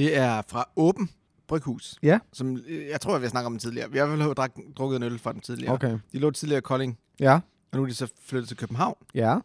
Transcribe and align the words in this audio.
Det 0.00 0.16
er 0.16 0.42
fra 0.48 0.68
Åben 0.76 1.10
Bryghus. 1.48 1.98
Ja. 2.02 2.18
Som, 2.32 2.56
øh, 2.68 2.86
jeg 2.86 3.00
tror, 3.00 3.18
vi 3.18 3.24
har 3.24 3.30
snakket 3.30 3.46
om 3.46 3.52
den 3.52 3.60
tidligere. 3.60 3.90
Vi 3.90 3.98
har 3.98 4.04
i 4.04 4.08
hvert 4.08 4.18
fald 4.20 4.34
drak, 4.34 4.52
drukket 4.76 4.96
en 4.96 5.02
øl 5.02 5.18
fra 5.18 5.32
den 5.32 5.40
tidligere. 5.40 5.72
Okay. 5.74 5.98
De 6.12 6.18
lå 6.18 6.30
tidligere 6.30 6.58
i 6.58 6.60
Kolding, 6.60 6.98
Ja. 7.20 7.34
og 7.34 7.76
nu 7.76 7.82
er 7.82 7.86
de 7.86 7.94
så 7.94 8.08
flyttet 8.24 8.48
til 8.48 8.56
København 8.56 8.94
Ja. 9.14 9.38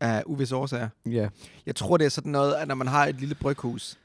af 0.00 0.22
uvisse 0.26 0.56
årsager. 0.56 0.88
Ja. 1.06 1.28
Jeg 1.66 1.76
tror, 1.76 1.96
det 1.96 2.04
er 2.04 2.08
sådan 2.08 2.32
noget, 2.32 2.54
at 2.54 2.68
når 2.68 2.74
man 2.74 2.86
har 2.86 3.06
et 3.06 3.20
lille 3.20 3.34
bryghus, 3.34 3.98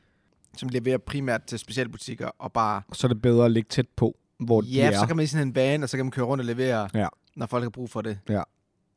som 0.57 0.69
leverer 0.69 0.97
primært 0.97 1.43
til 1.43 1.59
specialbutikker, 1.59 2.27
og 2.39 2.51
bare... 2.53 2.81
Så 2.93 3.07
er 3.07 3.09
det 3.13 3.21
bedre 3.21 3.45
at 3.45 3.51
ligge 3.51 3.67
tæt 3.69 3.87
på, 3.95 4.17
hvor 4.39 4.61
de 4.61 4.67
Ja, 4.67 4.91
er. 4.91 4.99
så 4.99 5.05
kan 5.07 5.15
man 5.15 5.23
i 5.23 5.27
sådan 5.27 5.47
en 5.47 5.55
van, 5.55 5.83
og 5.83 5.89
så 5.89 5.97
kan 5.97 6.05
man 6.05 6.11
køre 6.11 6.25
rundt 6.25 6.41
og 6.41 6.45
levere, 6.45 6.89
Ja. 6.93 7.07
når 7.35 7.45
folk 7.45 7.63
har 7.63 7.69
brug 7.69 7.89
for 7.89 8.01
det. 8.01 8.19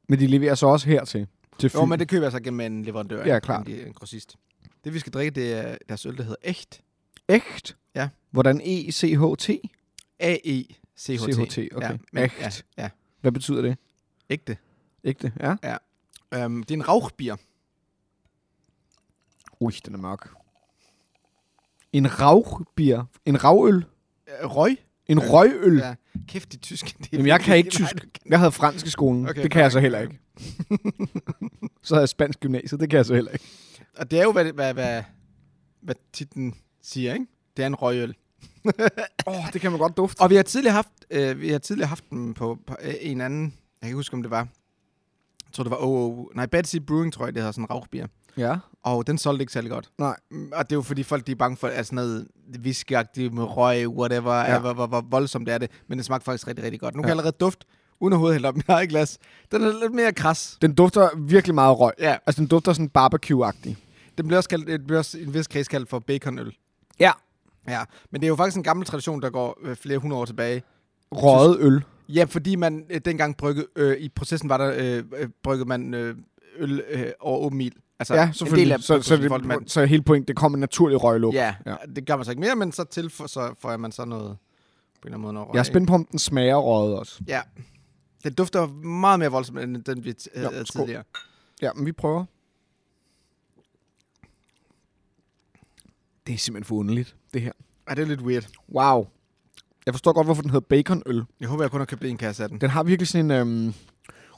Men 0.08 0.18
de 0.20 0.26
leverer 0.26 0.54
så 0.54 0.66
også 0.66 0.88
hertil. 0.88 1.26
Til 1.58 1.70
Fyn. 1.70 1.78
Jo, 1.78 1.84
men 1.84 1.98
det 1.98 2.08
køber 2.08 2.24
jeg 2.24 2.32
så 2.32 2.40
gennem 2.40 2.60
en 2.60 2.84
leverandør. 2.84 3.26
Ja, 3.26 3.38
klart. 3.38 3.68
En, 3.68 3.74
en 3.86 3.92
grossist. 3.92 4.36
Det, 4.84 4.94
vi 4.94 4.98
skal 4.98 5.12
drikke, 5.12 5.30
det 5.40 5.52
er 5.54 5.76
deres 5.88 6.06
øl, 6.06 6.16
der 6.16 6.22
hedder 6.22 6.36
Echt. 6.42 6.80
Ægt? 7.28 7.76
Ja. 7.94 8.08
Hvordan 8.30 8.60
E 8.60 8.88
E-C-H-T? 8.88 9.50
A-E-C-H-T. 10.20 11.52
CHT, 11.52 11.58
okay. 11.76 11.90
Ja, 11.90 11.96
men, 12.12 12.24
Echt. 12.24 12.66
Ja, 12.76 12.82
ja, 12.82 12.90
Hvad 13.20 13.32
betyder 13.32 13.62
det? 13.62 13.78
ægte. 14.30 14.56
Ægte, 15.04 15.32
ja. 15.40 15.56
Um, 16.44 16.62
det 16.62 16.70
er 16.70 16.78
en 16.78 16.88
rauchbier. 16.88 17.36
Ui, 19.60 19.72
den 19.86 19.94
er 19.94 19.98
mørk. 19.98 20.28
En 21.92 22.20
rauchbier. 22.20 23.04
En 23.24 23.44
ravøl. 23.44 23.74
Uh, 24.44 24.56
røg? 24.56 24.76
En 25.06 25.18
Øh, 25.18 25.30
røgøl. 25.30 25.78
Ja. 25.78 25.94
Kæft, 26.28 26.52
de 26.52 26.56
tyske. 26.56 26.94
Det 26.98 27.08
Jamen, 27.12 27.26
jeg 27.26 27.40
kan 27.40 27.56
ikke 27.56 27.70
tysk. 27.70 27.94
Jeg 28.26 28.38
havde 28.38 28.52
fransk 28.52 28.86
i 28.86 28.90
skolen. 28.90 29.28
Okay, 29.28 29.42
det 29.42 29.50
kan 29.50 29.62
jeg 29.62 29.72
så 29.72 29.80
heller 29.80 30.00
ikke. 30.00 30.18
så 31.82 31.94
havde 31.94 32.02
jeg 32.02 32.08
spansk 32.08 32.40
gymnasiet. 32.40 32.80
Det 32.80 32.90
kan 32.90 32.96
jeg 32.96 33.06
så 33.06 33.14
heller 33.14 33.30
ikke. 33.32 33.44
Og 33.96 34.10
det 34.10 34.18
er 34.18 34.22
jo, 34.22 34.32
hvad, 34.32 34.52
hvad, 34.52 34.74
hvad, 34.74 35.02
hvad 35.80 35.94
titlen 36.12 36.54
siger, 36.84 37.14
ikke? 37.14 37.26
Det 37.56 37.62
er 37.62 37.66
en 37.66 37.74
røgøl. 37.74 38.14
Åh, 39.26 39.38
oh, 39.38 39.52
det 39.52 39.60
kan 39.60 39.70
man 39.70 39.80
godt 39.80 39.96
dufte. 39.96 40.20
Og 40.20 40.30
vi 40.30 40.36
har 40.36 40.42
tidligere 40.42 40.74
haft, 40.74 40.88
øh, 41.10 41.40
vi 41.40 41.48
har 41.48 41.58
tidligere 41.58 41.88
haft 41.88 42.10
dem 42.10 42.34
på, 42.34 42.58
på 42.66 42.76
øh, 42.82 42.94
en 43.00 43.20
anden, 43.20 43.42
jeg 43.44 43.52
kan 43.80 43.88
ikke 43.88 43.96
huske, 43.96 44.14
om 44.14 44.22
det 44.22 44.30
var, 44.30 44.38
jeg 44.38 45.52
tror, 45.52 45.64
det 45.64 45.70
var 45.70 45.84
OO, 45.84 46.30
nej, 46.34 46.46
Betsy 46.46 46.76
Brewing, 46.76 47.12
tror 47.12 47.24
jeg, 47.26 47.34
det 47.34 47.42
hedder 47.42 47.52
sådan 47.52 47.64
en 47.64 47.70
rauchbier. 47.70 48.06
Ja. 48.36 48.56
Og 48.82 49.06
den 49.06 49.18
solgte 49.18 49.42
ikke 49.42 49.52
særlig 49.52 49.70
godt. 49.70 49.90
Nej. 49.98 50.16
Og 50.52 50.70
det 50.70 50.72
er 50.72 50.76
jo 50.76 50.82
fordi 50.82 51.02
folk 51.02 51.26
de 51.26 51.32
er 51.32 51.36
bange 51.36 51.56
for, 51.56 51.68
at 51.68 51.86
sådan 51.86 51.96
noget 51.96 52.28
whiskyagtigt 52.58 53.34
med 53.34 53.44
røg, 53.44 53.88
whatever, 53.88 54.34
Ja. 54.34 54.58
hvor, 54.58 54.72
hvor, 54.72 54.86
hvor, 54.86 55.00
voldsomt 55.10 55.46
det 55.46 55.54
er 55.54 55.58
det. 55.58 55.70
Men 55.88 55.98
det 55.98 56.06
smagte 56.06 56.24
faktisk 56.24 56.46
rigtig, 56.48 56.64
rigtig 56.64 56.80
godt. 56.80 56.94
Nu 56.94 57.02
kan 57.02 57.08
Ja. 57.08 57.08
jeg 57.08 57.12
allerede 57.20 57.36
duft, 57.40 57.64
uden 58.00 58.12
at 58.12 58.18
hovedet 58.18 58.34
hælde 58.34 58.48
op 58.48 58.54
i 58.54 58.56
mit 58.56 58.68
eget 58.68 58.88
glas. 58.88 59.18
Den 59.52 59.62
er 59.62 59.80
lidt 59.80 59.94
mere 59.94 60.12
kras. 60.12 60.58
Den 60.62 60.74
dufter 60.74 61.08
virkelig 61.18 61.54
meget 61.54 61.78
røg. 61.78 61.92
Ja, 61.98 62.16
Altså, 62.26 62.40
den 62.40 62.48
dufter 62.48 62.72
sådan 62.72 62.90
barbecue-agtig. 62.98 63.76
den 64.18 64.26
bliver 64.26 64.36
også, 64.36 64.48
kaldt, 64.48 64.66
det 64.66 64.86
bliver 64.86 64.98
også 64.98 65.18
i 65.18 65.22
en 65.24 65.34
vis 65.34 65.46
kreds 65.48 65.68
kaldt 65.68 65.88
for 65.88 65.98
baconøl. 65.98 66.56
Ja. 67.00 67.12
Ja, 67.68 67.84
men 68.10 68.20
det 68.20 68.26
er 68.26 68.28
jo 68.28 68.36
faktisk 68.36 68.56
en 68.56 68.62
gammel 68.62 68.86
tradition, 68.86 69.22
der 69.22 69.30
går 69.30 69.58
øh, 69.62 69.76
flere 69.76 69.98
hundrede 69.98 70.20
år 70.20 70.24
tilbage. 70.24 70.62
Røget 71.12 71.56
øl. 71.60 71.84
Ja, 72.08 72.24
fordi 72.24 72.56
man 72.56 72.86
øh, 72.90 73.00
dengang 73.04 73.36
brygge, 73.36 73.64
øh, 73.76 73.96
i 73.96 74.08
processen 74.08 74.48
var 74.48 74.56
der, 74.58 74.72
øh, 74.76 75.04
øh, 75.16 75.28
bryggede 75.42 75.68
man 75.68 75.94
øh, 75.94 76.16
øl 76.56 76.82
øh, 76.90 77.06
over 77.20 77.38
åben 77.38 77.60
ild. 77.60 77.72
Altså, 77.98 78.14
Ja, 78.14 78.26
en 78.26 78.34
selvfølgelig. 78.34 78.64
del 78.64 78.72
af 78.72 78.80
så, 78.80 79.02
så, 79.02 79.16
det, 79.16 79.28
folk, 79.28 79.44
man, 79.44 79.68
så 79.68 79.84
hele 79.84 80.02
pointen, 80.02 80.28
det 80.28 80.36
kommer 80.36 80.56
en 80.56 80.60
naturlig 80.60 81.02
røglugt. 81.04 81.34
ja, 81.36 81.54
Ja. 81.66 81.74
det 81.96 82.06
gør 82.06 82.16
man 82.16 82.24
så 82.24 82.30
ikke 82.30 82.40
mere, 82.40 82.56
men 82.56 82.72
så 82.72 82.84
til 82.84 83.10
så 83.10 83.54
får 83.60 83.76
man 83.76 83.92
så 83.92 84.04
noget, 84.04 84.26
på 84.28 84.28
en 84.28 84.34
eller 85.04 85.14
anden 85.16 85.22
måde 85.22 85.32
noget 85.32 85.48
røg. 85.48 85.54
Jeg 85.54 85.60
er 85.60 85.64
spændt 85.64 85.88
på, 85.88 85.94
om 85.94 86.04
den 86.04 86.18
smager 86.18 86.56
røget 86.56 86.98
også. 86.98 87.20
Ja. 87.26 87.40
Den 88.24 88.34
dufter 88.34 88.66
meget 88.86 89.18
mere 89.18 89.30
voldsomt, 89.30 89.58
end 89.58 89.84
den 89.84 90.04
vi 90.04 90.14
havde 90.36 90.66
skål. 90.66 90.82
tidligere. 90.82 91.02
Ja, 91.62 91.72
men 91.72 91.86
vi 91.86 91.92
prøver. 91.92 92.24
Det 96.26 96.34
er 96.34 96.38
simpelthen 96.38 96.68
for 96.68 96.74
underligt, 96.74 97.16
det 97.34 97.42
her. 97.42 97.52
Ej, 97.88 97.94
det 97.94 98.02
er 98.02 98.06
lidt 98.06 98.20
weird. 98.20 98.46
Wow. 98.74 99.06
Jeg 99.86 99.94
forstår 99.94 100.12
godt, 100.12 100.26
hvorfor 100.26 100.42
den 100.42 100.50
hedder 100.50 100.66
baconøl. 100.68 101.24
Jeg 101.40 101.48
håber, 101.48 101.64
jeg 101.64 101.70
kun 101.70 101.80
har 101.80 101.84
købt 101.84 102.04
en 102.04 102.16
kasse 102.16 102.42
af 102.42 102.48
den. 102.48 102.60
Den 102.60 102.70
har 102.70 102.82
virkelig 102.82 103.08
sådan 103.08 103.24
en... 103.24 103.30
Øhm, 103.30 103.74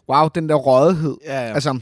wow, 0.09 0.29
den 0.35 0.49
der 0.49 0.55
røgethed. 0.55 1.17
Ja, 1.25 1.41
ja. 1.41 1.47
Ja. 1.47 1.55
Altså, 1.55 1.81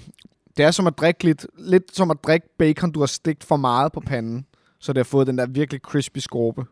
det 0.56 0.64
er 0.64 0.70
som 0.70 0.86
at 0.86 0.98
drikke 0.98 1.24
lidt, 1.24 1.46
lidt 1.58 1.96
som 1.96 2.10
at 2.10 2.16
drikke 2.24 2.48
bacon, 2.58 2.92
du 2.92 3.00
har 3.00 3.06
stegt 3.06 3.44
for 3.44 3.56
meget 3.56 3.92
på 3.92 4.00
panden, 4.00 4.46
så 4.78 4.92
det 4.92 4.98
har 4.98 5.04
fået 5.04 5.26
den 5.26 5.38
der 5.38 5.46
virkelig 5.46 5.80
crispy 5.80 6.18
skorpe. 6.18 6.64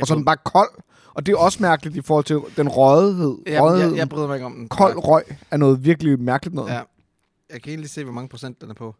Og 0.00 0.06
så 0.06 0.14
er 0.14 0.16
den 0.16 0.24
bare 0.24 0.36
kold, 0.44 0.70
og 1.14 1.26
det 1.26 1.32
er 1.32 1.36
også 1.36 1.62
mærkeligt 1.62 1.96
i 1.96 2.00
forhold 2.00 2.24
til 2.24 2.40
den 2.56 2.68
røgethed. 2.68 3.38
ja, 3.46 3.64
jeg, 3.64 3.88
jeg, 3.90 3.96
jeg 3.96 4.08
bryder 4.08 4.26
mig 4.26 4.34
ikke 4.34 4.46
om 4.46 4.52
den. 4.54 4.68
Kold 4.68 4.96
røg 4.96 5.22
er 5.50 5.56
noget 5.56 5.84
virkelig 5.84 6.20
mærkeligt 6.20 6.54
noget. 6.54 6.70
Ja. 6.70 6.82
Jeg 7.52 7.62
kan 7.62 7.70
egentlig 7.70 7.90
se, 7.90 8.04
hvor 8.04 8.12
mange 8.12 8.28
procent 8.28 8.60
den 8.60 8.70
er 8.70 8.74
på. 8.74 8.94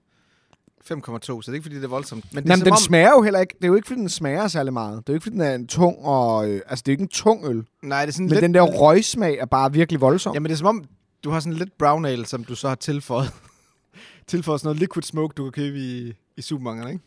5,2, 0.90 1.26
så 1.26 1.40
det 1.40 1.48
er 1.48 1.52
ikke, 1.52 1.62
fordi 1.62 1.76
det 1.76 1.84
er 1.84 1.88
voldsomt. 1.88 2.34
Men 2.34 2.44
det 2.44 2.50
er 2.50 2.52
Jamen, 2.52 2.58
som 2.58 2.64
den 2.64 2.72
om, 2.72 2.78
smager 2.78 3.10
jo 3.10 3.22
heller 3.22 3.40
ikke. 3.40 3.54
Det 3.58 3.64
er 3.64 3.68
jo 3.68 3.74
ikke, 3.74 3.86
fordi 3.86 4.00
den 4.00 4.08
smager 4.08 4.48
særlig 4.48 4.72
meget. 4.72 4.96
Det 4.96 5.08
er 5.08 5.12
jo 5.12 5.14
ikke, 5.14 5.22
fordi 5.22 5.34
den 5.34 5.44
er 5.44 5.54
en 5.54 5.66
tung 5.66 5.96
og... 5.98 6.48
Øh, 6.50 6.60
altså, 6.66 6.82
det 6.86 6.92
er 6.92 6.92
jo 6.92 6.94
ikke 6.94 7.02
en 7.02 7.08
tung 7.08 7.44
øl. 7.44 7.64
Nej, 7.82 8.00
det 8.00 8.08
er 8.08 8.12
sådan 8.12 8.24
Men 8.26 8.30
lidt... 8.30 8.42
den 8.42 8.54
der 8.54 8.62
røgsmag 8.62 9.38
er 9.38 9.46
bare 9.46 9.72
virkelig 9.72 10.00
voldsom. 10.00 10.34
Jamen, 10.34 10.48
det 10.48 10.52
er 10.52 10.58
som 10.58 10.66
om, 10.66 10.84
du 11.24 11.30
har 11.30 11.40
sådan 11.40 11.58
lidt 11.58 11.78
brown 11.78 12.04
ale, 12.04 12.26
som 12.26 12.44
du 12.44 12.54
så 12.54 12.68
har 12.68 12.74
tilføjet. 12.74 13.32
tilføjet 14.26 14.60
sådan 14.60 14.68
noget 14.68 14.80
liquid 14.80 15.02
smoke, 15.02 15.34
du 15.36 15.42
kan 15.42 15.52
købe 15.52 15.78
i, 15.78 16.12
i 16.36 16.42
supermarkederne, 16.42 16.92
ikke? 16.92 17.04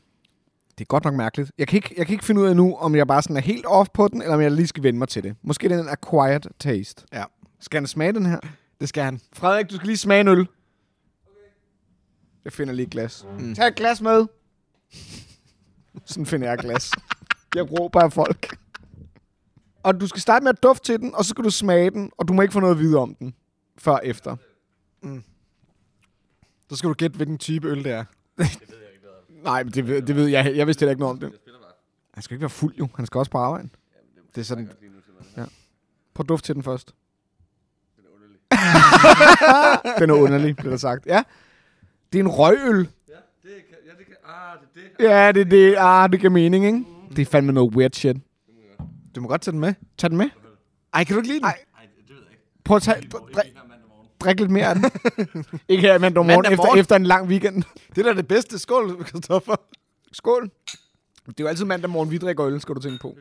Det 0.77 0.81
er 0.81 0.85
godt 0.85 1.03
nok 1.03 1.13
mærkeligt. 1.13 1.51
Jeg 1.57 1.67
kan, 1.67 1.77
ikke, 1.77 1.93
jeg 1.97 2.05
kan 2.05 2.13
ikke 2.13 2.25
finde 2.25 2.41
ud 2.41 2.47
af 2.47 2.55
nu, 2.55 2.75
om 2.75 2.95
jeg 2.95 3.07
bare 3.07 3.21
sådan 3.21 3.37
er 3.37 3.41
helt 3.41 3.65
off 3.65 3.89
på 3.93 4.07
den, 4.07 4.21
eller 4.21 4.35
om 4.35 4.41
jeg 4.41 4.51
lige 4.51 4.67
skal 4.67 4.83
vende 4.83 4.99
mig 4.99 5.07
til 5.07 5.23
det. 5.23 5.35
Måske 5.43 5.69
det 5.69 5.77
er 5.77 5.81
en 5.83 5.89
acquired 5.89 6.41
taste. 6.59 7.03
Ja. 7.13 7.23
Skal 7.59 7.79
han 7.79 7.87
smage 7.87 8.13
den 8.13 8.25
her? 8.25 8.39
Det 8.81 8.89
skal 8.89 9.03
han. 9.03 9.19
Frederik, 9.33 9.69
du 9.69 9.75
skal 9.75 9.87
lige 9.87 9.97
smage 9.97 10.21
en 10.21 10.27
øl. 10.27 10.47
Jeg 12.45 12.53
finder 12.53 12.73
lige 12.73 12.85
et 12.85 12.91
glas. 12.91 13.25
Mm. 13.39 13.55
Tag 13.55 13.67
et 13.67 13.75
glas 13.75 14.01
med. 14.01 14.25
Sådan 16.05 16.25
finder 16.25 16.47
jeg 16.47 16.53
et 16.53 16.59
glas. 16.59 16.91
Jeg 17.55 17.71
råber 17.79 18.01
af 18.01 18.13
folk. 18.13 18.57
Og 19.83 19.99
du 20.01 20.07
skal 20.07 20.21
starte 20.21 20.43
med 20.43 20.49
at 20.49 20.63
dufte 20.63 20.85
til 20.85 20.99
den, 20.99 21.15
og 21.15 21.25
så 21.25 21.29
skal 21.29 21.43
du 21.43 21.49
smage 21.49 21.89
den, 21.89 22.11
og 22.17 22.27
du 22.27 22.33
må 22.33 22.41
ikke 22.41 22.51
få 22.51 22.59
noget 22.59 22.75
at 22.75 22.79
vide 22.79 22.97
om 22.97 23.15
den. 23.15 23.35
Før 23.77 23.97
efter. 23.97 24.35
Så 26.69 26.75
skal 26.75 26.87
du 26.87 26.93
gætte, 26.93 27.15
hvilken 27.17 27.37
type 27.37 27.67
øl 27.67 27.83
det 27.83 27.91
er. 27.91 28.03
Nej, 29.43 29.63
men 29.63 29.73
det, 29.73 29.87
ved- 29.87 30.01
det 30.01 30.15
ved 30.15 30.27
jeg. 30.27 30.55
Jeg 30.55 30.67
vidste 30.67 30.81
heller 30.81 30.91
ikke 30.91 30.99
noget 30.99 31.13
om 31.13 31.19
det. 31.19 31.31
Han 32.13 32.23
skal 32.23 32.35
ikke 32.35 32.41
være 32.41 32.49
fuld, 32.49 32.75
jo. 32.75 32.87
Han 32.95 33.05
skal 33.05 33.19
også 33.19 33.31
på 33.31 33.37
arbejde. 33.37 33.69
Det 34.35 34.41
er 34.41 34.45
sådan... 34.45 34.69
Prøv 36.13 36.23
at 36.23 36.29
dufte 36.29 36.47
til 36.47 36.55
den 36.55 36.63
først. 36.63 36.95
den 39.99 40.09
er 40.09 40.13
underlig, 40.13 40.55
bliver 40.57 40.69
der 40.69 40.77
sagt. 40.77 41.05
Ja. 41.05 41.23
Det 42.13 42.19
er 42.19 42.23
en 42.23 42.29
røgøl. 42.29 42.77
Ja, 43.09 43.13
det 43.43 43.51
kan, 43.69 43.77
ja, 43.85 43.91
det 43.97 44.05
kan, 44.05 44.15
ah, 44.25 44.57
det 44.75 44.83
er 44.83 44.97
det. 44.97 45.03
Ja, 45.09 45.31
det 45.31 45.41
er 45.41 45.45
det. 45.45 45.75
Ah, 45.77 46.11
det 46.11 46.19
giver 46.19 46.31
mening, 46.31 46.65
ikke? 46.65 46.85
Det 47.15 47.19
er 47.19 47.25
fandme 47.25 47.51
noget 47.51 47.75
weird 47.75 47.93
shit. 47.93 48.17
Du 49.15 49.21
må 49.21 49.27
godt 49.27 49.41
tage 49.41 49.51
den 49.51 49.59
med. 49.59 49.73
Tag 49.97 50.09
den 50.09 50.17
med. 50.17 50.29
Ej, 50.93 51.03
kan 51.03 51.13
du 51.13 51.19
ikke 51.19 51.27
lide 51.27 51.39
den? 51.39 51.45
Ej. 51.45 51.57
Det 52.07 52.15
ved 52.15 52.23
jeg 52.23 52.31
ikke. 52.31 52.43
Prøv 52.63 52.75
at 52.75 52.81
tage, 52.83 53.09
drik, 54.19 54.39
lidt 54.39 54.51
mere 54.51 54.65
af 54.65 54.75
den. 54.75 54.85
ikke 55.69 55.81
her 55.81 55.99
mandag 55.99 56.25
morgen, 56.25 56.27
Mandag 56.27 56.51
efter, 56.51 56.65
morgen? 56.65 56.79
efter 56.79 56.95
en 56.95 57.03
lang 57.03 57.27
weekend. 57.27 57.63
Det 57.95 57.97
er 57.97 58.03
da 58.03 58.17
det 58.17 58.27
bedste. 58.27 58.59
Skål, 58.59 59.05
Christoffer. 59.07 59.55
Skål. 60.11 60.51
Det 61.27 61.39
er 61.39 61.43
jo 61.43 61.47
altid 61.47 61.65
mandag 61.65 61.89
morgen, 61.89 62.11
vi 62.11 62.17
drikker 62.17 62.45
øl, 62.45 62.61
skal 62.61 62.75
du 62.75 62.79
tænke 62.79 62.99
på. 63.01 63.17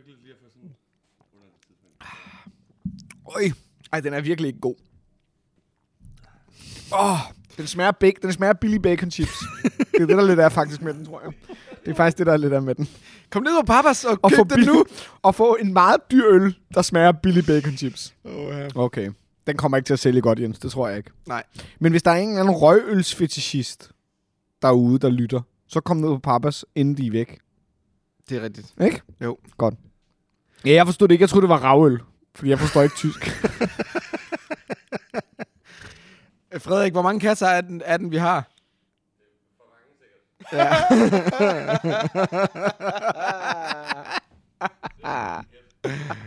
Øj. 3.37 3.51
Ej, 3.93 4.01
den 4.01 4.15
er 4.15 4.21
virkelig 4.21 4.49
ikke 4.49 4.61
god. 4.61 4.75
Åh, 6.93 7.13
oh, 7.13 7.19
den 7.57 7.67
smager, 7.67 7.91
bacon, 7.91 8.23
den 8.23 8.33
smager 8.33 8.53
billig 8.53 8.83
bacon 8.83 9.11
chips. 9.11 9.39
det 9.93 10.01
er 10.01 10.07
det, 10.07 10.17
der 10.17 10.27
lidt 10.27 10.41
er 10.41 10.49
faktisk 10.49 10.83
med 10.83 10.95
den, 10.95 11.07
tror 11.07 11.21
jeg. 11.25 11.33
Det 11.85 11.91
er 11.91 11.95
faktisk 11.95 12.19
det, 12.19 12.27
der 12.27 12.33
er 12.33 12.37
lidt 12.37 12.53
af 12.53 12.63
med 12.63 12.75
den. 12.75 12.89
Kom 13.31 13.43
ned 13.43 13.53
på 13.63 13.67
Papas 13.67 14.05
og 14.05 14.19
Og 14.23 14.31
køb 14.31 14.37
få, 14.39 14.45
den 14.45 14.65
nu. 14.65 14.85
og 15.23 15.35
få 15.35 15.57
en 15.61 15.73
meget 15.73 15.97
dyr 16.11 16.25
øl, 16.29 16.57
der 16.75 16.83
smager 16.83 17.13
billig 17.13 17.47
bacon 17.47 17.77
chips. 17.77 18.15
Oh, 18.25 18.33
ja. 18.49 18.69
Okay. 18.75 19.11
Den 19.47 19.57
kommer 19.57 19.77
ikke 19.79 19.87
til 19.87 19.93
at 19.93 19.99
sælge 19.99 20.21
godt, 20.21 20.41
Jens. 20.41 20.59
Det 20.59 20.71
tror 20.71 20.89
jeg 20.89 20.97
ikke. 20.97 21.11
Nej. 21.29 21.43
Men 21.81 21.93
hvis 21.93 22.03
der 22.03 22.11
er 22.11 22.15
en 22.17 22.29
eller 22.29 22.41
anden 22.41 22.55
røgølsfetishist 22.57 23.91
derude, 24.63 24.99
der 24.99 25.11
lytter, 25.11 25.41
så 25.69 25.81
kom 25.81 25.97
ned 25.97 26.09
på 26.09 26.19
Papas, 26.19 26.65
inden 26.75 26.97
de 26.97 27.07
er 27.07 27.11
væk. 27.11 27.39
Det 28.29 28.37
er 28.39 28.43
rigtigt. 28.43 28.75
Ikke? 28.81 29.01
Jo. 29.21 29.39
Godt. 29.59 29.75
Ja, 30.67 30.73
jeg 30.73 30.87
forstod 30.87 31.09
det 31.09 31.13
ikke. 31.15 31.23
Jeg 31.23 31.29
troede, 31.29 31.43
det 31.43 31.49
var 31.49 31.59
ravøl. 31.65 32.01
Fordi 32.35 32.51
jeg 32.51 32.59
forstår 32.59 32.83
ikke 32.83 32.97
tysk. 32.97 33.27
Øh, 36.55 36.61
Frederik, 36.61 36.93
hvor 36.93 37.03
mange 37.03 37.21
kasser 37.21 37.47
er 37.47 37.61
den, 37.61 37.83
er 37.85 37.97
den 37.97 38.11
vi 38.11 38.17
har? 38.17 38.45
Ja. 40.53 40.75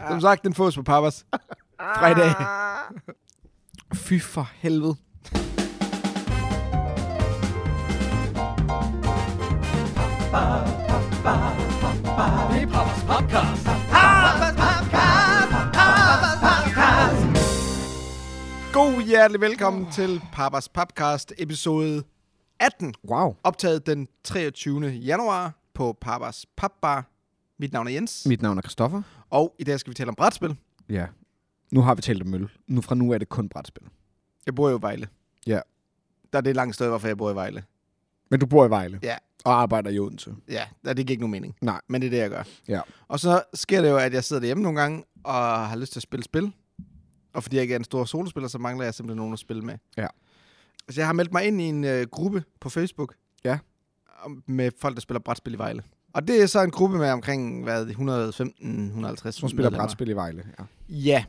Som 0.09 0.21
sagt, 0.21 0.43
den 0.43 0.53
fås 0.53 0.75
på 0.75 0.83
Papas. 0.83 1.25
Fra 1.79 2.11
i 2.11 2.13
dag. 2.13 2.31
Fy 3.95 4.19
for 4.19 4.49
helvede. 4.55 4.95
Det 5.23 5.39
er 11.25 11.47
Papas 12.17 12.46
God 18.77 19.01
hjertelig 19.03 19.41
velkommen 19.41 19.91
til 19.91 20.21
Papas 20.33 20.69
Podcast 20.69 21.33
episode 21.37 22.03
18. 22.59 22.93
Wow. 23.09 23.35
Optaget 23.43 23.85
den 23.87 24.07
23. 24.23 24.87
januar 24.87 25.53
på 25.73 25.97
Papas 26.01 26.45
Papbar 26.57 27.05
Mit 27.59 27.73
navn 27.73 27.87
er 27.87 27.91
Jens, 27.91 28.25
Mit 28.25 28.41
navn 28.41 28.57
er 28.57 28.61
Christoffer. 28.61 29.01
og 29.29 29.55
i 29.59 29.63
dag 29.63 29.79
skal 29.79 29.91
vi 29.91 29.95
tale 29.95 30.09
om 30.09 30.15
brætspil. 30.15 30.55
Ja. 30.89 31.05
Nu 31.71 31.81
har 31.81 31.95
vi 31.95 32.01
talt 32.01 32.21
om 32.21 32.27
møl. 32.27 32.49
Nu 32.67 32.81
fra 32.81 32.95
nu 32.95 33.11
er 33.11 33.17
det 33.17 33.29
kun 33.29 33.49
brætspil. 33.49 33.83
Jeg 34.45 34.55
bor 34.55 34.69
jo 34.69 34.77
i 34.77 34.81
Vejle. 34.81 35.07
Ja. 35.47 35.59
Der 36.33 36.37
er 36.37 36.41
det 36.41 36.55
langt 36.55 36.75
sted, 36.75 36.87
hvorfor 36.87 37.07
jeg 37.07 37.17
bor 37.17 37.31
i 37.31 37.35
Vejle. 37.35 37.63
Men 38.31 38.39
du 38.39 38.45
bor 38.45 38.65
i 38.65 38.69
Vejle. 38.69 38.99
Ja. 39.03 39.15
Og 39.45 39.61
arbejder 39.61 39.89
i 39.89 39.99
Odense. 39.99 40.35
Ja, 40.49 40.65
det 40.85 40.95
giver 40.95 41.11
ikke 41.11 41.21
nogen 41.21 41.31
mening. 41.31 41.55
Nej. 41.61 41.81
Men 41.87 42.01
det 42.01 42.07
er 42.07 42.11
det, 42.11 42.17
jeg 42.17 42.29
gør. 42.29 42.43
Ja. 42.67 42.81
Og 43.07 43.19
så 43.19 43.43
sker 43.53 43.81
det 43.81 43.89
jo, 43.89 43.97
at 43.97 44.13
jeg 44.13 44.23
sidder 44.23 44.39
derhjemme 44.39 44.63
nogle 44.63 44.81
gange, 44.81 45.03
og 45.23 45.67
har 45.69 45.75
lyst 45.75 45.91
til 45.91 45.99
at 45.99 46.03
spille 46.03 46.23
spil. 46.23 46.53
Og 47.37 47.43
fordi 47.43 47.55
jeg 47.55 47.61
ikke 47.61 47.73
er 47.73 47.77
en 47.79 47.83
stor 47.83 48.05
solospiller, 48.05 48.47
så 48.47 48.57
mangler 48.57 48.83
jeg 48.85 48.93
simpelthen 48.93 49.17
nogen 49.17 49.33
at 49.33 49.39
spille 49.39 49.61
med. 49.61 49.77
Ja. 49.97 50.07
Så 50.89 51.01
jeg 51.01 51.07
har 51.07 51.13
meldt 51.13 51.31
mig 51.31 51.45
ind 51.45 51.61
i 51.61 51.63
en 51.63 51.83
øh, 51.83 52.07
gruppe 52.11 52.43
på 52.59 52.69
Facebook. 52.69 53.15
Ja. 53.43 53.57
Med 54.45 54.71
folk, 54.81 54.95
der 54.95 55.01
spiller 55.01 55.19
brætspil 55.19 55.53
i 55.53 55.57
Vejle. 55.57 55.83
Og 56.13 56.27
det 56.27 56.41
er 56.41 56.45
så 56.45 56.63
en 56.63 56.71
gruppe 56.71 56.97
med 56.97 57.09
omkring, 57.11 57.63
hvad, 57.63 57.85
115-150 57.87 59.31
Som 59.31 59.49
spiller 59.49 59.69
brætspil 59.69 60.09
i 60.09 60.13
Vejle. 60.13 60.43
Ja. 60.59 60.63
Ja. 60.89 61.25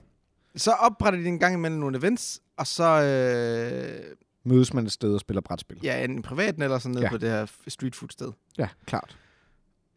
Så 0.56 0.70
opretter 0.70 1.20
de 1.20 1.26
en 1.26 1.38
gang 1.38 1.54
imellem 1.54 1.80
nogle 1.80 1.98
events, 1.98 2.40
og 2.56 2.66
så 2.66 2.84
øh, 2.84 4.14
Mødes 4.44 4.74
man 4.74 4.84
et 4.86 4.92
sted 4.92 5.14
og 5.14 5.20
spiller 5.20 5.40
brætspil. 5.40 5.80
ja, 5.82 6.04
enten 6.04 6.22
privaten 6.22 6.62
eller 6.62 6.78
sådan 6.78 6.94
nede 6.94 7.04
Ja. 7.04 7.10
på 7.10 7.18
det 7.18 7.30
her 7.30 7.46
street 7.68 7.94
food 7.96 8.08
sted. 8.10 8.32
Ja, 8.58 8.68
klart. 8.86 9.18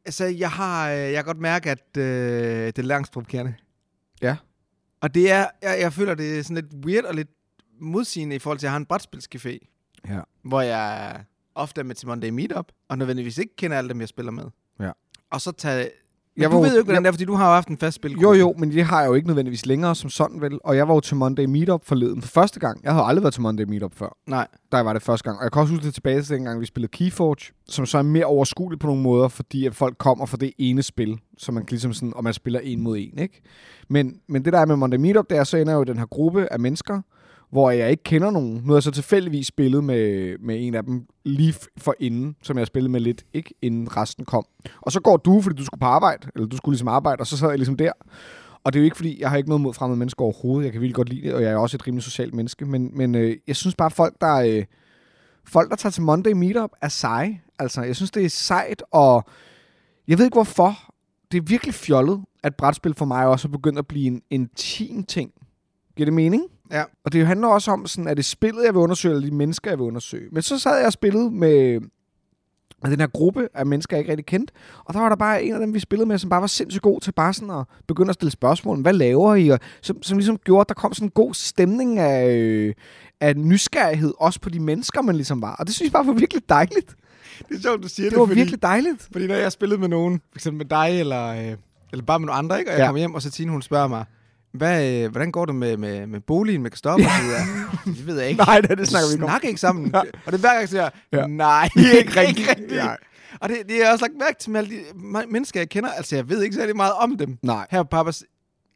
Altså, 0.05 0.25
jeg 0.25 0.51
har, 0.51 0.91
øh, 0.91 0.97
jeg 0.97 1.13
kan 1.15 1.25
godt 1.25 1.39
mærke, 1.39 1.71
at 1.71 1.97
øh, 1.97 2.03
det 2.67 2.79
er 2.79 2.83
langt 2.83 3.11
provokerende. 3.11 3.53
Ja. 4.21 4.35
Og 5.01 5.13
det 5.15 5.31
er, 5.31 5.47
jeg, 5.61 5.77
jeg 5.79 5.93
føler, 5.93 6.15
det 6.15 6.39
er 6.39 6.43
sådan 6.43 6.55
lidt 6.63 6.85
weird 6.85 7.03
og 7.05 7.15
lidt 7.15 7.29
modsigende 7.79 8.35
i 8.35 8.39
forhold 8.39 8.59
til, 8.59 8.65
at 8.65 8.67
jeg 8.67 8.71
har 8.71 8.77
en 8.77 8.85
brætspilscafé, 8.85 9.67
Ja. 10.07 10.19
hvor 10.43 10.61
jeg 10.61 11.23
ofte 11.55 11.81
er 11.81 11.85
med 11.85 11.95
til 11.95 12.07
Monday 12.07 12.29
Meetup, 12.29 12.71
og 12.87 12.97
nødvendigvis 12.97 13.37
ikke 13.37 13.55
kender 13.55 13.77
alle 13.77 13.89
dem, 13.89 13.99
jeg 13.99 14.07
spiller 14.07 14.31
med. 14.31 14.45
Ja. 14.79 14.91
Og 15.29 15.41
så 15.41 15.51
tage... 15.51 15.89
Men 16.41 16.43
Jeg 16.43 16.51
du 16.51 16.55
var- 16.55 16.63
ved 16.63 16.71
jo 16.71 16.77
ikke, 16.77 16.85
hvordan 16.85 16.95
jeg- 16.95 17.03
det 17.03 17.07
er, 17.07 17.11
fordi 17.13 17.25
du 17.25 17.33
har 17.35 17.47
jo 17.47 17.53
haft 17.53 17.67
en 17.67 17.77
fast 17.77 17.95
spil. 17.95 18.11
Jo, 18.11 18.33
jo, 18.33 18.53
men 18.57 18.71
det 18.71 18.83
har 18.83 19.01
jeg 19.01 19.09
jo 19.09 19.13
ikke 19.13 19.27
nødvendigvis 19.27 19.65
længere 19.65 19.95
som 19.95 20.09
sådan 20.09 20.41
vel. 20.41 20.59
Og 20.63 20.75
jeg 20.77 20.87
var 20.87 20.93
jo 20.93 20.99
til 20.99 21.15
Monday 21.17 21.45
Meetup 21.45 21.85
forleden 21.85 22.21
for 22.21 22.29
første 22.29 22.59
gang. 22.59 22.83
Jeg 22.83 22.91
havde 22.93 23.05
aldrig 23.05 23.23
været 23.23 23.33
til 23.33 23.41
Monday 23.41 23.63
Meetup 23.63 23.91
før. 23.95 24.17
Nej. 24.27 24.47
Der 24.71 24.79
var 24.79 24.93
det 24.93 25.01
første 25.01 25.23
gang. 25.23 25.37
Og 25.37 25.43
jeg 25.43 25.51
kan 25.51 25.61
også 25.61 25.73
huske 25.73 25.85
det 25.85 25.93
tilbage 25.93 26.21
til 26.21 26.35
dengang, 26.35 26.59
vi 26.61 26.65
spillede 26.65 26.91
Keyforge, 26.91 27.53
som 27.67 27.85
så 27.85 27.97
er 27.97 28.01
mere 28.01 28.25
overskueligt 28.25 28.81
på 28.81 28.87
nogle 28.87 29.01
måder, 29.01 29.27
fordi 29.27 29.65
at 29.65 29.75
folk 29.75 29.97
kommer 29.97 30.25
fra 30.25 30.37
det 30.37 30.51
ene 30.57 30.83
spil, 30.83 31.19
så 31.37 31.51
man 31.51 31.63
kan 31.65 31.71
ligesom 31.71 31.93
sådan, 31.93 32.13
og 32.15 32.23
man 32.23 32.33
spiller 32.33 32.59
en 32.59 32.81
mod 32.81 32.97
en, 32.97 33.19
ikke? 33.19 33.41
Men, 33.89 34.13
men 34.29 34.45
det 34.45 34.53
der 34.53 34.59
er 34.59 34.65
med 34.65 34.75
Monday 34.75 34.97
Meetup, 34.97 35.25
det 35.29 35.37
er, 35.37 35.43
så 35.43 35.57
ender 35.57 35.73
jeg 35.73 35.77
jo 35.79 35.83
den 35.83 35.97
her 35.97 36.05
gruppe 36.05 36.53
af 36.53 36.59
mennesker, 36.59 37.01
hvor 37.51 37.71
jeg 37.71 37.91
ikke 37.91 38.03
kender 38.03 38.31
nogen. 38.31 38.53
Nu 38.53 38.67
har 38.67 38.75
jeg 38.75 38.83
så 38.83 38.91
tilfældigvis 38.91 39.47
spillet 39.47 39.83
med, 39.83 40.35
med 40.39 40.67
en 40.67 40.75
af 40.75 40.83
dem 40.83 41.05
lige 41.23 41.55
for 41.77 41.95
inden, 41.99 42.35
som 42.43 42.57
jeg 42.57 42.67
spillede 42.67 42.91
med 42.91 42.99
lidt, 42.99 43.23
ikke 43.33 43.53
inden 43.61 43.97
resten 43.97 44.25
kom. 44.25 44.45
Og 44.81 44.91
så 44.91 45.01
går 45.01 45.17
du, 45.17 45.41
fordi 45.41 45.55
du 45.55 45.65
skulle 45.65 45.79
på 45.79 45.85
arbejde, 45.85 46.27
eller 46.35 46.47
du 46.47 46.57
skulle 46.57 46.73
ligesom 46.73 46.87
arbejde, 46.87 47.19
og 47.19 47.27
så 47.27 47.37
sad 47.37 47.49
jeg 47.49 47.57
ligesom 47.57 47.77
der. 47.77 47.91
Og 48.63 48.73
det 48.73 48.79
er 48.79 48.81
jo 48.81 48.85
ikke, 48.85 48.97
fordi 48.97 49.21
jeg 49.21 49.29
har 49.29 49.37
ikke 49.37 49.49
noget 49.49 49.61
mod 49.61 49.73
fremmede 49.73 49.99
mennesker 49.99 50.23
overhovedet. 50.23 50.65
Jeg 50.65 50.71
kan 50.71 50.81
virkelig 50.81 50.95
godt 50.95 51.09
lide 51.09 51.21
det, 51.21 51.33
og 51.33 51.41
jeg 51.41 51.51
er 51.51 51.57
også 51.57 51.77
et 51.77 51.87
rimelig 51.87 52.03
socialt 52.03 52.33
menneske. 52.33 52.65
Men, 52.65 52.91
men 52.97 53.15
øh, 53.15 53.37
jeg 53.47 53.55
synes 53.55 53.75
bare, 53.75 53.91
folk, 53.91 54.15
der... 54.21 54.35
Øh, 54.35 54.65
folk, 55.45 55.69
der 55.69 55.75
tager 55.75 55.91
til 55.91 56.03
Monday 56.03 56.31
Meetup, 56.31 56.69
er 56.81 56.87
seje. 56.87 57.41
Altså, 57.59 57.81
jeg 57.81 57.95
synes, 57.95 58.11
det 58.11 58.25
er 58.25 58.29
sejt, 58.29 58.83
og 58.91 59.25
jeg 60.07 60.17
ved 60.17 60.25
ikke 60.25 60.35
hvorfor. 60.35 60.77
Det 61.31 61.37
er 61.37 61.41
virkelig 61.41 61.73
fjollet, 61.73 62.21
at 62.43 62.55
brætspil 62.55 62.93
for 62.93 63.05
mig 63.05 63.27
også 63.27 63.47
er 63.47 63.51
begyndt 63.51 63.79
at 63.79 63.87
blive 63.87 64.07
en 64.07 64.21
intim 64.29 65.03
ting. 65.03 65.31
Giver 65.95 66.05
det 66.05 66.13
mening? 66.13 66.43
Ja. 66.71 66.83
Og 67.05 67.13
det 67.13 67.27
handler 67.27 67.47
også 67.47 67.71
om, 67.71 67.87
sådan, 67.87 68.07
er 68.07 68.13
det 68.13 68.25
spillet, 68.25 68.63
jeg 68.65 68.73
vil 68.73 68.79
undersøge, 68.79 69.15
eller 69.15 69.29
de 69.29 69.35
mennesker, 69.35 69.71
jeg 69.71 69.77
vil 69.79 69.83
undersøge. 69.85 70.29
Men 70.31 70.41
så 70.41 70.59
sad 70.59 70.77
jeg 70.77 70.85
og 70.85 70.93
spillede 70.93 71.31
med 71.31 71.79
med 72.83 72.91
den 72.91 72.99
her 72.99 73.07
gruppe 73.07 73.47
af 73.53 73.65
mennesker, 73.65 73.97
jeg 73.97 74.01
ikke 74.01 74.11
rigtig 74.11 74.25
kendte. 74.25 74.53
Og 74.85 74.93
der 74.93 74.99
var 74.99 75.09
der 75.09 75.15
bare 75.15 75.43
en 75.43 75.53
af 75.53 75.59
dem, 75.59 75.73
vi 75.73 75.79
spillede 75.79 76.07
med, 76.07 76.17
som 76.17 76.29
bare 76.29 76.41
var 76.41 76.47
sindssygt 76.47 76.81
god 76.81 77.01
til 77.01 77.11
bare 77.11 77.33
sådan 77.33 77.49
at 77.49 77.65
begynde 77.87 78.09
at 78.09 78.13
stille 78.13 78.31
spørgsmål. 78.31 78.81
Hvad 78.81 78.93
laver 78.93 79.35
I? 79.35 79.49
Og 79.49 79.59
som, 79.81 80.03
som 80.03 80.17
ligesom 80.17 80.37
gjorde, 80.37 80.61
at 80.61 80.69
der 80.69 80.73
kom 80.75 80.93
sådan 80.93 81.05
en 81.07 81.11
god 81.11 81.33
stemning 81.33 81.99
af, 81.99 82.35
øh, 82.35 82.73
af 83.21 83.37
nysgerrighed, 83.37 84.13
også 84.19 84.39
på 84.39 84.49
de 84.49 84.59
mennesker, 84.59 85.01
man 85.01 85.15
ligesom 85.15 85.41
var. 85.41 85.55
Og 85.55 85.67
det 85.67 85.75
synes 85.75 85.87
jeg 85.87 85.93
bare 85.93 86.07
var 86.07 86.13
virkelig 86.13 86.49
dejligt. 86.49 86.95
Det 87.49 87.57
er 87.57 87.61
sjovt, 87.61 87.83
du 87.83 87.87
siger 87.89 88.09
Det 88.09 88.19
var 88.19 88.25
virkelig 88.25 88.61
dejligt. 88.61 89.07
Fordi 89.11 89.27
når 89.27 89.35
jeg 89.35 89.45
har 89.45 89.49
spillet 89.49 89.79
med 89.79 89.87
nogen, 89.87 90.21
for 90.31 90.37
eksempel 90.37 90.57
med 90.57 90.65
dig, 90.65 90.99
eller, 90.99 91.27
øh, 91.27 91.57
eller 91.91 92.05
bare 92.05 92.19
med 92.19 92.25
nogle 92.25 92.37
andre, 92.39 92.59
ikke? 92.59 92.71
og 92.71 92.73
jeg 92.73 92.79
Ja. 92.81 92.85
kommer 92.85 92.99
hjem, 92.99 93.13
og 93.15 93.21
så 93.21 93.31
Tine, 93.31 93.51
hun 93.51 93.61
spørger 93.61 93.87
mig, 93.87 94.05
hvad, 94.53 94.93
øh, 95.03 95.11
hvordan 95.11 95.31
går 95.31 95.45
det 95.45 95.55
med, 95.55 95.77
med, 95.77 96.07
med 96.07 96.19
boligen, 96.19 96.61
med 96.61 96.71
Kristoffer? 96.71 97.05
Ja. 97.85 97.91
Det 97.91 98.07
ved 98.07 98.19
jeg 98.19 98.29
ikke. 98.29 98.43
Nej, 98.43 98.61
det, 98.61 98.77
det 98.77 98.87
snakker 98.87 99.07
vi 99.09 99.13
ikke 99.13 99.23
om. 99.25 99.29
snakker 99.29 99.47
ikke 99.47 99.61
sammen. 99.61 99.95
Og 99.95 100.05
det 100.25 100.33
er 100.33 100.37
hver 100.37 100.49
gang, 100.49 100.59
jeg 100.59 100.69
siger, 100.69 100.89
Ja. 101.13 101.19
ja. 101.19 101.27
nej, 101.27 101.69
Ikke 101.99 102.19
rigtigt. 102.19 102.49
rigtigt. 102.49 102.71
Nej. 102.71 102.97
Og 103.41 103.49
det, 103.49 103.57
det 103.67 103.75
er 103.75 103.83
jeg 103.83 103.91
også 103.91 104.05
lagt 104.05 104.13
mærke 104.19 104.35
til 104.39 104.51
med 104.51 104.59
alle 104.59 104.71
de 104.75 105.27
mennesker, 105.31 105.59
jeg 105.59 105.69
kender. 105.69 105.89
Altså, 105.89 106.15
jeg 106.15 106.29
ved 106.29 106.43
ikke 106.43 106.55
særlig 106.55 106.75
meget 106.75 106.93
om 106.93 107.17
dem. 107.17 107.37
Nej, 107.43 107.67
Her 107.71 107.83
på 107.83 107.87
Papas. 107.91 108.23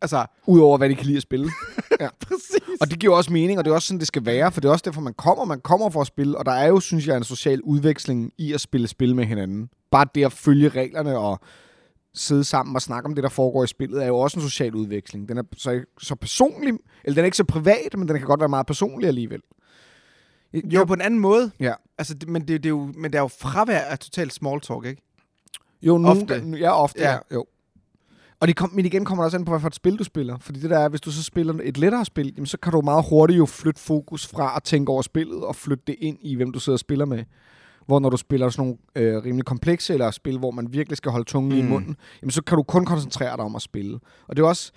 Altså, 0.01 0.25
udover 0.47 0.77
hvad 0.77 0.89
de 0.89 0.95
kan 0.95 1.05
lide 1.05 1.17
at 1.17 1.23
spille. 1.23 1.51
præcis. 2.27 2.59
Og 2.81 2.89
det 2.91 2.99
giver 2.99 3.15
også 3.15 3.33
mening, 3.33 3.59
og 3.59 3.65
det 3.65 3.71
er 3.71 3.75
også 3.75 3.87
sådan, 3.87 3.99
det 3.99 4.07
skal 4.07 4.25
være, 4.25 4.51
for 4.51 4.61
det 4.61 4.67
er 4.67 4.71
også 4.71 4.83
derfor, 4.85 5.01
man 5.01 5.13
kommer. 5.13 5.45
Man 5.45 5.59
kommer 5.59 5.89
for 5.89 6.01
at 6.01 6.07
spille, 6.07 6.37
og 6.37 6.45
der 6.45 6.51
er 6.51 6.67
jo, 6.67 6.79
synes 6.79 7.07
jeg, 7.07 7.17
en 7.17 7.23
social 7.23 7.61
udveksling 7.61 8.31
i 8.37 8.53
at 8.53 8.61
spille 8.61 8.87
spil 8.87 9.15
med 9.15 9.25
hinanden. 9.25 9.69
Bare 9.91 10.05
det 10.15 10.25
at 10.25 10.33
følge 10.33 10.69
reglerne 10.69 11.17
og 11.17 11.39
sidde 12.15 12.43
sammen 12.43 12.75
og 12.75 12.81
snakke 12.81 13.07
om 13.07 13.15
det, 13.15 13.23
der 13.23 13.29
foregår 13.29 13.63
i 13.63 13.67
spillet, 13.67 14.03
er 14.03 14.07
jo 14.07 14.17
også 14.17 14.39
en 14.39 14.49
social 14.49 14.75
udveksling. 14.75 15.29
Den 15.29 15.37
er 15.37 15.43
så, 15.57 15.83
så 15.99 16.15
personlig, 16.15 16.73
eller 17.03 17.15
den 17.15 17.19
er 17.19 17.25
ikke 17.25 17.37
så 17.37 17.43
privat, 17.43 17.97
men 17.97 18.07
den 18.07 18.17
kan 18.17 18.27
godt 18.27 18.39
være 18.39 18.49
meget 18.49 18.65
personlig 18.65 19.07
alligevel. 19.07 19.41
Jo, 20.53 20.85
på 20.85 20.93
en 20.93 21.01
anden 21.01 21.19
måde. 21.19 21.51
Ja. 21.59 21.73
Altså, 21.97 22.13
det, 22.13 22.29
men, 22.29 22.41
det, 22.41 22.47
det 22.47 22.65
er 22.65 22.69
jo, 22.69 22.93
men 22.97 23.13
der 23.13 23.17
er 23.17 23.23
jo 23.23 23.27
fravær 23.27 23.79
af 23.79 23.99
totalt 23.99 24.33
small 24.33 24.61
talk, 24.61 24.85
ikke? 24.85 25.01
Jo, 25.81 25.97
nogle 25.97 26.21
Ofte. 26.21 26.57
Ja, 26.59 26.81
ofte, 26.81 27.01
ja. 27.01 27.11
Ja. 27.11 27.17
jo. 27.33 27.45
Og 28.39 28.47
det 28.47 28.55
kom, 28.55 28.71
men 28.73 28.85
igen 28.85 29.05
kommer 29.05 29.23
der 29.23 29.25
også 29.25 29.37
an 29.37 29.45
på, 29.45 29.51
hvad 29.51 29.59
for 29.59 29.67
et 29.67 29.75
spil 29.75 29.99
du 29.99 30.03
spiller. 30.03 30.37
Fordi 30.37 30.59
det 30.59 30.69
der 30.69 30.79
er, 30.79 30.89
hvis 30.89 31.01
du 31.01 31.11
så 31.11 31.23
spiller 31.23 31.53
et 31.63 31.77
lettere 31.77 32.05
spil, 32.05 32.33
jamen, 32.35 32.45
så 32.45 32.57
kan 32.57 32.71
du 32.71 32.81
meget 32.81 33.05
hurtigt 33.09 33.37
jo 33.37 33.45
flytte 33.45 33.81
fokus 33.81 34.27
fra 34.27 34.53
at 34.55 34.63
tænke 34.63 34.91
over 34.91 35.01
spillet 35.01 35.43
og 35.43 35.55
flytte 35.55 35.83
det 35.87 35.95
ind 35.99 36.17
i, 36.21 36.35
hvem 36.35 36.51
du 36.51 36.59
sidder 36.59 36.75
og 36.75 36.79
spiller 36.79 37.05
med. 37.05 37.23
Hvor 37.85 37.99
når 37.99 38.09
du 38.09 38.17
spiller 38.17 38.49
sådan 38.49 38.77
nogle 38.95 39.07
øh, 39.15 39.23
rimelig 39.23 39.45
komplekse 39.45 39.93
eller 39.93 40.11
spil, 40.11 40.37
hvor 40.37 40.51
man 40.51 40.73
virkelig 40.73 40.97
skal 40.97 41.11
holde 41.11 41.25
tungen 41.25 41.51
mm. 41.51 41.65
i 41.65 41.69
munden, 41.69 41.95
jamen, 42.21 42.31
så 42.31 42.41
kan 42.43 42.55
du 42.57 42.63
kun 42.63 42.85
koncentrere 42.85 43.37
dig 43.37 43.45
om 43.45 43.55
at 43.55 43.61
spille. 43.61 43.99
Og 44.27 44.35
det 44.35 44.43
er 44.43 44.47
også 44.47 44.71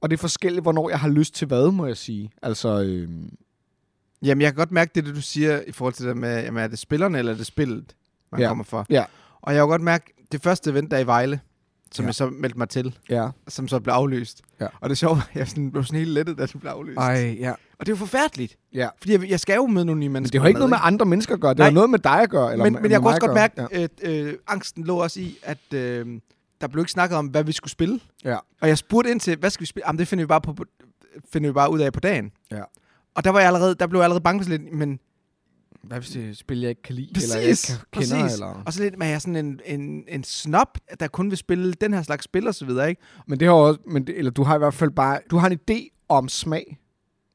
og 0.00 0.10
det 0.10 0.16
er 0.16 0.20
forskelligt, 0.20 0.62
hvornår 0.62 0.90
jeg 0.90 1.00
har 1.00 1.08
lyst 1.08 1.34
til 1.34 1.46
hvad, 1.46 1.70
må 1.70 1.86
jeg 1.86 1.96
sige. 1.96 2.30
Altså, 2.42 2.82
øh, 2.82 3.08
Jamen, 4.22 4.42
jeg 4.42 4.48
kan 4.52 4.56
godt 4.56 4.72
mærke 4.72 4.90
det, 4.94 5.06
det 5.06 5.14
du 5.14 5.20
siger 5.20 5.60
i 5.66 5.72
forhold 5.72 5.94
til 5.94 6.06
det 6.06 6.16
med, 6.16 6.42
jamen, 6.44 6.62
er 6.62 6.66
det 6.68 6.78
spillerne 6.78 7.18
eller 7.18 7.32
er 7.32 7.36
det 7.36 7.46
spillet, 7.46 7.96
man 8.32 8.40
Ja. 8.40 8.48
kommer 8.48 8.64
for? 8.64 8.86
Ja. 8.90 9.04
Og 9.42 9.54
jeg 9.54 9.60
kan 9.60 9.68
godt 9.68 9.82
mærke, 9.82 10.14
det 10.32 10.42
første 10.42 10.70
event, 10.70 10.90
der 10.90 10.96
er 10.96 11.00
i 11.00 11.06
Vejle, 11.06 11.40
som 11.94 12.02
Ja. 12.02 12.06
ja. 12.06 12.08
jeg 12.08 12.14
så 12.14 12.30
meldte 12.30 12.58
mig 12.58 12.68
til, 12.68 12.98
ja. 13.10 13.28
som 13.48 13.68
så 13.68 13.80
blev 13.80 13.92
aflyst. 13.94 14.42
Ja. 14.60 14.66
Og 14.80 14.88
det 14.88 14.90
er 14.90 14.96
sjovt, 14.96 15.18
jeg 15.34 15.48
sådan, 15.48 15.70
blev 15.70 15.84
sådan 15.84 15.98
helt 15.98 16.10
lettet, 16.10 16.38
da 16.38 16.46
det 16.46 16.60
blev 16.60 16.70
aflyst. 16.72 16.98
Ej, 16.98 17.36
ja. 17.40 17.50
Og 17.50 17.56
det 17.86 17.88
er 17.88 17.92
jo 17.92 17.96
forfærdeligt. 17.96 18.56
ja. 18.74 18.88
Fordi 18.98 19.12
jeg, 19.12 19.30
jeg 19.30 19.40
skal 19.40 19.54
jo 19.56 19.66
med 19.66 19.84
nogle 19.84 20.00
nye 20.00 20.08
Men 20.08 20.12
mennesker. 20.12 20.32
det 20.32 20.40
har 20.40 20.48
ikke 20.48 20.58
noget 20.58 20.70
med 20.70 20.78
andre 20.80 21.06
mennesker 21.06 21.34
at 21.34 21.40
gøre. 21.40 21.54
Det 21.54 21.64
har 21.64 21.70
noget 21.70 21.90
med 21.90 21.98
dig 21.98 22.20
at 22.22 22.30
gøre. 22.30 22.52
Eller 22.52 22.64
men, 22.64 22.82
men 22.82 22.90
jeg 22.90 23.00
kunne 23.00 23.10
også 23.10 23.20
godt 23.20 23.34
mærke, 23.34 23.56
gøre. 23.56 23.72
at 23.74 23.90
øh, 24.02 24.34
angsten 24.48 24.84
lå 24.84 24.96
også 24.96 25.20
i, 25.20 25.38
at 25.42 25.58
øh, 25.74 26.06
der 26.60 26.66
blev 26.66 26.80
ikke 26.82 26.92
snakket 26.92 27.18
om, 27.18 27.26
hvad 27.26 27.44
vi 27.44 27.52
skulle 27.52 27.70
spille. 27.70 28.00
Ja. 28.24 28.36
Og 28.60 28.68
jeg 28.68 28.78
spurgte 28.78 29.10
ind 29.10 29.20
til, 29.20 29.36
hvad 29.38 29.50
skal 29.50 29.60
vi 29.60 29.66
spille? 29.66 29.86
Jamen, 29.88 29.98
det 29.98 30.08
finder 30.08 30.24
vi 30.24 30.26
bare, 30.26 30.40
på, 30.40 30.56
finder 31.32 31.48
vi 31.48 31.52
bare 31.52 31.70
ud 31.72 31.80
af 31.80 31.92
på 31.92 32.00
dagen. 32.00 32.32
Ja. 32.50 32.62
Og 33.14 33.24
der 33.24 33.30
var 33.30 33.38
jeg 33.38 33.46
allerede, 33.46 33.74
der 33.74 33.86
blev 33.86 33.98
jeg 34.00 34.04
allerede 34.04 34.22
bange 34.22 34.44
lidt, 34.48 34.72
men 34.72 34.98
Hvad 35.84 35.98
hvis 35.98 36.10
det 36.10 36.24
er 36.24 36.30
et 36.30 36.36
spil, 36.36 36.60
jeg 36.60 36.70
ikke 36.70 36.82
kan 36.82 36.94
lide, 36.94 37.10
Præcis, 37.14 37.30
eller 37.30 37.40
jeg 37.42 37.50
ikke 37.50 37.62
kender? 37.92 38.16
præcis. 38.22 38.34
Eller? 38.34 38.62
Og 38.66 38.72
så 38.72 38.82
lidt 38.82 38.94
jeg 39.00 39.12
er 39.12 39.18
sådan 39.18 39.36
en, 39.36 39.60
en, 39.64 40.04
en 40.08 40.24
snop, 40.24 40.78
der 41.00 41.08
kun 41.08 41.30
vil 41.30 41.38
spille 41.38 41.72
den 41.72 41.94
her 41.94 42.02
slags 42.02 42.24
spil 42.24 42.46
og 42.48 42.54
så 42.54 42.64
videre, 42.64 42.88
ikke? 42.88 43.02
Men 43.26 43.40
det 43.40 43.48
har 43.48 43.54
også, 43.54 43.80
men 43.86 44.06
det, 44.06 44.18
eller 44.18 44.30
du 44.30 44.42
har 44.42 44.54
i 44.54 44.58
hvert 44.58 44.74
fald 44.74 44.90
bare, 44.90 45.20
du 45.30 45.36
har 45.36 45.48
en 45.50 45.58
idé 45.70 46.04
om 46.08 46.28
smag, 46.28 46.78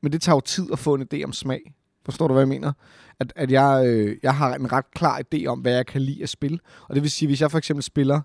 men 0.04 0.12
det 0.12 0.22
tager 0.22 0.36
jo 0.36 0.40
tid 0.40 0.66
at 0.72 0.80
få 0.80 0.94
en 0.96 1.08
idé 1.14 1.24
om 1.24 1.34
smag. 1.34 1.74
Forstår 2.06 2.28
du, 2.28 2.34
hvad 2.34 2.42
jeg 2.42 2.48
mener? 2.48 2.74
At, 3.20 3.34
at 3.36 3.52
jeg, 3.52 3.84
øh, 3.88 4.18
jeg 4.24 4.36
har 4.36 4.56
en 4.56 4.72
ret 4.72 4.92
klar 4.92 5.22
idé 5.36 5.46
om, 5.46 5.60
hvad 5.60 5.74
jeg 5.76 5.86
kan 5.86 6.02
lide 6.02 6.24
at 6.24 6.30
spille. 6.30 6.60
Og 6.90 6.96
det 6.96 7.04
vil 7.04 7.12
sige, 7.12 7.28
hvis 7.28 7.42
jeg 7.42 7.52
for 7.52 7.58
eksempel 7.58 7.84
spiller 7.84 8.22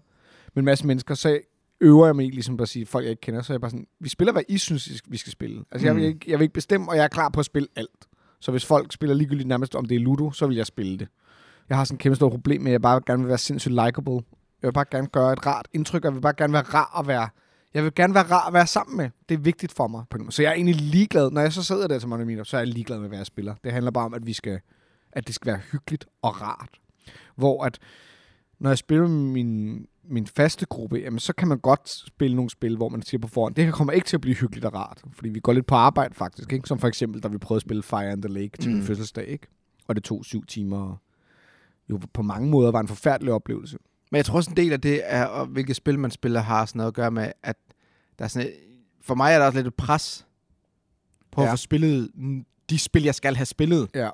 med 0.55 0.61
en 0.61 0.65
masse 0.65 0.87
mennesker, 0.87 1.15
så 1.15 1.39
øver 1.81 2.07
jeg 2.07 2.17
mig 2.17 2.27
i 2.27 2.31
ligesom 2.31 2.57
bare 2.57 2.63
at 2.63 2.69
sige, 2.69 2.87
folk 2.87 3.05
jeg 3.05 3.11
ikke 3.11 3.21
kender, 3.21 3.43
så 3.43 3.53
er 3.53 3.55
jeg 3.55 3.61
bare 3.61 3.71
sådan, 3.71 3.87
vi 4.01 4.09
spiller, 4.09 4.33
hvad 4.33 4.43
I 4.49 4.59
synes, 4.59 5.03
vi 5.09 5.17
skal 5.17 5.33
spille. 5.33 5.65
Altså, 5.71 5.87
jeg, 5.87 5.95
vil 5.97 6.03
Mm. 6.03 6.09
ikke, 6.09 6.31
jeg 6.31 6.39
vil 6.39 6.43
ikke 6.45 6.53
bestemme, 6.55 6.89
og 6.89 6.97
jeg 6.97 7.05
er 7.05 7.09
klar 7.09 7.29
på 7.29 7.41
at 7.41 7.47
spille 7.47 7.69
alt. 7.77 8.02
Så 8.43 8.51
hvis 8.51 8.67
folk 8.67 8.93
spiller 8.93 9.15
ligegyldigt 9.15 9.49
nærmest, 9.49 9.75
om 9.75 9.85
det 9.85 9.95
er 9.95 10.01
Ludo, 10.01 10.31
så 10.31 10.47
vil 10.47 10.57
jeg 10.57 10.67
spille 10.67 10.99
det. 10.99 11.09
Jeg 11.69 11.77
har 11.77 11.85
sådan 11.85 11.97
et 11.97 12.01
kæmpe 12.01 12.17
stort 12.17 12.33
problem 12.33 12.61
med, 12.61 12.71
at 12.71 12.73
jeg 12.73 12.83
bare 12.83 13.01
gerne 13.07 13.23
vil 13.23 13.29
være 13.29 13.39
sindssygt 13.39 13.75
likable. 13.75 14.21
Jeg 14.63 14.69
vil 14.69 14.73
bare 14.73 14.85
gerne 14.91 15.07
gøre 15.07 15.33
et 15.33 15.47
rart 15.47 15.69
indtryk, 15.73 16.05
og 16.05 16.09
jeg 16.09 16.15
vil 16.15 16.21
bare 16.21 16.35
gerne 16.39 16.53
være 16.53 16.63
rar 16.63 17.01
at 17.01 17.07
være 17.07 17.29
jeg 17.75 17.85
vil 17.85 17.95
gerne 17.95 18.15
være 18.15 18.23
rar 18.23 18.47
at 18.47 18.53
være 18.53 18.67
sammen 18.67 18.97
med. 18.97 19.11
Det 19.29 19.35
er 19.35 19.39
vigtigt 19.39 19.73
for 19.73 19.87
mig. 19.87 20.05
På 20.11 20.19
måde. 20.19 20.33
Så 20.33 20.43
jeg 20.43 20.51
er 20.51 20.55
egentlig 20.55 20.75
ligeglad. 20.75 21.31
Når 21.31 21.41
jeg 21.41 21.53
så 21.53 21.63
sidder 21.63 21.89
der 21.89 21.99
til 21.99 22.09
Money 22.09 22.25
Meetup, 22.25 22.47
så 22.47 22.57
er 22.57 22.61
jeg 22.61 22.69
ligeglad 22.69 22.99
med, 22.99 23.09
hvad 23.09 23.19
jeg 23.19 23.27
spiller. 23.27 23.55
Det 23.65 23.73
handler 23.73 23.91
bare 23.91 24.05
om, 24.05 24.15
at, 24.15 24.27
vi 24.27 24.33
skal, 24.33 24.61
at 25.13 25.27
det 25.27 25.35
skal 25.35 25.53
være 25.53 25.61
hyggeligt 25.73 26.07
og 26.23 26.43
rart. 26.43 26.81
Hvor 27.37 27.65
at, 27.65 27.79
når 28.59 28.71
jeg 28.71 28.79
spiller 28.79 29.09
med 29.09 29.31
min, 29.33 29.87
min 30.05 30.27
faste 30.27 30.67
gruppe, 30.67 30.97
jamen, 30.97 31.19
så 31.19 31.33
kan 31.33 31.49
man 31.49 31.59
godt 31.59 31.89
spille 31.89 32.37
nogle 32.37 32.51
spil, 32.51 32.77
hvor 32.77 32.89
man 32.89 33.03
siger 33.03 33.21
på 33.21 33.29
forhånd, 33.29 33.55
det 33.55 33.65
her 33.65 33.73
kommer 33.73 33.93
ikke 33.93 34.07
til 34.07 34.17
at 34.17 34.21
blive 34.21 34.37
hyggeligt 34.37 34.65
og 34.65 34.75
rart. 34.75 35.03
Fordi 35.13 35.29
vi 35.29 35.41
går 35.41 35.53
lidt 35.53 35.67
på 35.67 35.75
arbejde 35.75 36.15
faktisk. 36.15 36.53
Ikke? 36.53 36.69
Som 36.69 36.79
for 36.79 36.89
eksempel, 36.89 37.23
da 37.23 37.29
vi 37.29 37.39
prøvede 37.39 37.59
at 37.59 37.63
spille 37.63 37.83
Fire 37.83 38.11
and 38.11 38.23
the 38.23 38.35
Lake 38.35 38.51
til 38.61 38.71
mm. 38.71 38.77
min 38.77 38.85
fødselsdag. 38.85 39.27
Ikke? 39.27 39.47
Og 39.89 39.97
det 39.97 40.05
tog 40.05 40.25
syv 40.25 40.47
timer. 40.47 40.97
Jo 41.91 42.01
på 42.13 42.23
mange 42.23 42.49
måder 42.51 42.71
var 42.71 42.81
en 42.81 42.89
forfærdelig 42.89 43.33
oplevelse. 43.33 43.79
Men 44.11 44.17
jeg 44.17 44.25
tror 44.25 44.37
også 44.37 44.51
en 44.51 44.57
del 44.57 44.73
af 44.73 44.81
det 44.81 45.01
er, 45.05 45.25
og 45.25 45.47
hvilket 45.47 45.77
spil 45.77 45.99
man 45.99 46.11
spiller, 46.11 46.41
har 46.41 46.67
sådan 46.67 46.79
noget 46.79 46.91
at 46.91 46.95
gøre 46.95 47.11
med, 47.11 47.33
at 47.43 47.57
der 48.19 48.25
er 48.25 48.29
sådan 48.29 48.49
et, 48.49 48.55
for 49.01 49.15
mig 49.15 49.33
er 49.33 49.39
der 49.39 49.47
også 49.47 49.59
lidt 49.59 49.67
et 49.67 49.75
pres 49.75 50.27
på 51.31 51.43
ja. 51.43 51.47
At 51.47 51.53
få 51.53 51.57
spillet 51.57 52.11
de 52.71 52.79
spil, 52.79 53.03
jeg 53.03 53.15
skal 53.15 53.37
have 53.37 53.47
spillet. 53.47 53.89
Ja. 53.95 54.11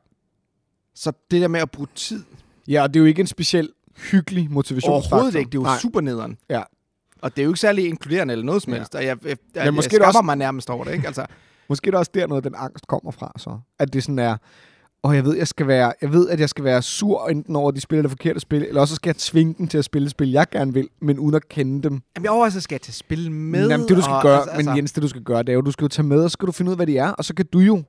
Så 0.94 1.12
det 1.30 1.40
der 1.40 1.48
med 1.48 1.60
at 1.60 1.70
bruge 1.70 1.88
tid, 1.94 2.24
Ja, 2.68 2.82
og 2.82 2.94
det 2.94 3.00
er 3.00 3.00
jo 3.00 3.06
ikke 3.06 3.20
en 3.20 3.26
speciel 3.26 3.72
hyggelig 4.10 4.50
motivationsfaktor. 4.50 5.16
overhovedet 5.16 5.38
ikke. 5.38 5.48
Det 5.50 5.54
er 5.58 5.60
jo 5.62 5.64
Nej. 5.64 5.78
super 5.78 6.00
nederen. 6.00 6.38
Ja. 6.50 6.62
Og 7.22 7.36
det 7.36 7.42
er 7.42 7.44
jo 7.44 7.50
ikke 7.50 7.60
særlig 7.60 7.86
inkluderende 7.88 8.32
eller 8.32 8.44
noget 8.44 8.62
som 8.62 8.72
Ja. 8.72 8.78
helst. 8.78 8.94
Og 8.94 9.04
jeg, 9.04 9.16
jeg, 9.24 9.36
jeg, 9.54 9.64
Men 9.64 9.74
måske 9.74 9.94
jeg 9.94 9.98
er 10.00 10.04
det 10.04 10.12
skammer 10.14 10.18
også- 10.18 10.22
mig 10.22 10.36
nærmest 10.36 10.70
over 10.70 10.84
det, 10.84 10.92
ikke? 10.92 11.06
Altså, 11.06 11.26
Måske 11.68 11.86
er 11.86 11.90
det 11.90 11.98
også 11.98 12.10
der 12.14 12.26
noget, 12.26 12.44
den 12.44 12.54
angst 12.56 12.86
kommer 12.86 13.10
fra, 13.10 13.32
så. 13.38 13.58
At 13.78 13.92
det 13.92 14.02
sådan 14.02 14.18
er, 14.18 14.36
og 15.02 15.14
jeg 15.16 15.24
ved, 15.24 15.36
jeg 15.36 15.48
skal 15.48 15.66
være, 15.66 15.92
jeg 16.02 16.12
ved, 16.12 16.28
at 16.28 16.40
jeg 16.40 16.48
skal 16.48 16.64
være 16.64 16.82
sur 16.82 17.28
enten 17.28 17.56
over, 17.56 17.68
at 17.68 17.74
de 17.74 17.80
spiller 17.80 18.02
det 18.02 18.10
forkerte 18.10 18.40
spil, 18.40 18.62
eller 18.62 18.80
også 18.80 18.94
skal 18.94 19.08
jeg 19.08 19.16
tvinge 19.16 19.54
dem 19.58 19.68
til 19.68 19.78
at 19.78 19.84
spille 19.84 20.04
et 20.06 20.10
spil, 20.10 20.30
jeg 20.30 20.46
gerne 20.50 20.72
vil, 20.74 20.88
men 21.02 21.18
uden 21.18 21.34
at 21.34 21.48
kende 21.48 21.82
dem. 21.82 21.92
jamen, 22.16 22.24
jeg 22.24 22.30
overvejer, 22.30 22.50
så 22.50 22.60
skal 22.60 22.74
jeg 22.74 22.80
til 22.80 22.94
spil 22.94 23.32
med. 23.32 23.68
Jamen, 23.68 23.88
det 23.88 23.96
du 23.96 24.02
skal 24.02 24.14
og, 24.14 24.22
gøre, 24.22 24.50
altså, 24.50 24.70
men 24.70 24.76
Jens, 24.76 24.92
det 24.92 25.02
du 25.02 25.08
skal 25.08 25.22
gøre, 25.22 25.42
det 25.42 25.48
er 25.48 25.54
jo, 25.54 25.60
du 25.60 25.70
skal 25.70 25.84
jo 25.84 25.88
tage 25.88 26.06
med, 26.06 26.22
og 26.24 26.30
så 26.30 26.32
skal 26.32 26.46
du 26.46 26.52
finde 26.52 26.68
ud 26.68 26.72
af, 26.72 26.78
hvad 26.78 26.86
de 26.86 26.98
er, 26.98 27.10
og 27.10 27.24
så 27.24 27.34
kan 27.34 27.46
du 27.52 27.58
jo 27.58 27.82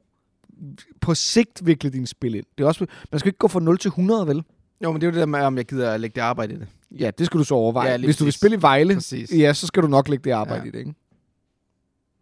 på 1.02 1.16
sigt 1.16 1.66
vikle 1.66 1.90
dine 1.90 2.08
spil 2.08 2.36
ind. 2.36 2.46
Det 2.58 2.64
er 2.64 2.68
også, 2.68 2.86
man 3.12 3.20
skal 3.20 3.30
ikke 3.30 3.38
gå 3.40 3.48
fra 3.48 3.60
0 3.60 3.78
til 3.78 3.90
100, 3.90 4.28
vel? 4.28 4.44
Jo, 4.84 4.92
men 4.92 5.02
det 5.02 5.08
er 5.08 5.12
jo 5.12 5.14
det 5.14 5.20
der 5.20 5.26
med, 5.26 5.40
om 5.40 5.58
jeg 5.58 5.66
gider 5.66 5.92
at 5.92 6.00
lægge 6.00 6.16
det 6.16 6.22
arbejde 6.22 6.54
i 6.54 6.58
det. 6.58 6.68
Ja, 6.92 7.12
det 7.18 7.26
skal 7.26 7.38
du 7.40 7.44
så 7.44 7.56
overveje. 7.56 7.90
Ja, 7.92 7.98
Hvis 7.98 8.18
du 8.18 8.24
vil 8.24 8.34
spille 8.34 8.58
i 8.58 8.62
Vejle, 8.62 8.94
Præcis. 8.94 9.32
ja, 9.32 9.54
så 9.54 9.68
skal 9.68 9.84
du 9.84 9.88
nok 9.88 10.08
lægge 10.10 10.24
det 10.24 10.32
arbejde 10.32 10.62
Ja. 10.62 10.68
i 10.68 10.72
det, 10.72 10.80
ikke? 10.80 10.94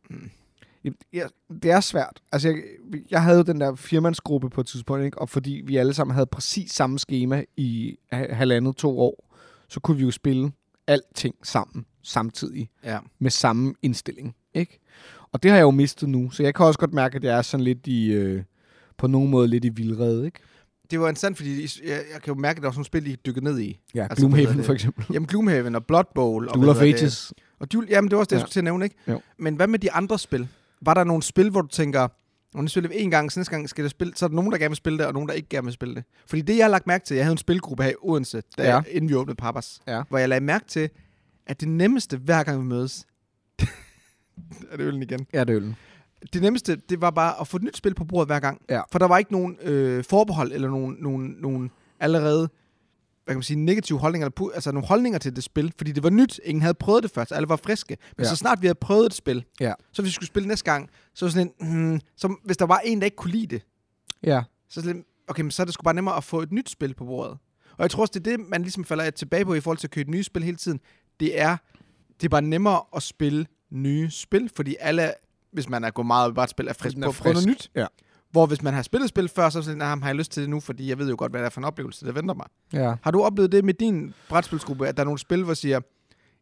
Mm. 0.10 0.30
Ja, 1.14 1.28
det 1.64 1.72
er 1.72 1.80
svært. 1.80 2.22
Altså, 2.32 2.48
jeg, 2.50 2.58
jeg 3.12 3.24
havde 3.24 3.38
jo 3.38 3.44
den 3.44 3.62
der 3.62 3.76
firmandsgruppe 3.76 4.50
på 4.50 4.62
et 4.62 4.68
tidspunkt, 4.68 5.06
ikke? 5.06 5.18
og 5.22 5.30
fordi 5.30 5.62
vi 5.66 5.78
alle 5.78 5.94
sammen 5.94 6.14
havde 6.14 6.26
præcis 6.26 6.72
samme 6.72 7.00
schema 7.00 7.44
i 7.58 7.98
ha- 8.12 8.34
halvandet, 8.34 8.76
to 8.76 9.00
år, 9.00 9.36
så 9.70 9.80
kunne 9.80 9.98
vi 9.98 10.04
jo 10.04 10.12
spille 10.12 10.52
alting 10.88 11.36
sammen 11.44 11.86
samtidig 12.04 12.70
Ja. 12.84 12.98
med 13.20 13.32
samme 13.32 13.74
indstilling. 13.82 14.36
Ikke? 14.54 14.80
Og 15.32 15.44
det 15.44 15.52
har 15.52 15.58
jeg 15.58 15.64
jo 15.64 15.72
mistet 15.72 16.10
nu, 16.10 16.30
så 16.32 16.44
jeg 16.44 16.56
kan 16.56 16.66
også 16.66 16.80
godt 16.80 16.94
mærke, 16.94 17.16
at 17.16 17.24
jeg 17.24 17.38
er 17.38 17.42
sådan 17.42 17.64
lidt 17.64 17.88
i, 17.88 18.12
øh, 18.12 18.44
på 18.98 19.08
nogen 19.08 19.30
måde 19.30 19.48
lidt 19.48 19.66
i 19.66 19.70
vildrede, 19.70 20.26
ikke? 20.26 20.40
Det 20.92 21.00
var 21.00 21.08
interessant, 21.08 21.38
fordi 21.38 21.62
jeg, 21.62 21.90
jeg 22.14 22.22
kan 22.24 22.34
jo 22.34 22.40
mærke, 22.40 22.58
at 22.58 22.62
der 22.62 22.68
var 22.68 22.72
sådan 22.72 22.78
nogle 22.78 22.86
spil, 22.86 23.08
I 23.08 23.16
dykkede 23.26 23.46
ned 23.46 23.60
i. 23.60 23.80
Ja, 23.96 24.04
Altså, 24.04 24.18
Gloomhaven 24.18 24.58
det? 24.58 24.66
for 24.66 24.74
eksempel. 24.74 25.06
Jamen, 25.14 25.28
Gloomhaven 25.28 25.76
og 25.76 25.86
Blood 25.86 26.04
Bowl. 26.16 26.48
Og 26.50 26.54
Duel 26.56 26.70
of 26.70 26.76
det? 26.78 26.94
Ages. 27.02 27.34
Og 27.60 27.72
Duel, 27.74 27.88
jamen, 27.90 28.10
det 28.10 28.16
var 28.16 28.20
også 28.20 28.28
det, 28.30 28.32
jeg 28.36 28.40
Ja. 28.40 28.44
skulle 28.46 28.52
til 28.54 28.60
at 28.60 28.64
nævne, 28.64 28.86
ikke? 28.86 28.96
Jo. 29.08 29.22
Men 29.38 29.56
hvad 29.56 29.68
med 29.68 29.80
de 29.80 29.92
andre 29.92 30.20
spil? 30.20 30.48
Var 30.82 30.94
der 30.94 31.04
nogle 31.04 31.24
spil, 31.24 31.50
hvor 31.50 31.62
du 31.62 31.68
tænker, 31.68 32.08
når 32.54 32.62
nu 32.62 32.68
spiller 32.68 32.90
vi 32.90 32.96
en 32.98 33.12
gang, 33.12 33.32
så 33.32 33.40
næste 33.40 33.52
gang 33.52 33.70
skal 33.70 33.84
det 33.84 33.92
spille, 33.92 34.14
så 34.16 34.26
er 34.26 34.28
der 34.30 34.36
nogen, 34.36 34.52
der 34.52 34.58
gerne 34.58 34.70
vil 34.70 34.76
spille 34.78 34.98
det, 35.00 35.06
og 35.06 35.14
nogen, 35.14 35.30
der 35.30 35.34
ikke 35.36 35.50
gerne 35.50 35.66
vil 35.66 35.74
spille 35.74 35.96
det. 35.96 36.04
Fordi 36.28 36.42
det, 36.42 36.58
jeg 36.58 36.66
har 36.66 36.70
lagt 36.72 36.88
mærke 36.88 37.06
til, 37.06 37.16
jeg 37.16 37.26
havde 37.26 37.32
en 37.32 37.38
spilgruppe 37.38 37.84
her 37.84 37.90
i 37.90 37.94
Odense, 38.02 38.42
da, 38.58 38.64
Ja. 38.64 38.76
ja. 38.76 38.82
inden 38.92 39.10
vi 39.10 39.16
åbnede 39.16 39.36
Papas, 39.36 39.80
Ja. 39.88 40.02
hvor 40.10 40.18
jeg 40.18 40.30
lagde 40.30 40.46
mærke 40.46 40.66
til, 40.68 40.90
at 41.48 41.60
det 41.62 41.68
nemmeste, 41.70 42.18
hver 42.18 42.44
gang 42.44 42.60
vi 42.60 42.66
mødes, 42.66 43.06
er 44.72 44.78
det 44.78 44.84
øllen 44.84 45.02
igen? 45.02 45.28
Ja, 45.34 45.40
det 45.44 45.50
er 45.50 45.56
øllen. 45.56 45.76
Det 46.34 46.42
nemmeste, 46.42 46.76
det 46.76 47.02
var 47.02 47.12
bare 47.12 47.42
at 47.42 47.48
få 47.48 47.58
et 47.58 47.64
nyt 47.64 47.78
spil 47.78 47.94
på 47.96 48.06
bordet 48.06 48.28
hver 48.28 48.40
gang. 48.40 48.62
Ja. 48.70 48.82
For 48.92 49.00
der 49.00 49.06
var 49.08 49.18
ikke 49.18 49.32
nogen 49.32 49.58
øh, 49.62 50.04
forbehold, 50.04 50.52
eller 50.52 50.70
nogen, 50.70 50.96
nogen, 51.00 51.36
nogen 51.40 51.72
allerede 52.00 52.50
hvad 53.26 53.34
kan 53.34 53.38
man 53.38 53.44
sige, 53.44 53.60
negative 53.60 54.00
holdninger, 54.00 54.30
altså 54.54 54.72
nogle 54.72 54.88
holdninger 54.88 55.20
til 55.20 55.36
det 55.36 55.44
spil, 55.44 55.74
fordi 55.78 55.92
det 55.92 56.04
var 56.04 56.10
nyt. 56.10 56.40
Ingen 56.44 56.62
havde 56.62 56.74
prøvet 56.74 57.04
det 57.04 57.12
først, 57.12 57.32
alle 57.32 57.50
var 57.50 57.56
friske. 57.56 57.98
Men 58.18 58.24
Ja. 58.24 58.30
så 58.30 58.36
snart 58.36 58.62
vi 58.62 58.68
havde 58.68 58.78
prøvet 58.82 59.06
et 59.06 59.14
spil, 59.14 59.46
Ja. 59.60 59.74
så 59.92 60.02
hvis 60.02 60.10
vi 60.10 60.14
skulle 60.14 60.28
spille 60.28 60.48
næste 60.48 60.72
gang, 60.72 60.90
så 61.14 61.26
var 61.26 61.30
sådan 61.30 61.52
en, 61.60 61.68
hmm, 61.68 62.02
så 62.18 62.36
hvis 62.44 62.58
der 62.58 62.66
var 62.66 62.78
en, 62.80 63.00
der 63.00 63.06
ikke 63.06 63.18
kunne 63.18 63.32
lide 63.32 63.48
det, 63.48 63.66
Ja. 64.24 64.44
så, 64.70 64.82
sådan, 64.82 65.06
okay, 65.28 65.42
men 65.42 65.52
så 65.52 65.64
er 65.64 65.66
det 65.66 65.74
sgu 65.74 65.84
bare 65.84 65.94
nemmere 65.94 66.16
at 66.18 66.24
få 66.24 66.42
et 66.42 66.52
nyt 66.52 66.70
spil 66.70 66.94
på 66.94 67.06
bordet. 67.06 67.38
Og 67.72 67.82
jeg 67.84 67.92
tror 67.92 68.02
også, 68.02 68.12
det 68.20 68.28
er 68.28 68.38
det, 68.38 68.46
man 68.50 68.62
ligesom 68.62 68.84
falder 68.86 69.10
tilbage 69.10 69.46
på 69.46 69.54
i 69.54 69.60
forhold 69.60 69.78
til 69.78 69.88
at 69.88 69.92
købe 69.92 70.12
nye 70.12 70.24
spil 70.24 70.44
hele 70.44 70.58
tiden. 70.58 70.80
Det 71.20 71.40
er, 71.42 71.58
det 72.22 72.26
er 72.26 72.30
bare 72.30 72.42
nemmere 72.42 72.82
at 72.96 73.04
spille 73.04 73.46
nye 73.72 74.10
spil, 74.12 74.52
fordi 74.56 74.76
alle, 74.80 75.14
hvis 75.52 75.70
man 75.70 75.84
er 75.84 75.92
gået 75.92 76.08
meget 76.08 76.38
op 76.38 76.46
i 76.46 76.50
spil, 76.50 76.68
er 76.68 76.74
frisk 76.74 76.98
på 77.04 77.10
at 77.10 77.16
prøve 77.16 77.34
noget 77.34 77.48
nyt. 77.48 77.70
Ja. 77.76 77.86
Hvor 78.32 78.46
hvis 78.46 78.62
man 78.62 78.74
har 78.74 78.82
spillet 78.82 79.10
spil 79.10 79.30
før, 79.30 79.50
så 79.50 79.60
er 79.60 79.64
sådan, 79.64 79.78
nah, 79.78 80.02
har 80.02 80.08
jeg 80.08 80.16
lyst 80.16 80.32
til 80.32 80.42
det 80.42 80.50
nu, 80.50 80.60
fordi 80.60 80.90
jeg 80.90 80.98
ved 80.98 81.10
jo 81.10 81.16
godt, 81.18 81.32
hvad 81.32 81.42
det 81.42 81.46
er 81.46 81.50
for 81.50 81.62
en 81.62 81.66
oplevelse, 81.66 82.06
der 82.06 82.12
venter 82.12 82.34
mig. 82.34 82.46
Ja. 82.74 82.96
Har 83.02 83.12
du 83.12 83.24
oplevet 83.24 83.52
det 83.52 83.66
med 83.66 83.74
din 83.74 84.14
brætspilsgruppe, 84.30 84.88
at 84.88 84.98
der 84.98 85.04
er 85.04 85.06
nogle 85.06 85.20
spil, 85.20 85.44
hvor 85.44 85.54
siger, 85.54 85.80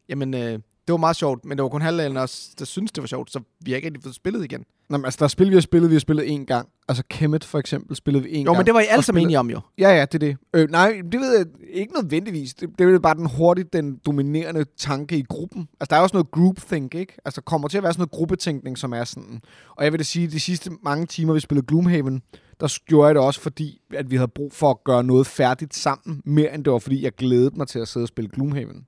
jamen, 0.08 0.34
øh, 0.34 0.40
det 0.40 0.92
var 0.92 0.96
meget 0.96 1.16
sjovt, 1.16 1.44
men 1.44 1.58
det 1.58 1.62
var 1.62 1.68
kun 1.68 1.82
halvdelen 1.82 2.16
af 2.16 2.22
os, 2.22 2.48
der 2.58 2.64
synes 2.64 2.92
det 2.92 3.02
var 3.02 3.06
sjovt, 3.06 3.32
så 3.32 3.40
vi 3.60 3.70
har 3.70 3.76
ikke 3.76 3.86
rigtig 3.86 4.02
fået 4.02 4.14
spillet 4.14 4.44
igen. 4.44 4.64
Nå, 4.90 4.96
men 4.96 5.04
altså, 5.04 5.18
der 5.18 5.24
er 5.24 5.28
spil, 5.28 5.48
vi 5.50 5.54
har 5.54 5.60
spillet, 5.60 5.90
vi 5.90 5.94
har 5.94 6.00
spillet 6.00 6.30
en 6.32 6.46
gang. 6.46 6.68
Altså, 6.88 7.04
Kemet 7.10 7.44
for 7.44 7.58
eksempel 7.58 7.96
spillede 7.96 8.24
vi 8.24 8.34
en 8.34 8.44
Jo, 8.44 8.50
gang. 8.52 8.58
men 8.58 8.66
det 8.66 8.74
var 8.74 8.80
I 8.80 8.84
alle 8.90 9.02
sammen 9.04 9.22
enige 9.22 9.38
om 9.38 9.50
jo. 9.50 9.60
Ja, 9.78 9.90
ja, 9.90 10.00
det 10.00 10.14
er 10.14 10.18
det. 10.18 10.36
Øh, 10.54 10.70
nej, 10.70 11.00
det 11.12 11.20
ved 11.20 11.36
jeg 11.36 11.46
ikke 11.72 11.94
nødvendigvis. 12.02 12.54
Det, 12.54 12.68
det 12.78 12.86
er 12.86 12.90
jo 12.90 12.98
bare 12.98 13.14
den 13.14 13.26
hurtigt, 13.26 13.72
den 13.72 13.96
dominerende 14.06 14.64
tanke 14.78 15.18
i 15.18 15.22
gruppen. 15.22 15.68
Altså, 15.80 15.90
der 15.90 15.96
er 15.96 16.00
også 16.00 16.16
noget 16.16 16.30
groupthink, 16.30 16.94
ikke? 16.94 17.16
Altså, 17.24 17.40
der 17.40 17.44
kommer 17.44 17.68
til 17.68 17.76
at 17.78 17.82
være 17.82 17.92
sådan 17.92 18.00
noget 18.00 18.10
gruppetænkning, 18.10 18.78
som 18.78 18.92
er 18.92 19.04
sådan... 19.04 19.40
Og 19.76 19.84
jeg 19.84 19.92
vil 19.92 19.98
da 19.98 20.04
sige, 20.04 20.26
de 20.28 20.40
sidste 20.40 20.70
mange 20.82 21.06
timer, 21.06 21.34
vi 21.34 21.40
spillede 21.40 21.66
Gloomhaven, 21.66 22.22
der 22.60 22.78
gjorde 22.86 23.06
jeg 23.06 23.14
det 23.14 23.22
også, 23.22 23.40
fordi 23.40 23.80
at 23.94 24.10
vi 24.10 24.16
havde 24.16 24.30
brug 24.34 24.52
for 24.52 24.70
at 24.70 24.84
gøre 24.84 25.04
noget 25.04 25.26
færdigt 25.26 25.74
sammen, 25.74 26.22
mere 26.24 26.54
end 26.54 26.64
det 26.64 26.72
var, 26.72 26.78
fordi 26.78 27.04
jeg 27.04 27.12
glædede 27.12 27.56
mig 27.56 27.68
til 27.68 27.78
at 27.78 27.88
sidde 27.88 28.04
og 28.04 28.08
spille 28.08 28.30
Gloomhaven. 28.30 28.86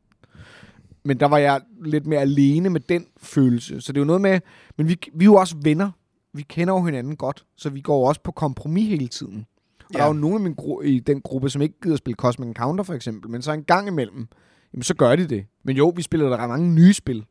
Men 1.08 1.20
der 1.20 1.26
var 1.26 1.38
jeg 1.38 1.60
lidt 1.84 2.06
mere 2.06 2.20
alene 2.20 2.70
med 2.70 2.80
den 2.80 3.06
følelse. 3.16 3.80
Så 3.80 3.92
det 3.92 3.98
er 3.98 4.00
jo 4.00 4.06
noget 4.06 4.20
med... 4.22 4.40
Men 4.76 4.88
vi, 4.88 4.96
vi 5.14 5.24
er 5.24 5.26
jo 5.26 5.34
også 5.34 5.56
venner. 5.62 5.90
Vi 6.34 6.42
kender 6.42 6.74
jo 6.74 6.84
hinanden 6.84 7.16
godt, 7.16 7.44
så 7.56 7.70
vi 7.70 7.80
går 7.80 8.08
også 8.08 8.20
på 8.22 8.32
kompromis 8.32 8.88
hele 8.88 9.08
tiden. 9.08 9.46
Og 9.80 9.84
Ja. 9.92 9.98
der 9.98 10.04
er 10.04 10.08
jo 10.08 10.12
nogle 10.12 10.40
i, 10.40 10.42
min 10.42 10.54
gru- 10.60 10.80
i 10.82 10.98
den 10.98 11.20
gruppe, 11.20 11.50
som 11.50 11.62
ikke 11.62 11.74
gider 11.82 11.96
spille 11.96 12.14
Cosmic 12.16 12.46
Encounter 12.48 12.84
for 12.84 12.94
eksempel, 12.94 13.30
men 13.30 13.42
så 13.42 13.52
en 13.52 13.64
gang 13.64 13.88
imellem, 13.88 14.26
jamen 14.72 14.82
så 14.82 14.94
gør 14.94 15.16
de 15.16 15.26
det. 15.28 15.44
Men 15.64 15.76
jo, 15.76 15.92
vi 15.96 16.02
spiller 16.02 16.28
der 16.28 16.46
mange 16.46 16.74
nye 16.74 16.92
spil. 16.92 17.24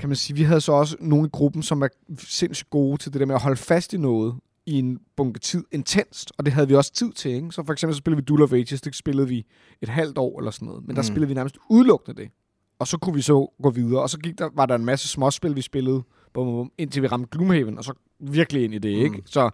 Kan 0.00 0.08
man 0.08 0.16
sige, 0.16 0.36
vi 0.36 0.42
havde 0.42 0.60
så 0.60 0.72
også 0.72 0.96
nogle 1.00 1.26
i 1.26 1.30
gruppen, 1.32 1.62
som 1.62 1.82
er 1.82 1.88
sindssygt 2.18 2.70
gode 2.70 2.96
til 2.96 3.12
det 3.12 3.20
der 3.20 3.26
med 3.26 3.34
at 3.34 3.42
holde 3.42 3.56
fast 3.56 3.92
i 3.92 3.96
noget 3.96 4.34
i 4.66 4.78
en 4.78 4.98
bunke 5.16 5.38
tid 5.40 5.64
intenst, 5.72 6.32
og 6.38 6.44
det 6.44 6.52
havde 6.54 6.68
vi 6.68 6.74
også 6.74 6.92
tid 6.92 7.12
til, 7.12 7.30
ikke? 7.30 7.50
Så 7.50 7.62
for 7.66 7.72
eksempel 7.72 7.94
så 7.94 7.98
spillede 7.98 8.22
vi 8.22 8.24
Duel 8.24 8.42
of 8.42 8.52
Ages, 8.52 8.80
det 8.80 8.94
spillede 8.96 9.28
vi 9.28 9.46
et 9.82 9.88
halvt 9.88 10.18
år 10.18 10.38
eller 10.38 10.50
sådan 10.50 10.66
noget, 10.66 10.86
men 10.86 10.96
der 10.96 11.02
Mm. 11.02 11.06
spillede 11.06 11.28
vi 11.28 11.34
nærmest 11.34 11.56
udelukkende 11.70 12.22
det. 12.22 12.30
Og 12.78 12.88
så 12.88 12.98
kunne 12.98 13.14
vi 13.14 13.22
så 13.22 13.52
gå 13.62 13.70
videre, 13.70 14.02
og 14.02 14.10
så 14.10 14.18
gik 14.18 14.38
der, 14.38 14.50
var 14.54 14.66
der 14.66 14.74
en 14.74 14.84
masse 14.84 15.08
småspil, 15.08 15.56
vi 15.56 15.60
spillede, 15.60 16.02
bum, 16.32 16.46
bum, 16.46 16.72
indtil 16.78 17.02
vi 17.02 17.06
ramte 17.06 17.28
Gloomhaven, 17.30 17.78
og 17.78 17.84
så 17.84 17.92
virkelig 18.18 18.64
ind 18.64 18.74
i 18.74 18.78
det, 18.78 18.88
ikke? 18.88 19.16
Mm. 19.16 19.26
Så, 19.26 19.50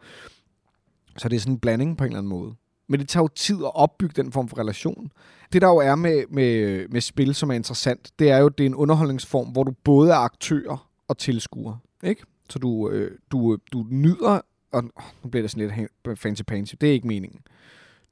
så 1.16 1.28
det 1.28 1.36
er 1.36 1.40
sådan 1.40 1.52
en 1.52 1.58
blanding 1.58 1.98
på 1.98 2.04
en 2.04 2.08
eller 2.08 2.18
anden 2.18 2.30
måde. 2.30 2.54
Men 2.88 3.00
det 3.00 3.08
tager 3.08 3.24
jo 3.24 3.28
tid 3.28 3.56
at 3.64 3.74
opbygge 3.74 4.22
den 4.22 4.32
form 4.32 4.48
for 4.48 4.58
relation. 4.58 5.12
Det 5.52 5.62
der 5.62 5.68
jo 5.68 5.76
er 5.76 5.94
med, 5.94 6.24
med, 6.30 6.88
med 6.88 7.00
spil, 7.00 7.34
som 7.34 7.50
er 7.50 7.54
interessant, 7.54 8.10
det 8.18 8.30
er 8.30 8.38
jo, 8.38 8.48
det 8.48 8.64
er 8.64 8.68
en 8.68 8.74
underholdningsform, 8.74 9.48
hvor 9.48 9.64
du 9.64 9.72
både 9.84 10.10
er 10.10 10.16
aktør 10.16 10.88
og 11.08 11.18
tilskuer. 11.18 11.76
Ikke? 12.02 12.22
Så 12.48 12.58
du, 12.58 12.90
øh, 12.90 13.18
du, 13.30 13.58
du 13.72 13.86
nyder, 13.90 14.40
og 14.72 14.84
åh, 14.96 15.04
nu 15.22 15.30
bliver 15.30 15.42
det 15.42 15.50
sådan 15.50 15.88
lidt 16.06 16.18
fancy 16.20 16.42
pansy, 16.42 16.74
det 16.80 16.88
er 16.88 16.92
ikke 16.92 17.06
meningen. 17.06 17.40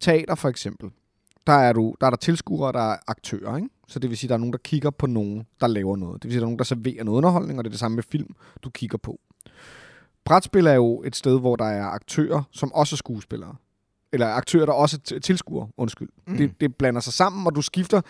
Teater 0.00 0.34
for 0.34 0.48
eksempel, 0.48 0.90
der 1.48 1.54
er, 1.54 1.72
du, 1.72 1.94
der 2.00 2.06
er 2.06 2.10
der 2.10 2.16
tilskuere, 2.16 2.72
der 2.72 2.92
er 2.92 2.96
aktører. 3.06 3.56
Ikke? 3.56 3.68
Så 3.88 3.98
det 3.98 4.10
vil 4.10 4.18
sige, 4.18 4.28
der 4.28 4.34
er 4.34 4.38
nogen, 4.38 4.52
der 4.52 4.58
kigger 4.58 4.90
på 4.90 5.06
nogen, 5.06 5.46
der 5.60 5.66
laver 5.66 5.96
noget. 5.96 6.22
Det 6.22 6.24
vil 6.24 6.32
sige, 6.32 6.40
der 6.40 6.46
er 6.46 6.48
nogen, 6.48 6.58
der 6.58 6.64
serverer 6.64 7.04
noget 7.04 7.16
underholdning, 7.16 7.58
og 7.58 7.64
det 7.64 7.68
er 7.68 7.72
det 7.72 7.80
samme 7.80 7.94
med 7.94 8.02
film, 8.02 8.34
du 8.62 8.70
kigger 8.70 8.98
på. 8.98 9.20
Brætspil 10.24 10.66
er 10.66 10.74
jo 10.74 11.02
et 11.02 11.16
sted, 11.16 11.40
hvor 11.40 11.56
der 11.56 11.64
er 11.64 11.84
aktører, 11.84 12.42
som 12.50 12.72
også 12.72 12.94
er 12.94 12.96
skuespillere. 12.96 13.54
Eller 14.12 14.26
aktører, 14.26 14.66
der 14.66 14.72
også 14.72 14.98
er 15.14 15.18
tilskuere, 15.18 15.68
undskyld. 15.76 16.08
Mm. 16.26 16.36
Det, 16.36 16.60
det 16.60 16.76
blander 16.76 17.00
sig 17.00 17.12
sammen, 17.12 17.46
og 17.46 17.54
du 17.54 17.62
skifter, 17.62 18.00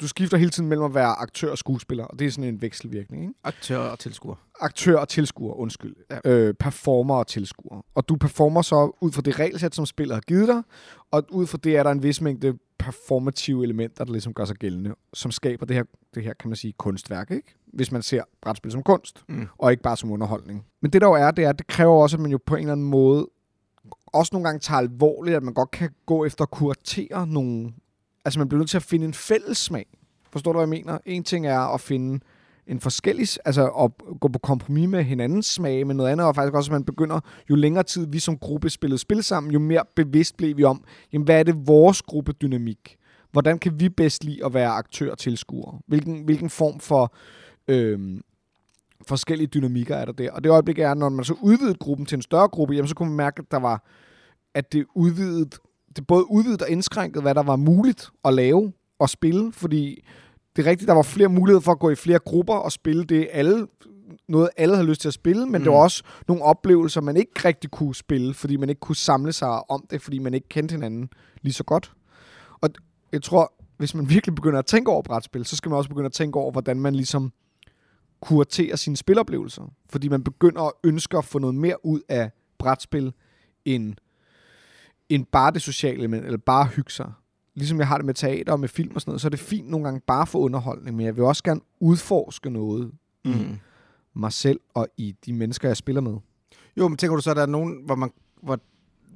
du 0.00 0.08
skifter 0.08 0.36
hele 0.36 0.50
tiden 0.50 0.68
mellem 0.68 0.84
at 0.84 0.94
være 0.94 1.06
aktør 1.18 1.50
og 1.50 1.58
skuespiller, 1.58 2.04
og 2.04 2.18
det 2.18 2.26
er 2.26 2.30
sådan 2.30 2.44
en 2.44 2.62
vekselvirkning. 2.62 3.22
Ikke? 3.22 3.34
Aktør 3.44 3.78
og 3.78 3.98
tilskuer. 3.98 4.34
Aktør 4.60 4.96
og 4.96 5.08
tilskuer, 5.08 5.54
undskyld. 5.54 5.96
Ja. 6.10 6.30
Øh, 6.30 6.54
performer 6.54 7.14
og 7.14 7.26
tilskuer. 7.26 7.84
Og 7.94 8.08
du 8.08 8.16
performer 8.16 8.62
så 8.62 8.96
ud 9.00 9.12
fra 9.12 9.22
det 9.22 9.38
regelsæt, 9.38 9.74
som 9.74 9.86
spillet 9.86 10.14
har 10.14 10.20
givet 10.20 10.48
dig, 10.48 10.62
og 11.10 11.24
ud 11.30 11.46
fra 11.46 11.58
det 11.64 11.76
er 11.76 11.82
der 11.82 11.90
en 11.90 12.02
vis 12.02 12.20
mængde 12.20 12.58
performative 12.80 13.64
elementer, 13.64 14.04
der 14.04 14.12
ligesom 14.12 14.34
gør 14.34 14.44
sig 14.44 14.56
gældende, 14.56 14.94
som 15.14 15.30
skaber 15.30 15.66
det 15.66 15.76
her, 15.76 15.84
det 16.14 16.22
her 16.22 16.32
kan 16.34 16.48
man 16.50 16.56
sige, 16.56 16.72
kunstværk, 16.72 17.30
ikke? 17.30 17.54
hvis 17.66 17.92
man 17.92 18.02
ser 18.02 18.22
brætspil 18.42 18.72
som 18.72 18.82
kunst, 18.82 19.24
Mm. 19.28 19.46
og 19.58 19.70
ikke 19.70 19.82
bare 19.82 19.96
som 19.96 20.10
underholdning. 20.10 20.66
Men 20.80 20.90
det 20.92 21.00
der 21.00 21.06
jo 21.06 21.12
er, 21.12 21.30
det 21.30 21.44
er, 21.44 21.48
at 21.48 21.58
det 21.58 21.66
kræver 21.66 22.02
også, 22.02 22.16
at 22.16 22.20
man 22.20 22.30
jo 22.30 22.38
på 22.46 22.54
en 22.54 22.60
eller 22.60 22.72
anden 22.72 22.86
måde 22.86 23.28
også 24.06 24.30
nogle 24.32 24.48
gange 24.48 24.58
tager 24.60 24.78
alvorligt, 24.78 25.36
at 25.36 25.42
man 25.42 25.54
godt 25.54 25.70
kan 25.70 25.90
gå 26.06 26.24
efter 26.24 26.42
at 26.42 26.50
kuratere 26.50 27.26
nogle... 27.26 27.72
Altså 28.24 28.40
man 28.40 28.48
bliver 28.48 28.58
nødt 28.58 28.70
til 28.70 28.76
at 28.76 28.82
finde 28.82 29.06
en 29.06 29.14
fælles 29.14 29.58
smag. 29.58 29.86
Forstår 30.30 30.52
du, 30.52 30.58
hvad 30.58 30.62
jeg 30.62 30.84
mener? 30.84 30.98
En 31.06 31.24
ting 31.24 31.46
er 31.46 31.58
at 31.74 31.80
finde 31.80 32.20
en 32.70 32.80
forskellig, 32.80 33.28
altså 33.44 33.68
at 33.68 33.90
gå 34.20 34.28
på 34.28 34.38
kompromis 34.38 34.88
med 34.88 35.04
hinandens 35.04 35.46
smag, 35.46 35.86
men 35.86 35.96
noget 35.96 36.10
andet 36.10 36.26
og 36.26 36.34
faktisk 36.34 36.54
også, 36.54 36.68
at 36.68 36.72
man 36.72 36.84
begynder, 36.84 37.20
jo 37.50 37.54
længere 37.54 37.84
tid 37.84 38.06
vi 38.06 38.18
som 38.18 38.38
gruppe 38.38 38.70
spillede 38.70 38.98
spil 38.98 39.22
sammen, 39.22 39.52
jo 39.52 39.58
mere 39.58 39.82
bevidst 39.96 40.36
blev 40.36 40.56
vi 40.56 40.64
om, 40.64 40.84
jamen 41.12 41.24
hvad 41.24 41.38
er 41.38 41.42
det 41.42 41.66
vores 41.66 42.02
gruppedynamik? 42.02 42.96
Hvordan 43.32 43.58
kan 43.58 43.80
vi 43.80 43.88
bedst 43.88 44.24
lide 44.24 44.44
at 44.44 44.54
være 44.54 44.68
aktør 44.68 45.10
og 45.10 45.18
tilskuer? 45.18 45.82
Hvilken, 45.86 46.22
hvilken 46.22 46.50
form 46.50 46.80
for 46.80 47.14
øh, 47.68 48.20
forskellige 49.06 49.46
dynamikker 49.46 49.96
er 49.96 50.04
der 50.04 50.12
der? 50.12 50.32
Og 50.32 50.44
det 50.44 50.50
øjeblik 50.50 50.78
er, 50.78 50.94
når 50.94 51.08
man 51.08 51.24
så 51.24 51.34
udvidede 51.42 51.74
gruppen 51.74 52.06
til 52.06 52.16
en 52.16 52.22
større 52.22 52.48
gruppe, 52.48 52.74
jamen 52.74 52.88
så 52.88 52.94
kunne 52.94 53.08
man 53.08 53.16
mærke, 53.16 53.40
at 53.40 53.50
der 53.50 53.58
var, 53.58 53.84
at 54.54 54.72
det 54.72 54.86
udvidede, 54.94 55.50
det 55.96 56.06
både 56.06 56.30
udvidede 56.30 56.64
og 56.64 56.70
indskrænkede, 56.70 57.22
hvad 57.22 57.34
der 57.34 57.42
var 57.42 57.56
muligt 57.56 58.10
at 58.24 58.34
lave, 58.34 58.72
og 58.98 59.10
spille, 59.10 59.52
fordi 59.52 60.04
det 60.56 60.66
er 60.66 60.70
rigtigt, 60.70 60.88
der 60.88 60.94
var 60.94 61.02
flere 61.02 61.28
muligheder 61.28 61.60
for 61.60 61.72
at 61.72 61.78
gå 61.78 61.90
i 61.90 61.94
flere 61.94 62.18
grupper 62.18 62.54
og 62.54 62.72
spille 62.72 63.04
det 63.04 63.28
alle, 63.32 63.66
noget 64.28 64.50
alle 64.56 64.74
havde 64.74 64.88
lyst 64.88 65.00
til 65.00 65.08
at 65.08 65.14
spille, 65.14 65.46
men 65.46 65.58
mm. 65.58 65.64
det 65.64 65.72
var 65.72 65.78
også 65.78 66.02
nogle 66.28 66.42
oplevelser, 66.42 67.00
man 67.00 67.16
ikke 67.16 67.32
rigtig 67.44 67.70
kunne 67.70 67.94
spille, 67.94 68.34
fordi 68.34 68.56
man 68.56 68.68
ikke 68.68 68.80
kunne 68.80 68.96
samle 68.96 69.32
sig 69.32 69.70
om 69.70 69.86
det, 69.90 70.02
fordi 70.02 70.18
man 70.18 70.34
ikke 70.34 70.48
kendte 70.48 70.72
hinanden 70.72 71.10
lige 71.42 71.52
så 71.52 71.64
godt. 71.64 71.92
Og 72.60 72.70
jeg 73.12 73.22
tror, 73.22 73.52
hvis 73.76 73.94
man 73.94 74.08
virkelig 74.08 74.34
begynder 74.34 74.58
at 74.58 74.66
tænke 74.66 74.90
over 74.90 75.02
brætspil, 75.02 75.44
så 75.44 75.56
skal 75.56 75.68
man 75.68 75.76
også 75.76 75.88
begynde 75.88 76.06
at 76.06 76.12
tænke 76.12 76.38
over, 76.38 76.52
hvordan 76.52 76.80
man 76.80 76.94
ligesom 76.94 77.32
kuraterer 78.20 78.76
sine 78.76 78.96
spiloplevelser. 78.96 79.72
Fordi 79.90 80.08
man 80.08 80.24
begynder 80.24 80.62
at 80.62 80.72
ønske 80.84 81.18
at 81.18 81.24
få 81.24 81.38
noget 81.38 81.54
mere 81.54 81.86
ud 81.86 82.00
af 82.08 82.30
brætspil, 82.58 83.12
end, 83.64 83.94
end 85.08 85.26
bare 85.32 85.50
det 85.50 85.62
sociale 85.62 85.98
element, 85.98 86.24
eller 86.24 86.38
bare 86.38 86.66
hygge 86.66 86.90
sig. 86.90 87.12
Ligesom 87.54 87.78
jeg 87.78 87.88
har 87.88 87.96
det 87.96 88.06
med 88.06 88.14
teater 88.14 88.52
og 88.52 88.60
med 88.60 88.68
film 88.68 88.92
og 88.94 89.00
sådan 89.00 89.10
noget, 89.10 89.20
så 89.20 89.28
er 89.28 89.30
det 89.30 89.38
fint 89.40 89.68
nogle 89.68 89.84
gange 89.84 90.00
bare 90.06 90.26
for 90.26 90.38
underholdning, 90.38 90.96
men 90.96 91.06
jeg 91.06 91.16
vil 91.16 91.24
også 91.24 91.42
gerne 91.42 91.60
udforske 91.80 92.50
noget 92.50 92.92
mm. 93.24 93.30
i 93.32 93.58
mig 94.14 94.32
selv 94.32 94.60
og 94.74 94.88
i 94.96 95.14
de 95.26 95.32
mennesker, 95.32 95.68
jeg 95.68 95.76
spiller 95.76 96.00
med. 96.00 96.16
Jo, 96.76 96.88
men 96.88 96.96
tænker 96.96 97.16
du 97.16 97.22
så, 97.22 97.30
at 97.30 97.36
der 97.36 97.42
er 97.42 97.46
nogen, 97.46 97.82
hvor, 97.84 97.94
man, 97.94 98.10
hvor, 98.42 98.58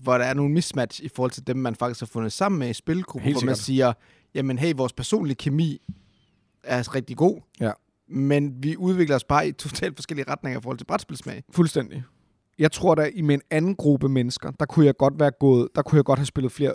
hvor 0.02 0.18
der 0.18 0.24
er 0.24 0.34
nogle 0.34 0.52
mismatch 0.52 1.02
i 1.02 1.08
forhold 1.08 1.30
til 1.30 1.46
dem, 1.46 1.56
man 1.56 1.74
faktisk 1.74 2.00
har 2.00 2.06
fundet 2.06 2.32
sammen 2.32 2.58
med 2.58 2.70
i 2.70 2.72
spilgruppen, 2.72 3.32
hvor 3.32 3.44
man 3.44 3.56
siger, 3.56 3.92
jamen 4.34 4.58
hey, 4.58 4.72
vores 4.76 4.92
personlige 4.92 5.34
kemi 5.36 5.78
er 6.62 6.94
rigtig 6.94 7.16
god, 7.16 7.40
Ja. 7.60 7.70
men 8.08 8.62
vi 8.62 8.76
udvikler 8.76 9.16
os 9.16 9.24
bare 9.24 9.48
i 9.48 9.52
totalt 9.52 9.96
forskellige 9.96 10.30
retninger 10.30 10.60
i 10.60 10.62
forhold 10.62 10.78
til 10.78 10.84
brætspilsmag. 10.84 11.42
Fuldstændig. 11.50 12.02
Jeg 12.58 12.72
tror 12.72 12.94
da, 12.94 13.10
i 13.14 13.20
med 13.22 13.34
en 13.34 13.42
anden 13.50 13.76
gruppe 13.76 14.08
mennesker, 14.08 14.50
der 14.50 14.66
kunne 14.66 14.86
jeg 14.86 14.96
godt 14.96 15.14
være 15.18 15.30
gået, 15.30 15.68
der 15.74 15.82
kunne 15.82 15.96
jeg 15.96 16.04
godt 16.04 16.18
have 16.18 16.26
spillet 16.26 16.52
flere 16.52 16.74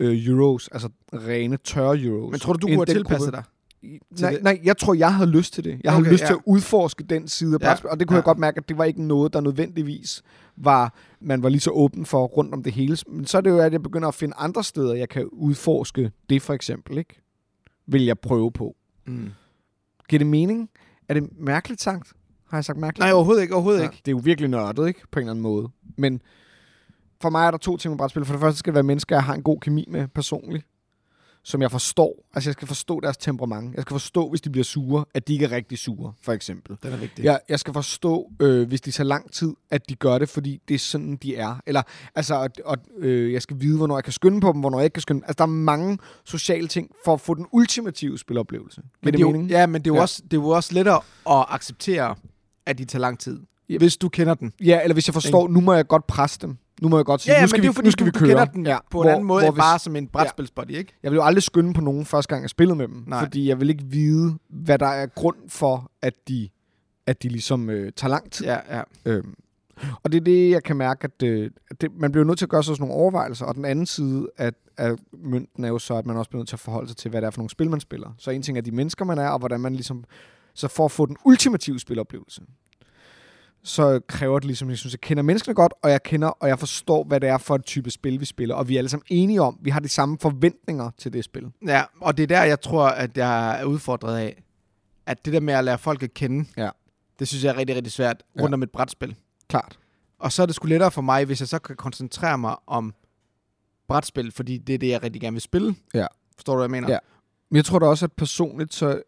euros, 0.00 0.68
altså 0.72 0.88
rene 1.12 1.56
tørre 1.56 1.98
euros. 2.00 2.30
Men 2.30 2.40
tror 2.40 2.52
du, 2.52 2.58
du 2.58 2.66
kunne 2.66 2.76
have 2.76 2.86
tilpasset 2.86 3.32
dig? 3.32 3.42
Nej, 4.20 4.30
det? 4.30 4.42
nej, 4.42 4.60
jeg 4.64 4.76
tror, 4.76 4.94
jeg 4.94 5.14
havde 5.14 5.30
lyst 5.30 5.54
til 5.54 5.64
det. 5.64 5.80
Jeg 5.84 5.92
havde 5.92 6.02
Okay, 6.02 6.12
lyst 6.12 6.22
ja. 6.22 6.26
til 6.26 6.34
at 6.34 6.40
udforske 6.46 7.04
den 7.04 7.28
side 7.28 7.54
af 7.54 7.58
Ja, 7.60 7.66
brætspil, 7.66 7.90
og 7.90 8.00
det 8.00 8.08
kunne 8.08 8.14
ja. 8.14 8.18
jeg 8.18 8.24
godt 8.24 8.38
mærke, 8.38 8.58
at 8.58 8.68
det 8.68 8.78
var 8.78 8.84
ikke 8.84 9.02
noget, 9.02 9.32
der 9.32 9.40
nødvendigvis 9.40 10.22
var, 10.56 10.94
man 11.20 11.42
var 11.42 11.48
lige 11.48 11.60
så 11.60 11.70
åben 11.70 12.06
for 12.06 12.24
rundt 12.26 12.54
om 12.54 12.62
det 12.62 12.72
hele. 12.72 12.96
Men 13.08 13.26
så 13.26 13.36
er 13.36 13.40
det 13.40 13.50
jo, 13.50 13.58
at 13.58 13.72
jeg 13.72 13.82
begynder 13.82 14.08
at 14.08 14.14
finde 14.14 14.34
andre 14.36 14.64
steder, 14.64 14.94
jeg 14.94 15.08
kan 15.08 15.28
udforske 15.32 16.10
det 16.30 16.42
for 16.42 16.54
eksempel, 16.54 16.98
ikke? 16.98 17.22
Vil 17.86 18.04
jeg 18.04 18.18
prøve 18.18 18.52
på. 18.52 18.76
Mm. 19.06 19.30
Giver 20.08 20.18
det 20.18 20.26
mening? 20.26 20.70
Er 21.08 21.14
det 21.14 21.28
mærkeligt 21.38 21.82
sagt? 21.82 22.12
Har 22.50 22.56
jeg 22.56 22.64
sagt 22.64 22.78
mærkeligt? 22.78 23.00
Nej, 23.04 23.12
overhovedet 23.12 23.42
ikke, 23.42 23.54
overhovedet 23.54 23.80
Ja, 23.80 23.84
ikke. 23.84 23.96
det 24.04 24.08
er 24.08 24.12
jo 24.16 24.20
virkelig 24.24 24.50
nørdet, 24.50 24.88
ikke? 24.88 25.00
På 25.12 25.18
en 25.18 25.22
eller 25.22 25.30
anden 25.32 25.42
måde. 25.42 25.68
Men 25.98 26.20
for 27.24 27.30
mig 27.30 27.46
er 27.46 27.50
der 27.50 27.58
to 27.58 27.76
ting 27.76 27.92
med 27.92 27.98
brætspil. 27.98 28.24
For 28.24 28.32
det 28.34 28.40
første 28.40 28.58
skal 28.58 28.70
det 28.70 28.74
være 28.74 28.82
mennesker, 28.82 29.16
jeg 29.16 29.24
har 29.24 29.34
en 29.34 29.42
god 29.42 29.60
kemi 29.60 29.84
med 29.88 30.08
personligt. 30.08 30.66
Som 31.46 31.62
jeg 31.62 31.70
forstår. 31.70 32.26
Altså, 32.34 32.50
jeg 32.50 32.52
skal 32.52 32.68
forstå 32.68 33.00
deres 33.00 33.16
temperament. 33.16 33.74
Jeg 33.74 33.82
skal 33.82 33.94
forstå, 33.94 34.30
hvis 34.30 34.40
de 34.40 34.50
bliver 34.50 34.64
sure, 34.64 35.04
at 35.14 35.28
de 35.28 35.32
ikke 35.32 35.44
er 35.44 35.50
rigtig 35.52 35.78
sure, 35.78 36.12
for 36.22 36.32
eksempel. 36.32 36.76
Den 36.82 36.92
er 36.92 36.96
vigtig. 36.96 37.24
Jeg, 37.24 37.40
jeg 37.48 37.60
skal 37.60 37.72
forstå, 37.74 38.30
øh, 38.42 38.68
hvis 38.68 38.80
de 38.80 38.90
tager 38.90 39.06
lang 39.08 39.32
tid, 39.32 39.54
at 39.70 39.88
de 39.88 39.94
gør 39.94 40.18
det, 40.18 40.28
fordi 40.28 40.60
det 40.68 40.74
er 40.74 40.78
sådan, 40.78 41.16
de 41.16 41.36
er. 41.36 41.56
Eller, 41.66 41.82
altså, 42.14 42.34
og, 42.34 42.48
og, 42.64 42.76
øh, 42.98 43.32
jeg 43.32 43.42
skal 43.42 43.60
vide, 43.60 43.76
hvornår 43.76 43.96
jeg 43.96 44.04
kan 44.04 44.12
skynde 44.12 44.40
på 44.40 44.52
dem, 44.52 44.60
hvornår 44.60 44.78
jeg 44.78 44.84
ikke 44.84 44.94
kan 44.94 45.00
skynde. 45.02 45.20
Altså, 45.22 45.34
der 45.38 45.42
er 45.44 45.46
mange 45.46 45.98
sociale 46.24 46.68
ting 46.68 46.90
for 47.04 47.12
at 47.14 47.20
få 47.20 47.34
den 47.34 47.46
ultimative 47.52 48.18
spiloplevelse. 48.18 48.80
Men 48.80 49.06
det, 49.06 49.12
det 49.12 49.18
er 49.18 49.20
jo, 49.20 49.30
mening? 49.30 49.50
ja, 49.50 49.66
men 49.66 49.82
det 49.82 49.90
er, 49.90 49.94
jo 49.94 49.96
Ja. 49.96 50.00
også, 50.02 50.22
det 50.22 50.32
er 50.36 50.40
jo 50.42 50.48
også 50.48 50.74
lettere 50.74 51.00
at 51.30 51.44
acceptere, 51.48 52.14
at 52.66 52.78
de 52.78 52.84
tager 52.84 53.00
lang 53.00 53.18
tid. 53.18 53.40
Yep. 53.70 53.80
Hvis 53.80 53.96
du 53.96 54.08
kender 54.08 54.34
den. 54.34 54.52
Ja, 54.64 54.80
eller 54.82 54.92
hvis 54.92 55.08
jeg 55.08 55.14
forstår, 55.14 55.48
nu 55.48 55.60
må 55.60 55.72
jeg 55.72 55.86
godt 55.86 56.06
presse 56.06 56.38
dem. 56.42 56.56
Nu 56.82 56.88
må 56.88 56.98
jeg 56.98 57.04
godt 57.04 57.20
sige, 57.20 57.32
Ja, 57.32 57.36
ja 57.36 57.40
nu 57.40 57.44
men 57.44 57.48
skal, 57.48 57.62
det 57.62 57.68
er 57.68 57.70
vi, 57.70 57.74
fordi, 57.74 57.86
nu 57.86 57.90
skal 57.90 58.00
du, 58.00 58.04
vi 58.04 58.10
du 58.10 58.18
køre. 58.18 58.28
kender 58.28 58.44
den 58.44 58.66
ja, 58.66 58.78
på 58.90 59.02
en 59.02 59.08
anden 59.08 59.24
måde, 59.24 59.46
end 59.46 59.54
hvis, 59.54 59.60
bare 59.60 59.78
som 59.78 59.96
en 59.96 60.06
brætspilsbody, 60.08 60.70
ikke? 60.70 60.92
Jeg 61.02 61.10
vil 61.10 61.16
jo 61.16 61.22
aldrig 61.22 61.42
skynde 61.42 61.74
på 61.74 61.80
nogen 61.80 62.04
første 62.04 62.28
gang, 62.28 62.42
jeg 62.42 62.50
spillede 62.50 62.76
med 62.76 62.88
dem. 62.88 63.04
Nej. 63.06 63.20
Fordi 63.20 63.48
jeg 63.48 63.60
vil 63.60 63.70
ikke 63.70 63.84
vide, 63.84 64.38
hvad 64.48 64.78
der 64.78 64.86
er 64.86 65.06
grund 65.06 65.36
for, 65.48 65.90
at 66.02 66.14
de, 66.28 66.48
at 67.06 67.22
de 67.22 67.28
ligesom 67.28 67.70
øh, 67.70 67.92
tager 67.96 68.10
lang 68.10 68.30
tid. 68.30 68.46
Ja, 68.46 68.76
ja. 68.76 68.82
Øhm. 69.04 69.34
Og 70.02 70.12
det 70.12 70.20
er 70.20 70.24
det, 70.24 70.50
jeg 70.50 70.62
kan 70.62 70.76
mærke, 70.76 71.04
at, 71.04 71.22
øh, 71.22 71.50
at 71.70 71.80
det, 71.80 71.90
man 71.96 72.12
bliver 72.12 72.24
nødt 72.24 72.38
til 72.38 72.44
at 72.44 72.48
gøre 72.50 72.62
sig 72.62 72.76
sådan 72.76 72.88
nogle 72.88 73.02
overvejelser. 73.02 73.46
Og 73.46 73.54
den 73.54 73.64
anden 73.64 73.86
side 73.86 74.28
af, 74.38 74.52
af 74.76 74.94
mønten 75.12 75.64
er 75.64 75.68
jo 75.68 75.78
så, 75.78 75.94
at 75.94 76.06
man 76.06 76.16
også 76.16 76.28
bliver 76.30 76.40
nødt 76.40 76.48
til 76.48 76.56
at 76.56 76.60
forholde 76.60 76.88
sig 76.88 76.96
til, 76.96 77.10
hvad 77.10 77.20
det 77.20 77.26
er 77.26 77.30
for 77.30 77.38
nogle 77.38 77.50
spil, 77.50 77.70
man 77.70 77.80
spiller. 77.80 78.14
Så 78.18 78.30
en 78.30 78.42
ting 78.42 78.58
er 78.58 78.62
de 78.62 78.70
mennesker, 78.72 79.04
man 79.04 79.18
er, 79.18 79.28
og 79.28 79.38
hvordan 79.38 79.60
man 79.60 79.72
ligesom... 79.74 80.04
Så 80.56 80.68
for 80.68 80.84
at 80.84 80.90
få 80.90 81.06
den 81.06 81.16
ultimative 81.24 81.78
spiloplevelse, 81.80 82.42
så 83.64 84.00
kræver 84.06 84.38
det 84.38 84.46
ligesom, 84.46 84.70
jeg 84.70 84.78
synes, 84.78 84.92
jeg 84.92 85.00
kender 85.00 85.22
menneskene 85.22 85.54
godt, 85.54 85.72
og 85.82 85.90
jeg 85.90 86.02
kender, 86.02 86.28
og 86.28 86.48
jeg 86.48 86.58
forstår, 86.58 87.04
hvad 87.04 87.20
det 87.20 87.28
er 87.28 87.38
for 87.38 87.54
et 87.54 87.64
type 87.64 87.90
spil, 87.90 88.20
vi 88.20 88.24
spiller. 88.24 88.54
Og 88.54 88.68
vi 88.68 88.74
er 88.74 88.78
alle 88.78 88.88
sammen 88.88 89.04
enige 89.08 89.42
om, 89.42 89.58
vi 89.62 89.70
har 89.70 89.80
de 89.80 89.88
samme 89.88 90.18
forventninger 90.20 90.90
til 90.98 91.12
det 91.12 91.24
spil. 91.24 91.52
Ja, 91.66 91.82
og 92.00 92.16
det 92.16 92.22
er 92.22 92.26
der, 92.26 92.42
jeg 92.42 92.60
tror, 92.60 92.86
at 92.86 93.16
jeg 93.16 93.60
er 93.60 93.64
udfordret 93.64 94.18
af. 94.18 94.42
At 95.06 95.24
det 95.24 95.32
der 95.32 95.40
med 95.40 95.54
at 95.54 95.64
lære 95.64 95.78
folk 95.78 96.02
at 96.02 96.14
kende, 96.14 96.44
Ja. 96.56 96.70
det 97.18 97.28
synes 97.28 97.44
jeg 97.44 97.50
er 97.54 97.56
rigtig, 97.58 97.76
rigtig 97.76 97.92
svært 97.92 98.22
rundt 98.40 98.50
Ja. 98.50 98.54
om 98.54 98.62
et 98.62 98.70
brætspil. 98.70 99.16
Klart. 99.48 99.78
Og 100.18 100.32
så 100.32 100.42
er 100.42 100.46
det 100.46 100.54
sgu 100.54 100.66
lettere 100.68 100.90
for 100.90 101.02
mig, 101.02 101.24
hvis 101.24 101.40
jeg 101.40 101.48
så 101.48 101.58
kan 101.58 101.76
koncentrere 101.76 102.38
mig 102.38 102.56
om 102.66 102.94
brætspil, 103.88 104.32
fordi 104.32 104.58
det 104.58 104.74
er 104.74 104.78
det, 104.78 104.88
jeg 104.88 105.02
rigtig 105.02 105.20
gerne 105.22 105.34
vil 105.34 105.40
spille. 105.42 105.74
Ja. 105.94 106.06
Forstår 106.36 106.52
du, 106.52 106.58
hvad 106.58 106.64
jeg 106.64 106.70
mener? 106.82 106.92
Ja. 106.92 106.98
Men 107.50 107.56
jeg 107.56 107.64
tror 107.64 107.78
da 107.78 107.86
også, 107.86 108.04
at 108.04 108.12
personligt, 108.12 108.74
så 108.74 109.02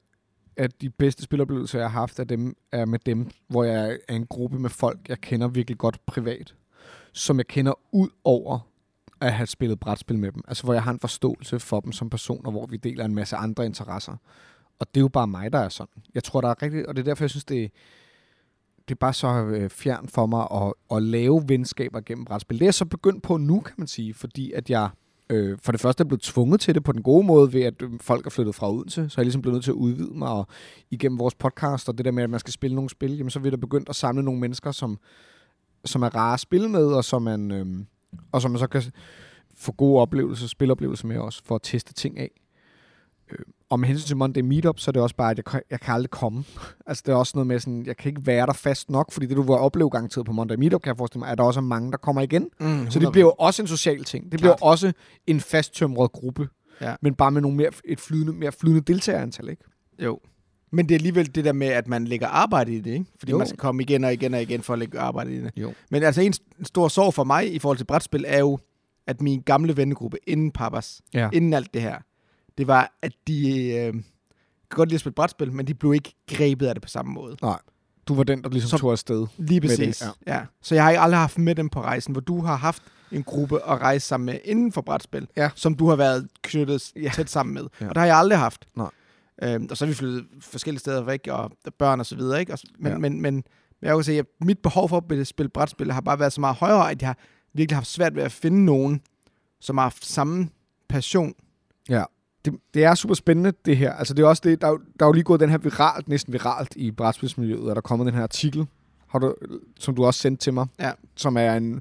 at 0.57 0.81
de 0.81 0.91
bedste 0.91 1.23
spiloplevelser, 1.23 1.79
jeg 1.79 1.91
har 1.91 2.01
haft, 2.01 2.19
er, 2.19 2.25
dem, 2.25 2.57
er 2.73 2.85
med 2.85 2.99
dem, 2.99 3.31
hvor 3.49 3.65
jeg 3.65 3.99
er 4.09 4.15
en 4.15 4.27
gruppe 4.27 4.59
med 4.59 4.71
folk, 4.71 5.09
jeg 5.09 5.21
kender 5.21 5.49
virkelig 5.49 5.79
godt 5.79 6.07
privat. 6.07 6.55
Som 7.13 7.39
jeg 7.39 7.47
kender 7.47 7.73
ud 7.93 8.09
over 8.25 8.59
at 9.21 9.33
have 9.33 9.47
spillet 9.47 9.81
brætspil 9.81 10.19
med 10.19 10.33
dem. 10.33 10.43
Altså, 10.49 10.65
hvor 10.65 10.73
jeg 10.73 10.83
har 10.83 10.93
en 10.93 11.01
forståelse 11.01 11.61
for 11.61 11.81
dem 11.81 11.93
som 11.93 12.11
personer, 12.11 12.51
hvor 12.51 12.67
vi 12.67 12.77
deler 12.77 13.05
en 13.05 13.15
masse 13.15 13.37
andre 13.37 13.67
interesser. 13.67 14.17
Og 14.79 14.87
det 14.95 15.01
er 15.01 15.03
jo 15.03 15.09
bare 15.09 15.27
mig, 15.27 15.53
der 15.53 15.59
er 15.59 15.69
sådan. 15.69 16.03
Jeg 16.15 16.25
tror, 16.25 16.41
der 16.41 16.49
er 16.49 16.63
rigtigt, 16.63 16.87
og 16.87 16.97
det 16.97 17.03
er 17.03 17.05
derfor, 17.05 17.25
jeg 17.25 17.31
synes, 17.31 17.45
det, 17.45 17.71
det 18.89 18.95
er 18.95 18.99
bare 18.99 19.13
så 19.13 19.29
øh, 19.29 19.71
fjern 19.71 20.09
for 20.09 20.27
mig 20.27 20.47
at, 20.53 20.73
at 20.97 21.03
lave 21.03 21.45
venskaber 21.49 22.01
gennem 22.01 22.25
brætspil. 22.25 22.59
Det 22.59 22.65
er 22.65 22.67
jeg 22.67 22.75
så 22.75 22.85
begyndt 22.85 23.23
på 23.23 23.37
nu, 23.37 23.61
kan 23.61 23.75
man 23.79 23.87
sige, 23.87 24.15
fordi 24.15 24.53
at 24.53 24.71
jeg 24.71 24.89
øh, 25.31 25.59
for 25.63 25.73
det 25.73 25.81
første 25.81 26.03
er 26.03 26.09
blevet 26.09 26.23
tvunget 26.23 26.61
til 26.61 26.75
det 26.75 26.85
på 26.85 26.93
den 26.93 27.03
gode 27.03 27.27
måde, 27.27 27.53
ved 27.53 27.63
at 27.63 27.83
øh, 27.83 27.91
folk 28.01 28.27
er 28.27 28.31
flyttet 28.31 28.55
fra 28.55 28.73
Odense, 28.73 29.09
så 29.09 29.21
er 29.21 29.23
jeg 29.23 29.25
ligesom 29.27 29.43
blevet 29.43 29.55
nødt 29.55 29.65
til 29.65 29.71
at 29.71 29.75
udvide 29.75 30.19
mig, 30.19 30.29
og 30.29 30.47
igennem 30.91 31.19
vores 31.19 31.35
podcast, 31.35 31.89
og 31.89 31.99
det 31.99 32.05
der 32.05 32.11
med, 32.11 32.23
at 32.23 32.31
man 32.31 32.41
skal 32.41 32.53
spille 32.53 32.75
nogle 32.75 32.91
spil, 32.91 33.17
jamen 33.17 33.31
så 33.31 33.39
vil 33.39 33.53
der 33.53 33.59
begyndt 33.59 33.89
at 33.89 33.97
samle 33.97 34.23
nogle 34.23 34.41
mennesker, 34.41 34.73
som, 34.73 34.99
som 35.85 36.03
er 36.03 36.15
rare 36.15 36.35
at 36.35 36.41
spille 36.41 36.69
med, 36.69 36.87
og 36.87 37.05
som 37.05 37.23
man, 37.23 37.51
øh, 37.51 37.67
og 38.33 38.43
som 38.43 38.51
man 38.51 38.59
så 38.59 38.67
kan 38.67 38.83
få 39.55 39.73
gode 39.73 40.01
oplevelser, 40.01 40.49
spiloplevelser 40.49 41.07
med 41.07 41.19
også, 41.19 41.43
for 41.45 41.55
at 41.55 41.63
teste 41.63 41.95
ting 41.95 42.19
af. 42.19 42.31
Øh, 43.31 43.39
og 43.71 43.81
med 43.81 43.89
hensyn 43.89 44.07
til 44.07 44.17
Monday 44.17 44.41
Meetup, 44.41 44.79
så 44.79 44.91
er 44.91 44.93
det 44.93 45.03
også 45.03 45.17
bare, 45.17 45.31
at 45.31 45.37
jeg, 45.37 45.45
kan- 45.45 45.63
jeg 45.71 45.81
kan 45.81 45.95
aldrig 45.95 46.11
komme. 46.11 46.45
altså 46.87 47.03
det 47.07 47.13
er 47.13 47.17
også 47.17 47.33
noget 47.35 47.47
med 47.47 47.59
sådan, 47.61 47.87
jeg 47.87 47.97
kan 47.97 48.09
ikke 48.09 48.27
være 48.27 48.47
der 48.47 48.53
fast 48.53 48.91
nok, 48.91 49.13
fordi 49.13 49.27
det 49.27 49.37
du 49.37 49.43
vil 49.43 49.51
opleve 49.55 49.91
garanteret 49.91 50.27
på 50.27 50.33
Monday 50.33 50.55
Meetup, 50.55 50.83
kan 50.83 50.89
jeg 50.91 50.97
forestille 50.97 51.19
mig, 51.21 51.29
at 51.29 51.39
der 51.39 51.45
også 51.45 51.61
er 51.61 51.65
mange, 51.65 51.91
der 51.91 51.97
kommer 51.99 52.23
igen. 52.23 52.49
Mm, 52.61 52.91
Så 52.91 52.99
det 52.99 53.13
bliver 53.13 53.27
jo 53.27 53.33
også 53.39 53.63
en 53.63 53.69
social 53.69 54.05
ting. 54.05 54.33
Det 54.33 54.41
bliver 54.41 54.53
Klart. 54.57 54.61
jo 54.61 54.67
også 54.67 54.93
en 55.27 55.41
fasttømret 55.41 56.13
gruppe, 56.13 56.49
Ja. 56.81 56.95
men 57.03 57.15
bare 57.15 57.31
med 57.31 57.41
nogle 57.43 57.57
mere, 57.57 57.71
et 57.85 58.01
flydende, 58.01 58.33
mere 58.33 58.53
flydende 58.53 58.81
deltagerantal, 58.83 59.49
ikke? 59.49 59.65
Jo. 60.05 60.19
Men 60.73 60.89
det 60.89 60.95
er 60.95 60.99
alligevel 60.99 61.35
det 61.35 61.45
der 61.45 61.53
med, 61.53 61.67
at 61.67 61.89
man 61.89 62.05
lægger 62.05 62.27
arbejde 62.29 62.75
i 62.75 62.81
det, 62.81 62.91
ikke? 62.93 63.05
Fordi 63.19 63.33
Jo. 63.33 63.39
man 63.39 63.47
skal 63.47 63.59
komme 63.59 63.83
igen 63.83 64.05
og 64.05 64.13
igen 64.13 64.35
og 64.35 64.43
igen 64.43 64.63
for 64.63 64.73
at 64.73 64.79
lægge 64.79 64.99
arbejde 64.99 65.35
i 65.35 65.41
det. 65.41 65.51
Jo. 65.57 65.73
Men 65.91 66.03
altså 66.03 66.21
en 66.21 66.33
st- 66.37 66.65
stor 66.65 66.89
sorg 66.89 67.15
for 67.15 67.25
mig 67.25 67.55
i 67.55 67.59
forhold 67.59 67.77
til 67.79 67.85
brætspil 67.85 68.25
er 68.29 68.39
jo, 68.39 68.59
at 69.07 69.23
min 69.23 69.41
gamle 69.41 69.77
vennegruppe 69.77 70.17
inden 70.27 70.51
Papas, 70.51 71.01
Ja. 71.15 71.29
inden 71.33 71.53
alt 71.53 71.75
det 71.75 71.83
her, 71.83 71.99
det 72.59 72.67
var, 72.67 72.93
at 73.03 73.13
de 73.29 73.69
øh, 73.75 73.93
kan 73.93 74.03
godt 74.71 74.89
lide 74.89 74.95
at 74.97 75.01
spille 75.01 75.15
brætspil, 75.15 75.53
men 75.53 75.67
de 75.67 75.75
blev 75.75 75.95
ikke 75.95 76.15
grebet 76.31 76.67
af 76.67 76.75
det 76.75 76.83
på 76.83 76.89
samme 76.89 77.13
måde. 77.13 77.37
Nej. 77.43 77.59
Du 78.09 78.15
var 78.15 78.23
den, 78.25 78.43
der 78.45 78.49
ligesom 78.51 78.71
Så- 78.71 78.79
tog 78.79 78.93
afsted. 78.93 79.27
Lige 79.39 79.61
præcis. 79.61 79.99
Det, 79.99 80.07
ja. 80.27 80.35
ja. 80.35 80.43
Så 80.63 80.75
jeg 80.75 80.85
har 80.85 80.91
ikke 80.91 81.01
aldrig 81.01 81.21
haft 81.21 81.39
med 81.39 81.55
dem 81.55 81.69
på 81.69 81.81
rejsen, 81.83 82.13
hvor 82.13 82.21
du 82.21 82.41
har 82.41 82.57
haft 82.57 82.83
en 83.13 83.23
gruppe 83.23 83.57
at 83.69 83.79
rejse 83.81 84.07
sammen 84.07 84.27
med 84.27 84.39
inden 84.45 84.73
for 84.73 84.81
brætspil, 84.81 85.29
Ja. 85.37 85.51
som 85.55 85.75
du 85.75 85.89
har 85.89 85.97
været 85.97 86.29
knyttet 86.43 86.93
Ja. 86.97 87.11
tæt 87.15 87.31
sammen 87.31 87.55
med. 87.55 87.63
Ja. 87.81 87.89
Og 87.89 87.95
det 87.95 88.01
har 88.01 88.07
jeg 88.07 88.17
aldrig 88.17 88.39
haft. 88.39 88.67
Nej. 88.77 88.91
Øhm, 89.43 89.67
og 89.71 89.77
så 89.77 89.85
er 89.85 89.89
vi 89.89 89.95
flyttet 89.95 90.27
forskellige 90.41 90.81
steder 90.81 91.03
væk, 91.03 91.29
og 91.31 91.53
børn 91.79 92.01
og 92.01 92.07
så 92.07 92.17
videre, 92.17 92.41
ikke? 92.41 92.53
Og, 92.53 92.59
men, 92.79 92.93
ja. 92.93 92.99
men, 92.99 93.13
men, 93.23 93.35
men 93.35 93.45
jeg 93.83 93.95
kan 93.97 94.05
sige, 94.05 94.19
at 94.19 94.27
mit 94.41 94.59
behov 94.59 94.89
for 94.89 95.05
at 95.21 95.27
spille 95.27 95.49
brætspil 95.51 95.93
har 95.93 96.01
bare 96.01 96.19
været 96.19 96.33
så 96.33 96.41
meget 96.41 96.57
højere, 96.57 96.91
at 96.91 97.03
jeg 97.03 97.09
har 97.09 97.19
virkelig 97.55 97.77
haft 97.77 97.87
svært 97.89 98.15
ved 98.15 98.23
at 98.23 98.33
finde 98.33 98.65
nogen, 98.65 99.01
som 99.61 99.77
har 99.79 99.83
haft 99.85 100.07
samme 100.07 100.49
passion. 100.89 101.35
Ja. 101.89 102.05
Det, 102.47 102.55
det 102.75 102.85
er 102.85 102.95
super 102.95 103.15
spændende, 103.15 103.53
det 103.65 103.77
her. 103.77 103.93
Altså, 103.93 104.15
det 104.15 104.23
er 104.23 104.27
også 104.27 104.43
det, 104.45 104.61
der, 104.61 104.67
er 104.69 104.77
der 105.01 105.05
er 105.07 105.09
jo 105.09 105.13
lige 105.13 105.25
gået 105.25 105.41
den 105.41 105.51
her 105.51 105.59
viralt, 105.59 106.09
næsten 106.09 106.33
viralt 106.33 106.73
i 106.77 106.91
brætspilsmiljøet, 106.91 107.61
og 107.61 107.67
der 107.69 107.75
er 107.77 107.81
kommet 107.81 108.07
den 108.07 108.15
her 108.15 108.23
artikel, 108.23 108.67
har 109.09 109.19
du, 109.19 109.35
som 109.79 109.95
du 109.95 110.05
også 110.05 110.21
sendte 110.21 110.45
til 110.45 110.55
mig, 110.55 110.67
Ja. 110.81 110.91
som 111.17 111.37
er 111.37 111.55
en, 111.55 111.81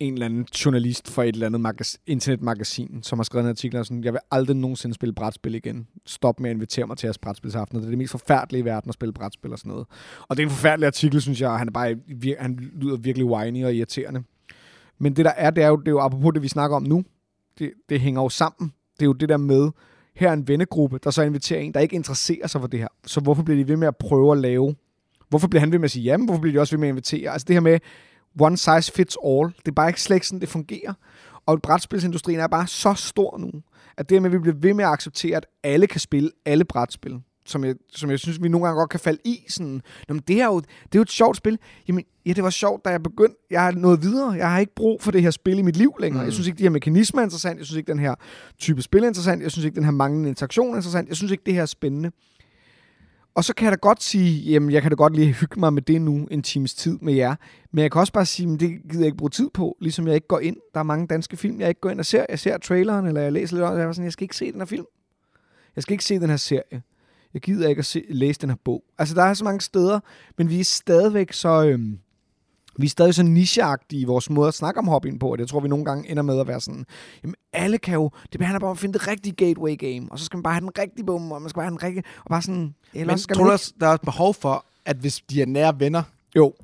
en 0.00 0.12
eller 0.12 0.26
anden 0.26 0.42
journalist 0.64 1.10
for 1.10 1.22
et 1.22 1.28
eller 1.34 1.46
andet 1.46 1.60
magas, 1.60 1.98
internetmagasin, 2.06 3.02
som 3.02 3.18
har 3.18 3.24
skrevet 3.24 3.44
en 3.44 3.48
artikel, 3.48 3.78
og 3.78 3.86
sådan, 3.86 4.04
jeg 4.04 4.12
vil 4.12 4.20
aldrig 4.30 4.56
nogensinde 4.56 4.94
spille 4.94 5.12
brætspil 5.12 5.54
igen. 5.54 5.86
Stop 6.06 6.40
med 6.40 6.50
at 6.50 6.54
invitere 6.56 6.86
mig 6.86 6.96
til 6.96 7.06
jeres 7.06 7.18
brætspilsaften. 7.18 7.78
Det 7.78 7.84
er 7.84 7.88
det 7.88 7.98
mest 7.98 8.10
forfærdelige 8.10 8.62
i 8.62 8.64
verden 8.64 8.88
at 8.88 8.94
spille 8.94 9.12
brætspil 9.12 9.52
og 9.52 9.58
sådan 9.58 9.70
noget. 9.70 9.86
Og 10.28 10.36
det 10.36 10.42
er 10.42 10.46
en 10.46 10.50
forfærdelig 10.50 10.86
artikel, 10.86 11.22
synes 11.22 11.40
jeg, 11.40 11.50
han, 11.58 11.68
er 11.68 11.72
bare, 11.72 11.96
vir- 12.24 12.42
han 12.42 12.70
lyder 12.74 12.96
virkelig 12.96 13.26
whiny 13.26 13.64
og 13.64 13.74
irriterende. 13.74 14.22
Men 14.98 15.16
det 15.16 15.24
der 15.24 15.30
er, 15.36 15.50
det 15.50 15.64
er 15.64 15.68
jo, 15.68 15.76
det 15.76 15.88
er 15.88 15.92
jo 15.92 16.00
apropos 16.00 16.32
det, 16.34 16.42
vi 16.42 16.48
snakker 16.48 16.76
om 16.76 16.82
nu, 16.82 17.04
det, 17.58 17.72
det 17.88 18.00
hænger 18.00 18.22
jo 18.22 18.28
sammen. 18.28 18.72
Det 18.94 19.02
er 19.02 19.06
jo 19.06 19.12
det 19.12 19.28
der 19.28 19.36
med, 19.36 19.70
her 20.14 20.28
er 20.28 20.32
en 20.32 20.48
vennegruppe, 20.48 20.98
der 21.04 21.10
så 21.10 21.22
inviterer 21.22 21.60
en, 21.60 21.74
der 21.74 21.80
ikke 21.80 21.96
interesserer 21.96 22.46
sig 22.46 22.60
for 22.60 22.68
det 22.68 22.80
her. 22.80 22.88
Så 23.06 23.20
hvorfor 23.20 23.42
bliver 23.42 23.64
de 23.64 23.68
ved 23.68 23.76
med 23.76 23.88
at 23.88 23.96
prøve 23.96 24.32
at 24.32 24.38
lave? 24.38 24.74
Hvorfor 25.28 25.48
bliver 25.48 25.60
han 25.60 25.72
ved 25.72 25.78
med 25.78 25.84
at 25.84 25.90
sige 25.90 26.02
jamen? 26.02 26.26
Hvorfor 26.26 26.40
bliver 26.40 26.52
de 26.52 26.60
også 26.60 26.76
ved 26.76 26.80
med 26.80 26.88
at 26.88 26.92
invitere? 26.92 27.30
Altså 27.30 27.44
det 27.48 27.56
her 27.56 27.60
med 27.60 27.78
one 28.40 28.56
size 28.56 28.92
fits 28.92 29.16
all, 29.24 29.48
det 29.48 29.68
er 29.68 29.72
bare 29.72 29.88
ikke 29.88 30.02
slet 30.02 30.16
ikke 30.16 30.26
sådan, 30.26 30.40
det 30.40 30.48
fungerer. 30.48 30.94
Og 31.46 31.62
brætspilsindustrien 31.62 32.40
er 32.40 32.46
bare 32.46 32.66
så 32.66 32.94
stor 32.94 33.38
nu, 33.38 33.50
at 33.96 34.08
det 34.08 34.14
her 34.14 34.20
med, 34.20 34.30
at 34.30 34.32
vi 34.32 34.38
bliver 34.38 34.56
ved 34.56 34.74
med 34.74 34.84
at 34.84 34.90
acceptere, 34.90 35.36
at 35.36 35.46
alle 35.62 35.86
kan 35.86 36.00
spille 36.00 36.30
alle 36.46 36.64
brætspil, 36.64 37.20
som 37.46 37.64
jeg, 37.64 37.74
som 37.88 38.10
jeg 38.10 38.18
synes, 38.18 38.42
vi 38.42 38.48
nogle 38.48 38.66
gange 38.66 38.78
godt 38.78 38.90
kan 38.90 39.00
falde 39.00 39.20
i. 39.24 39.44
Sådan, 39.48 39.82
Nå, 40.08 40.14
men 40.14 40.22
det, 40.28 40.40
er 40.40 40.46
jo, 40.46 40.60
det 40.60 40.94
er 40.94 40.98
jo 40.98 41.02
et 41.02 41.10
sjovt 41.10 41.36
spil. 41.36 41.58
Jamen, 41.88 42.04
ja, 42.26 42.32
det 42.32 42.44
var 42.44 42.50
sjovt, 42.50 42.84
da 42.84 42.90
jeg 42.90 43.02
begyndte. 43.02 43.36
Jeg 43.50 43.62
har 43.62 43.72
nået 43.72 44.02
videre. 44.02 44.30
Jeg 44.30 44.50
har 44.50 44.58
ikke 44.58 44.74
brug 44.74 45.02
for 45.02 45.10
det 45.10 45.22
her 45.22 45.30
spil 45.30 45.58
i 45.58 45.62
mit 45.62 45.76
liv 45.76 45.94
længere. 46.00 46.22
Mm. 46.22 46.26
Jeg 46.26 46.32
synes 46.32 46.46
ikke, 46.46 46.58
de 46.58 46.62
her 46.62 46.70
mekanismer 46.70 47.20
er 47.20 47.24
interessant. 47.24 47.58
Jeg 47.58 47.66
synes 47.66 47.78
ikke, 47.78 47.92
den 47.92 47.98
her 47.98 48.14
type 48.58 48.82
spil 48.82 49.02
er 49.02 49.08
interessant. 49.08 49.42
Jeg 49.42 49.50
synes 49.50 49.64
ikke, 49.64 49.76
den 49.76 49.84
her 49.84 49.90
manglende 49.90 50.28
interaktion 50.28 50.70
er 50.70 50.76
interessant. 50.76 51.08
Jeg 51.08 51.16
synes 51.16 51.32
ikke, 51.32 51.42
det 51.46 51.54
her 51.54 51.62
er 51.62 51.66
spændende. 51.66 52.10
Og 53.34 53.44
så 53.44 53.54
kan 53.54 53.64
jeg 53.64 53.72
da 53.72 53.76
godt 53.76 54.02
sige, 54.02 54.50
jamen 54.50 54.70
jeg 54.70 54.82
kan 54.82 54.90
da 54.90 54.94
godt 54.94 55.16
lige 55.16 55.32
hygge 55.32 55.60
mig 55.60 55.72
med 55.72 55.82
det 55.82 56.02
nu 56.02 56.28
en 56.30 56.42
times 56.42 56.74
tid 56.74 56.98
med 57.02 57.14
jer. 57.14 57.34
Men 57.72 57.82
jeg 57.82 57.92
kan 57.92 58.00
også 58.00 58.12
bare 58.12 58.26
sige, 58.26 58.52
at 58.52 58.60
det 58.60 58.70
gider 58.90 58.98
jeg 58.98 59.06
ikke 59.06 59.16
bruge 59.16 59.30
tid 59.30 59.50
på, 59.54 59.76
ligesom 59.80 60.06
jeg 60.06 60.14
ikke 60.14 60.26
går 60.26 60.40
ind. 60.40 60.56
Der 60.74 60.80
er 60.80 60.84
mange 60.84 61.06
danske 61.06 61.36
film, 61.36 61.60
jeg 61.60 61.68
ikke 61.68 61.80
går 61.80 61.90
ind 61.90 61.98
og 61.98 62.06
ser. 62.06 62.26
Jeg 62.28 62.38
ser 62.38 62.58
traileren, 62.58 63.06
eller 63.06 63.20
jeg 63.20 63.32
læser 63.32 63.56
lidt 63.56 63.64
om 63.64 63.72
det, 63.72 63.80
jeg 63.80 63.88
er 63.88 63.92
sådan, 63.92 64.04
jeg 64.04 64.12
skal 64.12 64.24
ikke 64.24 64.36
se 64.36 64.52
den 64.52 64.60
her 64.60 64.66
film. 64.66 64.84
Jeg 65.76 65.82
skal 65.82 65.92
ikke 65.92 66.04
se 66.04 66.20
den 66.20 66.30
her 66.30 66.36
serie. 66.36 66.82
Jeg 67.34 67.42
gider 67.42 67.68
ikke 67.68 67.78
at 67.78 67.86
se, 67.86 68.02
læse 68.08 68.40
den 68.40 68.50
her 68.50 68.56
bog. 68.64 68.84
Altså, 68.98 69.14
der 69.14 69.22
er 69.22 69.34
så 69.34 69.44
mange 69.44 69.60
steder, 69.60 70.00
men 70.38 70.50
vi 70.50 70.60
er 70.60 70.64
stadigvæk 70.64 71.32
så... 71.32 71.64
Øhm, 71.66 71.98
vi 72.78 72.86
er 72.86 72.90
stadig 72.90 73.14
så 73.14 73.22
nicheagtige 73.22 74.00
i 74.00 74.04
vores 74.04 74.30
måde 74.30 74.48
at 74.48 74.54
snakke 74.54 74.78
om 74.78 74.88
hobbyen 74.88 75.18
på, 75.18 75.32
og 75.32 75.38
det 75.38 75.48
tror 75.48 75.60
vi 75.60 75.68
nogle 75.68 75.84
gange 75.84 76.10
ender 76.10 76.22
med 76.22 76.40
at 76.40 76.46
være 76.46 76.60
sådan, 76.60 76.86
jamen 77.22 77.34
alle 77.52 77.78
kan 77.78 77.94
jo, 77.94 78.10
det 78.32 78.40
handler 78.40 78.60
bare 78.60 78.70
om 78.70 78.74
at 78.74 78.78
finde 78.78 78.98
det 78.98 79.08
rigtige 79.08 79.32
gateway 79.32 79.78
game, 79.78 80.12
og 80.12 80.18
så 80.18 80.24
skal 80.24 80.36
man 80.36 80.42
bare 80.42 80.54
have 80.54 80.60
den 80.60 80.78
rigtige 80.78 81.06
bum, 81.06 81.32
og 81.32 81.42
man 81.42 81.48
skal 81.48 81.58
bare 81.58 81.64
have 81.64 81.70
den 81.70 81.82
rigtige, 81.82 82.04
og 82.24 82.28
bare 82.30 82.42
sådan, 82.42 82.60
Men 82.60 82.74
ellers 82.94 83.20
skal 83.20 83.36
tror 83.36 83.44
man 83.44 83.46
du 83.46 83.50
ikke... 83.50 83.54
også, 83.54 83.72
der 83.80 83.86
er 83.86 83.92
et 83.92 84.00
behov 84.00 84.34
for, 84.34 84.64
at 84.84 84.96
hvis 84.96 85.20
de 85.30 85.42
er 85.42 85.46
nære 85.46 85.80
venner, 85.80 86.02
Jo, 86.36 86.54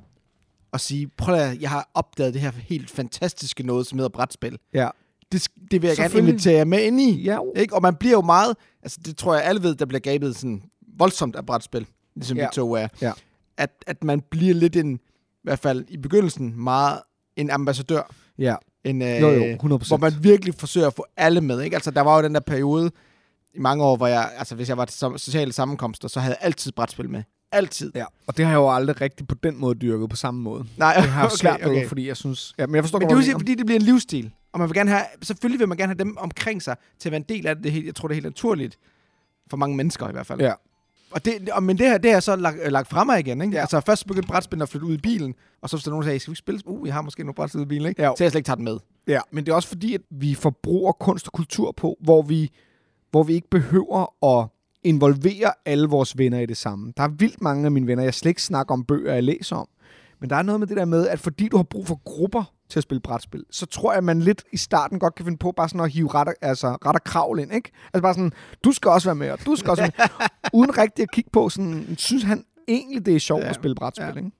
og 0.71 0.79
sige, 0.79 1.07
prøv 1.07 1.35
at 1.35 1.61
jeg 1.61 1.69
har 1.69 1.89
opdaget 1.93 2.33
det 2.33 2.41
her 2.41 2.51
helt 2.51 2.89
fantastiske 2.89 3.63
noget, 3.63 3.87
som 3.87 3.97
hedder 3.97 4.09
brætspil. 4.09 4.57
ja. 4.73 4.89
Det, 5.31 5.47
det 5.71 5.81
vil 5.81 5.87
jeg 5.87 5.97
gerne 5.97 6.17
invitere 6.17 6.57
jer 6.57 6.65
med 6.65 6.83
ind 6.83 7.01
i. 7.01 7.21
Ja. 7.21 7.37
Ikke? 7.55 7.75
Og 7.75 7.81
man 7.81 7.95
bliver 7.95 8.13
jo 8.13 8.21
meget, 8.21 8.57
altså 8.83 8.99
det 9.05 9.17
tror 9.17 9.33
jeg 9.35 9.43
alle 9.43 9.63
ved, 9.63 9.75
der 9.75 9.85
bliver 9.85 9.99
gabet 9.99 10.35
sådan 10.35 10.63
voldsomt 10.97 11.35
af 11.35 11.45
brætspil, 11.45 11.85
ligesom 12.15 12.37
Ja. 12.37 12.43
vi 12.45 12.49
to 12.53 12.73
er. 12.75 12.87
Ja. 13.01 13.11
At, 13.57 13.69
at 13.87 14.03
man 14.03 14.21
bliver 14.31 14.53
lidt 14.53 14.75
en, 14.75 14.95
i 14.95 14.99
hvert 15.43 15.59
fald 15.59 15.85
i 15.89 15.97
begyndelsen, 15.97 16.53
meget 16.63 16.99
en 17.35 17.49
ambassadør. 17.49 18.11
ja. 18.37 18.55
En, 18.83 19.01
øh, 19.01 19.21
Jo, 19.21 19.29
jo, 19.29 19.43
100%. 19.43 19.87
Hvor 19.87 19.97
man 19.97 20.13
virkelig 20.21 20.55
forsøger 20.55 20.87
at 20.87 20.93
få 20.93 21.05
alle 21.17 21.41
med. 21.41 21.61
Ikke? 21.61 21.75
Altså, 21.75 21.91
der 21.91 22.01
var 22.01 22.17
jo 22.17 22.23
den 22.23 22.33
der 22.33 22.39
periode 22.39 22.91
i 23.53 23.59
mange 23.59 23.83
år, 23.83 23.95
hvor 23.95 24.07
jeg, 24.07 24.31
altså 24.37 24.55
hvis 24.55 24.69
jeg 24.69 24.77
var 24.77 24.85
til 24.85 24.97
sociale 25.17 25.53
sammenkomster, 25.53 26.07
så 26.07 26.19
havde 26.19 26.35
jeg 26.39 26.45
altid 26.45 26.71
brætspil 26.71 27.09
med. 27.09 27.23
Altid. 27.51 27.91
Ja, 27.95 28.05
og 28.27 28.37
det 28.37 28.45
har 28.45 28.51
jeg 28.51 28.57
jo 28.57 28.69
aldrig 28.75 29.01
rigtig 29.01 29.27
på 29.27 29.35
den 29.35 29.57
måde 29.59 29.75
dyrket 29.75 30.09
på 30.09 30.15
samme 30.15 30.41
måde. 30.41 30.65
Nej, 30.77 30.93
Det 30.95 31.03
har 31.03 31.21
jeg 31.21 31.25
okay, 31.31 31.35
svært 31.37 31.59
ved, 31.59 31.69
okay. 31.71 31.87
fordi 31.87 32.07
jeg 32.07 32.17
synes... 32.17 32.53
Ja, 32.57 32.67
men 32.67 32.75
jeg 32.75 32.83
forstår 32.83 32.99
Men 32.99 33.09
det 33.09 33.27
er 33.27 33.31
jo 33.31 33.37
fordi 33.37 33.55
det 33.55 33.65
bliver 33.65 33.79
en 33.79 33.85
livsstil. 33.85 34.31
Og 34.51 34.59
man 34.59 34.69
vil 34.69 34.75
gerne 34.75 34.89
have, 34.89 35.03
selvfølgelig 35.21 35.59
vil 35.59 35.67
man 35.67 35.77
gerne 35.77 35.89
have 35.89 35.99
dem 35.99 36.17
omkring 36.17 36.61
sig, 36.61 36.75
til 36.99 37.09
at 37.09 37.11
være 37.11 37.17
en 37.17 37.37
del 37.37 37.47
af 37.47 37.55
det. 37.55 37.63
det 37.63 37.71
helt, 37.71 37.85
jeg 37.85 37.95
tror, 37.95 38.07
det 38.07 38.13
er 38.13 38.15
helt 38.15 38.25
naturligt. 38.25 38.79
For 39.49 39.57
mange 39.57 39.75
mennesker 39.75 40.09
i 40.09 40.11
hvert 40.11 40.27
fald. 40.27 40.41
Ja. 40.41 40.53
Og 41.11 41.25
det, 41.25 41.49
og, 41.49 41.63
men 41.63 41.77
det 41.77 41.87
her, 41.87 41.97
det 41.97 42.11
er 42.11 42.19
så 42.19 42.35
lagt, 42.35 42.71
lagt 42.71 42.87
fremme 42.87 43.19
igen, 43.19 43.41
ikke? 43.41 43.53
Ja. 43.53 43.61
Altså 43.61 43.79
først 43.79 44.07
begyndte 44.07 44.27
brætspillet 44.27 44.63
at 44.63 44.69
flytte 44.69 44.87
ud 44.87 44.93
i 44.93 44.97
bilen, 44.97 45.35
og 45.61 45.69
så 45.69 45.75
hvis 45.75 45.83
der 45.83 45.91
nogen, 45.91 46.03
der 46.03 46.07
sagde, 46.07 46.19
skal 46.19 46.31
vi 46.31 46.33
ikke 46.33 46.39
spille? 46.39 46.61
Uh, 46.65 46.87
jeg 46.87 46.93
har 46.93 47.01
måske 47.01 47.23
nogle 47.23 47.33
brætspil 47.33 47.61
i 47.61 47.65
bilen, 47.65 47.89
ikke? 47.89 48.01
Ja. 48.01 48.11
Så 48.17 48.23
jeg 48.23 48.31
slet 48.31 48.39
ikke 48.39 48.47
tager 48.47 48.55
den 48.55 48.63
med. 48.63 48.77
Ja, 49.07 49.19
men 49.31 49.45
det 49.45 49.51
er 49.51 49.55
også 49.55 49.67
fordi, 49.67 49.93
at 49.93 50.01
vi 50.09 50.33
forbruger 50.33 50.91
kunst 50.91 51.27
og 51.27 51.33
kultur 51.33 51.71
på, 51.71 51.97
hvor 51.99 52.21
vi, 52.21 52.51
hvor 53.11 53.23
vi 53.23 53.33
ikke 53.33 53.49
behøver 53.49 54.25
at 54.39 54.47
involvere 54.83 55.53
alle 55.65 55.87
vores 55.87 56.17
venner 56.17 56.39
i 56.39 56.45
det 56.45 56.57
samme. 56.57 56.93
Der 56.97 57.03
er 57.03 57.07
vildt 57.07 57.41
mange 57.41 57.65
af 57.65 57.71
mine 57.71 57.87
venner, 57.87 58.03
jeg 58.03 58.13
slet 58.13 58.29
ikke 58.29 58.43
snakker 58.43 58.73
om 58.73 58.83
bøger, 58.83 59.13
jeg 59.13 59.23
læser 59.23 59.55
om. 59.55 59.67
Men 60.19 60.29
der 60.29 60.35
er 60.35 60.41
noget 60.41 60.59
med 60.59 60.67
det 60.67 60.77
der 60.77 60.85
med, 60.85 61.07
at 61.07 61.19
fordi 61.19 61.47
du 61.47 61.57
har 61.57 61.63
brug 61.63 61.87
for 61.87 62.01
grupper 62.05 62.53
til 62.71 62.79
at 62.79 62.83
spille 62.83 63.01
brætspil, 63.01 63.43
så 63.51 63.65
tror 63.65 63.91
jeg, 63.91 63.97
at 63.97 64.03
man 64.03 64.19
lidt 64.21 64.43
i 64.53 64.57
starten 64.57 64.99
godt 64.99 65.15
kan 65.15 65.25
finde 65.25 65.37
på 65.37 65.51
bare 65.51 65.69
sådan 65.69 65.81
at 65.85 65.91
hive 65.91 66.13
ret, 66.13 66.27
altså, 66.41 66.67
ret 66.67 66.95
og 66.95 67.03
kravl 67.03 67.39
ind, 67.39 67.53
ikke? 67.53 67.71
Altså 67.85 68.01
bare 68.01 68.13
sådan, 68.13 68.31
du 68.63 68.71
skal 68.71 68.91
også 68.91 69.07
være 69.07 69.15
med, 69.15 69.31
og 69.31 69.45
du 69.45 69.55
skal 69.55 69.69
også 69.69 69.83
være 69.83 69.91
med. 69.97 70.27
Uden 70.59 70.77
rigtig 70.77 71.03
at 71.03 71.11
kigge 71.11 71.29
på, 71.33 71.49
sådan, 71.49 71.95
synes 71.97 72.23
han 72.23 72.45
egentlig, 72.67 73.05
det 73.05 73.15
er 73.15 73.19
sjovt 73.19 73.43
Ja. 73.43 73.49
at 73.49 73.55
spille 73.55 73.75
brætspil, 73.75 74.05
Ja. 74.05 74.17
ikke? 74.17 74.31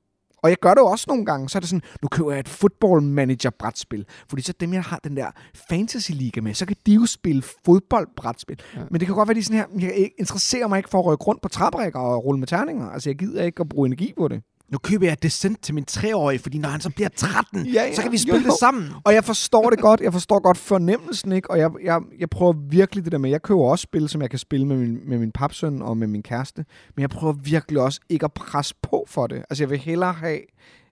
Og 0.44 0.50
jeg 0.50 0.58
gør 0.62 0.74
det 0.74 0.82
jo 0.82 0.86
også 0.86 1.06
nogle 1.08 1.26
gange, 1.26 1.50
så 1.50 1.58
er 1.58 1.60
det 1.60 1.70
sådan, 1.70 1.82
nu 2.02 2.08
køber 2.08 2.32
jeg 2.32 2.40
et 2.40 2.50
football 2.50 3.02
manager 3.02 3.50
brætspil, 3.60 4.06
fordi 4.30 4.42
så 4.42 4.54
dem, 4.60 4.74
jeg 4.74 4.84
har 4.84 5.00
den 5.04 5.18
der 5.18 5.32
fantasy 5.70 6.12
liga 6.12 6.42
med, 6.42 6.54
så 6.54 6.66
kan 6.66 6.76
de 6.86 6.94
jo 6.94 7.06
spille 7.06 7.42
fodboldbrætspil. 7.66 8.60
Ja. 8.76 8.80
Ja. 8.80 8.86
Men 8.92 9.00
det 9.00 9.08
kan 9.08 9.16
godt 9.16 9.28
være, 9.30 9.36
de 9.36 9.44
sådan 9.44 9.58
her, 9.80 9.88
jeg 9.90 10.10
interesserer 10.20 10.68
mig 10.68 10.78
ikke 10.78 10.90
for 10.90 11.00
at 11.00 11.06
rykke 11.06 11.24
rundt 11.24 11.42
på 11.42 11.50
træbrækker 11.50 12.00
og 12.00 12.26
rulle 12.26 12.40
med 12.40 12.48
terninger. 12.48 12.90
Altså, 12.90 13.10
jeg 13.10 13.18
gider 13.18 13.44
ikke 13.44 13.62
at 13.62 13.70
bruge 13.70 13.86
energi 13.88 14.14
på 14.18 14.28
det. 14.28 14.42
Nu 14.72 14.78
køber 14.78 15.08
jeg 15.08 15.24
Descent 15.24 15.62
til 15.64 15.74
min 15.76 15.86
treårige, 15.86 16.40
fordi 16.40 16.58
når 16.58 16.70
han 16.70 16.82
så 16.82 16.90
bliver 16.90 17.10
13, 17.16 17.66
Ja, 17.66 17.72
ja. 17.84 17.94
så 17.96 18.02
kan 18.02 18.12
vi 18.12 18.18
spille 18.18 18.40
jo. 18.40 18.46
det 18.46 18.54
sammen. 18.60 18.90
Og 19.04 19.14
jeg 19.14 19.24
forstår 19.24 19.70
det 19.70 19.80
godt. 19.80 20.02
Jeg 20.02 20.14
forstår 20.14 20.40
godt 20.40 20.58
fornemmelsen, 20.58 21.32
ikke? 21.32 21.52
Og 21.52 21.60
jeg, 21.60 21.72
jeg, 21.84 22.00
jeg 22.20 22.30
prøver 22.30 22.54
virkelig 22.54 23.04
det 23.04 23.12
der 23.12 23.18
med, 23.18 23.30
jeg 23.30 23.42
køber 23.42 23.62
også 23.64 23.84
spil, 23.84 24.10
som 24.10 24.22
jeg 24.22 24.30
kan 24.30 24.40
spille 24.40 24.68
med 24.68 24.78
min, 24.78 25.00
med 25.10 25.18
min 25.18 25.32
papsøn 25.32 25.82
og 25.82 25.98
med 25.98 26.08
min 26.08 26.24
kæreste. 26.24 26.66
Men 26.96 27.02
jeg 27.02 27.10
prøver 27.10 27.34
virkelig 27.34 27.82
også 27.82 28.00
ikke 28.10 28.26
at 28.26 28.34
presse 28.34 28.76
på 28.82 29.06
for 29.08 29.28
det. 29.28 29.38
Altså, 29.50 29.64
jeg 29.64 29.70
vil 29.70 29.78
hellere 29.78 30.14
have, 30.14 30.40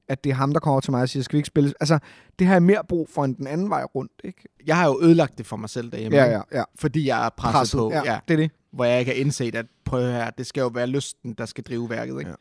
at 0.10 0.24
det 0.24 0.30
er 0.30 0.34
ham, 0.34 0.54
der 0.54 0.60
kommer 0.60 0.80
til 0.82 0.92
mig 0.92 1.02
og 1.02 1.10
siger, 1.10 1.24
skal 1.24 1.34
vi 1.34 1.40
ikke 1.40 1.48
spille? 1.48 1.74
Altså, 1.80 2.00
det 2.40 2.48
har 2.48 2.54
jeg 2.54 2.64
mere 2.64 2.82
brug 2.90 3.10
for 3.14 3.26
end 3.26 3.36
den 3.36 3.48
anden 3.48 3.70
vej 3.70 3.84
rundt, 3.84 4.12
ikke? 4.24 4.44
Jeg 4.66 4.78
har 4.78 4.86
jo 4.88 5.00
ødelagt 5.02 5.38
det 5.38 5.46
for 5.46 5.58
mig 5.58 5.70
selv 5.70 5.92
derhjemme, 5.92 6.18
Ja, 6.18 6.26
ja, 6.32 6.42
ja. 6.54 6.64
fordi 6.76 7.08
jeg 7.08 7.26
er 7.26 7.30
presset, 7.30 7.54
Presset, 7.54 7.78
på, 7.78 7.92
ja, 7.92 8.02
ja. 8.14 8.20
det 8.28 8.34
er 8.34 8.38
det. 8.38 8.52
hvor 8.74 8.86
jeg 8.86 9.00
ikke 9.00 9.12
har 9.12 9.18
indset, 9.20 9.56
at 9.56 9.66
prøv 9.86 10.02
her, 10.12 10.30
det 10.30 10.46
skal 10.48 10.62
jo 10.62 10.68
være 10.68 10.88
lysten, 10.88 11.34
der 11.34 11.46
skal 11.46 11.64
drive 11.64 11.90
værket. 11.90 12.20
Ikke? 12.20 12.30
Ja. 12.30 12.36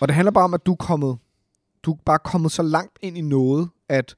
Og 0.00 0.08
det 0.08 0.14
handler 0.14 0.32
bare 0.32 0.44
om, 0.44 0.54
at 0.54 0.66
du 0.66 0.72
er 0.72 0.76
kommet, 0.76 1.18
du 1.82 1.92
er 1.92 1.96
bare 2.06 2.18
kommet 2.24 2.52
så 2.52 2.62
langt 2.62 2.98
ind 3.02 3.18
i 3.18 3.20
noget, 3.20 3.68
at, 3.88 4.14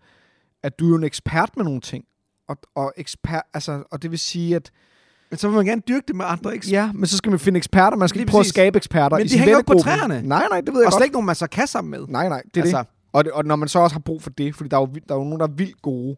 at 0.63 0.79
du 0.79 0.93
er 0.95 0.99
en 0.99 1.05
ekspert 1.05 1.57
med 1.57 1.65
nogle 1.65 1.81
ting. 1.81 2.05
Og, 2.49 2.57
og, 2.75 2.93
ekspert, 2.97 3.43
altså, 3.55 3.83
og 3.91 4.03
det 4.03 4.11
vil 4.11 4.19
sige, 4.19 4.57
at 4.57 4.71
Men 5.31 5.39
så 5.39 5.49
vil 5.49 5.57
man 5.57 5.67
gerne 5.67 5.83
dyrke 5.89 6.05
det 6.09 6.17
med 6.17 6.25
andre, 6.29 6.55
ikke? 6.55 6.69
ja, 6.71 6.93
men 6.93 7.07
så 7.07 7.17
skal 7.17 7.31
man 7.31 7.39
finde 7.39 7.57
eksperter. 7.59 7.97
Man 7.97 8.09
skal 8.09 8.19
Lige 8.19 8.29
prøve 8.29 8.39
at 8.41 8.43
præcis. 8.43 8.53
skabe 8.53 8.77
eksperter 8.77 9.17
Men 9.17 9.27
i 9.27 9.29
de 9.29 9.39
hænger 9.39 9.59
ikke 9.59 9.67
på 9.73 9.79
træerne. 9.79 10.23
Nej, 10.23 10.47
nej, 10.51 10.61
det 10.61 10.75
ved 10.75 10.81
jeg 10.81 10.87
Og 10.87 10.93
godt. 10.93 10.95
slet 10.95 11.05
ikke 11.05 11.13
nogen, 11.13 11.27
man 11.27 11.35
så 11.35 11.47
kan 11.47 11.67
sammen 11.67 11.91
med. 11.91 12.07
Nej, 12.09 12.29
nej, 12.29 12.43
det 12.55 12.61
er 12.61 12.63
altså, 12.65 12.79
det. 12.79 12.87
Og, 13.13 13.25
det. 13.25 13.33
og 13.33 13.45
når 13.45 13.57
man 13.57 13.69
så 13.69 13.79
også 13.79 13.95
har 13.95 14.01
brug 14.01 14.23
for 14.23 14.31
det, 14.31 14.55
fordi 14.55 14.69
der 14.69 14.77
er 14.77 14.81
jo, 14.81 14.87
der 14.87 15.15
er 15.15 15.19
jo 15.19 15.25
nogen, 15.25 15.41
der 15.41 15.47
er 15.47 15.53
vildt 15.53 15.83
gode 15.83 16.17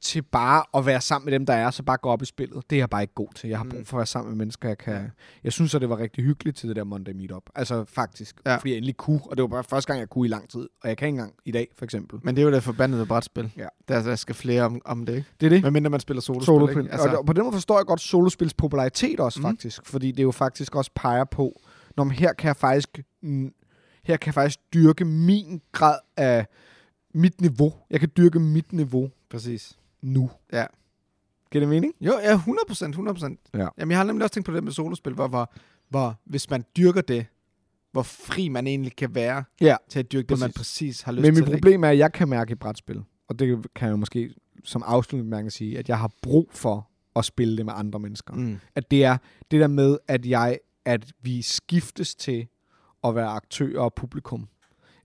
til 0.00 0.22
bare 0.22 0.64
at 0.74 0.86
være 0.86 1.00
sammen 1.00 1.24
med 1.26 1.32
dem, 1.32 1.46
der 1.46 1.54
er, 1.54 1.70
så 1.70 1.82
bare 1.82 1.96
gå 1.96 2.08
op 2.08 2.22
i 2.22 2.24
spillet. 2.24 2.70
Det 2.70 2.76
er 2.76 2.80
jeg 2.80 2.90
bare 2.90 3.02
ikke 3.02 3.14
god 3.14 3.28
til. 3.34 3.48
Jeg 3.48 3.58
har 3.58 3.64
Mm. 3.64 3.70
brug 3.70 3.86
for 3.86 3.96
at 3.96 3.98
være 3.98 4.06
sammen 4.06 4.30
med 4.30 4.36
mennesker, 4.38 4.68
jeg 4.68 4.78
kan... 4.78 5.10
Jeg 5.44 5.52
synes, 5.52 5.74
at 5.74 5.80
det 5.80 5.88
var 5.88 5.98
rigtig 5.98 6.24
hyggeligt 6.24 6.56
til 6.56 6.68
det 6.68 6.76
der 6.76 6.84
Monday 6.84 7.12
Meetup. 7.12 7.42
Altså 7.54 7.84
faktisk. 7.84 8.36
Ja. 8.46 8.56
Fordi 8.56 8.70
jeg 8.70 8.76
endelig 8.76 8.96
kunne, 8.96 9.20
og 9.24 9.36
det 9.36 9.42
var 9.42 9.48
bare 9.48 9.64
første 9.64 9.88
gang, 9.92 10.00
jeg 10.00 10.08
kunne 10.08 10.26
i 10.26 10.30
lang 10.30 10.48
tid. 10.48 10.68
Og 10.82 10.88
jeg 10.88 10.96
kan 10.96 11.08
ikke 11.08 11.16
engang 11.16 11.34
i 11.44 11.50
dag, 11.50 11.68
for 11.78 11.84
eksempel. 11.84 12.18
Men 12.22 12.36
det 12.36 12.42
er 12.42 12.46
jo 12.46 12.52
det 12.52 12.62
forbandede 12.62 13.06
brætspil. 13.06 13.50
Ja. 13.56 13.66
Der, 13.88 14.02
der 14.02 14.16
skal 14.16 14.34
flere 14.34 14.62
om, 14.62 14.80
om 14.84 15.06
det, 15.06 15.16
ikke? 15.16 15.28
Det 15.40 15.46
er 15.46 15.50
det. 15.50 15.62
Men 15.62 15.72
mindre 15.72 15.90
man 15.90 16.00
spiller 16.00 16.20
solospil, 16.20 16.46
Solospil. 16.46 16.78
ikke? 16.82 16.92
Altså, 16.92 17.08
og 17.08 17.26
på 17.26 17.32
den 17.32 17.42
måde 17.42 17.52
forstår 17.52 17.78
jeg 17.78 17.86
godt 17.86 18.00
solospils 18.00 18.54
popularitet 18.54 19.20
også, 19.20 19.40
mm. 19.40 19.46
faktisk. 19.46 19.86
Fordi 19.86 20.12
det 20.12 20.22
jo 20.22 20.30
faktisk 20.30 20.74
også 20.76 20.90
peger 20.94 21.24
på, 21.24 21.60
når 21.96 22.04
man 22.04 22.14
her 22.16 22.32
kan 22.32 22.48
jeg 22.48 22.56
faktisk... 22.56 22.98
Mm, 23.22 23.52
her 24.04 24.16
kan 24.16 24.26
jeg 24.26 24.34
faktisk 24.34 24.58
dyrke 24.74 25.04
min 25.04 25.60
grad 25.72 25.98
af 26.16 26.46
mit 27.14 27.40
niveau. 27.40 27.74
Jeg 27.90 28.00
kan 28.00 28.08
dyrke 28.16 28.40
mit 28.40 28.72
niveau 28.72 29.10
præcis. 29.30 29.78
Nu. 30.02 30.30
Ja. 30.52 30.64
Giver 31.52 31.60
det 31.60 31.68
mening? 31.68 31.92
Jo, 32.00 32.12
ja, 32.22 32.34
100 32.34 32.64
procent, 32.68 32.92
100 32.92 33.14
procent. 33.14 33.40
Ja. 33.54 33.68
Jamen, 33.78 33.90
jeg 33.90 33.98
har 33.98 34.04
nemlig 34.04 34.24
også 34.24 34.34
tænkt 34.34 34.46
på 34.46 34.52
det 34.54 34.64
med 34.64 34.72
solospil, 34.72 35.12
hvor, 35.12 35.28
hvor, 35.28 35.52
hvor 35.88 36.20
hvis 36.24 36.50
man 36.50 36.64
dyrker 36.76 37.00
det, 37.00 37.26
hvor 37.92 38.02
fri 38.02 38.48
man 38.48 38.66
egentlig 38.66 38.96
kan 38.96 39.14
være 39.14 39.44
Ja. 39.60 39.76
til 39.88 39.98
at 39.98 40.12
dyrke 40.12 40.26
det, 40.28 40.40
man 40.40 40.52
Præcis. 40.52 40.56
præcis 40.58 41.02
har 41.02 41.12
lyst 41.12 41.22
Men 41.22 41.34
til. 41.34 41.42
mit 41.42 41.48
ikke? 41.48 41.56
problem 41.56 41.84
er, 41.84 41.88
at 41.88 41.98
jeg 41.98 42.12
kan 42.12 42.28
mærke 42.28 42.52
i 42.52 42.54
brætspil, 42.54 43.02
og 43.28 43.38
det 43.38 43.66
kan 43.74 43.86
jeg 43.86 43.92
jo 43.92 43.96
måske 43.96 44.34
som 44.64 44.82
afslutning 44.86 45.28
mærke 45.30 45.46
at 45.46 45.52
sige, 45.52 45.78
at 45.78 45.88
jeg 45.88 45.98
har 45.98 46.10
brug 46.22 46.48
for 46.52 46.90
at 47.16 47.24
spille 47.24 47.56
det 47.56 47.64
med 47.66 47.72
andre 47.76 47.98
mennesker. 47.98 48.34
Mm. 48.34 48.40
Mm. 48.42 48.58
At 48.74 48.90
det 48.90 49.04
er 49.04 49.16
det 49.50 49.60
der 49.60 49.66
med, 49.66 49.98
at 50.08 50.26
jeg 50.26 50.58
at 50.84 51.12
vi 51.22 51.42
skiftes 51.42 52.14
til 52.14 52.46
at 53.04 53.14
være 53.14 53.26
aktør 53.26 53.80
og 53.80 53.94
publikum. 53.94 54.48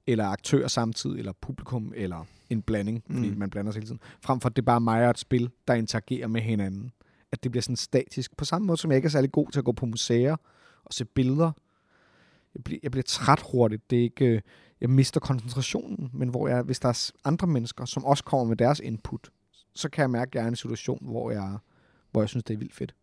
Eller 0.07 0.25
aktør 0.25 0.67
samtidig, 0.67 1.19
eller 1.19 1.31
publikum, 1.41 1.93
eller 1.95 2.25
en 2.49 2.61
blanding, 2.61 3.03
fordi 3.11 3.29
Mm. 3.29 3.37
man 3.37 3.49
blander 3.49 3.71
sig 3.71 3.79
hele 3.79 3.87
tiden. 3.87 4.01
Frem 4.21 4.39
for, 4.39 4.49
at 4.49 4.55
det 4.55 4.61
er 4.61 4.65
bare 4.65 4.81
mig 4.81 5.03
og 5.03 5.09
et 5.09 5.17
spil, 5.19 5.49
der 5.67 5.73
interagerer 5.73 6.27
med 6.27 6.41
hinanden. 6.41 6.91
At 7.31 7.43
det 7.43 7.51
bliver 7.51 7.61
sådan 7.61 7.75
statisk. 7.75 8.37
På 8.37 8.45
samme 8.45 8.65
måde, 8.67 8.77
som 8.77 8.91
jeg 8.91 8.95
ikke 8.95 9.05
er 9.05 9.09
særlig 9.09 9.31
god 9.31 9.51
til 9.51 9.59
at 9.59 9.65
gå 9.65 9.71
på 9.71 9.85
museer 9.85 10.35
og 10.85 10.93
se 10.93 11.05
billeder. 11.05 11.51
Jeg 12.55 12.63
bliver, 12.63 12.79
jeg 12.83 12.91
bliver 12.91 13.03
træt 13.03 13.43
hurtigt. 13.51 13.89
Det 13.89 13.99
er 13.99 14.03
ikke, 14.03 14.25
øh, 14.25 14.41
jeg 14.81 14.89
mister 14.89 15.19
koncentrationen, 15.19 16.09
men 16.13 16.29
hvor 16.29 16.47
jeg, 16.47 16.61
hvis 16.61 16.79
der 16.79 16.89
er 16.89 17.11
andre 17.23 17.47
mennesker, 17.47 17.85
som 17.85 18.05
også 18.05 18.23
kommer 18.23 18.45
med 18.45 18.55
deres 18.57 18.79
input, 18.79 19.29
så 19.75 19.89
kan 19.89 20.01
jeg 20.01 20.09
mærke, 20.09 20.29
at 20.29 20.35
jeg 20.35 20.41
er 20.41 20.45
i 20.45 20.47
en 20.47 20.55
situation, 20.55 20.99
hvor 21.01 21.31
jeg, 21.31 21.57
hvor 22.11 22.21
jeg 22.21 22.29
synes, 22.29 22.43
det 22.43 22.53
er 22.53 22.57
vildt 22.57 22.73
fedt. 22.75 22.95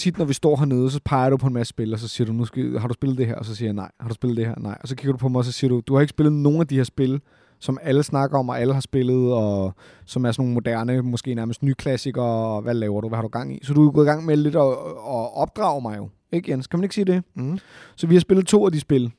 Tit, 0.00 0.18
når 0.18 0.24
vi 0.24 0.32
står 0.34 0.56
hernede, 0.56 0.90
så 0.90 1.00
peger 1.04 1.30
du 1.30 1.36
på 1.36 1.46
en 1.46 1.52
masse 1.54 1.68
spil, 1.70 1.92
og 1.94 1.98
så 1.98 2.08
siger 2.08 2.26
du, 2.26 2.32
nu 2.32 2.44
skal, 2.44 2.78
har 2.78 2.88
du 2.88 2.94
spillet 2.94 3.18
det 3.18 3.26
her? 3.26 3.34
Og 3.34 3.44
så 3.44 3.54
siger 3.54 3.66
jeg 3.68 3.74
nej. 3.74 3.90
Har 4.00 4.08
du 4.08 4.14
spillet 4.14 4.36
det 4.36 4.46
her? 4.46 4.54
Nej. 4.58 4.78
Og 4.82 4.88
så 4.88 4.96
kigger 4.96 5.12
du 5.12 5.18
på 5.18 5.28
mig, 5.28 5.38
og 5.38 5.44
så 5.44 5.52
siger 5.52 5.68
du, 5.68 5.80
du 5.86 5.94
har 5.94 6.00
ikke 6.00 6.10
spillet 6.10 6.32
nogen 6.32 6.60
af 6.60 6.66
de 6.66 6.76
her 6.76 6.84
spil. 6.84 7.20
som 7.62 7.78
alle 7.82 8.02
snakker 8.02 8.38
om, 8.38 8.48
og 8.48 8.60
alle 8.60 8.74
har 8.74 8.80
spillet, 8.80 9.32
og 9.32 9.74
som 10.04 10.24
er 10.24 10.32
sådan 10.32 10.42
nogle 10.42 10.54
moderne, 10.54 11.02
måske 11.02 11.34
nærmest 11.34 11.62
nye 11.62 11.74
klassikere, 11.74 12.24
og 12.24 12.62
hvad 12.62 12.74
laver 12.74 13.00
du, 13.00 13.08
hvad 13.08 13.16
har 13.16 13.22
du 13.22 13.28
gang 13.28 13.56
i? 13.56 13.58
Så 13.62 13.74
du 13.74 13.86
er 13.88 13.92
gået 13.92 14.04
i 14.04 14.08
gang 14.08 14.24
med 14.26 14.36
lidt 14.36 14.56
at, 14.56 14.62
at 14.62 15.36
opdrage 15.36 15.82
mig 15.82 15.96
jo, 15.98 16.08
ikke 16.32 16.50
Jens? 16.50 16.66
Kan 16.66 16.78
man 16.78 16.84
ikke 16.84 16.94
sige 16.94 17.04
det? 17.04 17.22
Mm. 17.34 17.58
Så 17.96 18.06
vi 18.06 18.14
har 18.14 18.20
spillet 18.20 18.46
to 18.46 18.66
af 18.66 18.72
de 18.72 18.80
spil, 18.80 19.12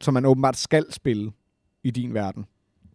som 0.00 0.14
man 0.14 0.26
åbenbart 0.26 0.56
skal 0.56 0.84
spille 0.90 1.32
i 1.84 1.90
din 1.90 2.14
verden. 2.14 2.44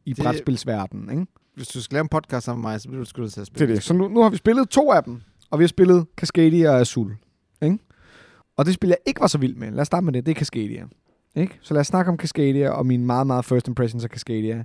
I 0.06 0.14
Det- 0.14 0.24
brætspilsverdenen, 0.24 1.10
ikke? 1.20 1.26
Hvis 1.56 1.68
du 1.68 1.82
skal 1.82 1.96
lave 1.96 2.02
en 2.02 2.08
podcast 2.10 2.46
sammen 2.46 2.62
med 2.62 2.72
mig, 2.72 2.82
så 2.82 2.88
bliver 2.88 3.04
du 3.04 3.10
sgu 3.10 3.22
til 3.22 3.26
at 3.26 3.36
Det 3.36 3.48
spille. 3.48 3.72
er 3.72 3.76
det. 3.76 3.84
Så 3.84 3.94
nu, 3.94 4.08
nu 4.08 4.22
har 4.22 4.30
vi 4.30 4.38
spillet 4.38 4.70
to 4.70 4.92
af 4.92 5.04
dem, 5.04 5.22
og 5.52 5.60
vi 5.60 5.64
har 5.64 5.68
spillet 5.68 6.06
Cascadia 6.18 6.70
og 6.72 6.80
Azul. 6.80 7.16
Og 8.58 8.66
det 8.66 8.74
spil, 8.74 8.88
jeg 8.88 8.98
ikke 9.06 9.22
var 9.22 9.28
så 9.28 9.38
vild 9.38 9.56
med, 9.56 9.72
lad 9.72 9.82
os 9.82 9.88
starte 9.88 10.06
med 10.06 10.14
det, 10.14 10.26
det 10.26 10.32
er 10.32 10.36
Cascadia. 10.36 10.86
Ikke? 11.36 11.60
Så 11.62 11.74
lad 11.74 11.82
os 11.82 11.88
snakke 11.88 12.12
om 12.12 12.18
Cascadia 12.18 12.70
og 12.70 12.86
mine 12.86 13.06
meget, 13.06 13.28
meget 13.28 13.46
first 13.46 13.68
impressions 13.68 14.04
af 14.04 14.10
Cascadia. 14.10 14.64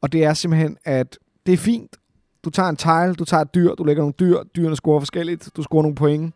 Og 0.00 0.12
det 0.12 0.24
er 0.24 0.34
simpelthen, 0.34 0.76
at 0.84 1.18
det 1.46 1.52
er 1.52 1.56
fint. 1.56 1.96
Du 2.44 2.50
tager 2.50 2.68
en 2.68 2.76
tile, 2.76 3.14
du 3.14 3.24
tager 3.24 3.40
et 3.40 3.54
dyr, 3.54 3.74
du 3.74 3.84
lægger 3.84 4.02
nogle 4.02 4.14
dyr, 4.20 4.42
dyrene 4.56 4.76
scorer 4.76 5.00
forskelligt, 5.00 5.50
du 5.56 5.62
scorer 5.62 5.82
nogle 5.82 5.94
point. 5.94 6.34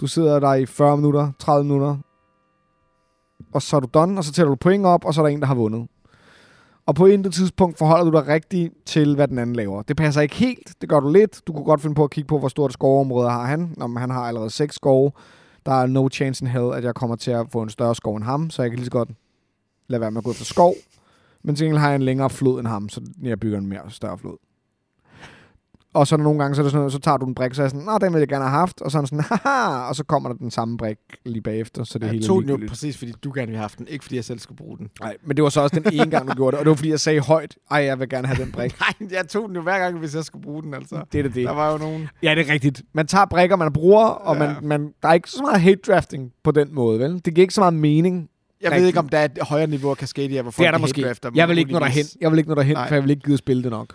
Du 0.00 0.06
sidder 0.06 0.40
der 0.40 0.54
i 0.54 0.66
40 0.66 0.96
minutter, 0.96 1.32
30 1.38 1.64
minutter, 1.64 1.96
og 3.52 3.62
så 3.62 3.76
er 3.76 3.80
du 3.80 3.88
done, 3.94 4.18
og 4.18 4.24
så 4.24 4.32
tæller 4.32 4.50
du 4.50 4.56
point 4.56 4.86
op, 4.86 5.04
og 5.04 5.14
så 5.14 5.20
er 5.20 5.26
der 5.26 5.34
en, 5.34 5.40
der 5.40 5.46
har 5.46 5.54
vundet. 5.54 5.88
Og 6.86 6.94
på 6.94 7.06
intet 7.06 7.34
tidspunkt 7.34 7.78
forholder 7.78 8.10
du 8.10 8.18
dig 8.18 8.28
rigtigt 8.28 8.74
til, 8.86 9.14
hvad 9.14 9.28
den 9.28 9.38
anden 9.38 9.56
laver. 9.56 9.82
Det 9.82 9.96
passer 9.96 10.20
ikke 10.20 10.34
helt, 10.34 10.74
det 10.80 10.88
gør 10.88 11.00
du 11.00 11.12
lidt. 11.12 11.42
Du 11.46 11.52
kunne 11.52 11.64
godt 11.64 11.80
finde 11.80 11.94
på 11.94 12.04
at 12.04 12.10
kigge 12.10 12.28
på, 12.28 12.38
hvor 12.38 12.48
stort 12.48 12.72
skoveområde 12.72 13.30
har 13.30 13.46
han. 13.46 13.74
Nå, 13.76 13.86
men 13.86 13.96
han 13.96 14.10
har 14.10 14.20
allerede 14.20 14.50
seks 14.50 14.74
skove. 14.74 15.12
Der 15.66 15.72
er 15.72 15.86
no 15.86 16.08
chance 16.08 16.44
in 16.44 16.50
hell, 16.50 16.74
at 16.74 16.84
jeg 16.84 16.94
kommer 16.94 17.16
til 17.16 17.30
at 17.30 17.46
få 17.50 17.62
en 17.62 17.70
større 17.70 17.94
skov 17.94 18.16
end 18.16 18.24
ham, 18.24 18.50
så 18.50 18.62
jeg 18.62 18.70
kan 18.70 18.76
lige 18.76 18.86
så 18.86 18.90
godt 18.90 19.08
lade 19.88 20.00
være 20.00 20.10
med 20.10 20.18
at 20.18 20.24
gå 20.24 20.30
efter 20.30 20.44
skov. 20.44 20.74
Men 21.42 21.56
til 21.56 21.64
gengæld 21.64 21.80
har 21.80 21.88
jeg 21.88 21.96
en 21.96 22.02
længere 22.02 22.30
flod 22.30 22.60
end 22.60 22.68
ham, 22.68 22.88
så 22.88 23.00
jeg 23.22 23.40
bygger 23.40 23.58
en 23.58 23.66
mere 23.66 23.90
større 23.90 24.18
flod. 24.18 24.36
Og 25.94 26.06
så 26.06 26.16
nogle 26.16 26.38
gange, 26.38 26.54
så, 26.54 26.60
er 26.60 26.62
det 26.62 26.70
sådan 26.70 26.78
noget, 26.80 26.92
så 26.92 26.98
tager 26.98 27.16
du 27.16 27.26
en 27.26 27.34
brik, 27.34 27.54
så 27.54 27.62
er 27.62 27.68
sådan, 27.68 27.84
nå, 27.84 27.98
den 28.00 28.12
vil 28.12 28.18
jeg 28.18 28.28
gerne 28.28 28.44
have 28.44 28.58
haft. 28.58 28.80
Og 28.80 28.90
så 28.90 28.98
er 28.98 29.04
sådan, 29.04 29.24
haha, 29.44 29.88
og 29.88 29.96
så 29.96 30.04
kommer 30.04 30.28
der 30.28 30.36
den 30.36 30.50
samme 30.50 30.76
brik 30.76 30.96
lige 31.24 31.42
bagefter, 31.42 31.84
så 31.84 31.98
det 31.98 32.04
er 32.04 32.08
Jeg 32.08 32.12
helt 32.12 32.26
tog 32.26 32.42
den 32.42 32.50
jo 32.50 32.58
præcis, 32.68 32.98
fordi 32.98 33.12
du 33.24 33.32
gerne 33.34 33.46
ville 33.46 33.56
have 33.56 33.62
haft 33.62 33.78
den, 33.78 33.86
ikke 33.88 34.04
fordi 34.04 34.16
jeg 34.16 34.24
selv 34.24 34.38
skulle 34.38 34.56
bruge 34.56 34.78
den. 34.78 34.88
Nej, 35.00 35.16
men 35.26 35.36
det 35.36 35.42
var 35.42 35.48
så 35.48 35.60
også 35.60 35.80
den 35.80 35.92
ene 35.94 36.10
gang, 36.10 36.28
du 36.28 36.34
gjorde 36.34 36.50
det, 36.52 36.58
og 36.58 36.64
det 36.64 36.70
var 36.70 36.76
fordi, 36.76 36.90
jeg 36.90 37.00
sagde 37.00 37.20
højt, 37.20 37.56
ej, 37.70 37.78
jeg 37.78 37.98
vil 38.00 38.08
gerne 38.08 38.26
have 38.28 38.44
den 38.44 38.52
brik. 38.52 38.74
Nej, 39.00 39.08
jeg 39.10 39.28
tog 39.28 39.48
den 39.48 39.56
jo 39.56 39.62
hver 39.62 39.78
gang, 39.78 39.98
hvis 39.98 40.14
jeg 40.14 40.24
skulle 40.24 40.42
bruge 40.42 40.62
den, 40.62 40.74
altså. 40.74 41.02
Det 41.12 41.18
er 41.18 41.22
det, 41.22 41.34
det. 41.34 41.44
Der 41.46 41.52
var 41.54 41.72
jo 41.72 41.78
nogen... 41.78 42.08
Ja, 42.22 42.34
det 42.34 42.48
er 42.48 42.52
rigtigt. 42.52 42.82
Man 42.94 43.06
tager 43.06 43.24
brækker, 43.24 43.56
man 43.56 43.72
bruger, 43.72 44.04
og 44.06 44.36
Ja. 44.36 44.38
man, 44.46 44.56
man, 44.62 44.92
der 45.02 45.08
er 45.08 45.12
ikke 45.12 45.30
så 45.30 45.42
meget 45.42 45.60
hate 45.60 45.80
drafting 45.86 46.32
på 46.44 46.50
den 46.50 46.74
måde, 46.74 46.98
vel? 47.00 47.14
Det 47.24 47.34
giver 47.34 47.42
ikke 47.44 47.54
så 47.54 47.60
meget 47.60 47.74
mening. 47.74 48.28
Jeg 48.60 48.70
Rigtig. 48.70 48.80
ved 48.80 48.86
ikke, 48.86 48.98
om 48.98 49.08
der 49.08 49.18
er 49.18 49.24
et 49.24 49.38
højere 49.42 49.66
niveau 49.66 49.90
af 49.90 49.96
Cascadia, 49.96 50.42
hvor 50.42 50.50
folk 50.50 50.62
Det 50.62 50.66
er 50.66 50.70
der 50.70 50.78
måske. 50.78 51.14
dem 51.22 51.32
Jeg 51.34 51.48
vil 51.48 51.58
ikke 51.58 51.72
nå 51.72 51.78
derhen. 51.78 52.04
Jeg 52.20 52.30
vil 52.30 52.38
ikke 52.38 52.48
nå 52.50 52.54
derhen, 52.54 52.74
Nej. 52.74 52.88
for 52.88 52.94
jeg 52.94 53.02
vil 53.02 53.10
ikke 53.10 53.22
gide 53.22 53.32
at 53.34 53.38
spille 53.38 53.62
det 53.62 53.70
nok. 53.70 53.94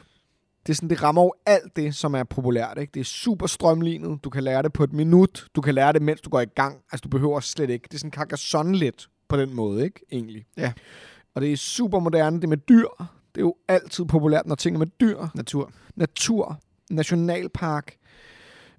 Det, 0.68 0.74
er 0.74 0.76
sådan, 0.76 0.90
det 0.90 1.04
rammer 1.04 1.22
jo 1.22 1.34
alt 1.46 1.76
det, 1.76 1.96
som 1.96 2.14
er 2.16 2.24
populært. 2.24 2.78
Ikke? 2.78 2.92
Det 2.94 3.00
er 3.00 3.04
super 3.04 3.48
strømlignet. 3.48 4.24
Du 4.24 4.30
kan 4.30 4.44
lære 4.44 4.64
det 4.64 4.74
på 4.74 4.84
et 4.84 4.94
minut. 4.94 5.48
Du 5.56 5.62
kan 5.62 5.76
lære 5.76 5.94
det, 5.94 6.02
mens 6.02 6.22
du 6.22 6.30
går 6.30 6.42
i 6.42 6.46
gang. 6.46 6.78
Altså, 6.92 7.02
du 7.04 7.10
behøver 7.10 7.40
slet 7.40 7.70
ikke. 7.70 7.84
Det 7.84 7.94
er 7.94 8.00
sådan 8.00 8.12
Carcassonne 8.12 8.78
lidt 8.78 9.08
på 9.30 9.38
den 9.38 9.54
måde, 9.54 9.84
ikke? 9.84 10.00
Egentlig. 10.12 10.46
Ja. 10.58 10.74
Og 11.36 11.42
det 11.42 11.52
er 11.52 11.58
super 11.58 12.00
moderne. 12.00 12.42
Det 12.42 12.50
med 12.50 12.58
dyr. 12.58 12.88
Det 13.36 13.42
er 13.42 13.46
jo 13.46 13.56
altid 13.68 14.06
populært, 14.06 14.46
når 14.46 14.56
ting 14.56 14.76
er 14.76 14.80
med 14.80 14.88
dyr. 15.02 15.28
Natur. 15.36 15.72
natur, 15.96 16.60
nationalpark. 16.90 17.96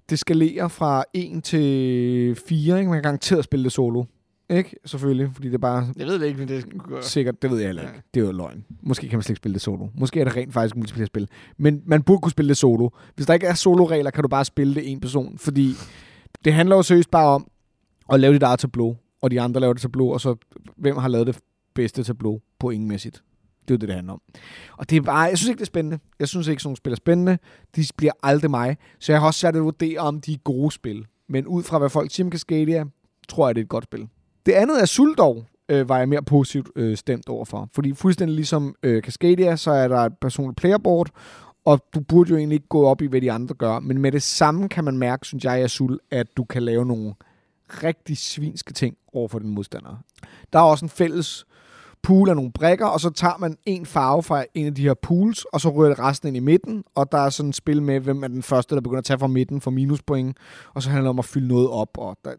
Det 0.09 0.19
skalerer 0.19 0.67
fra 0.67 1.03
1 1.13 1.43
til 1.43 2.35
4, 2.47 2.79
ikke? 2.79 2.89
Man 2.89 2.95
kan 2.95 3.03
garanteret 3.03 3.43
spille 3.43 3.63
det 3.63 3.71
solo. 3.71 4.03
Ikke? 4.49 4.75
Selvfølgelig, 4.85 5.29
fordi 5.33 5.47
det 5.47 5.53
er 5.53 5.57
bare 5.57 5.87
Jeg 5.97 6.07
ved 6.07 6.19
det 6.19 6.25
ikke, 6.25 6.39
men 6.39 6.47
det 6.47 6.57
er 6.91 7.01
sikkert, 7.01 7.41
det 7.41 7.49
ved 7.51 7.57
jeg 7.57 7.67
heller 7.67 7.81
Ja. 7.81 7.87
ikke. 7.87 8.01
Det 8.13 8.21
er 8.21 8.25
jo 8.25 8.31
løgn. 8.31 8.65
Måske 8.81 9.07
kan 9.09 9.17
man 9.17 9.23
slet 9.23 9.29
ikke 9.29 9.37
spille 9.39 9.53
det 9.53 9.61
solo. 9.61 9.87
Måske 9.95 10.19
er 10.19 10.23
det 10.23 10.35
rent 10.35 10.53
faktisk 10.53 10.75
multiplayer-spil. 10.75 11.27
Men 11.57 11.81
man 11.85 12.03
burde 12.03 12.21
kunne 12.21 12.31
spille 12.31 12.49
det 12.49 12.57
solo. 12.57 12.89
Hvis 13.15 13.25
der 13.27 13.33
ikke 13.33 13.47
er 13.47 13.53
solo-regler, 13.53 14.11
kan 14.11 14.21
du 14.23 14.27
bare 14.27 14.45
spille 14.45 14.75
det 14.75 14.91
en 14.91 14.99
person. 14.99 15.37
Fordi 15.37 15.73
det 16.45 16.53
handler 16.53 16.75
jo 16.75 16.81
seriøst 16.83 17.11
bare 17.11 17.27
om 17.27 17.47
at 18.13 18.19
lave 18.19 18.33
dit 18.33 18.43
eget 18.43 18.59
tableau, 18.59 18.97
og 19.21 19.31
de 19.31 19.41
andre 19.41 19.61
laver 19.61 19.73
det 19.73 19.81
tableau, 19.81 20.13
og 20.13 20.21
så 20.21 20.35
hvem 20.77 20.97
har 20.97 21.07
lavet 21.07 21.27
det 21.27 21.37
bedste 21.75 22.03
tableau 22.03 22.39
pointmæssigt. 22.59 23.23
Det 23.61 23.71
er 23.71 23.75
jo 23.75 23.77
det, 23.77 23.87
det 23.87 23.95
handler 23.95 24.13
om. 24.13 24.21
Og 24.77 24.89
det 24.89 24.97
er 24.97 25.01
bare, 25.01 25.19
jeg 25.19 25.37
synes 25.37 25.49
ikke, 25.49 25.57
det 25.59 25.63
er 25.63 25.65
spændende. 25.65 25.99
Jeg 26.19 26.27
synes 26.27 26.47
ikke, 26.47 26.61
sådan 26.61 26.67
nogle 26.69 26.77
spil 26.77 26.91
er 26.91 26.95
spændende. 26.95 27.37
De 27.75 27.85
bliver 27.97 28.11
aldrig 28.23 28.51
mig. 28.51 28.77
Så 28.99 29.11
jeg 29.11 29.21
har 29.21 29.27
også 29.27 29.39
svært 29.39 29.53
ved 29.53 29.61
at 29.61 29.65
vurdere, 29.65 29.99
om 29.99 30.21
de 30.21 30.33
er 30.33 30.37
gode 30.37 30.71
spil. 30.71 31.05
Men 31.29 31.47
ud 31.47 31.63
fra, 31.63 31.77
hvad 31.79 31.89
folk 31.89 32.11
siger 32.11 32.25
om 32.27 32.31
Cascadia, 32.31 32.85
tror 33.29 33.47
jeg, 33.47 33.55
det 33.55 33.61
er 33.61 33.65
et 33.65 33.69
godt 33.69 33.83
spil. 33.83 34.07
Det 34.49 34.55
andet 34.55 34.81
er 34.81 34.85
Suldov, 34.85 35.43
øh, 35.69 35.89
var 35.89 35.97
jeg 35.97 36.09
mere 36.09 36.23
positivt 36.23 36.69
øh, 36.75 36.97
stemt 36.97 37.29
overfor. 37.29 37.69
Fordi 37.73 37.93
fuldstændig 37.93 38.35
ligesom 38.35 38.75
øh, 38.83 39.01
Cascadia, 39.01 39.55
så 39.55 39.71
er 39.71 39.87
der 39.87 39.97
et 39.97 40.17
personligt 40.21 40.57
playerboard, 40.57 41.09
og 41.65 41.79
du 41.93 41.99
burde 41.99 42.29
jo 42.29 42.37
egentlig 42.37 42.55
ikke 42.55 42.67
gå 42.67 42.85
op 42.85 43.01
i, 43.01 43.05
hvad 43.05 43.21
de 43.21 43.31
andre 43.31 43.55
gør. 43.55 43.79
Men 43.79 43.97
med 43.97 44.11
det 44.11 44.23
samme 44.23 44.69
kan 44.69 44.83
man 44.83 44.97
mærke, 44.97 45.27
synes 45.27 45.43
jeg, 45.43 45.53
Azul, 45.53 45.99
at 46.11 46.27
du 46.37 46.43
kan 46.43 46.63
lave 46.63 46.85
nogle 46.85 47.13
rigtig 47.83 48.17
svinske 48.17 48.73
ting 48.73 48.95
over 49.13 49.27
for 49.27 49.39
dine 49.39 49.51
modstander. 49.51 50.03
Der 50.53 50.59
er 50.59 50.63
også 50.63 50.85
en 50.85 50.89
fælles 50.89 51.45
pool 52.01 52.29
af 52.29 52.35
nogle 52.35 52.51
brækker, 52.51 52.85
og 52.85 52.99
så 52.99 53.09
tager 53.09 53.37
man 53.39 53.57
en 53.65 53.85
farve 53.85 54.23
fra 54.23 54.45
en 54.53 54.65
af 54.65 54.75
de 54.75 54.81
her 54.81 54.93
pools, 54.93 55.45
og 55.45 55.61
så 55.61 55.69
rører 55.69 55.89
det 55.89 55.99
resten 55.99 56.27
ind 56.27 56.37
i 56.37 56.39
midten, 56.39 56.83
og 56.95 57.11
der 57.11 57.17
er 57.17 57.29
sådan 57.29 57.49
et 57.49 57.55
spil 57.55 57.81
med, 57.81 57.99
hvem 57.99 58.23
er 58.23 58.27
den 58.27 58.43
første, 58.43 58.75
der 58.75 58.81
begynder 58.81 58.99
at 58.99 59.05
tage 59.05 59.19
fra 59.19 59.27
midten 59.27 59.61
for 59.61 59.71
minuspoint, 59.71 60.37
og 60.73 60.83
så 60.83 60.89
handler 60.89 61.03
det 61.03 61.09
om 61.09 61.19
at 61.19 61.25
fylde 61.25 61.47
noget 61.47 61.69
op, 61.69 61.97
og 61.97 62.17
der, 62.25 62.31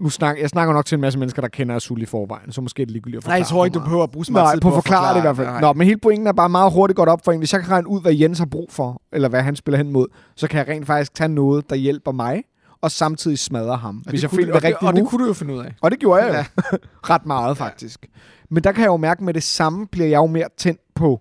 nu 0.00 0.08
snak, 0.10 0.40
jeg 0.40 0.48
snakker 0.48 0.74
nok 0.74 0.86
til 0.86 0.96
en 0.96 1.00
masse 1.00 1.18
mennesker, 1.18 1.42
der 1.42 1.48
kender 1.48 1.74
Azul 1.76 2.02
i 2.02 2.06
forvejen, 2.06 2.52
så 2.52 2.60
måske 2.60 2.82
er 2.82 2.86
det 2.86 2.92
ligegyldigt 2.92 3.24
at 3.24 3.26
Nej, 3.26 3.34
jeg 3.36 3.46
forklare 3.46 3.56
tror 3.58 3.64
ikke, 3.64 3.74
du 3.74 3.80
behøver 3.80 4.02
at 4.02 4.10
bruge 4.10 4.24
så 4.24 4.32
meget 4.32 4.44
Nej, 4.46 4.54
tid 4.54 4.60
på 4.60 4.68
at 4.68 4.74
forklare 4.74 5.12
det 5.14 5.18
i 5.18 5.20
hvert 5.20 5.36
fald. 5.36 5.46
Nej. 5.48 5.60
Nå, 5.60 5.72
men 5.72 5.86
hele 5.86 5.98
pointen 6.00 6.26
er 6.26 6.32
bare 6.32 6.48
meget 6.48 6.72
hurtigt 6.72 6.96
godt 6.96 7.08
op 7.08 7.24
for 7.24 7.32
en. 7.32 7.38
Hvis 7.38 7.52
jeg 7.52 7.60
kan 7.62 7.70
regne 7.70 7.88
ud, 7.88 8.00
hvad 8.00 8.14
Jens 8.14 8.38
har 8.38 8.46
brug 8.46 8.68
for, 8.72 9.02
eller 9.12 9.28
hvad 9.28 9.42
han 9.42 9.56
spiller 9.56 9.78
hen 9.78 9.92
mod, 9.92 10.06
så 10.36 10.48
kan 10.48 10.58
jeg 10.58 10.68
rent 10.68 10.86
faktisk 10.86 11.14
tage 11.14 11.28
noget, 11.28 11.70
der 11.70 11.76
hjælper 11.76 12.12
mig, 12.12 12.42
og 12.80 12.90
samtidig 12.90 13.38
smadre 13.38 13.76
ham. 13.76 13.96
Og 14.06 14.10
Hvis 14.10 14.18
det 14.18 14.22
jeg 14.22 14.30
kunne 14.30 14.36
finder 14.38 14.52
du- 14.52 14.58
det 14.58 14.64
rigtige 14.64 14.88
Og 14.88 14.94
det 14.96 15.06
kunne 15.06 15.22
du 15.22 15.28
jo 15.28 15.34
finde 15.34 15.54
ud 15.54 15.58
af. 15.58 15.74
Og 15.82 15.90
det 15.90 15.98
gjorde 15.98 16.24
jeg 16.24 16.46
jo. 16.72 16.78
Ret 17.10 17.26
meget, 17.26 17.56
faktisk. 17.56 18.06
Men 18.50 18.64
der 18.64 18.72
kan 18.72 18.80
jeg 18.82 18.88
jo 18.88 18.96
mærke, 18.96 19.24
med 19.24 19.34
det 19.34 19.42
samme 19.42 19.86
bliver 19.86 20.06
jeg 20.08 20.16
jo 20.16 20.26
mere 20.26 20.48
tændt 20.56 20.80
på 20.94 21.20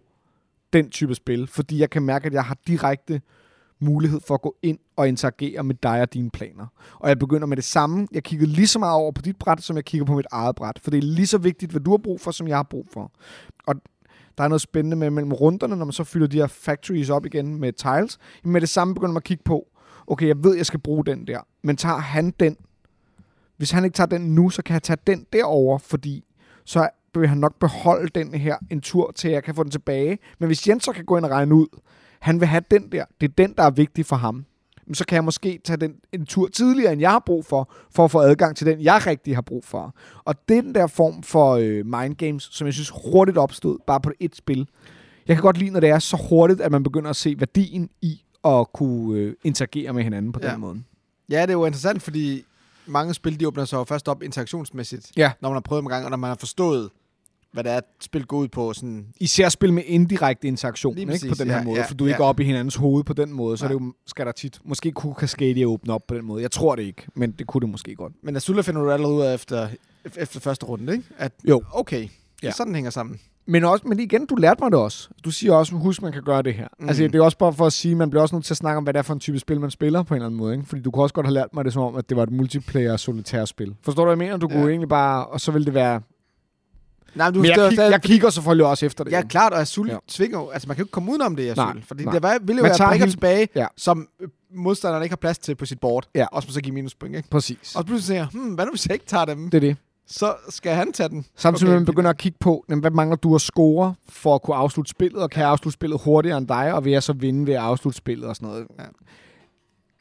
den 0.73 0.89
type 0.89 1.15
spil, 1.15 1.47
fordi 1.47 1.79
jeg 1.79 1.89
kan 1.89 2.01
mærke, 2.01 2.25
at 2.27 2.33
jeg 2.33 2.43
har 2.43 2.57
direkte 2.67 3.21
mulighed 3.83 4.19
for 4.27 4.33
at 4.33 4.41
gå 4.41 4.55
ind 4.61 4.79
og 4.95 5.07
interagere 5.07 5.63
med 5.63 5.75
dig 5.83 6.01
og 6.01 6.13
dine 6.13 6.29
planer. 6.29 6.65
Og 6.99 7.09
jeg 7.09 7.19
begynder 7.19 7.47
med 7.47 7.57
det 7.57 7.65
samme. 7.65 8.07
Jeg 8.11 8.23
kigger 8.23 8.47
lige 8.47 8.67
så 8.67 8.79
meget 8.79 8.95
over 8.95 9.11
på 9.11 9.21
dit 9.21 9.35
bræt, 9.37 9.61
som 9.61 9.75
jeg 9.75 9.85
kigger 9.85 10.05
på 10.05 10.15
mit 10.15 10.25
eget 10.31 10.55
bræt. 10.55 10.79
For 10.83 10.91
det 10.91 10.97
er 10.97 11.01
lige 11.01 11.27
så 11.27 11.37
vigtigt, 11.37 11.71
hvad 11.71 11.81
du 11.81 11.91
har 11.91 11.97
brug 11.97 12.21
for, 12.21 12.31
som 12.31 12.47
jeg 12.47 12.57
har 12.57 12.63
brug 12.63 12.87
for. 12.93 13.11
Og 13.67 13.75
der 14.37 14.43
er 14.43 14.47
noget 14.47 14.61
spændende 14.61 14.97
med 14.97 15.09
mellem 15.09 15.33
runderne, 15.33 15.75
når 15.75 15.85
man 15.85 15.93
så 15.93 16.03
fylder 16.03 16.27
de 16.27 16.37
her 16.37 16.47
factories 16.47 17.09
op 17.09 17.25
igen 17.25 17.59
med 17.59 17.73
tiles. 17.73 18.17
Med 18.43 18.61
det 18.61 18.69
samme 18.69 18.93
begynder 18.93 19.13
man 19.13 19.17
at 19.17 19.23
kigge 19.23 19.43
på, 19.43 19.67
okay, 20.07 20.27
jeg 20.27 20.43
ved, 20.43 20.55
jeg 20.55 20.65
skal 20.65 20.79
bruge 20.79 21.05
den 21.05 21.27
der, 21.27 21.39
men 21.61 21.77
tager 21.77 21.97
han 21.97 22.33
den? 22.39 22.57
Hvis 23.57 23.71
han 23.71 23.83
ikke 23.83 23.95
tager 23.95 24.07
den 24.07 24.35
nu, 24.35 24.49
så 24.49 24.63
kan 24.63 24.73
jeg 24.73 24.83
tage 24.83 24.97
den 25.07 25.25
derover, 25.33 25.77
fordi 25.77 26.23
så 26.65 26.89
vil 27.15 27.27
han 27.27 27.37
nok 27.37 27.59
beholde 27.59 28.09
den 28.09 28.33
her 28.33 28.57
en 28.69 28.81
tur, 28.81 29.11
til 29.11 29.31
jeg 29.31 29.43
kan 29.43 29.55
få 29.55 29.63
den 29.63 29.71
tilbage. 29.71 30.19
Men 30.39 30.47
hvis 30.47 30.67
Jens 30.67 30.83
så 30.83 30.91
kan 30.91 31.05
gå 31.05 31.17
ind 31.17 31.25
og 31.25 31.31
regne 31.31 31.55
ud, 31.55 31.67
han 32.23 32.39
vil 32.39 32.47
have 32.47 32.63
den 32.71 32.91
der, 32.91 33.05
det 33.21 33.29
er 33.29 33.33
den, 33.37 33.53
der 33.57 33.63
er 33.63 33.69
vigtig 33.71 34.05
for 34.05 34.15
ham, 34.15 34.45
men 34.87 34.95
så 34.95 35.05
kan 35.05 35.15
jeg 35.15 35.23
måske 35.23 35.59
tage 35.65 35.77
den 35.77 35.93
en 36.13 36.25
tur 36.25 36.47
tidligere, 36.47 36.91
end 36.93 37.01
jeg 37.01 37.11
har 37.11 37.23
brug 37.25 37.45
for, 37.45 37.71
for 37.95 38.05
at 38.05 38.11
få 38.11 38.19
adgang 38.19 38.55
til 38.57 38.67
den, 38.67 38.81
jeg 38.81 39.01
rigtig 39.07 39.35
har 39.35 39.41
brug 39.41 39.65
for. 39.65 39.95
Og 40.25 40.35
den 40.49 40.75
der 40.75 40.87
form 40.87 41.23
for 41.23 41.51
øh, 41.53 41.85
mind 41.85 42.15
games, 42.15 42.49
som 42.51 42.65
jeg 42.67 42.73
synes 42.73 42.91
hurtigt 43.11 43.37
opstod, 43.37 43.77
bare 43.87 44.01
på 44.01 44.11
et 44.19 44.35
spil. 44.35 44.67
Jeg 45.27 45.35
kan 45.35 45.41
godt 45.43 45.57
lide, 45.57 45.69
når 45.69 45.79
det 45.79 45.89
er 45.89 45.99
så 45.99 46.17
hurtigt, 46.29 46.61
at 46.61 46.71
man 46.71 46.83
begynder 46.83 47.09
at 47.09 47.15
se 47.15 47.35
værdien 47.39 47.89
i 48.01 48.23
at 48.45 48.73
kunne 48.73 49.19
øh, 49.19 49.33
interagere 49.43 49.93
med 49.93 50.03
hinanden 50.03 50.31
på 50.31 50.39
Ja. 50.43 50.51
den 50.51 50.59
måde. 50.59 50.83
Ja, 51.29 51.41
det 51.41 51.49
er 51.49 51.53
jo 51.53 51.65
interessant, 51.65 52.01
fordi 52.01 52.43
mange 52.85 53.13
spil, 53.13 53.39
de 53.39 53.47
åbner 53.47 53.65
sig 53.65 53.77
jo 53.77 53.83
først 53.83 54.07
op 54.09 54.23
interaktionsmæssigt, 54.23 55.11
Ja. 55.17 55.31
når 55.41 55.49
man 55.49 55.55
har 55.55 55.61
prøvet 55.61 55.81
dem 55.81 55.85
en 55.85 55.89
gang, 55.91 56.03
og 56.05 56.09
når 56.09 56.17
man 56.17 56.27
har 56.27 56.35
forstået, 56.39 56.89
hvad 57.53 57.63
det 57.63 57.71
er, 57.71 57.77
at 57.77 57.83
spil 58.01 58.25
går 58.25 58.37
ud 58.37 58.47
på. 58.47 58.73
Sådan, 58.73 59.05
Især 59.19 59.49
spil 59.49 59.73
med 59.73 59.83
indirekte 59.85 60.47
interaktion 60.47 60.93
Lige 60.95 61.01
ikke, 61.01 61.11
præcis, 61.11 61.29
på 61.29 61.35
den 61.43 61.49
her 61.51 61.57
ja, 61.57 61.63
måde, 61.63 61.79
ja, 61.79 61.85
for 61.85 61.93
du 61.93 62.03
er 62.03 62.07
ja. 62.07 62.13
ikke 62.15 62.23
oppe 62.23 62.43
i 62.43 62.45
hinandens 62.45 62.75
hoved 62.75 63.03
på 63.03 63.13
den 63.13 63.33
måde, 63.33 63.57
så 63.57 63.65
Nej. 63.65 63.73
det 63.73 63.79
jo, 63.79 63.93
skal 64.07 64.25
der 64.25 64.31
tit, 64.31 64.59
måske 64.65 64.91
kunne 64.91 65.13
Cascadia 65.13 65.65
åbne 65.65 65.93
op 65.93 66.01
på 66.07 66.15
den 66.15 66.25
måde. 66.25 66.41
Jeg 66.41 66.51
tror 66.51 66.75
det 66.75 66.83
ikke, 66.83 67.03
men 67.15 67.31
det 67.31 67.47
kunne 67.47 67.61
det 67.61 67.69
måske 67.69 67.95
godt. 67.95 68.13
men 68.23 68.35
Azula 68.35 68.61
finder 68.61 68.81
du 68.81 68.91
allerede 68.91 69.15
ud 69.15 69.21
af 69.21 69.33
efter, 69.33 69.67
efter 70.15 70.39
første 70.39 70.65
runde, 70.65 70.93
ikke? 70.93 71.05
At, 71.17 71.31
Jo. 71.49 71.61
okay, 71.71 72.07
ja. 72.43 72.51
Sådan 72.51 72.75
hænger 72.75 72.91
sammen. 72.91 73.19
Men, 73.45 73.63
også, 73.63 73.87
men 73.87 73.99
igen, 73.99 74.25
du 74.25 74.35
lærte 74.35 74.61
mig 74.63 74.71
det 74.71 74.79
også. 74.79 75.09
Du 75.25 75.31
siger 75.31 75.53
også, 75.53 75.75
husk, 75.75 76.01
man 76.01 76.11
kan 76.11 76.23
gøre 76.23 76.41
det 76.41 76.53
her. 76.53 76.67
Mm. 76.79 76.87
Altså, 76.87 77.03
det 77.03 77.15
er 77.15 77.21
også 77.21 77.37
bare 77.37 77.53
for 77.53 77.65
at 77.65 77.73
sige, 77.73 77.95
man 77.95 78.09
bliver 78.09 78.21
også 78.21 78.35
nødt 78.35 78.45
til 78.45 78.53
at 78.53 78.57
snakke 78.57 78.77
om, 78.77 78.83
hvad 78.83 78.93
det 78.93 78.97
er 78.99 79.03
for 79.03 79.13
en 79.13 79.19
type 79.19 79.39
spil, 79.39 79.59
man 79.61 79.71
spiller 79.71 80.03
på 80.03 80.13
en 80.13 80.15
eller 80.15 80.25
anden 80.25 80.37
måde. 80.37 80.53
Ikke? 80.53 80.65
Fordi 80.65 80.81
du 80.81 80.91
kunne 80.91 81.03
også 81.03 81.13
godt 81.15 81.25
have 81.25 81.33
lært 81.33 81.47
mig 81.53 81.65
det 81.65 81.73
som 81.73 81.81
om, 81.81 81.95
at 81.95 82.09
det 82.09 82.17
var 82.17 82.23
et 82.23 82.31
multiplayer 82.31 82.97
solitær 82.97 83.45
spil. 83.45 83.75
Forstår 83.81 84.03
du, 84.03 84.05
hvad 84.15 84.25
jeg 84.25 84.31
mener? 84.31 84.37
Du 84.37 84.47
Ja. 84.51 84.55
kunne 84.55 84.69
egentlig 84.69 84.89
bare, 84.89 85.25
og 85.25 85.41
så 85.41 85.51
ville 85.51 85.65
det 85.65 85.73
være... 85.73 86.01
Nej, 87.15 87.27
men 87.27 87.33
du 87.33 87.39
Men 87.41 87.49
jeg, 87.49 87.69
kig, 87.69 87.77
jeg 87.79 88.01
kigger 88.01 88.29
selvfølgelig 88.29 88.65
også 88.65 88.85
efter 88.85 89.03
det. 89.03 89.11
Ja, 89.11 89.19
jo. 89.21 89.27
klart, 89.27 89.53
og 89.53 89.59
Azul 89.61 89.89
Ja. 89.89 89.97
tvinger 90.07 90.39
jo, 90.39 90.49
altså 90.49 90.67
man 90.67 90.75
kan 90.75 90.81
jo 90.81 90.85
ikke 90.85 90.91
komme 90.91 91.11
udenom 91.11 91.35
det 91.35 91.43
i 91.43 91.53
Nej, 91.53 91.65
Azul, 91.69 91.81
fordi 91.87 92.03
nej. 92.03 92.13
det 92.13 92.23
var, 92.23 92.37
ville 92.41 92.57
jo 92.59 92.63
Man 92.63 92.69
være 92.79 92.87
brikker 92.89 93.05
hele- 93.05 93.11
tilbage, 93.11 93.47
Ja. 93.55 93.67
som 93.77 94.07
øh, 94.19 94.27
modstanderen 94.55 95.03
ikke 95.03 95.11
har 95.11 95.17
plads 95.17 95.37
til 95.37 95.55
på 95.55 95.65
sit 95.65 95.79
board, 95.79 96.07
Ja. 96.15 96.25
og 96.31 96.43
som 96.43 96.51
så 96.51 96.61
giver 96.61 96.73
minuspoint, 96.73 97.15
ikke? 97.15 97.29
Præcis. 97.29 97.57
Og 97.61 97.65
så 97.81 97.83
pludselig 97.83 98.03
siger 98.07 98.17
jeg, 98.17 98.27
hmm, 98.33 98.53
hvad 98.53 98.65
nu 98.65 98.71
hvis 98.71 98.85
jeg 98.87 98.93
ikke 98.93 99.05
tager 99.05 99.25
dem? 99.25 99.49
Det 99.49 99.57
er 99.57 99.61
det. 99.61 99.77
så 100.07 100.33
skal 100.49 100.75
han 100.75 100.93
tage 100.93 101.09
den. 101.09 101.25
Samtidig 101.35 101.67
med, 101.69 101.73
Okay, 101.73 101.75
at 101.77 101.81
man 101.81 101.85
begynder 101.85 102.09
at 102.09 102.17
kigge 102.17 102.37
på, 102.39 102.65
hvad 102.67 102.91
mangler 102.91 103.15
du 103.15 103.35
at 103.35 103.41
score 103.41 103.95
for 104.09 104.35
at 104.35 104.41
kunne 104.41 104.55
afslutte 104.55 104.89
spillet, 104.89 105.21
og 105.23 105.29
kan 105.29 105.41
jeg 105.41 105.49
afslutte 105.49 105.73
spillet 105.73 106.01
hurtigere 106.05 106.37
end 106.37 106.47
dig, 106.47 106.73
og 106.73 106.85
vil 106.85 106.91
jeg 106.91 107.03
så 107.03 107.13
vinde 107.13 107.47
ved 107.47 107.53
at 107.53 107.59
afslutte 107.61 107.97
spillet 107.97 108.27
og 108.29 108.35
sådan 108.35 108.47
noget. 108.49 108.67
Ja. 108.79 108.83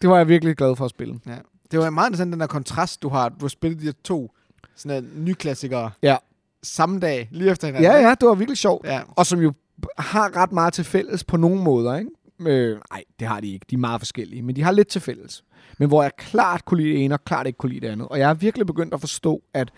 Det 0.03 0.11
var 0.11 0.16
jeg 0.16 0.29
virkelig 0.29 0.57
glad 0.57 0.77
for 0.77 0.85
at 0.85 0.90
spille. 0.90 1.20
Ja. 1.27 1.35
Det 1.70 1.79
var 1.79 1.90
meget 1.90 2.09
interessant, 2.09 2.33
den 2.33 2.40
der 2.40 2.46
kontrast, 2.46 3.03
du 3.03 3.09
har. 3.09 3.29
Du 3.29 3.37
har 3.40 3.48
spillet 3.48 3.81
de 3.81 3.85
her 3.85 3.92
to 4.05 4.31
sådan 4.77 5.11
nyklassikere 5.16 5.90
Ja. 6.03 6.16
Samme 6.62 7.01
dag, 7.01 7.29
lige 7.31 7.51
efter 7.51 7.66
hinanden. 7.66 7.90
Ja, 7.90 7.98
ja, 8.09 8.14
det 8.20 8.29
var 8.29 8.35
virkelig 8.35 8.59
sjovt. 8.59 8.87
ja. 8.87 9.01
Og 9.16 9.27
som 9.27 9.40
jo 9.40 9.53
har 9.98 10.37
ret 10.37 10.53
meget 10.53 10.72
til 10.72 10.85
fælles 10.85 11.25
på 11.25 11.37
nogle 11.37 11.62
måder, 11.62 11.96
ikke? 11.96 12.11
Øh, 12.40 12.77
nej, 12.90 13.05
det 13.20 13.29
har 13.29 13.40
de 13.40 13.53
ikke. 13.53 13.66
De 13.70 13.75
er 13.75 13.79
meget 13.79 14.01
forskellige, 14.01 14.42
men 14.42 14.57
de 14.57 14.62
har 14.62 14.72
lidt 14.72 14.88
til 14.88 15.01
fælles. 15.01 15.44
Men 15.79 15.88
hvor 15.88 16.03
jeg 16.03 16.11
klart 16.16 16.64
kunne 16.64 16.83
lide 16.83 16.94
det 16.94 17.05
ene, 17.05 17.14
og 17.14 17.25
klart 17.25 17.46
ikke 17.46 17.57
kunne 17.57 17.72
lide 17.72 17.87
det 17.87 17.92
andet. 17.92 18.09
Og 18.09 18.18
jeg 18.18 18.27
har 18.27 18.35
virkelig 18.35 18.66
begyndt 18.66 18.94
at 18.94 19.01
forstå, 19.01 19.42
at 19.55 19.70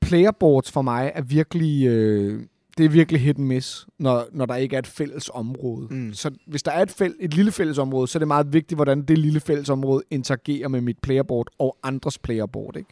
playerboards 0.00 0.72
for 0.72 0.82
mig 0.82 1.12
er 1.14 1.22
virkelig... 1.22 1.86
Øh, 1.86 2.42
det 2.78 2.84
er 2.84 2.88
virkelig 2.88 3.20
hit 3.20 3.36
and 3.38 3.46
miss, 3.46 3.86
når, 3.98 4.26
når 4.32 4.46
der 4.46 4.54
ikke 4.54 4.74
er 4.76 4.78
et 4.78 4.86
fælles 4.86 5.30
område. 5.34 5.86
Mm. 5.90 6.12
Så 6.14 6.30
hvis 6.46 6.62
der 6.62 6.70
er 6.70 6.82
et, 6.82 6.90
fæl- 7.02 7.16
et 7.20 7.34
lille 7.34 7.52
fælles 7.52 7.78
område, 7.78 8.08
så 8.08 8.18
er 8.18 8.20
det 8.20 8.28
meget 8.28 8.52
vigtigt, 8.52 8.76
hvordan 8.78 9.02
det 9.02 9.18
lille 9.18 9.40
fælles 9.40 9.68
område 9.68 10.02
interagerer 10.10 10.68
med 10.68 10.80
mit 10.80 10.98
playerboard 10.98 11.48
og 11.58 11.76
andres 11.82 12.18
playerboard. 12.18 12.76
Ikke? 12.76 12.90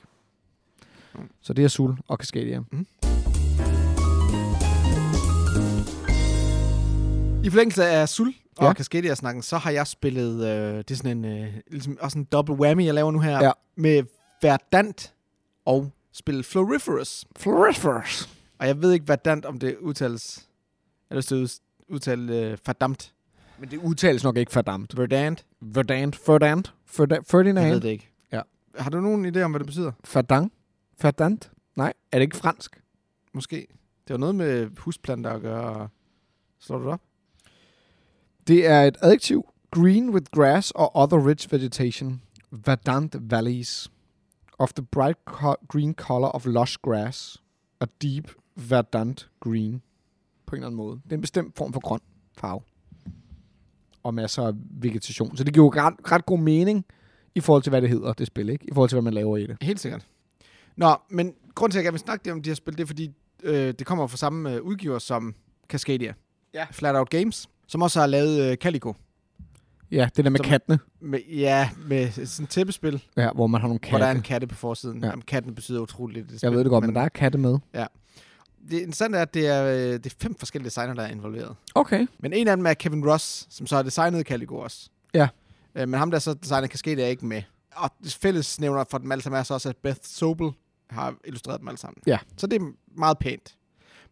Mm. 1.18 1.28
Så 1.42 1.52
det 1.52 1.64
er 1.64 1.68
Sul 1.68 1.96
og 2.08 2.16
Cascadia. 2.16 2.60
I 7.44 7.50
forlængelse 7.50 7.84
af 7.86 8.08
Sul 8.08 8.34
og 8.56 8.66
Ja. 8.66 8.72
Cascadia-snakken, 8.72 9.42
så 9.42 9.56
har 9.58 9.70
jeg 9.70 9.86
spillet, 9.86 10.44
øh, 10.46 10.78
det 10.78 10.90
er 10.90 10.94
sådan 10.94 11.24
en, 11.24 11.24
øh, 11.24 11.54
ligesom, 11.70 11.96
også 12.00 12.18
en 12.18 12.24
double 12.24 12.54
whammy, 12.54 12.84
jeg 12.84 12.94
laver 12.94 13.10
nu 13.10 13.20
her, 13.20 13.44
Ja. 13.44 13.50
med 13.76 14.02
Verdant 14.42 15.14
og 15.64 15.90
spillet 16.12 16.44
Floriferous. 16.44 17.24
Floriferous. 17.36 18.28
Og 18.58 18.66
jeg 18.66 18.82
ved 18.82 18.92
ikke, 18.92 19.08
Verdant, 19.08 19.44
om 19.44 19.58
det 19.58 19.76
udtales, 19.80 20.48
eller 21.10 21.22
det 21.22 21.32
ud- 21.32 21.60
udtales 21.88 22.30
øh, 22.30 22.58
Verdamt. 22.66 23.12
Men 23.58 23.70
det 23.70 23.76
udtales 23.78 24.24
nok 24.24 24.36
ikke 24.36 24.54
Verdammt. 24.54 24.98
Verdant. 24.98 25.44
Verdant. 25.60 26.16
Ferdant. 26.16 26.72
Ferda- 26.86 27.00
Jeg 27.14 27.18
ved 27.18 27.24
Ferdinand. 27.30 27.80
det 27.80 27.88
ikke. 27.88 28.10
Ja. 28.32 28.40
Har 28.78 28.90
du 28.90 29.00
nogen 29.00 29.36
idé 29.36 29.40
om, 29.40 29.50
hvad 29.50 29.58
det 29.58 29.66
betyder? 29.66 29.92
Ferdang. 30.04 30.52
Ferdant. 30.98 31.50
Nej, 31.76 31.92
er 32.12 32.18
det 32.18 32.22
ikke 32.22 32.36
fransk? 32.36 32.82
Måske. 33.34 33.66
Det 34.08 34.14
var 34.14 34.18
noget 34.18 34.34
med 34.34 34.70
husplanter 34.78 35.30
at 35.30 35.42
gøre. 35.42 35.88
Slår 36.58 36.78
du 36.78 36.84
det 36.84 36.92
op? 36.92 37.00
Det 38.46 38.66
er 38.66 38.82
et 38.82 38.96
adjektiv. 39.02 39.46
Green 39.70 40.10
with 40.10 40.26
grass 40.32 40.72
or 40.74 40.96
other 40.96 41.26
rich 41.28 41.52
vegetation. 41.52 42.22
Verdant 42.50 43.16
valleys. 43.20 43.90
Of 44.58 44.72
the 44.72 44.84
bright 44.84 45.18
co- 45.30 45.66
green 45.68 45.94
color 45.94 46.28
of 46.28 46.46
lush 46.46 46.76
grass. 46.82 47.42
A 47.80 47.84
deep 48.02 48.30
verdant 48.54 49.30
green. 49.40 49.82
På 50.46 50.56
en 50.56 50.58
eller 50.58 50.66
anden 50.66 50.76
måde. 50.76 51.00
Det 51.04 51.12
er 51.12 51.16
en 51.16 51.20
bestemt 51.20 51.56
form 51.56 51.72
for 51.72 51.80
grøn 51.80 52.00
farve. 52.38 52.60
Og 54.02 54.14
masser 54.14 54.42
af 54.42 54.52
vegetation. 54.56 55.36
Så 55.36 55.44
det 55.44 55.54
giver 55.54 55.66
jo 55.66 55.70
ret, 55.70 56.12
ret 56.12 56.26
god 56.26 56.38
mening 56.38 56.84
i 57.34 57.40
forhold 57.40 57.62
til, 57.62 57.70
hvad 57.70 57.82
det 57.82 57.88
hedder, 57.90 58.12
det 58.12 58.26
spil, 58.26 58.48
ikke? 58.48 58.64
I 58.68 58.74
forhold 58.74 58.88
til, 58.88 58.96
hvad 58.96 59.02
man 59.02 59.14
laver 59.14 59.36
i 59.36 59.46
det. 59.46 59.56
Helt 59.62 59.80
sikkert. 59.80 60.06
Nå, 60.76 60.96
men 61.10 61.34
grunden 61.54 61.70
til, 61.72 61.78
at 61.78 61.80
jeg 61.80 61.84
gerne 61.84 61.92
vil 61.92 62.00
snakke 62.00 62.32
om 62.32 62.42
de 62.42 62.50
her 62.50 62.54
spil, 62.54 62.76
det 62.76 62.82
er, 62.82 62.86
fordi 62.86 63.10
øh, 63.42 63.74
det 63.78 63.86
kommer 63.86 64.06
fra 64.06 64.16
samme 64.16 64.52
øh, 64.54 64.62
udgiver 64.62 64.98
som 64.98 65.34
Cascadia. 65.68 66.14
Ja. 66.54 66.66
Flat 66.70 66.96
Out 66.96 67.10
Games, 67.10 67.48
som 67.66 67.82
også 67.82 68.00
har 68.00 68.06
lavet 68.06 68.50
øh, 68.50 68.56
Calico. 68.56 68.94
Ja, 69.90 70.08
det 70.16 70.24
der 70.24 70.30
med 70.30 70.38
Som- 70.38 70.46
kattene. 70.46 70.78
Med, 71.00 71.20
ja, 71.20 71.70
med 71.86 72.10
sådan 72.26 72.44
et 72.44 72.50
tæppespil, 72.50 73.02
Ja, 73.16 73.30
hvor 73.34 73.46
man 73.46 73.60
har 73.60 73.68
nogle 73.68 73.78
Katte. 73.78 73.90
hvor 73.90 73.98
der 73.98 74.06
er 74.06 74.10
en 74.14 74.22
katte 74.22 74.46
på 74.46 74.54
forsiden. 74.54 74.98
Ja. 75.00 75.06
Ja. 75.06 75.10
Jamen, 75.10 75.22
katten 75.22 75.54
betyder 75.54 75.80
utroligt 75.80 76.16
lidt. 76.16 76.26
det 76.26 76.32
Jeg 76.32 76.38
spil, 76.48 76.52
ved 76.56 76.64
det 76.64 76.70
godt, 76.70 76.86
men 76.86 76.94
der 76.94 77.00
er 77.00 77.08
katte 77.08 77.38
med. 77.38 77.58
Det 78.70 78.78
interessante 78.78 79.18
er, 79.18 79.22
at 79.22 79.34
det 79.34 79.46
er, 79.46 79.64
øh, 79.64 79.92
det 79.92 80.06
er 80.06 80.14
fem 80.20 80.34
forskellige 80.34 80.66
designer, 80.68 80.94
der 80.94 81.02
er 81.02 81.08
involveret. 81.10 81.56
Okay. 81.74 82.06
Men 82.18 82.32
en 82.32 82.48
af 82.48 82.56
dem 82.56 82.66
er 82.66 82.74
Kevin 82.74 83.08
Ross, 83.10 83.46
som 83.50 83.66
så 83.66 83.76
har 83.76 83.82
designet 83.82 84.26
Calico 84.26 84.56
også. 84.56 84.90
Ja. 85.14 85.28
Øh, 85.74 85.88
men 85.88 85.98
ham, 85.98 86.10
der 86.10 86.18
så 86.18 86.34
designer 86.34 86.68
Cascadia, 86.68 87.04
er 87.04 87.08
ikke 87.08 87.26
med. 87.26 87.42
Og 87.76 87.90
det 88.04 88.14
fælles 88.14 88.60
nævner 88.60 88.84
for 88.90 88.98
dem 88.98 89.12
alle 89.12 89.22
sammen 89.22 89.38
er 89.38 89.42
så 89.42 89.54
også, 89.54 89.68
at 89.68 89.76
Beth 89.76 89.98
Sobel 90.02 90.50
har 90.90 91.14
illustreret 91.24 91.60
dem 91.60 91.68
alle 91.68 91.78
sammen. 91.78 92.02
Ja. 92.06 92.18
Så 92.36 92.46
det 92.46 92.62
er 92.62 92.66
meget 92.98 93.18
pænt. 93.18 93.56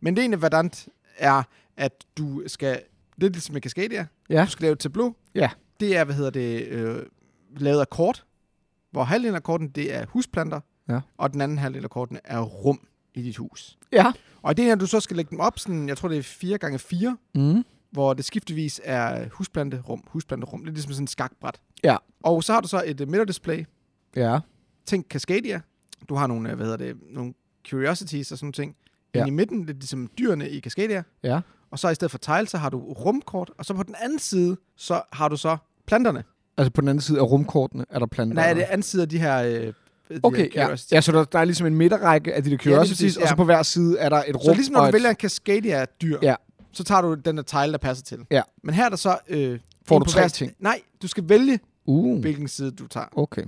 Men 0.01 0.17
det 0.17 0.25
ene 0.25 0.43
Verdant 0.43 0.89
er, 1.17 1.43
at 1.77 2.05
du 2.19 2.43
skal... 2.47 2.81
Det 3.21 3.25
er 3.27 3.31
ligesom 3.31 3.53
med 3.53 3.63
Cascadia. 3.63 4.07
Ja. 4.31 4.45
Du 4.45 4.51
skal 4.51 4.63
lave 4.65 4.73
et 4.73 4.79
tableau. 4.79 5.15
Ja. 5.35 5.51
Det 5.81 5.97
er, 5.97 6.05
hvad 6.05 6.15
hedder 6.15 6.31
det, 6.31 6.67
øh, 6.67 7.03
lavet 7.57 7.81
af 7.81 7.91
kort, 7.91 8.25
hvor 8.91 9.05
halvdelen 9.05 9.35
af 9.35 9.43
korten, 9.43 9.69
det 9.69 9.95
er 9.95 10.07
husplanter, 10.07 10.61
Ja. 10.89 11.01
og 11.19 11.33
den 11.33 11.41
anden 11.41 11.59
halvdel 11.59 11.85
af 11.85 11.91
kortene 11.91 12.21
er 12.25 12.41
rum 12.41 12.87
i 13.15 13.23
dit 13.23 13.37
hus. 13.37 13.79
Ja. 13.93 14.13
Og 14.43 14.57
det 14.57 14.65
er, 14.69 14.73
at 14.73 14.81
du 14.81 14.87
så 14.87 15.01
skal 15.01 15.17
lægge 15.17 15.31
dem 15.31 15.41
op, 15.41 15.59
sådan, 15.59 15.89
jeg 15.89 15.97
tror, 15.99 16.09
det 16.09 16.19
er 16.19 16.23
4 16.23 16.59
gange 16.59 16.79
4 16.79 17.17
Mm. 17.35 17.65
hvor 17.91 18.15
det 18.15 18.25
skiftevis 18.25 18.81
er 18.85 19.29
husplanterum, 19.29 20.03
husplanterum. 20.07 20.61
Det 20.61 20.69
er 20.69 20.73
ligesom 20.73 20.93
sådan 20.93 21.05
et 21.05 21.11
skakbræt. 21.11 21.61
Ja. 21.85 21.97
Og 22.23 22.45
så 22.45 22.53
har 22.53 22.61
du 22.61 22.69
så 22.69 22.83
et 22.87 23.01
uh, 23.01 23.09
midterdisplay. 23.09 23.65
Ja. 24.17 24.39
Tænk 24.87 25.07
Cascadia. 25.09 25.61
Du 26.09 26.15
har 26.15 26.27
nogle, 26.27 26.51
øh, 26.51 26.57
hvad 26.57 26.67
hedder 26.67 26.79
det, 26.85 26.97
nogle 27.11 27.35
curiosities 27.71 28.33
og 28.33 28.39
sådan 28.39 28.47
nogle 28.47 28.53
ting. 28.53 28.77
Ja. 29.15 29.21
Ja. 29.21 29.27
i 29.27 29.31
midten, 29.31 29.61
det 29.63 29.71
er 29.71 29.75
ligesom 29.75 30.11
dyrene 30.19 30.51
i 30.51 30.61
Cascadia. 30.61 31.03
Ja. 31.23 31.41
Og 31.71 31.79
så 31.79 31.89
i 31.89 31.95
stedet 31.95 32.11
for 32.11 32.19
tile, 32.19 32.47
så 32.49 32.59
har 32.59 32.71
du 32.71 32.79
rumkort. 32.79 33.51
Og 33.59 33.65
så 33.65 33.75
på 33.75 33.83
den 33.83 33.95
anden 34.03 34.19
side, 34.19 34.57
så 34.77 35.03
har 35.13 35.29
du 35.29 35.37
så 35.37 35.57
planterne. 35.87 36.25
Altså 36.57 36.71
på 36.73 36.81
den 36.81 36.89
anden 36.89 37.03
side 37.03 37.19
af 37.19 37.23
rumkortene 37.31 37.85
er 37.91 37.99
der 37.99 38.07
planter. 38.07 38.35
Nej, 38.35 38.53
det 38.55 38.63
er 38.63 38.67
anden 38.67 38.83
side 38.83 39.03
af 39.03 39.09
de 39.09 39.19
her, 39.19 39.43
øh, 39.43 39.53
de 39.53 39.73
Okay, 40.23 40.51
her 40.55 40.69
ja. 40.69 40.77
ja, 40.93 41.01
så 41.01 41.13
der, 41.13 41.25
der 41.25 41.39
er 41.39 41.45
ligesom 41.45 41.67
en 41.67 41.75
midterrække 41.75 42.35
af 42.35 42.45
de 42.45 42.51
der 42.51 42.57
curiosities, 42.59 42.99
præcis, 42.99 43.17
og 43.17 43.23
så 43.29 43.33
ja. 43.33 43.37
på 43.37 43.45
hver 43.45 43.63
side 43.63 43.99
er 43.99 44.09
der 44.09 44.23
et 44.29 44.37
rum. 44.37 44.43
Så 44.45 44.55
ligesom 44.55 44.73
når 44.73 44.81
og 44.81 44.85
du 44.85 44.89
et- 44.89 44.93
vælger 44.95 45.11
en 45.11 45.17
Cascadia-dyr, 45.17 46.19
Ja. 46.23 46.35
så 46.73 46.85
tager 46.85 47.01
du 47.01 47.15
den 47.15 47.37
der 47.37 47.43
tile, 47.43 47.73
der 47.73 47.79
passer 47.79 48.05
til. 48.05 48.19
Ja. 48.31 48.43
Men 48.63 48.75
her 48.75 48.85
er 48.85 48.89
der 48.89 48.97
så... 48.97 49.19
Øh, 49.29 49.59
Får 49.87 49.99
du 49.99 50.05
tre 50.05 50.29
ting? 50.29 50.53
Nej, 50.59 50.81
du 51.03 51.09
skal 51.09 51.29
vælge, 51.29 51.59
Uh, 51.87 52.21
hvilken 52.21 52.49
side 52.49 52.71
du 52.71 52.87
tager. 52.87 53.07
okay. 53.17 53.43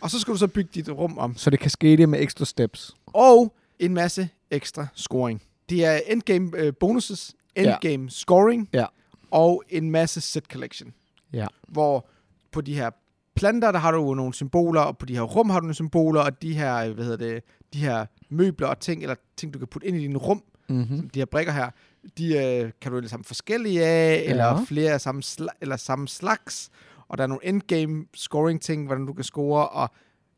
Og 0.00 0.10
så 0.10 0.20
skal 0.20 0.32
du 0.32 0.38
så 0.38 0.46
bygge 0.46 0.70
dit 0.74 0.88
rum 0.90 1.18
om. 1.18 1.36
Så 1.36 1.50
det 1.50 1.60
kan 1.60 1.70
ske 1.70 2.06
med 2.06 2.20
ekstra 2.20 2.44
steps. 2.44 2.94
Og 3.06 3.54
en 3.78 3.94
masse 3.94 4.28
ekstra 4.50 4.86
scoring. 4.94 5.42
Det 5.68 5.84
er 5.84 6.00
endgame 6.06 6.50
øh, 6.56 6.72
bonuses, 6.80 7.34
endgame 7.56 8.02
ja. 8.04 8.08
scoring, 8.10 8.68
Ja. 8.72 8.86
og 9.30 9.62
en 9.68 9.90
masse 9.90 10.20
set 10.20 10.44
collection. 10.44 10.92
Ja. 11.32 11.46
Hvor 11.68 12.08
på 12.52 12.60
de 12.60 12.74
her 12.74 12.90
planter, 13.36 13.72
der 13.72 13.78
har 13.78 13.90
du 13.90 14.14
nogle 14.14 14.34
symboler, 14.34 14.80
og 14.80 14.98
på 14.98 15.06
de 15.06 15.14
her 15.14 15.22
rum 15.22 15.50
har 15.50 15.60
du 15.60 15.64
nogle 15.64 15.74
symboler, 15.74 16.20
og 16.20 16.42
de 16.42 16.54
her, 16.54 16.76
øh, 16.76 16.92
hvad 16.94 17.04
hedder 17.04 17.26
det, 17.28 17.42
de 17.72 17.78
her 17.78 18.06
møbler 18.30 18.66
og 18.68 18.80
ting, 18.80 19.02
eller 19.02 19.14
ting, 19.36 19.54
du 19.54 19.58
kan 19.58 19.68
putte 19.68 19.88
ind 19.88 19.96
i 19.96 20.00
dine 20.00 20.18
rum, 20.18 20.42
Mm-hmm. 20.68 21.10
de 21.10 21.18
her 21.18 21.26
brikker 21.26 21.52
her, 21.52 21.70
de 22.18 22.36
øh, 22.44 22.70
kan 22.80 22.92
du 22.92 23.08
sammen 23.08 23.24
forskellige 23.24 23.84
af, 23.86 24.22
Ja. 24.24 24.30
eller 24.30 24.64
flere 24.64 24.92
af 24.92 25.00
samme, 25.00 25.22
sla- 25.26 25.56
eller 25.60 25.76
samme 25.76 26.08
slags, 26.08 26.70
og 27.08 27.18
der 27.18 27.24
er 27.24 27.28
nogle 27.28 27.44
endgame 27.46 28.06
scoring 28.14 28.60
ting, 28.62 28.86
hvordan 28.86 29.06
du 29.06 29.12
kan 29.12 29.24
score, 29.24 29.68
og 29.68 29.90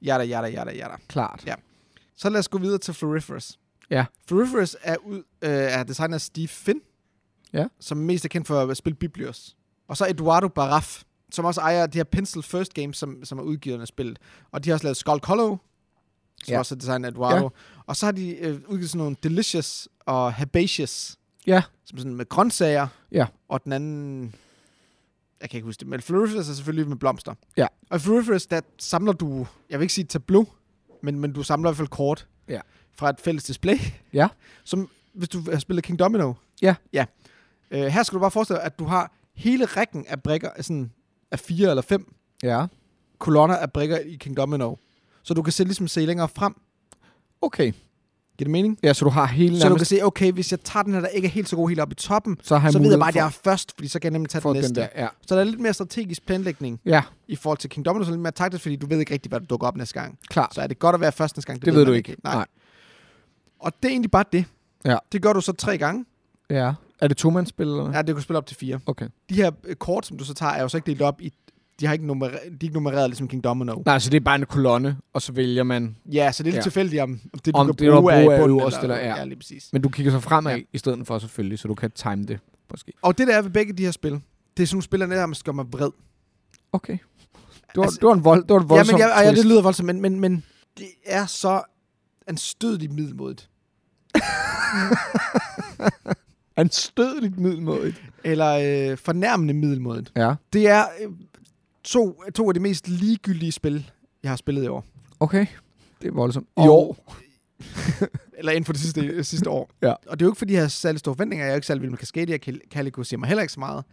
jada, 0.02 0.24
jada, 0.24 0.48
jada, 0.48 0.70
jada. 0.76 0.94
Klart. 1.09 1.42
Ja. 1.46 1.54
Så 2.16 2.28
lad 2.28 2.38
os 2.38 2.48
gå 2.48 2.59
videre 2.59 2.78
til 2.78 2.94
Floriferous. 2.94 3.59
Ja. 3.90 4.04
Floriferous 4.28 4.76
er, 4.83 4.96
ud, 4.96 5.16
øh, 5.42 5.50
er 5.50 5.83
designet 5.83 6.14
af 6.14 6.20
Steve 6.20 6.48
Finn, 6.48 6.81
Ja. 7.52 7.66
som 7.81 7.96
mest 7.98 8.24
er 8.24 8.28
kendt 8.28 8.46
for 8.46 8.61
at 8.61 8.76
spille 8.76 8.96
Biblios. 8.96 9.57
Og 9.88 9.96
så 9.96 10.07
Eduardo 10.09 10.48
Baraf, 10.48 11.02
som 11.33 11.44
også 11.44 11.61
ejer 11.61 11.87
de 11.87 11.98
her 11.98 12.04
Pencil 12.04 12.42
First 12.42 12.74
Games, 12.74 12.96
som, 12.96 13.24
som 13.24 13.38
er 13.38 13.42
udgiverne 13.42 13.83
af 13.83 13.88
spillet. 13.88 14.18
Og 14.52 14.64
de 14.64 14.70
har 14.70 14.74
også 14.74 14.85
lavet 14.87 14.96
Skull 14.96 15.20
Hollow, 15.24 15.59
som 16.44 16.52
Ja. 16.52 16.59
også 16.59 16.74
er 16.74 16.78
designet 16.78 17.07
af 17.07 17.11
Eduardo. 17.11 17.42
Ja. 17.44 17.83
Og 17.87 17.96
så 17.96 18.07
har 18.07 18.12
de 18.12 18.37
øh, 18.37 18.61
udgivet 18.66 18.90
sådan 18.90 18.98
nogle 18.98 19.16
Delicious 19.22 19.88
og 20.07 20.33
Herbaceous, 20.35 21.16
Ja. 21.46 21.62
som 21.85 21.98
sådan 21.98 22.14
med 22.14 22.28
grøntsager. 22.28 22.87
Ja. 23.12 23.26
Og 23.48 23.64
den 23.64 23.72
anden... 23.72 24.35
Jeg 25.40 25.51
kan 25.51 25.57
ikke 25.59 25.66
huske 25.66 25.81
det, 25.81 25.88
men 25.88 26.01
Floriferous 26.03 26.48
er 26.48 26.53
selvfølgelig 26.53 26.88
med 26.88 26.96
blomster. 26.96 27.35
Ja. 27.57 27.66
Og 27.90 28.01
Floriferous, 28.01 28.46
der 28.46 28.61
samler 28.79 29.12
du, 29.12 29.46
jeg 29.70 29.79
vil 29.79 29.85
ikke 29.85 29.94
sige 29.94 30.03
et 30.03 30.09
tableau, 30.11 30.46
men, 31.03 31.20
men 31.20 31.33
du 31.33 31.42
samler 31.42 31.68
i 31.68 31.70
hvert 31.70 31.77
fald 31.77 31.88
kort 31.88 32.27
Ja. 32.48 32.61
fra 32.96 33.11
et 33.11 33.20
fælles 33.20 33.44
display. 33.44 33.77
Ja. 34.12 34.29
Som, 34.64 34.88
hvis 35.14 35.29
du 35.29 35.51
har 35.51 35.58
spillet 35.58 35.85
King 35.85 35.98
Domino. 35.98 36.33
Ja. 36.63 36.75
Ja. 36.92 37.04
Øh, 37.71 37.81
her 37.87 38.02
skal 38.02 38.17
du 38.17 38.21
bare 38.21 38.31
forestille 38.31 38.56
dig, 38.58 38.67
at 38.67 38.79
du 38.79 38.85
har 38.85 39.13
hele 39.35 39.65
rækken 39.65 40.06
af 40.08 40.23
brikker, 40.23 40.50
af 40.50 40.65
sådan 40.65 40.92
af 41.31 41.38
fire 41.40 41.71
eller 41.71 41.83
fem 41.83 42.15
Ja. 42.42 42.67
kolonner 43.19 43.56
af 43.56 43.73
brikker 43.73 43.98
i 43.98 44.15
King 44.17 44.37
Domino. 44.37 44.77
Så 45.23 45.35
du 45.35 45.42
kan 45.42 45.52
se, 45.52 45.65
ligesom 45.65 45.88
se 45.88 46.06
længere 46.06 46.29
frem. 46.29 46.54
Okay. 47.40 47.73
Giver 48.39 48.47
det 48.47 48.51
mening? 48.51 48.79
Ja, 48.83 48.93
så 48.95 49.05
du 49.05 49.11
har 49.11 49.27
hele 49.27 49.61
Så 49.61 49.69
du 49.69 49.77
kan 49.77 49.87
se, 49.87 50.03
okay, 50.03 50.33
hvis 50.33 50.53
jeg 50.53 50.61
tager 50.61 50.83
den 50.83 50.95
her, 50.95 51.01
der 51.01 51.09
ikke 51.09 51.27
er 51.27 51.31
helt 51.31 51.49
så 51.49 51.57
god 51.57 51.69
helt 51.69 51.81
oppe 51.81 51.93
i 51.93 51.95
toppen, 51.95 52.39
så 52.43 52.57
har 52.57 52.69
jeg 52.69 52.73
så 52.73 52.79
ved 52.79 52.91
jeg 52.91 52.99
bare, 52.99 53.09
at 53.09 53.15
jeg 53.15 53.27
er 53.27 53.31
først, 53.45 53.73
fordi 53.75 53.89
så 53.89 53.99
kan 53.99 54.07
jeg 54.07 54.13
nemlig 54.13 54.31
tage 54.31 54.43
den 54.43 54.55
den 54.55 54.63
næste. 54.63 54.75
der. 54.75 54.89
Ja. 54.97 55.09
Så 55.27 55.35
der 55.35 55.41
er 55.41 55.45
lidt 55.45 55.61
mere 55.61 55.75
strategisk 55.75 56.27
planlægning 56.27 56.81
ja, 56.85 57.03
i 57.29 57.37
forhold 57.37 57.59
til 57.59 57.71
King 57.71 57.87
Domino, 57.87 58.05
så 58.05 58.11
lidt 58.11 58.21
mere 58.21 58.33
taktisk, 58.33 58.63
fordi 58.63 58.77
du 58.77 58.87
ved 58.87 58.99
ikke 59.01 59.13
rigtigt, 59.13 59.31
hvad 59.31 59.41
der 59.41 59.47
dukker 59.47 59.67
op 59.67 59.77
næste 59.77 60.01
gang. 60.01 60.19
klart. 60.29 60.55
Så 60.55 60.61
er 60.61 60.67
det 60.67 60.79
godt 60.79 60.95
at 60.95 61.01
være 61.01 61.13
først 61.13 61.37
næste 61.37 61.47
gang. 61.47 61.65
Det 61.65 61.75
ved 61.75 61.81
man 61.81 61.87
du 61.87 61.93
ikke. 61.93 62.17
Nej. 62.25 62.35
Nej. 62.35 62.47
Og 63.59 63.73
det 63.83 63.89
er 63.89 63.93
egentlig 63.93 64.11
bare 64.11 64.25
det. 64.33 64.45
Ja. 64.85 64.97
Det 65.13 65.23
gør 65.23 65.33
du 65.33 65.41
så 65.41 65.53
tre 65.53 65.79
gange. 65.79 66.05
Ja. 66.51 66.73
Er 67.01 67.09
det 67.09 67.17
to-mandsspil, 67.17 67.67
eller? 67.67 67.91
Ja, 67.93 68.03
det 68.03 68.15
kan 68.15 68.23
spille 68.23 68.39
op 68.39 68.47
til 68.47 68.57
fire. 68.57 68.81
Okay. 68.87 69.09
De 69.29 69.35
her 69.35 69.51
øh, 69.65 69.77
kort, 69.77 70.07
som 70.07 70.17
du 70.19 70.25
så 70.25 70.35
tager, 70.35 70.53
er 70.53 70.63
jo 70.63 70.69
så 70.69 70.77
ikke 70.77 70.87
delt 70.87 71.03
op 71.03 71.21
i 71.21 71.33
de 71.81 71.87
har 71.87 71.92
ikke 71.92 72.06
nummer, 72.06 72.29
de 72.29 72.35
er 72.37 72.40
ikke 72.62 72.74
nummereret 72.74 73.10
ligesom 73.10 73.29
King 73.29 73.44
Domino. 73.44 73.83
Nej, 73.87 73.98
så 73.98 74.10
det 74.10 74.16
er 74.16 74.20
bare 74.24 74.35
en 74.37 74.46
kolonne, 74.46 74.96
og 75.12 75.22
så 75.22 75.33
vælger 75.33 75.62
man... 75.62 75.96
Ja, 76.12 76.33
så 76.33 76.42
det 76.42 76.48
er 76.48 76.52
lidt 76.52 76.54
Ja. 76.54 76.58
ja. 76.58 76.62
tilfældigt, 76.62 77.02
om 77.02 77.18
det, 77.35 77.46
du 77.46 77.50
Om 77.54 77.66
kan 77.66 77.74
det, 77.74 77.87
du 77.92 78.00
bruge, 78.00 78.12
er 78.12 78.20
i 78.20 78.24
bunden, 78.40 78.60
øverst, 78.60 78.83
eller- 78.83 78.96
ja. 78.96 79.16
ja, 79.16 79.24
lige 79.24 79.37
præcis. 79.38 79.68
Men 79.72 79.83
du 79.83 79.88
kigger 79.88 80.12
så 80.12 80.20
fremad 80.20 80.52
ja. 80.52 80.58
Ja. 80.58 80.64
i 80.72 80.79
stedet 80.79 81.06
for 81.06 81.18
selvfølgelig, 81.18 81.58
så 81.58 81.68
du 81.68 81.74
kan 81.74 81.90
time 81.90 82.24
det, 82.24 82.38
måske. 82.70 82.92
Og 83.02 83.18
det 83.18 83.29
der 83.29 83.37
er 83.37 83.42
ved 83.42 83.50
begge 83.50 83.72
de 83.72 83.85
her 83.85 83.90
spil, 83.90 84.12
det 84.56 84.62
er 84.62 84.66
sådan 84.66 84.74
nogle 84.76 84.83
spil, 84.83 85.00
der 85.00 85.06
nærmest 85.06 85.44
gør 85.44 85.52
mig 85.52 85.64
vred. 85.72 85.90
Okay. 86.72 86.92
Det 86.92 87.76
var, 87.76 87.83
Altså- 87.83 87.98
det 88.00 88.06
var 88.06 88.14
en, 88.14 88.24
vold, 88.24 88.42
det 88.42 88.50
var 88.50 88.60
en 88.60 88.62
Ja, 88.70 88.74
voldsom 88.74 88.94
men 88.94 89.08
ja, 89.08 89.20
ja, 89.20 89.31
det 89.35 89.44
lyder 89.44 89.62
voldsomt, 89.62 89.87
men, 89.87 90.00
men, 90.00 90.20
men 90.20 90.44
det 90.79 90.87
er 91.06 91.26
så 91.26 91.62
anstødeligt 92.26 92.92
middelmodigt. 92.92 93.50
Anstødeligt 96.56 97.38
middelmådigt. 97.38 98.02
Eller 98.24 98.90
øh, 98.90 98.98
fornærmende 98.98 99.54
middelmodigt. 99.54 100.12
Ja. 100.16 100.35
Det 100.52 100.68
er 100.68 100.85
øh, 101.00 101.10
to, 101.89 102.23
to 102.35 102.49
af 102.49 102.55
de 102.55 102.61
mest 102.61 102.89
ligegyldige 102.89 103.53
spil, 103.53 103.91
jeg 104.23 104.31
har 104.31 104.37
spillet 104.37 104.65
i 104.65 104.67
år. 104.67 104.85
Okay. 105.21 105.47
Det 106.03 106.09
er 106.09 106.13
voldsomt. 106.13 106.47
I 106.57 106.61
år. 106.61 107.15
Eller 108.39 108.53
inden 108.53 108.65
for 108.65 108.73
det 108.73 108.83
sidste, 108.83 109.25
sidste 109.25 109.51
år. 109.51 109.71
Ja. 109.83 109.91
Og 110.07 110.19
det 110.21 110.25
er 110.25 110.27
jo 110.27 110.31
ikke, 110.31 110.39
fordi 110.39 110.53
jeg 110.53 110.63
har 110.63 110.69
særlig 110.69 110.99
store 110.99 111.15
forventninger. 111.15 111.45
Jeg 111.45 111.51
er 111.51 111.55
jo 111.55 111.57
ikke 111.57 111.67
særlig 111.67 111.81
vild 111.83 111.91
med 111.91 111.99
Cascadia. 111.99 112.39
Cal- 112.47 112.69
Calico 112.73 113.03
siger 113.05 113.19
mig 113.19 113.27
heller 113.29 113.43
ikke 113.43 113.53
så 113.53 113.61
meget. 113.61 113.85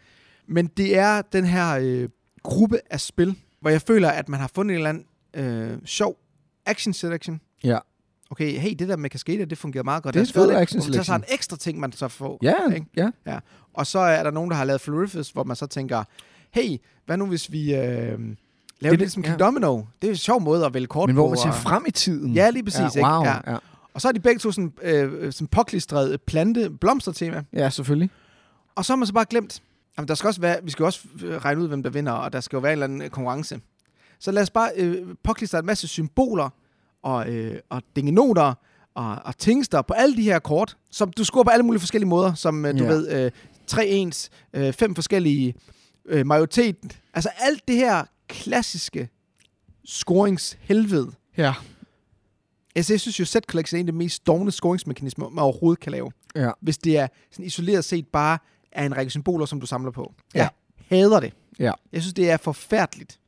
Men 0.47 0.67
det 0.67 0.97
er 0.97 1.21
den 1.21 1.45
her 1.45 1.77
øh, 1.81 2.09
gruppe 2.43 2.79
af 2.89 3.01
spil, 3.01 3.35
hvor 3.61 3.69
jeg 3.69 3.81
føler, 3.81 4.09
at 4.09 4.29
man 4.29 4.39
har 4.39 4.51
fundet 4.55 4.73
en 4.73 4.85
eller 4.85 4.89
anden 4.89 5.73
øh, 5.73 5.77
sjov 5.85 6.17
action 6.65 6.93
selection. 6.93 7.41
Ja. 7.63 7.77
Okay, 8.29 8.59
hey, 8.59 8.75
det 8.79 8.89
der 8.89 8.95
med 8.97 9.09
Cascadia, 9.09 9.45
det 9.45 9.57
fungerede 9.57 9.83
meget 9.85 10.03
godt. 10.03 10.13
Det 10.13 10.19
er 10.19 10.23
Lad 10.23 10.27
os 10.29 10.33
fed 10.33 10.47
gøre 10.47 10.55
det. 10.55 10.61
action 10.61 10.77
Og 10.79 10.83
Så 10.83 10.89
er 10.89 10.93
selection. 10.93 11.15
en 11.19 11.23
ekstra 11.29 11.57
ting, 11.57 11.79
man 11.79 11.91
så 11.91 12.07
får. 12.07 12.39
Ja, 12.41 12.53
Ikke? 12.75 13.11
ja. 13.25 13.39
Og 13.73 13.87
så 13.87 13.99
er 13.99 14.23
der 14.23 14.31
nogen, 14.31 14.49
der 14.49 14.57
har 14.57 14.63
lavet 14.63 14.81
Florifus, 14.81 15.29
hvor 15.29 15.43
man 15.43 15.55
så 15.55 15.67
tænker, 15.67 16.03
hey, 16.55 16.77
hvad 17.05 17.17
nu 17.17 17.25
hvis 17.25 17.51
vi 17.51 17.61
øh, 17.75 17.79
laver 17.79 18.17
det, 18.17 18.19
det- 18.81 18.91
det 18.91 18.99
ligesom 18.99 19.23
King 19.23 19.39
ja. 19.39 19.45
Domino? 19.45 19.81
Det 20.01 20.07
er 20.07 20.11
en 20.11 20.17
sjov 20.17 20.41
måde 20.41 20.65
at 20.65 20.73
vælge 20.73 20.87
kort 20.87 21.09
Men 21.09 21.15
på. 21.15 21.21
hvor 21.21 21.29
man 21.29 21.37
ser 21.37 21.47
og- 21.49 21.55
frem 21.55 21.85
i 21.87 21.91
tiden. 21.91 22.33
Ja, 22.33 22.49
lige 22.49 22.63
præcis. 22.63 22.79
Ja, 22.79 22.85
ikke? 22.85 23.09
wow. 23.09 23.23
Ja. 23.23 23.51
Ja. 23.51 23.57
Og 23.93 24.01
så 24.01 24.07
er 24.07 24.11
de 24.11 24.19
begge 24.19 24.39
to 24.39 24.51
sådan, 24.51 24.73
øh, 24.81 25.33
sådan 25.33 25.47
påklistret 25.47 26.21
plante 26.21 26.69
blomstertema. 26.69 27.43
ja, 27.53 27.69
selvfølgelig. 27.69 28.09
Og 28.75 28.85
så 28.85 28.93
har 28.93 28.97
man 28.97 29.07
så 29.07 29.13
bare 29.13 29.25
glemt, 29.29 29.61
jamen 29.97 30.07
der 30.07 30.15
skal 30.15 30.27
også 30.27 30.41
være, 30.41 30.57
vi 30.63 30.71
skal 30.71 30.85
også 30.85 30.99
øh, 31.23 31.37
regne 31.37 31.61
ud, 31.61 31.67
hvem 31.67 31.83
der 31.83 31.89
vinder, 31.89 32.11
og 32.11 32.33
der 32.33 32.39
skal 32.39 32.57
jo 32.57 32.61
være 32.61 32.71
en 32.71 32.75
eller 32.75 32.83
anden 32.83 33.01
øh, 33.01 33.09
konkurrence. 33.09 33.59
Så 34.19 34.31
lad 34.31 34.41
os 34.41 34.49
bare 34.49 34.69
øh, 34.77 35.07
påklistre 35.23 35.59
en 35.59 35.65
masse 35.65 35.87
symboler, 35.87 36.49
og, 37.03 37.29
øh, 37.33 37.57
og 37.69 37.81
dingenoter, 37.95 38.53
og, 38.95 39.15
og 39.25 39.37
tingster 39.37 39.81
på 39.81 39.93
alle 39.93 40.17
de 40.17 40.21
her 40.23 40.39
kort, 40.39 40.77
som 40.91 41.11
du 41.13 41.23
scorer 41.23 41.43
på 41.43 41.49
alle 41.49 41.63
mulige 41.63 41.79
forskellige 41.79 42.09
måder, 42.09 42.33
som 42.33 42.65
øh, 42.65 42.79
du 42.79 42.83
Ja. 42.83 42.89
ved, 42.89 43.25
øh, 43.25 43.31
tre 43.67 43.87
ens, 43.87 44.29
øh, 44.53 44.73
fem 44.73 44.95
forskellige 44.95 45.53
øh, 46.05 46.25
majoritet. 46.27 46.99
Altså 47.13 47.29
alt 47.39 47.67
det 47.67 47.75
her 47.75 48.03
klassiske 48.27 49.09
scoringshelvede. 49.85 51.11
Ja. 51.37 51.53
Altså, 52.75 52.93
jeg 52.93 52.99
synes 52.99 53.19
jo, 53.19 53.25
set 53.25 53.43
collection 53.43 53.77
er 53.77 53.79
en 53.79 53.87
af 53.87 53.91
de 53.91 53.97
mest 53.97 54.27
dogne 54.27 54.51
scoringsmekanismer, 54.51 55.29
man 55.29 55.43
overhovedet 55.43 55.79
kan 55.79 55.91
lave. 55.91 56.11
Ja. 56.35 56.49
Hvis 56.61 56.77
det 56.77 56.97
er 56.97 57.07
sådan 57.31 57.45
isoleret 57.45 57.85
set 57.85 58.07
bare 58.07 58.37
er 58.71 58.85
en 58.85 58.97
række 58.97 59.09
symboler, 59.09 59.45
som 59.45 59.59
du 59.59 59.65
samler 59.65 59.91
på. 59.91 60.13
Ja. 60.35 60.39
Jeg 60.39 60.49
hader 60.99 61.19
det. 61.19 61.33
Ja. 61.59 61.71
Jeg 61.93 62.01
synes, 62.01 62.13
det 62.13 62.29
er 62.29 62.37
forfærdeligt. 62.37 63.19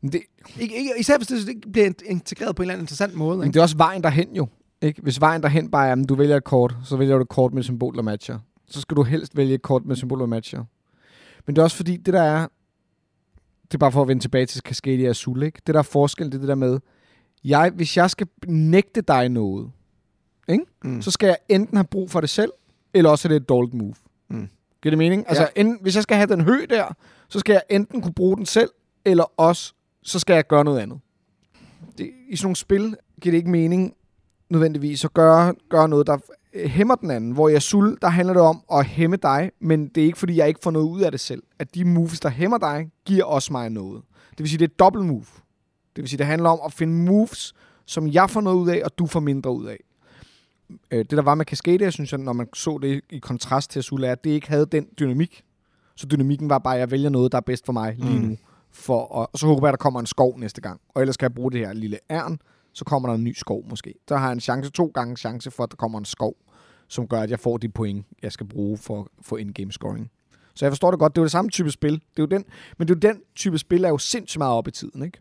Men 0.00 0.12
det, 0.12 0.20
Ikke, 0.60 0.76
ikke, 0.78 0.90
især 0.98 1.16
hvis 1.16 1.26
det 1.28 1.48
ikke 1.48 1.72
bliver 1.72 1.86
in- 1.86 1.94
integreret 2.06 2.56
på 2.56 2.62
en 2.62 2.64
eller 2.64 2.72
anden 2.74 2.82
interessant 2.84 3.14
måde. 3.14 3.38
men 3.38 3.46
Ikke? 3.46 3.54
det 3.54 3.58
er 3.58 3.62
også 3.62 3.76
vejen 3.76 4.02
derhen 4.02 4.36
jo. 4.36 4.48
Ikke? 4.82 5.02
Hvis 5.02 5.20
vejen 5.20 5.42
derhen 5.42 5.70
bare 5.70 5.88
er, 5.88 5.92
at 5.92 6.08
du 6.08 6.14
vælger 6.14 6.36
et 6.36 6.44
kort, 6.44 6.74
så 6.84 6.96
vælger 6.96 7.16
du 7.16 7.22
et 7.22 7.28
kort 7.28 7.54
med 7.54 7.62
symbol, 7.62 7.96
der 7.96 8.02
matcher. 8.02 8.38
Så 8.68 8.80
skal 8.80 8.96
du 8.96 9.02
helst 9.02 9.36
vælge 9.36 9.54
et 9.54 9.62
kort 9.62 9.84
med 9.84 9.96
symbol, 9.96 10.20
der 10.20 10.26
matcher. 10.26 10.64
Men 11.46 11.56
det 11.56 11.60
er 11.60 11.64
også 11.64 11.76
fordi, 11.76 11.96
det 11.96 12.14
der 12.14 12.22
er... 12.22 12.48
Det 13.62 13.74
er 13.74 13.78
bare 13.78 13.92
for 13.92 14.02
at 14.02 14.08
vende 14.08 14.22
tilbage 14.22 14.46
til 14.46 14.62
Cascadia 14.62 15.08
Azul, 15.08 15.42
ikke? 15.42 15.60
Det 15.66 15.74
der 15.74 15.78
er 15.78 15.82
forskel, 15.82 16.26
det 16.26 16.34
er 16.34 16.38
det 16.38 16.48
der 16.48 16.54
med... 16.54 16.80
Jeg, 17.44 17.72
hvis 17.74 17.96
jeg 17.96 18.10
skal 18.10 18.26
nægte 18.46 19.00
dig 19.00 19.28
noget, 19.28 19.70
ikke? 20.48 20.64
Mm. 20.84 21.02
så 21.02 21.10
skal 21.10 21.26
jeg 21.26 21.36
enten 21.48 21.76
have 21.76 21.86
brug 21.86 22.10
for 22.10 22.20
det 22.20 22.30
selv, 22.30 22.52
eller 22.94 23.10
også 23.10 23.28
er 23.28 23.30
det 23.30 23.36
et 23.36 23.48
dårligt 23.48 23.74
move. 23.74 23.94
Mm. 24.28 24.48
Giver 24.82 24.90
det 24.90 24.98
mening? 24.98 25.24
Altså, 25.28 25.48
enten, 25.56 25.78
hvis 25.80 25.94
jeg 25.94 26.02
skal 26.02 26.16
have 26.16 26.26
den 26.26 26.40
hø 26.40 26.56
der, 26.70 26.96
så 27.28 27.38
skal 27.38 27.52
jeg 27.52 27.62
enten 27.70 28.02
kunne 28.02 28.14
bruge 28.14 28.36
den 28.36 28.46
selv, 28.46 28.70
eller 29.04 29.24
også, 29.36 29.74
så 30.02 30.18
skal 30.18 30.34
jeg 30.34 30.46
gøre 30.46 30.64
noget 30.64 30.80
andet. 30.80 31.00
Det, 31.98 32.10
I 32.28 32.36
sådan 32.36 32.46
nogle 32.46 32.56
spil 32.56 32.96
giver 33.20 33.32
det 33.32 33.38
ikke 33.38 33.50
mening 33.50 33.94
nødvendigvis 34.50 35.04
at 35.04 35.14
gøre, 35.14 35.54
gøre 35.68 35.88
noget, 35.88 36.06
der 36.06 36.18
hæmmer 36.66 36.94
den 36.94 37.10
anden. 37.10 37.32
Hvor 37.32 37.48
i 37.48 37.54
Azul, 37.54 37.98
der 38.02 38.08
handler 38.08 38.34
det 38.34 38.42
om 38.42 38.62
at 38.72 38.86
hæmme 38.86 39.16
dig, 39.16 39.50
men 39.60 39.88
det 39.88 40.00
er 40.00 40.04
ikke 40.06 40.18
fordi, 40.18 40.36
jeg 40.36 40.48
ikke 40.48 40.60
får 40.62 40.70
noget 40.70 40.86
ud 40.88 41.00
af 41.00 41.10
det 41.10 41.20
selv. 41.20 41.42
At 41.58 41.74
de 41.74 41.84
moves, 41.84 42.20
der 42.20 42.28
hæmmer 42.28 42.58
dig, 42.58 42.90
giver 43.06 43.24
også 43.24 43.52
mig 43.52 43.70
noget. 43.70 44.02
Det 44.30 44.38
vil 44.38 44.48
sige, 44.48 44.58
det 44.58 44.64
er 44.64 44.68
et 44.68 44.78
dobbelt 44.78 45.06
move. 45.06 45.24
Det 45.96 46.02
vil 46.02 46.08
sige, 46.08 46.18
det 46.18 46.26
handler 46.26 46.50
om 46.50 46.58
at 46.66 46.72
finde 46.72 46.94
moves, 46.94 47.54
som 47.86 48.08
jeg 48.08 48.30
får 48.30 48.40
noget 48.40 48.56
ud 48.56 48.68
af, 48.68 48.82
og 48.84 48.98
du 48.98 49.06
får 49.06 49.20
mindre 49.20 49.50
ud 49.50 49.66
af. 49.66 49.78
Øh, 50.90 50.98
det 50.98 51.10
der 51.10 51.22
var 51.22 51.34
med 51.34 51.44
Cascadia, 51.46 51.90
synes 51.90 52.12
jeg, 52.12 52.20
når 52.20 52.32
man 52.32 52.48
så 52.54 52.78
det 52.82 53.00
i 53.10 53.18
kontrast 53.18 53.70
til 53.70 53.78
Azul, 53.78 54.04
er, 54.04 54.12
at 54.12 54.24
det 54.24 54.30
ikke 54.30 54.48
havde 54.48 54.66
den 54.66 54.86
dynamik. 54.98 55.42
Så 55.96 56.06
dynamikken 56.06 56.48
var 56.50 56.58
bare, 56.58 56.74
at 56.74 56.80
jeg 56.80 56.90
vælger 56.90 57.08
noget, 57.10 57.32
der 57.32 57.38
er 57.38 57.42
bedst 57.42 57.66
for 57.66 57.72
mig 57.72 57.94
lige 57.98 58.18
Mm. 58.20 58.24
nu. 58.26 58.36
For, 58.70 59.20
at, 59.22 59.26
og 59.32 59.38
så 59.38 59.46
håber 59.46 59.66
jeg, 59.66 59.68
at 59.68 59.78
der 59.78 59.82
kommer 59.82 60.00
en 60.00 60.06
skov 60.06 60.38
næste 60.38 60.60
gang. 60.60 60.80
Og 60.94 61.00
ellers 61.02 61.16
kan 61.16 61.24
jeg 61.28 61.34
bruge 61.34 61.52
det 61.52 61.60
her 61.60 61.72
lille 61.72 61.98
ærn, 62.10 62.38
så 62.72 62.84
kommer 62.84 63.08
der 63.08 63.14
en 63.14 63.24
ny 63.24 63.34
skov 63.34 63.64
måske. 63.68 63.94
Så 64.08 64.16
har 64.16 64.26
jeg 64.26 64.32
en 64.32 64.40
chance, 64.40 64.70
to 64.70 64.86
gange 64.94 65.16
chance 65.16 65.50
for, 65.50 65.62
at 65.62 65.70
der 65.70 65.76
kommer 65.76 65.98
en 65.98 66.04
skov, 66.04 66.34
som 66.88 67.08
gør, 67.08 67.20
at 67.20 67.30
jeg 67.30 67.40
får 67.40 67.56
de 67.56 67.68
point, 67.68 68.06
jeg 68.22 68.32
skal 68.32 68.46
bruge 68.48 68.78
for 68.78 69.00
at 69.00 69.06
få 69.22 69.36
in-game 69.36 69.72
scoring. 69.72 70.10
Så 70.54 70.64
jeg 70.64 70.72
forstår 70.72 70.90
det 70.90 71.00
godt. 71.00 71.12
Det 71.14 71.18
er 71.18 71.22
jo 71.22 71.24
det 71.26 71.32
samme 71.32 71.50
type 71.50 71.70
spil. 71.70 71.92
Det 71.92 72.00
er 72.00 72.22
jo 72.22 72.26
den, 72.26 72.44
men 72.78 72.88
det 72.88 73.04
er 73.04 73.08
jo 73.08 73.14
den 73.14 73.22
type 73.36 73.58
spil, 73.58 73.84
er 73.84 73.88
jo 73.88 73.98
sindssygt 73.98 74.38
meget 74.38 74.54
op 74.54 74.68
i 74.68 74.70
tiden, 74.70 75.02
ikke? 75.04 75.18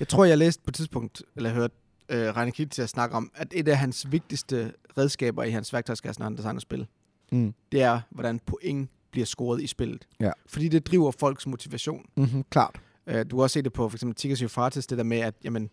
Jeg 0.00 0.08
tror, 0.08 0.24
jeg 0.24 0.38
læste 0.38 0.62
på 0.62 0.70
et 0.70 0.74
tidspunkt, 0.74 1.22
eller 1.36 1.50
hørte 1.50 1.74
øh, 2.08 2.36
Reine 2.36 2.52
Kitt 2.52 2.72
til 2.72 2.82
at 2.82 2.88
snakke 2.88 3.16
om, 3.16 3.30
at 3.34 3.48
et 3.52 3.68
af 3.68 3.78
hans 3.78 4.12
vigtigste 4.12 4.72
redskaber 4.98 5.42
i 5.42 5.50
hans 5.50 5.72
værktøjskasse, 5.72 6.20
når 6.20 6.24
han 6.26 6.36
designer 6.36 6.60
spil, 6.60 6.86
Mm. 7.32 7.54
det 7.72 7.82
er, 7.82 8.00
hvordan 8.10 8.40
point 8.46 8.90
bliver 9.10 9.26
scoret 9.26 9.62
i 9.62 9.66
spillet. 9.66 10.08
Ja. 10.20 10.30
Fordi 10.46 10.68
det 10.68 10.86
driver 10.86 11.10
folks 11.10 11.46
motivation. 11.46 12.04
Mm-hmm, 12.16 12.44
klart. 12.50 12.80
Øh, 13.06 13.24
du 13.30 13.36
kan 13.36 13.42
også 13.42 13.54
se 13.54 13.62
det 13.62 13.72
på 13.72 13.88
for 13.88 13.96
eksempel 13.96 14.14
Tigers 14.14 14.42
Euphrates, 14.42 14.86
det 14.86 14.98
der 14.98 15.04
med, 15.04 15.18
at 15.18 15.34
jamen, 15.44 15.70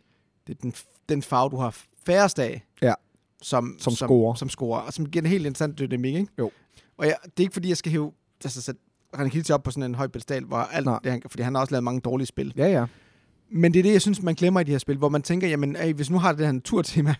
det 0.47 0.57
er 0.57 0.61
den, 0.61 0.73
den 1.09 1.21
farve, 1.21 1.49
du 1.49 1.57
har 1.57 1.77
færrest 2.05 2.39
af, 2.39 2.63
Ja. 2.81 2.93
som, 3.41 3.75
Som 3.79 3.95
som, 3.95 4.07
scorer. 4.07 4.33
som 4.35 4.49
scorer, 4.49 4.79
og 4.79 4.93
som 4.93 5.05
giver 5.09 5.23
en 5.23 5.29
helt 5.29 5.45
interessant 5.45 5.79
dynamik, 5.79 6.15
ikke? 6.15 6.27
Jo. 6.39 6.51
Og 6.97 7.05
jeg, 7.05 7.15
det 7.23 7.31
er 7.37 7.41
ikke 7.41 7.53
fordi, 7.53 7.69
jeg 7.69 7.77
skal 7.77 7.91
hæve 7.91 8.11
altså, 8.43 8.61
sætte 8.61 8.81
René 9.17 9.27
Kitty 9.29 9.51
op 9.51 9.63
på 9.63 9.71
sådan 9.71 9.83
en 9.83 9.95
høj 9.95 10.07
pedestal, 10.07 10.43
hvor 10.43 10.57
alt 10.57 10.85
Nej. 10.85 10.99
det, 11.03 11.11
han, 11.11 11.21
fordi 11.29 11.43
han 11.43 11.55
har 11.55 11.61
også 11.61 11.71
lavet 11.73 11.83
mange 11.83 12.01
dårlige 12.01 12.27
spil. 12.27 12.53
Ja, 12.57 12.67
ja. 12.67 12.85
Men 13.49 13.73
det 13.73 13.79
er 13.79 13.83
det, 13.83 13.91
jeg 13.93 14.01
synes, 14.01 14.21
man 14.21 14.35
glemmer 14.35 14.59
i 14.59 14.63
de 14.63 14.71
her 14.71 14.77
spil, 14.77 14.97
hvor 14.97 15.09
man 15.09 15.21
tænker, 15.21 15.47
jamen, 15.47 15.75
hey, 15.75 15.93
hvis 15.93 16.09
nu 16.09 16.19
har 16.19 16.29
det 16.31 16.37
det 16.39 16.45
her 16.47 16.51
naturtema, 16.53 17.15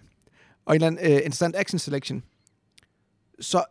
og 0.66 0.76
en 0.76 0.84
eller 0.84 0.88
anden 0.88 1.06
uh, 1.12 1.16
interessant 1.18 1.56
action 1.56 1.80
selection, 1.80 2.24
så 3.40 3.64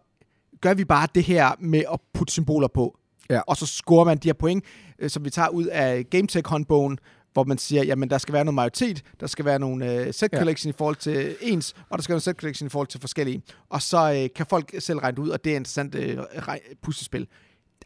gør 0.60 0.74
vi 0.74 0.84
bare 0.84 1.08
det 1.14 1.22
her 1.24 1.50
med 1.58 1.82
at 1.92 2.00
putte 2.12 2.32
symboler 2.32 2.68
på. 2.68 2.98
Ja. 3.30 3.40
Og 3.40 3.56
så 3.56 3.66
scorer 3.66 4.04
man 4.04 4.18
de 4.18 4.28
her 4.28 4.32
point, 4.34 4.64
øh, 4.98 5.10
som 5.10 5.24
vi 5.24 5.30
tager 5.30 5.48
ud 5.48 5.66
af 5.66 6.10
GameTech-håndbogen, 6.10 6.98
hvor 7.34 7.44
man 7.44 7.58
siger, 7.58 7.84
jamen 7.84 8.10
der 8.10 8.18
skal 8.18 8.32
være 8.34 8.44
noget 8.44 8.54
majoritet, 8.54 9.02
der 9.20 9.26
skal 9.26 9.44
være 9.44 9.58
nogle 9.58 10.00
uh, 10.08 10.14
set 10.14 10.28
Ja. 10.32 10.38
collection 10.38 10.70
i 10.70 10.72
forhold 10.78 10.96
til 10.96 11.36
ens, 11.40 11.74
og 11.90 11.98
der 11.98 12.02
skal 12.02 12.12
være 12.12 12.14
noget 12.16 12.22
set 12.22 12.36
collection 12.36 12.66
i 12.66 12.70
forhold 12.70 12.88
til 12.88 13.00
forskellige. 13.00 13.42
Og 13.68 13.82
så 13.82 14.12
uh, 14.24 14.36
kan 14.36 14.46
folk 14.46 14.74
selv 14.78 14.98
regne 14.98 15.20
ud, 15.20 15.28
og 15.28 15.44
det 15.44 15.50
er 15.50 15.54
et 15.56 15.60
interessant 15.60 15.94
uh, 15.94 16.54
puslespil. 16.82 17.26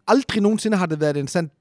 Aldrig 0.07 0.43
nogensinde 0.43 0.77
har 0.77 0.87
det 0.87 1.01
været 1.01 1.11
et 1.17 1.21
interessant 1.21 1.53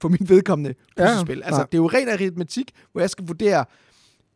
for 0.00 0.08
min 0.08 0.28
vedkommende 0.28 0.74
Ja, 0.98 1.06
puslespil. 1.06 1.42
Altså, 1.44 1.60
nej. 1.60 1.66
det 1.72 1.74
er 1.74 1.82
jo 1.82 1.86
ren 1.88 2.08
aritmetik, 2.08 2.70
hvor 2.92 3.00
jeg 3.00 3.10
skal 3.10 3.26
vurdere, 3.26 3.64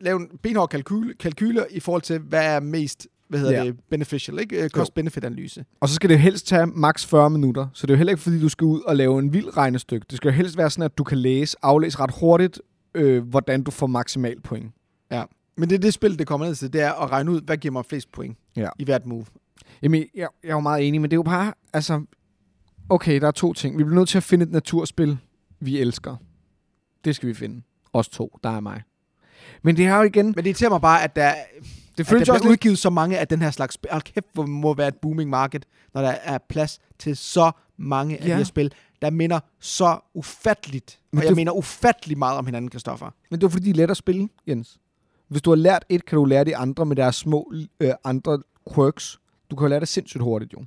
lave 0.01 0.19
en 0.19 0.27
benhård 0.43 0.69
kalkyle, 0.69 1.13
kalkyler 1.19 1.65
i 1.71 1.79
forhold 1.79 2.01
til, 2.01 2.19
hvad 2.19 2.45
er 2.55 2.59
mest 2.59 3.07
hvad 3.29 3.39
hedder 3.39 3.53
Ja. 3.57 3.63
det, 3.65 3.75
beneficial, 3.89 4.39
ikke? 4.39 4.63
Øh, 4.63 4.69
Cost-benefit-analyse. 4.69 5.65
Og 5.79 5.89
så 5.89 5.95
skal 5.95 6.09
det 6.09 6.19
helst 6.19 6.47
tage 6.47 6.65
maks 6.65 7.05
40 7.05 7.29
minutter. 7.29 7.67
Så 7.73 7.87
det 7.87 7.93
er 7.93 7.95
jo 7.95 7.97
heller 7.97 8.13
ikke, 8.13 8.23
fordi 8.23 8.39
du 8.41 8.49
skal 8.49 8.65
ud 8.65 8.81
og 8.81 8.95
lave 8.95 9.19
en 9.19 9.33
vild 9.33 9.57
regnestykke. 9.57 10.05
Det 10.09 10.17
skal 10.17 10.29
jo 10.29 10.33
helst 10.35 10.57
være 10.57 10.69
sådan, 10.69 10.83
at 10.83 10.97
du 10.97 11.03
kan 11.03 11.17
læse, 11.17 11.57
aflæse 11.61 11.99
ret 11.99 12.11
hurtigt, 12.19 12.61
øh, 12.95 13.23
hvordan 13.27 13.63
du 13.63 13.71
får 13.71 13.87
maksimal 13.87 14.41
point. 14.41 14.71
Men 15.57 15.69
det 15.69 15.75
er 15.75 15.79
det 15.79 15.93
spil, 15.93 16.19
det 16.19 16.27
kommer 16.27 16.47
ned 16.47 16.55
til, 16.55 16.73
det 16.73 16.81
er 16.81 16.93
at 16.93 17.11
regne 17.11 17.31
ud, 17.31 17.41
hvad 17.41 17.57
giver 17.57 17.71
mig 17.71 17.85
flest 17.85 18.11
point 18.11 18.37
Ja. 18.55 18.69
i 18.79 18.83
hvert 18.83 19.05
move. 19.05 19.25
Jamen, 19.81 19.99
jeg, 20.15 20.27
jeg 20.43 20.49
er 20.49 20.53
jo 20.53 20.59
meget 20.59 20.87
enig, 20.87 21.01
men 21.01 21.11
det 21.11 21.15
er 21.15 21.17
jo 21.17 21.23
bare, 21.23 21.53
altså... 21.73 22.05
Okay, 22.89 23.21
der 23.21 23.27
er 23.27 23.31
to 23.31 23.53
ting. 23.53 23.77
Vi 23.77 23.83
bliver 23.83 23.95
nødt 23.99 24.09
til 24.09 24.17
at 24.17 24.23
finde 24.23 24.45
et 24.45 24.51
naturspil, 24.51 25.17
vi 25.59 25.79
elsker. 25.79 26.15
Det 27.05 27.15
skal 27.15 27.29
vi 27.29 27.33
finde. 27.33 27.61
Os 27.93 28.09
to, 28.09 28.39
der 28.43 28.49
er 28.49 28.59
mig. 28.59 28.81
Men 29.63 29.77
det 29.77 29.85
er 29.85 29.95
jo 29.97 30.03
igen... 30.03 30.25
Men 30.25 30.35
det 30.35 30.45
irriterer 30.45 30.69
mig 30.69 30.81
bare, 30.81 31.03
at 31.03 31.15
der, 31.15 31.33
Det 31.97 32.07
føles 32.07 32.29
også 32.29 32.43
lidt... 32.43 32.51
udgivet 32.51 32.77
så 32.79 32.89
mange 32.89 33.17
af 33.19 33.27
den 33.27 33.41
her 33.41 33.51
slags 33.51 33.73
spil. 33.73 33.89
Hold 33.91 34.01
kæft, 34.03 34.25
hvor 34.33 34.45
må 34.45 34.73
være 34.73 34.87
et 34.87 34.95
booming 35.01 35.29
market, 35.29 35.65
når 35.93 36.01
der 36.01 36.09
er 36.09 36.37
plads 36.49 36.79
til 36.99 37.17
så 37.17 37.51
mange 37.77 38.17
af 38.17 38.25
Ja. 38.27 38.31
de 38.31 38.37
her 38.37 38.43
spil, 38.43 38.73
der 39.01 39.09
minder 39.09 39.39
så 39.59 39.99
ufatteligt, 40.13 40.99
Men 41.11 41.17
og 41.17 41.23
jeg 41.23 41.29
det- 41.29 41.35
mener 41.35 41.51
ufattelig 41.51 42.17
meget 42.17 42.37
om 42.37 42.45
hinanden, 42.45 42.69
Kristoffer. 42.71 43.09
Men 43.31 43.39
det 43.41 43.45
er 43.45 43.49
fordi, 43.49 43.65
de 43.65 43.69
er 43.69 43.73
let 43.75 43.91
at 43.91 43.97
spille, 43.97 44.29
Jens. 44.47 44.77
Hvis 45.27 45.41
du 45.41 45.49
har 45.51 45.55
lært 45.55 45.85
et, 45.89 46.05
kan 46.05 46.15
du 46.17 46.25
lære 46.25 46.43
de 46.43 46.57
andre 46.57 46.85
med 46.85 46.95
deres 46.95 47.15
små 47.15 47.53
øh, 47.79 47.91
andre 48.03 48.39
quirks. 48.75 49.19
Du 49.51 49.55
kan 49.55 49.65
jo 49.65 49.69
lære 49.69 49.79
det 49.79 49.87
sindssygt 49.87 50.23
hurtigt, 50.23 50.53
jo. 50.53 50.59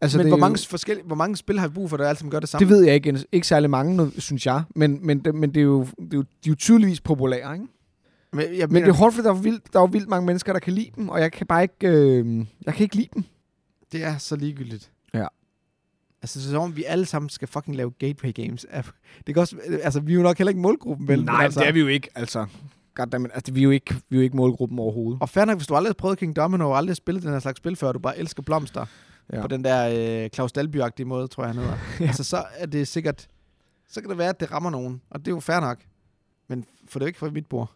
Altså, 0.00 0.18
Men 0.18 0.24
det, 0.26 0.30
hvor 0.30 0.38
mange, 0.38 0.58
jo- 0.60 0.68
forskellige, 0.70 1.06
hvor 1.06 1.16
mange 1.16 1.36
spil 1.36 1.58
har 1.58 1.68
vi 1.68 1.74
brug 1.74 1.90
for, 1.90 1.96
der 1.96 2.08
altid 2.08 2.28
gør 2.28 2.40
det 2.40 2.48
samme? 2.48 2.60
det 2.68 2.74
ved 2.76 2.84
jeg 2.84 2.94
ikke. 2.94 3.24
Ikke 3.32 3.46
særlig 3.46 3.70
mange, 3.70 4.12
synes 4.18 4.46
jeg. 4.46 4.62
Men, 4.74 4.98
men, 5.06 5.18
det, 5.24 5.34
men 5.34 5.54
det 5.54 5.60
er 5.60 5.64
jo, 5.64 5.80
det 5.84 6.12
er 6.12 6.16
jo, 6.16 6.22
de 6.22 6.26
er 6.46 6.48
jo 6.48 6.54
tydeligvis 6.54 7.00
populære, 7.00 7.52
ikke? 7.54 7.66
Men, 8.36 8.44
jeg, 8.58 8.68
Men 8.70 8.82
det 8.82 8.88
er 8.88 8.94
hårdt, 8.94 9.14
fordi 9.14 9.28
der 9.28 9.34
er, 9.34 9.38
vildt, 9.38 9.72
der 9.72 9.78
er 9.78 9.82
jo 9.82 9.88
vildt 9.92 10.08
mange 10.08 10.26
mennesker, 10.26 10.52
der 10.52 10.60
kan 10.60 10.72
lide 10.72 10.90
dem, 10.96 11.08
og 11.08 11.20
jeg 11.20 11.32
kan 11.32 11.46
bare 11.46 11.62
ikke, 11.62 11.88
øh, 11.88 12.46
jeg 12.66 12.74
kan 12.74 12.82
ikke 12.82 12.96
lide 12.96 13.08
dem. 13.14 13.24
det 13.92 14.04
er 14.04 14.18
så 14.18 14.36
ligegyldigt. 14.36 14.90
Ja. 15.14 15.26
Altså, 16.22 16.50
som 16.50 16.62
om, 16.62 16.76
vi 16.76 16.84
alle 16.84 17.06
sammen 17.06 17.28
skal 17.28 17.48
fucking 17.48 17.76
lave 17.76 17.90
gateway 17.98 18.32
games. 18.34 18.66
Det 19.26 19.34
kan 19.34 19.40
også, 19.40 19.56
altså, 19.82 20.00
vi 20.00 20.12
er 20.12 20.16
jo 20.16 20.22
nok 20.22 20.38
heller 20.38 20.48
ikke 20.48 20.60
målgruppen, 20.60 21.08
vel? 21.08 21.24
Nej, 21.24 21.44
altså, 21.44 21.60
det 21.60 21.68
er 21.68 21.72
vi 21.72 21.80
jo 21.80 21.86
ikke, 21.86 22.08
altså. 22.14 22.46
Goddammit, 22.94 23.30
altså, 23.34 23.52
vi 23.52 23.60
er 23.60 23.64
jo 23.64 23.70
ikke, 23.70 23.94
vi 24.08 24.16
er 24.16 24.20
jo 24.20 24.22
ikke 24.22 24.36
målgruppen 24.36 24.78
overhovedet. 24.78 25.22
Og 25.22 25.28
fair 25.28 25.44
nok, 25.44 25.56
hvis 25.58 25.66
du 25.66 25.74
aldrig 25.74 25.88
har 25.88 25.94
prøvet 25.94 26.18
King 26.18 26.36
Domino 26.36 26.70
og 26.70 26.76
aldrig 26.76 26.90
har 26.90 26.94
spillet 26.94 27.22
den 27.22 27.32
her 27.32 27.38
slags 27.38 27.56
spil 27.56 27.76
før, 27.76 27.92
du 27.92 27.98
bare 27.98 28.18
elsker 28.18 28.42
blomster 28.42 28.86
Ja. 29.32 29.40
på 29.42 29.48
den 29.48 29.64
der 29.64 30.22
øh, 30.24 30.30
Claus 30.30 30.52
Dalby-agtige 30.58 31.04
måde, 31.04 31.28
tror 31.28 31.44
jeg, 31.44 31.54
han 31.54 31.62
hedder. 31.62 31.76
Ja. 32.00 32.06
Altså, 32.06 32.24
så 32.24 32.44
er 32.56 32.66
det 32.66 32.88
sikkert... 32.88 33.26
Så 33.88 34.00
kan 34.00 34.10
det 34.10 34.18
være, 34.18 34.28
at 34.28 34.40
det 34.40 34.52
rammer 34.52 34.70
nogen. 34.70 35.00
Og 35.10 35.18
det 35.20 35.28
er 35.28 35.32
jo 35.34 35.40
fair 35.40 35.60
nok. 35.60 35.78
Men 36.48 36.64
for 36.88 36.98
det 36.98 37.04
er 37.04 37.06
jo 37.06 37.08
ikke 37.08 37.18
fra 37.18 37.30
mit 37.30 37.46
bord. 37.46 37.72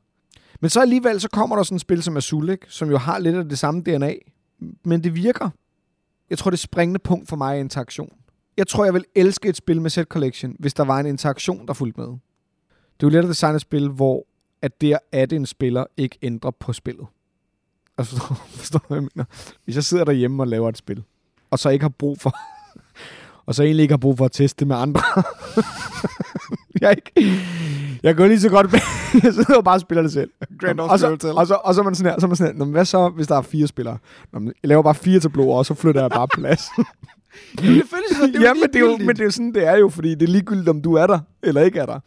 Men 0.60 0.70
så 0.70 0.80
alligevel, 0.80 1.20
så 1.20 1.28
kommer 1.28 1.56
der 1.56 1.62
sådan 1.62 1.76
et 1.76 1.80
spil 1.80 2.02
som 2.02 2.16
Azul, 2.16 2.50
ikke? 2.50 2.66
som 2.68 2.90
jo 2.90 2.98
har 2.98 3.18
lidt 3.18 3.36
af 3.36 3.48
det 3.48 3.58
samme 3.58 3.82
DNA. 3.82 4.14
Men 4.84 5.04
det 5.04 5.14
virker. 5.14 5.50
Jeg 6.30 6.38
tror, 6.38 6.50
det 6.50 6.58
springende 6.58 7.00
punkt 7.00 7.28
for 7.28 7.36
mig 7.36 7.56
er 7.56 7.60
interaktion. 7.60 8.12
Jeg 8.56 8.66
tror, 8.68 8.84
jeg 8.84 8.94
vil 8.94 9.04
elske 9.14 9.48
et 9.48 9.56
spil 9.56 9.80
med 9.80 9.90
Set 9.90 10.06
Collection, 10.06 10.56
hvis 10.58 10.74
der 10.74 10.84
var 10.84 11.00
en 11.00 11.06
interaktion, 11.06 11.66
der 11.66 11.72
fulgte 11.72 12.00
med. 12.00 12.06
Det 12.06 13.06
er 13.06 13.06
jo 13.06 13.08
let 13.08 13.18
at 13.18 13.28
designe 13.28 13.56
et 13.56 13.60
spil, 13.60 13.88
hvor 13.88 14.26
at 14.62 14.80
det 14.80 14.98
at 15.12 15.32
en 15.32 15.46
spiller 15.46 15.84
ikke 15.96 16.18
ændrer 16.22 16.50
på 16.50 16.72
spillet. 16.72 17.06
Altså, 17.98 18.16
forstår, 18.18 18.34
forstår 18.34 18.84
hvad 18.88 18.96
jeg 18.96 19.08
mener? 19.14 19.24
Hvis 19.64 19.76
jeg 19.76 19.84
sidder 19.84 20.04
derhjemme 20.04 20.42
og 20.42 20.46
laver 20.46 20.68
et 20.68 20.78
spil, 20.78 21.02
og 21.50 21.58
så 21.58 21.68
ikke 21.68 21.82
har 21.82 21.88
brug 21.98 22.20
for... 22.20 22.36
og 23.46 23.54
så 23.54 23.62
egentlig 23.62 23.82
ikke 23.82 23.92
har 23.92 23.98
brug 23.98 24.18
for 24.18 24.24
at 24.24 24.32
teste 24.32 24.60
det 24.60 24.68
med 24.68 24.76
andre. 24.76 25.02
jeg, 26.82 26.96
ikke, 27.16 27.40
jeg 28.02 28.16
går 28.16 28.26
lige 28.26 28.40
så 28.40 28.48
godt 28.48 28.72
med. 28.72 28.80
jeg 29.24 29.34
sidder 29.34 29.56
og 29.56 29.64
bare 29.64 29.80
spiller 29.80 30.02
det 30.02 30.12
selv. 30.12 30.30
Grand 30.60 30.80
og, 30.80 30.98
så, 30.98 31.32
og, 31.36 31.46
så, 31.46 31.54
og 31.54 31.74
så 31.74 31.80
er 31.80 31.84
man 31.84 31.94
sådan 31.94 32.12
her, 32.12 32.20
så 32.20 32.26
er 32.26 32.28
man 32.28 32.36
sådan 32.36 32.52
her, 32.52 32.58
"Nå, 32.58 32.64
men 32.64 32.72
hvad 32.72 32.84
så, 32.84 33.08
hvis 33.08 33.26
der 33.26 33.36
er 33.36 33.42
fire 33.42 33.66
spillere? 33.66 33.98
Nå, 34.32 34.38
men 34.38 34.52
jeg 34.62 34.68
laver 34.68 34.82
bare 34.82 34.94
fire 34.94 35.20
tableauer, 35.20 35.58
og 35.58 35.66
så 35.66 35.74
flytter 35.74 36.00
jeg 36.00 36.10
bare 36.10 36.28
plads. 36.38 36.62
Jamen, 37.62 37.74
det 37.78 37.84
føles 37.90 38.16
sådan, 38.16 38.32
det 38.34 38.42
er 38.42 38.46
ja, 38.48 38.54
men 38.54 38.62
det, 38.62 38.76
er 38.76 38.80
jo, 38.80 38.96
men 38.96 39.08
det 39.08 39.20
er 39.20 39.24
jo 39.24 39.30
sådan, 39.30 39.54
det 39.54 39.66
er 39.66 39.76
jo, 39.76 39.88
fordi 39.88 40.14
det 40.14 40.22
er 40.22 40.26
ligegyldigt, 40.32 40.68
om 40.68 40.82
du 40.82 40.94
er 40.94 41.06
der, 41.06 41.18
eller 41.42 41.60
ikke 41.62 41.78
er 41.78 41.86
der. 41.86 42.00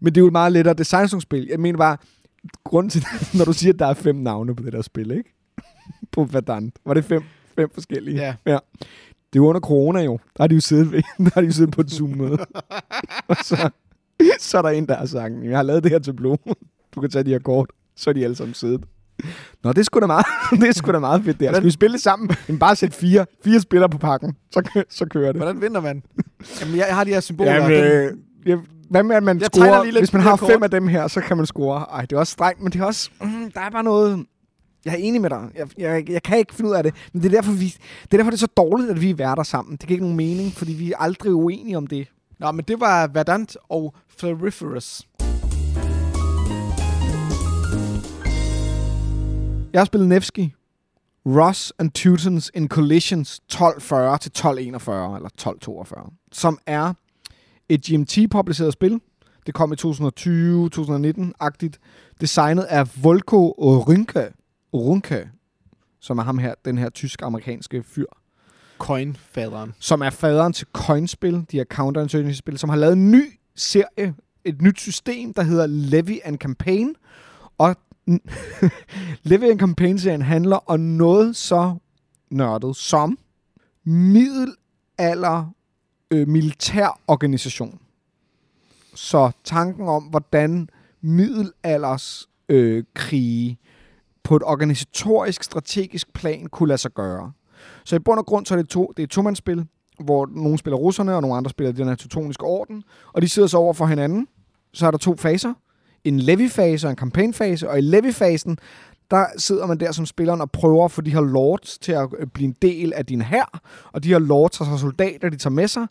Men 0.00 0.14
det 0.14 0.16
er 0.16 0.22
jo 0.22 0.26
et 0.26 0.32
meget 0.32 0.52
lettere 0.52 0.74
designspil. 0.74 1.46
Jeg 1.50 1.60
mener 1.60 1.78
bare, 1.78 1.96
grunden 2.64 2.90
til, 2.90 3.04
når 3.34 3.44
du 3.44 3.52
siger, 3.52 3.72
at 3.72 3.78
der 3.78 3.86
er 3.86 3.94
fem 3.94 4.16
navne 4.16 4.56
på 4.56 4.62
det 4.62 4.72
der 4.72 4.82
spil, 4.82 5.10
ikke? 5.10 5.34
på 6.12 6.24
Verdant. 6.24 6.74
Var 6.86 6.94
det 6.94 7.04
fem, 7.04 7.22
fem 7.56 7.70
forskellige? 7.74 8.16
Ja. 8.16 8.34
ja. 8.46 8.58
Det 9.32 9.38
er 9.38 9.42
jo 9.42 9.46
under 9.48 9.60
corona 9.60 10.00
jo. 10.02 10.12
Der 10.36 10.42
har 10.42 10.46
de 10.48 10.54
jo 10.54 10.60
siddet, 10.60 10.92
ved, 10.92 11.02
der 11.18 11.30
har 11.34 11.40
de 11.40 11.46
jo 11.46 11.52
siddet 11.52 11.74
på 11.74 11.80
et 11.80 11.90
Zoom-møde. 11.90 12.38
og 13.28 13.36
så, 13.42 13.70
så 14.40 14.58
er 14.58 14.62
der 14.62 14.68
en, 14.68 14.86
der 14.86 14.96
har 14.96 15.06
sagt, 15.06 15.34
jeg 15.44 15.56
har 15.56 15.62
lavet 15.62 15.82
det 15.82 15.92
her 15.92 15.98
tableau. 15.98 16.36
Du 16.94 17.00
kan 17.00 17.10
tage 17.10 17.24
de 17.24 17.30
her 17.30 17.38
kort. 17.38 17.70
Så 17.96 18.10
er 18.10 18.14
de 18.14 18.24
alle 18.24 18.36
sammen 18.36 18.54
siddet. 18.54 18.84
Nå, 19.64 19.72
det 19.72 19.78
er 19.78 19.82
sgu 19.82 20.00
da 20.00 20.06
meget, 20.06 20.26
det 20.60 20.68
er 20.68 20.72
sgu 20.72 20.92
da 20.92 20.98
meget 20.98 21.24
fedt 21.24 21.40
der. 21.40 21.52
Skal 21.52 21.64
vi 21.64 21.70
spille 21.70 21.92
det 21.94 22.02
sammen? 22.02 22.30
Jamen 22.48 22.58
bare 22.58 22.76
sæt 22.76 22.94
fire, 22.94 23.26
fire 23.44 23.60
spillere 23.60 23.88
på 23.88 23.98
pakken. 23.98 24.36
Så, 24.50 24.84
så 24.90 25.06
kører 25.06 25.32
det. 25.32 25.36
Hvordan 25.36 25.60
vinder 25.60 25.80
man? 25.80 26.02
Jamen, 26.60 26.76
jeg 26.76 26.86
har 26.90 27.04
de 27.04 27.10
her 27.10 27.20
symboler. 27.20 27.54
Jamen, 27.54 27.70
øh, 27.72 28.12
ja, 28.46 28.56
hvad 28.90 29.02
med, 29.02 29.16
at 29.16 29.22
man 29.22 29.40
Jeg 29.40 29.48
scorer, 29.54 29.84
lige 29.84 29.98
hvis 29.98 30.12
man 30.12 30.22
har 30.22 30.30
her 30.30 30.36
fem 30.36 30.60
kort. 30.60 30.64
af 30.64 30.70
dem 30.70 30.88
her, 30.88 31.08
så 31.08 31.20
kan 31.20 31.36
man 31.36 31.46
score. 31.46 31.80
Ej, 31.80 32.00
det 32.00 32.12
er 32.12 32.18
også 32.20 32.32
strengt, 32.32 32.62
men 32.62 32.72
det 32.72 32.80
er 32.80 32.84
også, 32.84 33.10
mm, 33.20 33.50
der 33.54 33.60
er 33.60 33.70
bare 33.70 33.84
noget, 33.84 34.26
jeg 34.84 34.92
er 34.92 34.96
enig 34.98 35.20
med 35.20 35.30
dig. 35.30 35.42
Jeg, 35.56 35.66
jeg, 35.78 36.10
jeg 36.10 36.22
kan 36.22 36.38
ikke 36.38 36.54
finde 36.54 36.70
ud 36.70 36.74
af 36.76 36.82
det. 36.82 36.94
Men 37.12 37.22
det 37.22 37.28
er, 37.28 37.36
derfor, 37.36 37.52
vi, 37.52 37.64
det 38.02 38.12
er 38.12 38.16
derfor, 38.16 38.30
det 38.30 38.36
er 38.36 38.40
så 38.40 38.46
dårligt, 38.56 38.90
at 38.90 39.00
vi 39.00 39.10
er 39.10 39.14
værter 39.14 39.42
sammen. 39.42 39.72
Det 39.76 39.80
giver 39.80 39.94
ikke 39.96 40.04
nogen 40.04 40.16
mening, 40.16 40.52
fordi 40.52 40.72
vi 40.72 40.92
er 40.92 40.96
aldrig 40.98 41.34
uenige 41.34 41.76
om 41.76 41.86
det. 41.86 42.08
Nå, 42.38 42.52
men 42.52 42.64
det 42.64 42.80
var 42.80 43.06
Verdant 43.06 43.56
og 43.68 43.94
Floriferous. 44.18 45.08
Jeg 49.72 49.80
har 49.80 49.84
spillet 49.84 50.08
Nevsky. 50.08 50.48
Ross 51.26 51.72
and 51.78 51.90
Teutons 51.90 52.50
in 52.54 52.68
Collisions 52.68 53.34
1240 53.34 54.18
til 54.18 54.28
1241, 54.28 55.16
eller 55.16 55.28
1242, 55.28 56.10
som 56.32 56.58
er 56.66 56.92
et 57.68 57.80
GMT-publiceret 57.80 58.72
spil. 58.72 59.00
Det 59.46 59.54
kom 59.54 59.72
i 59.72 59.76
2020-2019-agtigt. 59.76 61.78
Designet 62.20 62.62
af 62.62 63.04
Volko 63.04 63.54
Runke, 63.58 64.32
Runke, 64.74 65.28
som 66.00 66.18
er 66.18 66.22
ham 66.22 66.38
her, 66.38 66.54
den 66.64 66.78
her 66.78 66.90
tysk-amerikanske 66.90 67.82
fyr, 67.82 68.06
Coin-faderen. 68.78 69.74
som 69.78 70.00
er 70.00 70.10
faderen 70.10 70.52
til 70.52 70.66
Coinspil, 70.72 71.34
de 71.50 71.56
her 71.56 71.64
counterinsurgency-spil, 71.64 72.58
som 72.58 72.68
har 72.70 72.76
lavet 72.76 72.92
en 72.92 73.10
ny 73.10 73.38
serie, 73.56 74.14
et 74.44 74.62
nyt 74.62 74.80
system, 74.80 75.34
der 75.34 75.42
hedder 75.42 75.66
Levy 75.66 76.18
and 76.24 76.38
Campaign. 76.38 76.94
Og 77.58 77.76
Levy 79.30 79.44
and 79.44 79.58
Campaign-serien 79.58 80.22
handler 80.22 80.70
om 80.70 80.80
noget 80.80 81.36
så 81.36 81.74
nørdet 82.30 82.76
som 82.76 83.18
middelalder 83.84 85.52
øh, 86.10 86.28
militær 86.28 87.00
organisation. 87.06 87.80
Så 88.94 89.30
tanken 89.44 89.88
om, 89.88 90.02
hvordan 90.02 90.68
middelalders 91.00 92.28
øh, 92.48 92.84
krige 92.94 93.58
på 94.22 94.36
et 94.36 94.42
organisatorisk, 94.42 95.42
strategisk 95.42 96.12
plan 96.12 96.46
kunne 96.46 96.68
lade 96.68 96.78
sig 96.78 96.90
gøre. 96.90 97.32
Så 97.84 97.96
i 97.96 97.98
bund 97.98 98.18
og 98.18 98.26
grund 98.26 98.46
så 98.46 98.54
er 98.54 98.58
det, 98.58 98.68
to, 98.68 98.92
det 98.96 99.02
er 99.02 99.04
et 99.04 99.10
tomandsspil, 99.10 99.64
hvor 100.00 100.28
nogle 100.32 100.58
spiller 100.58 100.76
russerne, 100.76 101.14
og 101.14 101.22
nogle 101.22 101.36
andre 101.36 101.50
spiller 101.50 101.72
den 101.72 101.88
her 101.88 101.94
teutoniske 101.94 102.44
orden, 102.44 102.84
og 103.12 103.22
de 103.22 103.28
sidder 103.28 103.48
så 103.48 103.56
over 103.56 103.72
for 103.72 103.86
hinanden. 103.86 104.28
Så 104.72 104.86
er 104.86 104.90
der 104.90 104.98
to 104.98 105.16
faser. 105.16 105.54
En 106.04 106.20
levy-fase 106.20 106.86
og 106.86 106.90
en 106.90 106.96
campaign-fase, 106.96 107.70
og 107.70 107.78
i 107.78 107.80
levy-fasen, 107.80 108.58
der 109.10 109.26
sidder 109.36 109.66
man 109.66 109.80
der 109.80 109.92
som 109.92 110.06
spilleren 110.06 110.40
og 110.40 110.50
prøver 110.50 110.84
at 110.84 110.90
få 110.90 111.00
de 111.00 111.10
her 111.10 111.20
lords 111.20 111.78
til 111.78 111.92
at 111.92 112.08
øh, 112.18 112.26
blive 112.26 112.46
en 112.46 112.56
del 112.62 112.92
af 112.92 113.06
din 113.06 113.22
hær, 113.22 113.60
og 113.92 114.04
de 114.04 114.08
her 114.08 114.18
lords 114.18 114.58
har 114.58 114.64
så 114.64 114.76
soldater, 114.80 115.28
de 115.28 115.36
tager 115.36 115.54
med 115.54 115.68
sig, 115.68 115.86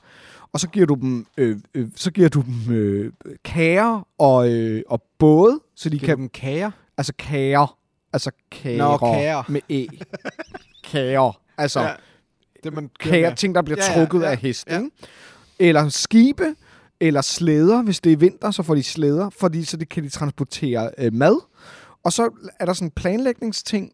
og 0.53 0.59
så 0.59 0.69
giver 0.69 0.85
du 0.85 0.93
dem, 0.93 1.25
øh, 1.37 1.57
øh, 1.73 1.87
så 1.95 2.11
giver 2.11 2.29
du 2.29 2.41
dem 2.41 2.73
øh, 2.75 3.11
kager 3.43 4.07
og, 4.17 4.49
øh, 4.49 4.83
og 4.87 5.01
både, 5.17 5.59
så 5.75 5.89
de 5.89 5.99
Giver 5.99 6.07
kan 6.07 6.17
dem 6.17 6.29
kager? 6.29 6.71
Altså 6.97 7.13
kager. 7.19 7.77
Altså 8.13 8.31
kager. 8.51 8.77
Nå, 8.77 8.97
kager. 8.97 9.43
Med 9.47 9.61
E. 9.69 9.87
kager. 10.83 11.39
Altså 11.57 11.81
ja. 11.81 11.89
Det, 12.63 12.73
man 12.73 12.89
kager, 12.99 13.35
ting, 13.35 13.55
der 13.55 13.61
bliver 13.61 13.77
Ja, 13.83 13.91
ja, 13.91 13.99
trukket 14.05 14.21
ja, 14.25 14.31
af 14.31 14.37
heste. 14.37 14.71
ja. 14.73 14.77
ikke? 14.79 14.91
Eller 15.59 15.89
skibe, 15.89 16.55
eller 16.99 17.21
slæder. 17.21 17.81
Hvis 17.83 17.99
det 17.99 18.11
er 18.11 18.17
vinter, 18.17 18.51
så 18.51 18.63
får 18.63 18.75
de 18.75 18.83
slæder, 18.83 19.29
fordi 19.29 19.63
så 19.63 19.77
det 19.77 19.89
kan 19.89 20.03
de 20.03 20.09
transportere 20.09 20.89
øh, 20.97 21.13
mad. 21.13 21.41
Og 22.03 22.13
så 22.13 22.29
er 22.59 22.65
der 22.65 22.73
sådan 22.73 22.87
en 22.87 22.91
planlægningsting, 22.91 23.91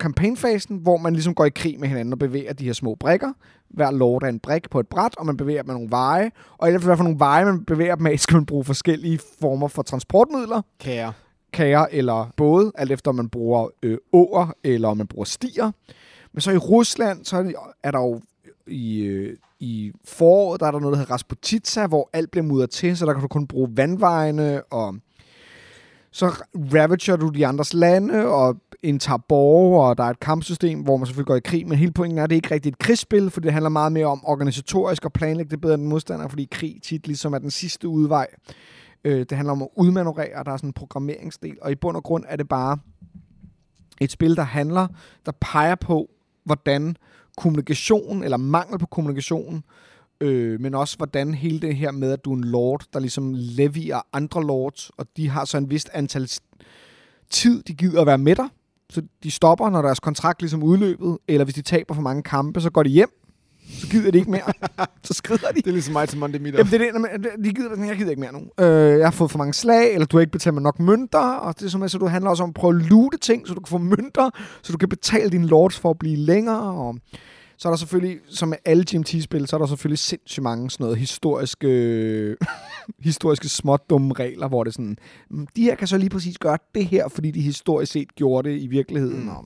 kampagnefasen, 0.00 0.76
hvor 0.76 0.96
man 0.96 1.12
ligesom 1.12 1.34
går 1.34 1.44
i 1.44 1.50
krig 1.50 1.80
med 1.80 1.88
hinanden 1.88 2.12
og 2.12 2.18
bevæger 2.18 2.52
de 2.52 2.64
her 2.64 2.72
små 2.72 2.94
brikker. 2.94 3.32
Hver 3.70 3.90
lord 3.90 4.22
er 4.22 4.26
en 4.28 4.38
brik 4.38 4.70
på 4.70 4.80
et 4.80 4.88
bræt, 4.88 5.14
og 5.18 5.26
man 5.26 5.36
bevæger 5.36 5.62
dem 5.62 5.66
med 5.66 5.74
nogle 5.74 5.90
veje. 5.90 6.30
Og 6.58 6.68
i 6.68 6.70
hvert 6.70 6.82
fald 6.82 6.96
for 6.96 7.04
nogle 7.04 7.18
veje, 7.18 7.44
man 7.44 7.64
bevæger 7.64 7.94
dem 7.94 8.06
af, 8.06 8.20
skal 8.20 8.34
man 8.36 8.46
bruge 8.46 8.64
forskellige 8.64 9.20
former 9.40 9.68
for 9.68 9.82
transportmidler 9.82 10.62
Kager. 10.80 11.12
kager 11.52 11.86
eller 11.90 12.30
både, 12.36 12.72
alt 12.74 12.92
efter 12.92 13.08
om 13.10 13.14
man 13.14 13.28
bruger 13.28 13.68
øh, 13.82 13.98
åer 14.12 14.52
eller 14.64 14.88
om 14.88 14.96
man 14.96 15.06
bruger 15.06 15.24
stier. 15.24 15.70
Men 16.32 16.40
så 16.40 16.50
i 16.50 16.56
Rusland, 16.56 17.24
så 17.24 17.52
er, 17.82 17.90
der 17.90 17.98
jo 17.98 18.20
i, 18.66 19.00
øh, 19.02 19.36
i 19.60 19.92
foråret, 20.04 20.60
der 20.60 20.66
er 20.66 20.70
der 20.70 20.80
noget, 20.80 20.92
der 20.92 20.98
hedder 20.98 21.12
Rasputitsa, 21.12 21.86
hvor 21.86 22.10
alt 22.12 22.30
bliver 22.30 22.44
mudret 22.44 22.70
til, 22.70 22.96
så 22.96 23.06
der 23.06 23.12
kan 23.12 23.22
du 23.22 23.28
kun 23.28 23.46
bruge 23.46 23.68
vandvejene, 23.72 24.62
og 24.62 24.96
så 26.10 26.26
ravager 26.54 27.16
du 27.16 27.28
de 27.28 27.46
andres 27.46 27.74
lande, 27.74 28.26
og 28.26 28.56
indtager 28.82 29.18
borger, 29.18 29.88
og 29.88 29.98
der 29.98 30.04
er 30.04 30.10
et 30.10 30.20
kampsystem, 30.20 30.80
hvor 30.80 30.96
man 30.96 31.06
selvfølgelig 31.06 31.26
går 31.26 31.36
i 31.36 31.40
krig, 31.40 31.68
men 31.68 31.78
hele 31.78 31.92
pointen 31.92 32.18
er, 32.18 32.24
at 32.24 32.30
det 32.30 32.36
ikke 32.36 32.54
rigtigt 32.54 32.74
et 32.74 32.78
krigsspil, 32.78 33.30
for 33.30 33.40
det 33.40 33.52
handler 33.52 33.68
meget 33.68 33.92
mere 33.92 34.06
om 34.06 34.24
organisatorisk 34.24 35.04
og 35.04 35.12
planlægge 35.12 35.50
det 35.50 35.60
bedre 35.60 35.74
end 35.74 35.84
modstander, 35.84 36.28
fordi 36.28 36.48
krig 36.50 36.80
tit 36.82 37.06
ligesom 37.06 37.32
er 37.32 37.38
den 37.38 37.50
sidste 37.50 37.88
udvej. 37.88 38.26
Øh, 39.04 39.18
det 39.18 39.32
handler 39.32 39.52
om 39.52 39.62
at 39.62 39.68
udmanøvrere, 39.76 40.44
der 40.44 40.52
er 40.52 40.56
sådan 40.56 40.68
en 40.68 40.72
programmeringsdel, 40.72 41.58
og 41.62 41.72
i 41.72 41.74
bund 41.74 41.96
og 41.96 42.02
grund 42.02 42.24
er 42.28 42.36
det 42.36 42.48
bare 42.48 42.78
et 44.00 44.10
spil, 44.10 44.36
der 44.36 44.42
handler, 44.42 44.86
der 45.26 45.32
peger 45.40 45.74
på, 45.74 46.10
hvordan 46.44 46.96
kommunikation, 47.36 48.24
eller 48.24 48.36
mangel 48.36 48.78
på 48.78 48.86
kommunikation, 48.86 49.64
øh, 50.20 50.60
men 50.60 50.74
også 50.74 50.96
hvordan 50.96 51.34
hele 51.34 51.60
det 51.60 51.76
her 51.76 51.90
med, 51.90 52.12
at 52.12 52.24
du 52.24 52.32
er 52.32 52.36
en 52.36 52.44
lord, 52.44 52.84
der 52.92 53.00
ligesom 53.00 53.34
leverer 53.36 54.00
andre 54.12 54.44
lords, 54.44 54.90
og 54.96 55.06
de 55.16 55.28
har 55.28 55.44
så 55.44 55.58
en 55.58 55.70
vist 55.70 55.90
antal 55.92 56.28
tid, 57.30 57.62
de 57.62 57.74
gider 57.74 58.00
at 58.00 58.06
være 58.06 58.18
med 58.18 58.36
dig, 58.36 58.48
så 58.90 59.02
de 59.22 59.30
stopper, 59.30 59.70
når 59.70 59.82
deres 59.82 60.00
kontrakt 60.00 60.42
ligesom 60.42 60.62
udløbet, 60.62 61.18
eller 61.28 61.44
hvis 61.44 61.54
de 61.54 61.62
taber 61.62 61.94
for 61.94 62.02
mange 62.02 62.22
kampe, 62.22 62.60
så 62.60 62.70
går 62.70 62.82
de 62.82 62.90
hjem, 62.90 63.10
så 63.70 63.86
gider 63.90 64.10
de 64.10 64.18
ikke 64.18 64.30
mere, 64.30 64.52
så 65.04 65.14
skrider 65.14 65.48
de. 65.48 65.54
Det 65.56 65.66
er 65.66 65.72
ligesom 65.72 65.92
mig 65.92 66.08
til 66.08 66.18
Monday 66.18 66.38
Meetup. 66.38 66.58
Jamen, 66.58 66.72
det 66.72 66.82
er 66.82 67.16
det, 67.18 67.44
de 67.44 67.50
gider, 67.54 67.84
jeg 67.84 67.96
gider 67.96 68.10
ikke 68.10 68.20
mere 68.20 68.32
nu. 68.32 68.64
Øh, 68.64 68.98
jeg 68.98 69.06
har 69.06 69.10
fået 69.12 69.30
for 69.30 69.38
mange 69.38 69.54
slag, 69.54 69.94
eller 69.94 70.06
du 70.06 70.16
har 70.16 70.20
ikke 70.20 70.32
betalt 70.32 70.54
mig 70.54 70.62
nok 70.62 70.80
mønter, 70.80 71.18
og 71.18 71.58
det 71.58 71.66
er 71.66 71.70
som, 71.70 71.88
så 71.88 71.98
du 71.98 72.06
handler 72.06 72.30
også 72.30 72.42
om 72.42 72.48
at 72.48 72.54
prøve 72.54 72.76
at 72.76 72.82
loote 72.90 73.18
ting, 73.18 73.48
så 73.48 73.54
du 73.54 73.60
kan 73.60 73.70
få 73.70 73.78
mønter, 73.78 74.30
så 74.62 74.72
du 74.72 74.78
kan 74.78 74.88
betale 74.88 75.30
dine 75.30 75.46
lords 75.46 75.78
for 75.78 75.90
at 75.90 75.98
blive 75.98 76.16
længere. 76.16 76.62
Og 76.62 76.96
Så 77.58 77.68
er 77.68 77.72
der 77.72 77.76
selvfølgelig, 77.76 78.18
som 78.28 78.48
med 78.48 78.58
alle 78.64 78.84
GMT-spil, 78.90 79.46
så 79.46 79.56
er 79.56 79.60
der 79.60 79.66
selvfølgelig 79.66 79.98
sindssygt 79.98 80.42
mange 80.42 80.70
sådan 80.70 80.84
noget 80.84 80.98
historiske, 80.98 82.36
historiske 83.10 83.48
småt 83.48 83.80
dumme 83.90 84.14
regler, 84.14 84.48
hvor 84.48 84.64
det 84.64 84.70
er 84.70 84.72
sådan, 84.72 84.96
"Mm, 85.30 85.46
de 85.56 85.62
her 85.62 85.74
kan 85.74 85.86
så 85.88 85.98
lige 85.98 86.10
præcis 86.10 86.38
gøre 86.38 86.58
det 86.74 86.86
her, 86.86 87.08
fordi 87.08 87.30
de 87.30 87.40
historisk 87.40 87.92
set 87.92 88.14
gjorde 88.14 88.48
det 88.48 88.60
i 88.62 88.66
virkeligheden. 88.66 89.22
Mm. 89.22 89.28
Og, 89.28 89.44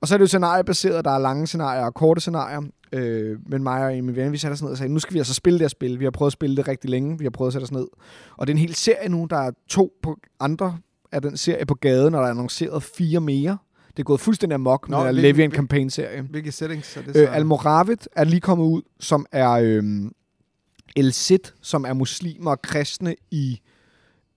og 0.00 0.08
så 0.08 0.14
er 0.14 0.18
det 0.18 0.22
jo 0.22 0.26
scenariebaseret, 0.26 1.04
der 1.04 1.10
er 1.10 1.18
lange 1.18 1.46
scenarier 1.46 1.84
og 1.84 1.94
korte 1.94 2.20
scenarier. 2.20 2.60
Øh, 2.92 3.38
men 3.46 3.62
mig 3.62 3.84
og 3.84 4.04
min 4.04 4.16
ven, 4.16 4.32
vi 4.32 4.38
satte 4.38 4.52
os 4.52 4.62
ned 4.62 4.70
og 4.70 4.78
sagde, 4.78 4.92
nu 4.92 4.98
skal 4.98 5.14
vi 5.14 5.18
altså 5.18 5.34
spille 5.34 5.58
det 5.58 5.64
her 5.64 5.68
spil. 5.68 5.98
Vi 5.98 6.04
har 6.04 6.10
prøvet 6.10 6.28
at 6.28 6.32
spille 6.32 6.56
det 6.56 6.68
rigtig 6.68 6.90
længe. 6.90 7.18
Vi 7.18 7.24
har 7.24 7.30
prøvet 7.30 7.48
at 7.48 7.52
sætte 7.52 7.64
os 7.64 7.72
ned. 7.72 7.86
Og 8.36 8.46
det 8.46 8.52
er 8.52 8.54
en 8.54 8.60
hel 8.60 8.74
serie 8.74 9.08
nu. 9.08 9.26
Der 9.30 9.36
er 9.36 9.50
to 9.68 9.92
på 10.02 10.16
andre 10.40 10.78
af 11.12 11.22
den 11.22 11.36
serie 11.36 11.66
på 11.66 11.74
gaden, 11.74 12.14
og 12.14 12.20
der 12.20 12.26
er 12.26 12.30
annonceret 12.30 12.82
fire 12.82 13.20
mere. 13.20 13.58
Det 13.90 13.98
er 13.98 14.04
gået 14.04 14.20
fuldstændig 14.20 14.54
amok 14.54 14.88
med 14.88 14.98
den 14.98 15.14
Levian 15.14 15.50
Campaign-serie. 15.50 16.22
Hvilke 16.22 16.52
settings 16.52 16.96
er 16.96 17.02
det 17.02 17.14
så? 17.14 17.22
Øh, 17.22 17.36
Almoravid 17.36 17.96
er 18.16 18.24
lige 18.24 18.40
kommet 18.40 18.64
ud, 18.64 18.82
som 19.00 19.26
er 19.32 19.50
øhm, 19.50 20.12
El 20.96 21.12
Cid, 21.12 21.52
som 21.60 21.84
er 21.84 21.92
muslimer 21.92 22.50
og 22.50 22.62
kristne 22.62 23.16
i, 23.30 23.60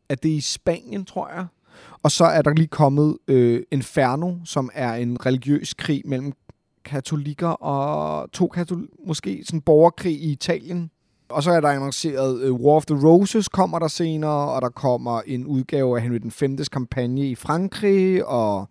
er 0.10 0.16
det 0.16 0.30
i 0.30 0.42
Spanien, 0.42 1.06
tror 1.06 1.30
jeg. 1.36 1.46
Og 2.04 2.12
så 2.12 2.26
er 2.26 2.42
der 2.42 2.54
lige 2.54 2.68
kommet 2.68 3.18
øh, 3.28 3.62
Inferno, 3.72 4.34
som 4.46 4.70
er 4.74 4.94
en 4.94 5.26
religiøs 5.26 5.74
krig 5.74 6.02
mellem 6.06 6.34
katolikker 6.86 7.48
og 7.48 8.32
to 8.32 8.48
katol 8.48 8.88
måske 9.08 9.44
sådan 9.46 9.58
en 9.58 9.62
borgerkrig 9.62 10.14
i 10.14 10.32
Italien. 10.32 10.90
Og 11.30 11.44
så 11.44 11.52
er 11.52 11.62
der 11.62 11.70
annonceret 11.70 12.42
øh, 12.42 12.54
War 12.54 12.76
of 12.76 12.86
the 12.86 13.08
Roses 13.08 13.50
kommer 13.50 13.80
der 13.80 13.88
senere, 13.88 14.50
og 14.50 14.62
der 14.62 14.70
kommer 14.70 15.22
en 15.22 15.46
udgave 15.46 15.98
af 15.98 16.04
Henry 16.04 16.18
den 16.18 16.58
5.s 16.60 16.70
kampagne 16.70 17.30
i 17.30 17.36
Frankrig, 17.36 18.26
og 18.26 18.70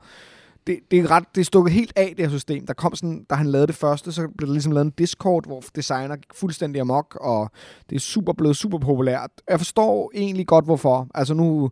det, 0.66 0.78
det, 0.90 0.98
er 0.98 1.10
ret, 1.10 1.24
det 1.34 1.40
er 1.40 1.44
stukket 1.44 1.72
helt 1.72 1.92
af, 1.96 2.14
det 2.16 2.24
her 2.24 2.30
system. 2.30 2.66
Der 2.66 2.74
kom 2.74 2.94
sådan, 2.94 3.26
da 3.30 3.34
han 3.34 3.46
lavede 3.46 3.66
det 3.66 3.74
første, 3.74 4.12
så 4.12 4.28
blev 4.38 4.46
der 4.46 4.52
ligesom 4.52 4.72
lavet 4.72 4.84
en 4.84 4.92
Discord, 4.98 5.46
hvor 5.46 5.62
designer 5.76 6.16
gik 6.16 6.34
fuldstændig 6.34 6.80
amok, 6.80 7.18
og 7.20 7.50
det 7.90 7.96
er 7.96 8.00
super 8.00 8.32
blevet 8.32 8.56
super 8.56 8.78
populært. 8.78 9.30
Jeg 9.48 9.60
forstår 9.60 10.10
egentlig 10.14 10.46
godt, 10.46 10.64
hvorfor. 10.64 11.08
Altså 11.14 11.34
nu 11.34 11.70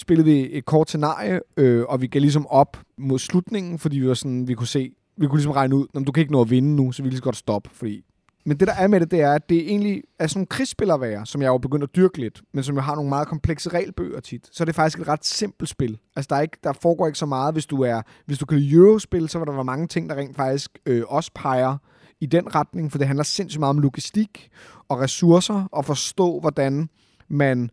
spillede 0.00 0.24
vi 0.24 0.48
et 0.52 0.64
kort 0.64 0.88
scenarie, 0.88 1.40
øh, 1.56 1.84
og 1.88 2.00
vi 2.00 2.06
gav 2.06 2.20
ligesom 2.20 2.46
op 2.46 2.76
mod 2.98 3.18
slutningen, 3.18 3.78
fordi 3.78 3.98
vi 3.98 4.08
var 4.08 4.14
sådan, 4.14 4.48
vi 4.48 4.54
kunne 4.54 4.66
se, 4.66 4.92
vi 5.16 5.26
kunne 5.26 5.38
ligesom 5.38 5.52
regne 5.52 5.76
ud, 5.76 5.86
at 5.94 6.06
du 6.06 6.12
kan 6.12 6.20
ikke 6.20 6.32
nå 6.32 6.40
at 6.40 6.50
vinde 6.50 6.76
nu, 6.76 6.92
så 6.92 7.02
vi 7.02 7.08
lige 7.08 7.16
så 7.16 7.22
godt 7.22 7.36
stoppe, 7.36 7.70
fordi 7.72 8.04
men 8.44 8.56
det, 8.56 8.68
der 8.68 8.74
er 8.74 8.86
med 8.86 9.00
det, 9.00 9.10
det 9.10 9.20
er, 9.20 9.32
at 9.32 9.48
det 9.48 9.58
egentlig 9.58 10.02
er 10.18 10.26
sådan 10.26 10.38
nogle 10.38 10.46
krigsspil 10.46 10.92
som 11.24 11.42
jeg 11.42 11.48
jo 11.48 11.58
begyndt 11.58 11.82
at 11.82 11.96
dyrke 11.96 12.18
lidt, 12.18 12.42
men 12.54 12.64
som 12.64 12.74
jo 12.74 12.80
har 12.80 12.94
nogle 12.94 13.08
meget 13.08 13.28
komplekse 13.28 13.68
regelbøger 13.68 14.20
tit. 14.20 14.48
Så 14.52 14.62
er 14.62 14.64
det 14.64 14.74
faktisk 14.74 14.98
et 14.98 15.08
ret 15.08 15.24
simpelt 15.24 15.70
spil. 15.70 15.98
Altså, 16.16 16.26
der, 16.30 16.36
er 16.36 16.40
ikke, 16.40 16.58
der 16.64 16.72
foregår 16.72 17.06
ikke 17.06 17.18
så 17.18 17.26
meget, 17.26 17.54
hvis 17.54 17.66
du 17.66 17.82
er 17.82 18.02
hvis 18.26 18.38
du 18.38 18.46
kan 18.46 18.58
lide 18.58 18.74
Eurospil, 18.74 19.28
så 19.28 19.38
vil 19.38 19.46
der 19.46 19.52
være 19.52 19.64
mange 19.64 19.86
ting, 19.86 20.10
der 20.10 20.16
rent 20.16 20.36
faktisk 20.36 20.78
øh, 20.86 21.02
også 21.08 21.30
peger 21.34 21.76
i 22.20 22.26
den 22.26 22.54
retning, 22.54 22.90
for 22.90 22.98
det 22.98 23.06
handler 23.06 23.24
sindssygt 23.24 23.60
meget 23.60 23.70
om 23.70 23.78
logistik 23.78 24.50
og 24.88 25.00
ressourcer, 25.00 25.68
og 25.72 25.84
forstå, 25.84 26.40
hvordan 26.40 26.88
man 27.28 27.70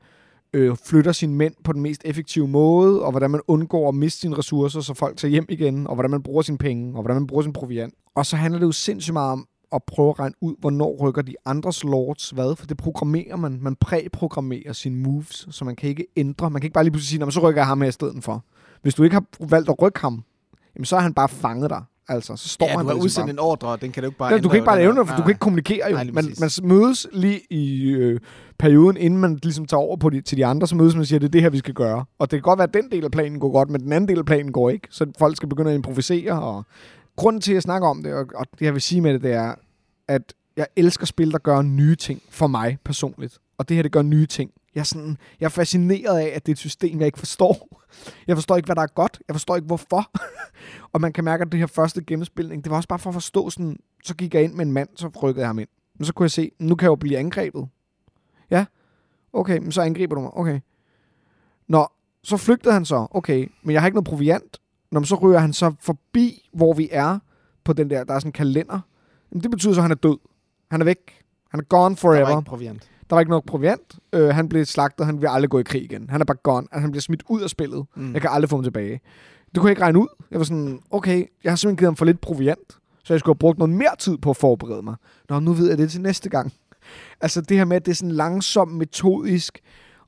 øh, 0.57 0.77
flytter 0.85 1.11
sine 1.11 1.33
mænd 1.33 1.53
på 1.63 1.73
den 1.73 1.81
mest 1.81 2.01
effektive 2.05 2.47
måde, 2.47 3.01
og 3.01 3.11
hvordan 3.11 3.31
man 3.31 3.41
undgår 3.47 3.89
at 3.89 3.95
miste 3.95 4.19
sine 4.19 4.37
ressourcer, 4.37 4.81
så 4.81 4.93
folk 4.93 5.17
tager 5.17 5.29
hjem 5.29 5.45
igen, 5.49 5.87
og 5.87 5.93
hvordan 5.93 6.11
man 6.11 6.23
bruger 6.23 6.41
sine 6.41 6.57
penge, 6.57 6.95
og 6.95 7.01
hvordan 7.01 7.15
man 7.15 7.27
bruger 7.27 7.43
sin 7.43 7.53
proviant. 7.53 7.93
Og 8.15 8.25
så 8.25 8.35
handler 8.35 8.59
det 8.59 8.65
jo 8.65 8.71
sindssygt 8.71 9.13
meget 9.13 9.31
om 9.31 9.47
at 9.71 9.83
prøve 9.87 10.09
at 10.09 10.19
regne 10.19 10.35
ud, 10.41 10.55
hvornår 10.59 10.97
rykker 11.01 11.21
de 11.21 11.35
andres 11.45 11.83
lords 11.83 12.29
hvad, 12.29 12.55
for 12.55 12.65
det 12.65 12.77
programmerer 12.77 13.35
man. 13.35 13.59
Man 13.61 13.75
præprogrammerer 13.75 14.73
sine 14.73 14.95
moves, 14.95 15.47
så 15.51 15.65
man 15.65 15.75
kan 15.75 15.89
ikke 15.89 16.05
ændre. 16.15 16.49
Man 16.49 16.61
kan 16.61 16.65
ikke 16.65 16.73
bare 16.73 16.83
lige 16.83 16.91
pludselig 16.91 17.21
sige, 17.21 17.31
så 17.31 17.39
rykker 17.39 17.61
jeg 17.61 17.67
ham 17.67 17.81
her 17.81 17.89
i 17.89 17.91
stedet 17.91 18.23
for. 18.23 18.43
Hvis 18.81 18.95
du 18.95 19.03
ikke 19.03 19.13
har 19.13 19.23
valgt 19.49 19.69
at 19.69 19.81
rykke 19.81 19.99
ham, 19.99 20.23
jamen 20.75 20.85
så 20.85 20.95
er 20.95 20.99
han 20.99 21.13
bare 21.13 21.29
fanget 21.29 21.69
dig. 21.69 21.83
Altså, 22.09 22.35
så 22.35 22.49
står 22.49 22.65
ja, 22.65 22.71
han 22.71 22.79
du 22.79 22.85
har 22.85 22.93
ligesom 22.93 23.05
udsendt 23.05 23.29
en 23.29 23.39
ordre, 23.39 23.67
og 23.67 23.81
den 23.81 23.91
kan 23.91 24.03
du 24.03 24.09
ikke 24.09 24.17
bare 24.17 24.33
Ja, 24.33 24.39
du 24.39 24.49
kan 24.49 24.55
ikke 24.55 24.65
bare 24.65 24.77
lave 24.77 24.93
noget, 24.93 25.09
for 25.09 25.15
du 25.15 25.21
kan 25.21 25.29
ikke 25.29 25.39
kommunikere 25.39 25.89
jo. 25.89 25.95
Nej, 25.95 26.03
man, 26.13 26.25
man 26.39 26.49
mødes 26.63 27.07
lige 27.13 27.41
i 27.49 27.89
øh, 27.89 28.19
perioden, 28.59 28.97
inden 28.97 29.19
man 29.19 29.39
ligesom 29.43 29.65
tager 29.65 29.81
over 29.81 29.97
på 29.97 30.09
de, 30.09 30.21
til 30.21 30.37
de 30.37 30.45
andre, 30.45 30.67
så 30.67 30.75
mødes 30.75 30.95
man 30.95 31.01
og 31.01 31.07
siger, 31.07 31.19
det 31.19 31.27
er 31.27 31.31
det 31.31 31.41
her, 31.41 31.49
vi 31.49 31.57
skal 31.57 31.73
gøre. 31.73 32.05
Og 32.19 32.31
det 32.31 32.37
kan 32.37 32.41
godt 32.41 32.57
være, 32.57 32.67
at 32.67 32.73
den 32.73 32.91
del 32.91 33.05
af 33.05 33.11
planen 33.11 33.39
går 33.39 33.51
godt, 33.51 33.69
men 33.69 33.81
den 33.81 33.93
anden 33.93 34.07
del 34.07 34.17
af 34.19 34.25
planen 34.25 34.51
går 34.51 34.69
ikke. 34.69 34.87
Så 34.91 35.05
folk 35.19 35.37
skal 35.37 35.49
begynde 35.49 35.71
at 35.71 35.75
improvisere. 35.75 36.41
Og 36.41 36.65
grunden 37.15 37.41
til, 37.41 37.51
at 37.51 37.53
jeg 37.53 37.61
snakker 37.61 37.87
om 37.87 38.03
det, 38.03 38.13
og, 38.13 38.25
og 38.35 38.45
det 38.59 38.65
jeg 38.65 38.73
vil 38.73 38.81
sige 38.81 39.01
med 39.01 39.13
det, 39.13 39.23
det 39.23 39.33
er, 39.33 39.53
at 40.07 40.33
jeg 40.57 40.67
elsker 40.75 41.05
spil, 41.05 41.31
der 41.31 41.37
gør 41.37 41.61
nye 41.61 41.95
ting 41.95 42.21
for 42.29 42.47
mig 42.47 42.77
personligt. 42.85 43.37
Og 43.57 43.69
det 43.69 43.75
her, 43.75 43.83
det 43.83 43.91
gør 43.91 44.01
nye 44.01 44.25
ting. 44.25 44.51
Jeg 44.77 44.81
er, 44.81 44.85
sådan, 44.85 45.17
jeg 45.39 45.45
er 45.45 45.49
fascineret 45.49 46.19
af, 46.19 46.31
at 46.35 46.45
det 46.45 46.51
er 46.51 46.53
et 46.53 46.59
system, 46.59 46.99
jeg 46.99 47.05
ikke 47.05 47.19
forstår. 47.19 47.81
Jeg 48.27 48.37
forstår 48.37 48.55
ikke, 48.55 48.65
hvad 48.67 48.75
der 48.75 48.81
er 48.81 48.87
godt. 48.87 49.19
Jeg 49.27 49.33
forstår 49.33 49.55
ikke, 49.55 49.65
hvorfor. 49.65 50.11
og 50.93 51.01
man 51.01 51.13
kan 51.13 51.23
mærke, 51.23 51.41
at 51.41 51.51
det 51.51 51.59
her 51.59 51.67
første 51.67 52.03
gennemspilning, 52.03 52.63
det 52.63 52.69
var 52.69 52.77
også 52.77 52.89
bare 52.89 52.99
for 52.99 53.09
at 53.09 53.13
forstå 53.13 53.49
sådan, 53.49 53.77
så 54.03 54.15
gik 54.15 54.33
jeg 54.33 54.43
ind 54.43 54.53
med 54.53 54.65
en 54.65 54.71
mand, 54.71 54.89
så 54.95 55.07
rykkede 55.23 55.41
jeg 55.41 55.49
ham 55.49 55.59
ind. 55.59 55.67
Men 55.97 56.05
så 56.05 56.13
kunne 56.13 56.23
jeg 56.23 56.31
se, 56.31 56.51
nu 56.59 56.75
kan 56.75 56.85
jeg 56.85 56.89
jo 56.89 56.95
blive 56.95 57.17
angrebet. 57.17 57.67
Ja, 58.51 58.65
okay, 59.33 59.57
men 59.57 59.71
så 59.71 59.81
angriber 59.81 60.15
du 60.15 60.21
mig. 60.21 60.37
Okay. 60.37 60.59
Nå, 61.67 61.87
så 62.23 62.37
flygtede 62.37 62.73
han 62.73 62.85
så. 62.85 63.07
Okay, 63.11 63.51
men 63.63 63.73
jeg 63.73 63.81
har 63.81 63.87
ikke 63.87 63.95
noget 63.95 64.07
proviant. 64.07 64.57
Nå, 64.91 64.99
men 64.99 65.05
så 65.05 65.15
ryger 65.15 65.39
han 65.39 65.53
så 65.53 65.73
forbi, 65.79 66.49
hvor 66.53 66.73
vi 66.73 66.89
er 66.91 67.19
på 67.63 67.73
den 67.73 67.89
der, 67.89 68.03
der 68.03 68.13
er 68.13 68.19
sådan 68.19 68.29
en 68.29 68.33
kalender. 68.33 68.79
Jamen, 69.31 69.43
det 69.43 69.51
betyder 69.51 69.73
så, 69.73 69.79
at 69.79 69.83
han 69.83 69.91
er 69.91 69.95
død. 69.95 70.17
Han 70.71 70.81
er 70.81 70.85
væk. 70.85 71.21
Han 71.49 71.59
er 71.59 71.63
gone 71.63 71.95
Der 71.95 71.99
forever. 71.99 72.29
var 72.29 72.37
ikke 72.37 72.49
proviant. 72.49 72.89
Der 73.09 73.15
var 73.15 73.19
ikke 73.19 73.31
nok 73.31 73.45
proviant. 73.45 73.95
Øh, 74.13 74.29
han 74.29 74.49
blev 74.49 74.65
slagtet. 74.65 75.05
Han 75.05 75.21
vil 75.21 75.27
aldrig 75.27 75.49
gå 75.49 75.59
i 75.59 75.63
krig 75.63 75.83
igen. 75.83 76.09
Han 76.09 76.21
er 76.21 76.25
bare 76.25 76.37
gone. 76.43 76.67
Altså, 76.71 76.81
han 76.81 76.91
bliver 76.91 77.01
smidt 77.01 77.23
ud 77.29 77.41
af 77.41 77.49
spillet. 77.49 77.85
Mm. 77.95 78.13
Jeg 78.13 78.21
kan 78.21 78.29
aldrig 78.33 78.49
få 78.49 78.55
ham 78.55 78.63
tilbage. 78.63 79.01
Det 79.47 79.61
kunne 79.61 79.67
jeg 79.67 79.71
ikke 79.71 79.81
regne 79.81 79.99
ud. 79.99 80.07
Jeg 80.31 80.39
var 80.39 80.45
sådan, 80.45 80.79
okay, 80.91 81.25
jeg 81.43 81.51
har 81.51 81.55
simpelthen 81.55 81.77
givet 81.77 81.87
ham 81.87 81.95
for 81.95 82.05
lidt 82.05 82.21
proviant, 82.21 82.77
så 83.03 83.13
jeg 83.13 83.19
skulle 83.19 83.33
have 83.33 83.39
brugt 83.39 83.57
noget 83.57 83.75
mere 83.75 83.95
tid 83.99 84.17
på 84.17 84.29
at 84.29 84.37
forberede 84.37 84.81
mig. 84.81 84.95
Nå, 85.29 85.39
nu 85.39 85.53
ved 85.53 85.69
jeg 85.69 85.77
det 85.77 85.91
til 85.91 86.01
næste 86.01 86.29
gang. 86.29 86.53
Altså 87.21 87.41
det 87.41 87.57
her 87.57 87.65
med, 87.65 87.75
at 87.75 87.85
det 87.85 87.91
er 87.91 87.95
sådan 87.95 88.11
langsomt, 88.11 88.73
metodisk, 88.73 89.59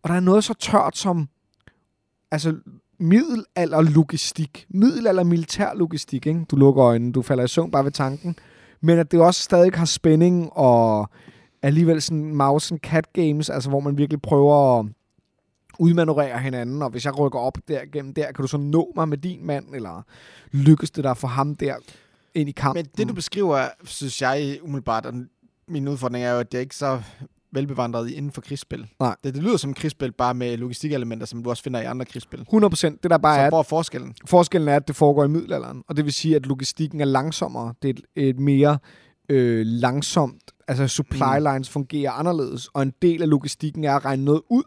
og 0.04 0.10
der 0.10 0.16
er 0.16 0.20
noget 0.20 0.44
så 0.44 0.54
tørt 0.54 0.98
som, 0.98 1.30
altså 2.32 2.56
middelalder 3.00 3.82
logistik, 3.82 4.66
middelalder 4.70 5.24
militær 5.24 5.74
logistik, 5.74 6.28
ikke? 6.28 6.46
Du 6.52 6.56
lukker 6.56 6.84
øjnene, 6.84 7.12
du 7.12 7.22
falder 7.22 7.44
i 7.44 7.48
søvn 7.48 7.72
bare 7.72 7.86
ved 7.86 7.92
tanken, 7.92 8.36
men 8.82 9.00
at 9.00 9.12
det 9.12 9.22
også 9.22 9.42
stadig 9.42 9.72
har 9.74 9.86
spænding 9.86 10.50
og 10.54 11.10
alligevel 11.62 12.02
sådan 12.02 12.36
mouse 12.36 12.74
and 12.74 12.80
cat 12.80 13.14
games, 13.14 13.50
altså 13.50 13.70
hvor 13.70 13.80
man 13.80 13.98
virkelig 13.98 14.22
prøver 14.22 14.80
at 14.80 14.86
udmanøvrere 15.80 16.40
hinanden, 16.40 16.82
og 16.82 16.90
hvis 16.90 17.06
jeg 17.06 17.20
rykker 17.20 17.40
op 17.40 17.58
der 17.68 17.82
gennem 17.94 18.14
der, 18.14 18.26
kan 18.32 18.42
du 18.42 18.48
så 18.48 18.58
nå 18.58 18.92
mig 18.96 19.10
med 19.10 19.18
din 19.18 19.46
mand, 19.46 19.66
eller 19.76 20.02
lykkes 20.52 20.92
det 20.92 21.04
der 21.04 21.14
for 21.14 21.28
ham 21.28 21.56
der 21.56 21.76
ind 22.34 22.50
i 22.50 22.52
kampen? 22.52 22.86
Men 22.86 22.92
det, 22.98 23.08
du 23.08 23.14
beskriver, 23.14 23.68
synes 23.84 24.22
jeg 24.22 24.60
umiddelbart, 24.62 25.06
og 25.06 25.14
min 25.68 25.88
udfordring 25.88 26.26
er 26.26 26.32
jo, 26.32 26.40
at 26.40 26.54
jeg 26.54 26.62
ikke 26.62 26.76
så 26.76 27.02
velbevandret 27.52 28.10
inden 28.10 28.32
for 28.32 28.42
krigsspil. 28.42 28.88
Nej. 29.00 29.16
Det, 29.24 29.34
det 29.34 29.44
lyder 29.44 29.58
som 29.58 29.74
krigsspil, 29.74 30.12
bare 30.12 30.34
med 30.34 30.58
logistikelementer, 30.58 31.26
som 31.26 31.44
du 31.44 31.50
også 31.50 31.64
finder 31.64 31.82
i 31.82 31.86
andre 31.86 32.06
krigsspil. 32.06 32.42
100 32.42 32.72
procent. 32.72 33.04
Det 33.04 33.12
der 33.12 33.18
bare 33.18 33.36
Så 33.38 33.42
er, 33.42 33.50
hvor 33.50 33.60
er 33.60 33.64
forskellen? 33.64 34.16
forskellen 34.26 34.68
er, 34.68 34.76
at 34.76 34.88
det 34.88 34.96
foregår 34.96 35.24
i 35.24 35.28
middelalderen, 35.28 35.84
og 35.88 35.98
det 35.98 36.06
vil 36.06 36.14
sige, 36.14 36.36
at 36.36 36.46
logistikken 36.46 37.02
er 37.02 37.06
langsommere. 37.06 37.74
Det 37.82 37.90
er 37.90 37.94
et, 38.16 38.30
et 38.30 38.40
mere 38.40 38.78
øh, 39.30 39.66
langsomt, 39.66 40.42
altså 40.68 40.88
supply 40.88 41.38
Mm. 41.38 41.44
lines 41.44 41.70
fungerer 41.70 42.12
anderledes, 42.12 42.68
og 42.68 42.82
en 42.84 42.94
del 43.02 43.22
af 43.22 43.30
logistikken 43.30 43.84
er 43.84 43.96
at 43.96 44.06
regne 44.06 44.26
noget 44.26 44.42
ud, 44.50 44.64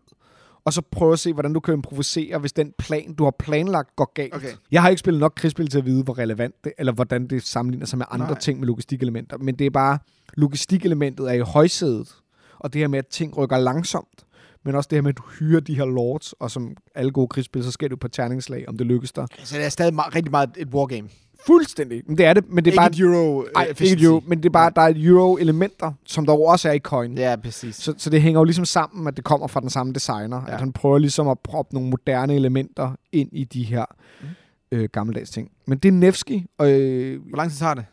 og 0.65 0.73
så 0.73 0.83
prøve 0.91 1.13
at 1.13 1.19
se, 1.19 1.33
hvordan 1.33 1.53
du 1.53 1.61
kan 1.61 1.75
improvisere, 1.75 2.39
hvis 2.39 2.53
den 2.53 2.73
plan, 2.79 3.15
du 3.15 3.25
har 3.25 3.31
planlagt, 3.39 3.97
går 3.97 4.13
galt. 4.15 4.35
Okay. 4.35 4.53
Jeg 4.71 4.83
har 4.83 4.89
ikke 4.89 5.01
spillet 5.01 5.21
nok 5.21 5.33
krigsspil 5.37 5.67
til 5.67 5.79
at 5.79 5.85
vide, 5.87 6.05
hvor 6.05 6.19
relevant 6.19 6.55
det, 6.65 6.73
eller 6.79 6.93
hvordan 6.93 7.27
det 7.27 7.43
sammenligner 7.43 7.87
sig 7.87 7.99
med 7.99 8.07
andre 8.11 8.27
Nej. 8.27 8.39
Ting 8.39 8.59
med 8.61 8.67
logistikelementer, 8.67 9.39
men 9.39 9.55
det 9.55 9.67
er 9.67 9.71
bare, 9.71 9.99
logistikelementet 10.37 11.29
er 11.29 11.33
i 11.33 11.39
højsædet, 11.41 12.15
og 12.59 12.73
det 12.73 12.79
her 12.81 12.89
med, 12.89 12.99
at 12.99 13.07
ting 13.07 13.37
rykker 13.37 13.59
langsomt, 13.59 14.25
men 14.65 14.75
også 14.75 14.89
det 14.91 14.97
her 14.97 15.03
med, 15.03 15.09
at 15.11 15.19
du 15.19 15.23
hyrer 15.39 15.61
de 15.61 15.75
her 15.75 15.85
lords, 15.85 16.33
og 16.33 16.51
som 16.51 16.77
alle 16.95 17.11
gode 17.11 17.29
krigsspil, 17.29 17.65
så 17.65 17.71
skal 17.71 17.91
du 17.91 17.97
på 17.97 18.09
terningslag, 18.09 18.69
om 18.69 18.79
det 18.79 18.87
lykkes 18.87 19.13
dig. 19.13 19.27
Så 19.45 19.57
det 19.57 19.65
er 19.65 19.69
stadig 19.69 19.95
meget, 19.95 20.15
rigtig 20.15 20.31
meget 20.31 20.51
et 20.57 20.69
wargame. 20.69 21.09
Fuldstændig. 21.47 22.03
Men 22.07 22.19
det 22.19 22.27
er 22.27 22.33
det, 22.33 22.45
men 22.49 22.65
det 22.65 22.71
er 22.71 22.73
ikke 22.73 22.77
bare... 22.77 22.91
et 22.91 23.01
euro 23.01 23.45
Ej, 23.57 23.67
øh, 23.71 23.87
ikke 23.87 23.93
et 24.03 24.03
euro, 24.07 24.23
men 24.27 24.39
det 24.39 24.47
er 24.47 24.51
bare, 24.51 24.73
der 24.77 24.83
er 24.83 24.93
euro-elementer, 24.97 25.93
som 26.07 26.27
der 26.27 26.33
jo 26.33 26.43
også 26.43 26.69
er 26.69 26.73
i 26.73 26.79
coin. 26.79 27.19
Ja, 27.19 27.37
præcis. 27.37 27.77
Så, 27.77 27.95
så 27.99 28.11
det 28.11 28.23
hænger 28.23 28.41
jo 28.41 28.45
ligesom 28.45 28.65
sammen, 28.65 29.07
at 29.09 29.17
det 29.17 29.25
kommer 29.25 29.47
fra 29.47 29.61
den 29.61 29.71
samme 29.71 29.93
designer. 29.93 30.43
Ja. 30.49 30.53
At 30.55 30.61
han 30.61 30.73
prøver 30.73 30.99
ligesom 30.99 31.29
at 31.29 31.39
proppe 31.39 31.75
nogle 31.75 31.91
moderne 31.91 32.35
elementer 32.35 32.91
ind 33.13 33.29
i 33.33 33.45
de 33.45 33.63
her 33.63 33.85
Mhm. 34.21 34.29
øh, 34.73 34.89
gammeldags 34.93 35.31
ting. 35.31 35.51
Men 35.67 35.79
det 35.79 35.89
er 35.89 35.93
Nevsky. 35.93 36.41
Og, 36.59 36.71
øh, 36.71 37.21
Hvor 37.29 37.37
lang 37.37 37.51
tid 37.51 37.59
tager 37.59 37.75
det? 37.75 37.85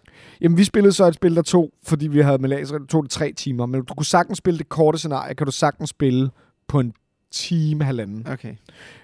jamen, 0.42 0.58
vi 0.58 0.64
spillede 0.64 0.94
så 0.94 1.06
et 1.08 1.16
spil, 1.16 1.36
der 1.36 1.42
tog, 1.42 1.72
fordi 1.84 2.08
vi 2.08 2.22
havde 2.22 2.38
med 2.38 2.50
laser, 2.50 2.80
tog 2.90 3.04
det 3.04 3.12
tre 3.12 3.32
timer. 3.34 3.66
Men 3.66 3.84
du 3.84 3.94
kunne 3.94 4.06
sagtens 4.06 4.38
spille 4.38 4.58
det 4.58 4.70
korte 4.70 4.98
scenarie, 4.98 5.36
kan 5.36 5.46
du 5.46 5.52
sagtens 5.52 5.90
spille 5.90 6.30
på 6.68 6.80
en 6.80 6.94
time, 7.32 7.84
halvanden. 7.84 8.28
Okay. 8.28 8.56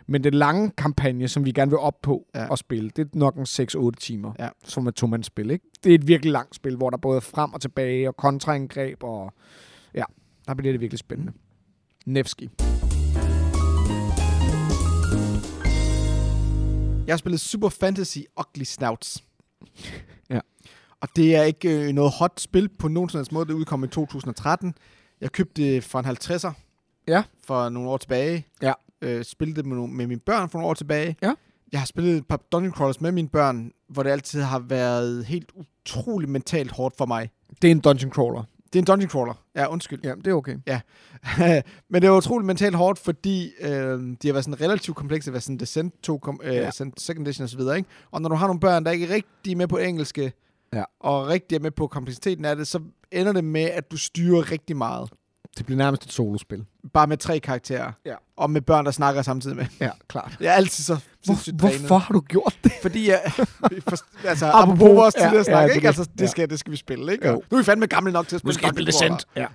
Men 0.08 0.24
den 0.24 0.34
lange 0.34 0.72
kampagne, 0.78 1.28
som 1.28 1.46
vi 1.46 1.52
gerne 1.52 1.72
vil 1.72 1.78
op 1.80 2.02
på 2.02 2.26
Ja. 2.36 2.48
og 2.48 2.58
spille, 2.58 2.90
det 2.90 3.06
er 3.06 3.10
nok 3.14 3.36
en 3.36 3.46
6-8 3.46 3.90
timer, 4.00 4.34
Ja. 4.40 4.50
som 4.64 4.88
er 4.88 4.92
to-mandsspil. 4.92 5.52
Ikke? 5.52 5.66
Det 5.84 5.90
er 5.90 5.96
et 5.96 6.08
virkelig 6.08 6.32
langt 6.32 6.56
spil, 6.56 6.76
hvor 6.76 6.90
der 6.90 6.98
både 6.98 7.16
er 7.16 7.20
frem 7.22 7.54
og 7.54 7.62
tilbage 7.62 8.08
og 8.08 8.18
kontraangreb, 8.18 9.04
og 9.04 9.34
ja, 9.96 10.04
der 10.48 10.54
bliver 10.54 10.74
det 10.74 10.82
virkelig 10.82 11.00
spændende. 11.00 11.32
Nevsky. 12.06 12.50
Jeg 17.08 17.14
har 17.14 17.18
spillet 17.18 17.40
Super 17.42 17.70
Fantasy 17.70 18.18
Ugly 18.40 18.64
Snouts. 18.64 19.24
Ja. 20.30 20.40
Og 21.02 21.10
det 21.16 21.36
er 21.36 21.44
ikke 21.44 21.88
øh, 21.88 21.94
noget 21.94 22.12
hot 22.20 22.40
spil 22.40 22.70
på 22.70 22.88
nogen 22.88 23.10
helst 23.14 23.32
måde. 23.32 23.46
Det 23.46 23.54
udkom 23.54 23.84
i 23.84 23.88
2013. 23.88 24.74
Jeg 25.22 25.32
købte 25.32 25.62
det 25.64 25.84
for 25.84 26.00
en 26.00 26.06
50'er. 26.06 26.52
Ja. 27.08 27.24
For 27.44 27.70
nogle 27.70 27.90
år 27.90 27.98
tilbage. 27.98 28.48
Ja. 28.62 28.74
Øh, 29.02 29.24
spillede 29.24 29.56
det 29.58 29.66
med, 29.66 29.76
nogle- 29.76 29.94
med 29.94 30.08
mine 30.08 30.20
børn 30.20 30.50
for 30.50 30.58
nogle 30.58 30.70
år 30.70 30.74
tilbage. 30.74 31.16
Ja. 31.22 31.34
Jeg 31.72 31.80
har 31.82 31.86
spillet 31.86 32.18
et 32.18 32.28
par 32.28 32.38
Dungeon 32.52 32.74
Crawlers 32.74 33.02
med 33.02 33.12
mine 33.12 33.28
børn, 33.30 33.72
hvor 33.90 34.04
det 34.04 34.10
altid 34.10 34.42
har 34.42 34.60
været 34.60 35.26
helt 35.26 35.52
utroligt 35.56 36.32
mentalt 36.32 36.72
hårdt 36.72 36.98
for 36.98 37.06
mig. 37.06 37.30
Det 37.62 37.68
er 37.68 37.72
en 37.72 37.80
dungeon 37.80 38.12
crawler. 38.12 38.44
Det 38.74 38.80
er 38.80 38.82
en 38.82 38.86
Dungeon 38.86 39.10
Crawler. 39.10 39.34
Ja, 39.56 39.66
undskyld. 39.72 40.00
Ja, 40.04 40.14
det 40.16 40.28
er 40.28 40.34
okay. 40.34 40.58
Men 41.90 42.02
det 42.02 42.10
var 42.10 42.18
utroligt 42.18 42.46
mentalt 42.46 42.76
hårdt, 42.76 43.00
fordi 43.00 43.52
øh, 43.62 43.70
de 43.72 44.18
har 44.28 44.32
været 44.32 44.46
sådan 44.46 44.62
relativt 44.62 44.98
komplekse. 44.98 45.34
Var 45.34 45.40
sådan 45.40 45.58
Descent 45.58 46.04
2, 46.04 46.18
kom, 46.18 46.40
øh, 46.44 46.56
Ja. 46.56 46.62
ja. 46.80 46.90
Second 46.98 47.28
Edition 47.28 47.44
osv. 47.46 47.60
Ikke? 47.78 47.90
Og 48.12 48.22
når 48.22 48.30
du 48.30 48.36
har 48.36 48.48
nogle 48.48 48.60
børn, 48.60 48.86
der 48.86 48.92
ikke 48.92 49.06
er 49.08 49.14
rigtig 49.16 49.58
med 49.58 49.68
på 49.68 49.78
engelske, 49.78 50.34
Ja. 50.74 50.84
og 51.00 51.28
rigtig 51.28 51.56
er 51.56 51.60
med 51.60 51.72
på 51.72 51.88
kompleksiteten 51.88 52.46
af 52.46 52.56
det, 52.56 52.68
så 52.68 52.80
ender 53.12 53.32
det 53.34 53.44
med, 53.44 53.62
at 53.64 53.92
du 53.92 53.98
styrer 53.98 54.52
rigtig 54.52 54.78
meget. 54.78 55.10
Det 55.58 55.66
bliver 55.66 55.78
nærmest 55.78 56.04
et 56.06 56.12
solospil. 56.12 56.66
Bare 56.94 57.08
med 57.08 57.18
tre 57.18 57.40
karakterer. 57.40 57.92
Ja. 58.06 58.16
Og 58.38 58.50
med 58.50 58.62
børn, 58.62 58.86
der 58.86 58.92
snakker 58.92 59.22
samtidig 59.22 59.56
med. 59.56 59.66
Ja, 59.80 59.90
klart. 60.08 60.38
Jeg 60.40 60.48
er 60.52 60.54
altid 60.56 60.84
så 60.84 60.98
Hvor, 61.26 61.52
hvorfor 61.58 61.98
har 61.98 62.14
du 62.14 62.20
gjort 62.22 62.60
det? 62.64 62.72
Fordi 62.82 63.10
jeg... 63.10 63.22
for, 63.90 64.28
altså, 64.28 64.52
Apropos- 64.52 64.62
apropos 64.64 64.88
vores 64.96 65.16
ja, 65.16 65.22
tidligere 65.22 65.38
ja, 65.38 65.44
snak, 65.44 65.64
det 65.64 65.70
er 65.72 65.76
ikke? 65.76 65.82
det. 65.82 65.88
Altså, 65.88 66.04
det 66.14 66.22
Ja. 66.22 66.28
skal, 66.28 66.50
det 66.50 66.60
skal 66.60 66.72
vi 66.72 66.78
spille, 66.78 67.12
ikke? 67.12 67.28
Jo. 67.28 67.34
Nu 67.52 67.58
er 67.58 67.62
vi 67.62 67.64
fandme 67.66 67.88
gamle 67.88 68.12
nok 68.12 68.28
til 68.28 68.36
at 68.36 68.40
spille 68.40 68.60
Dungeon 68.62 68.92
Crawler. 68.92 69.18
Ja. 69.36 69.48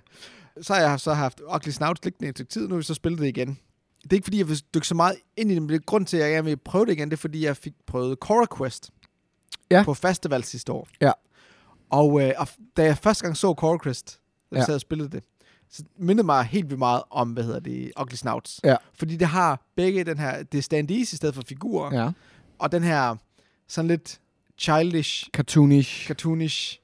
Så 0.63 0.75
har 0.75 0.81
jeg 0.81 1.01
så 1.01 1.13
haft 1.15 1.41
Ugly 1.55 1.71
Snouts 1.71 2.05
liggende 2.05 2.29
et 2.29 2.37
stykke 2.37 2.51
tid, 2.53 2.69
nu 2.69 2.75
har 2.75 2.77
vi 2.77 2.83
så 2.83 2.95
spillet 2.95 3.21
det 3.21 3.27
igen. 3.29 3.59
Det 4.03 4.13
er 4.13 4.15
ikke 4.15 4.25
fordi, 4.25 4.39
jeg 4.39 4.49
vil 4.49 4.63
dykke 4.75 4.87
så 4.87 4.95
meget 4.95 5.17
ind 5.37 5.51
i 5.51 5.55
det, 5.55 5.63
men 5.63 5.69
det 5.69 5.75
er 5.75 5.79
grund 5.87 6.07
til, 6.07 6.17
at 6.17 6.23
jeg 6.23 6.31
gerne 6.33 6.45
vil 6.45 6.57
prøve 6.57 6.87
det 6.87 6.93
igen, 6.93 7.09
det 7.11 7.17
er 7.17 7.21
fordi, 7.21 7.45
jeg 7.45 7.57
fik 7.57 7.73
prøvet 7.87 8.19
Cora 8.21 8.47
Quest 8.59 8.91
Ja. 9.71 9.83
på 9.85 9.95
festival 9.95 10.45
sidste 10.45 10.73
år. 10.73 10.89
Ja. 11.01 11.13
Og, 11.91 12.23
øh, 12.23 12.33
og 12.39 12.49
da 12.77 12.85
jeg 12.85 12.99
første 12.99 13.23
gang 13.25 13.37
så 13.37 13.55
Cora 13.55 13.79
Quest, 13.83 14.11
da 14.51 14.57
jeg 14.57 14.61
Ja. 14.61 14.67
sad 14.67 14.75
og 14.75 14.81
spillede 14.81 15.09
det, 15.11 15.23
så 15.73 15.83
mindede 15.99 16.27
mig 16.27 16.45
helt 16.45 16.65
vildt 16.69 16.79
meget 16.79 17.03
om, 17.11 17.31
hvad 17.31 17.45
hedder 17.45 17.61
det, 17.61 17.93
Ugly 18.01 18.15
Snouts. 18.15 18.61
Ja. 18.65 18.77
Fordi 18.95 19.17
det 19.17 19.29
har 19.29 19.63
begge 19.77 20.05
den 20.05 20.19
her, 20.19 20.43
det 20.43 20.59
er 20.59 20.63
standees 20.63 21.13
i 21.13 21.17
stedet 21.17 21.35
for 21.35 21.43
figurer, 21.47 22.03
Ja. 22.03 22.11
og 22.59 22.73
den 22.73 22.83
her 22.83 23.17
sådan 23.69 23.89
lidt 23.89 24.21
childish, 24.59 25.29
Cartoonish. 25.33 26.07
cartoonish 26.07 26.79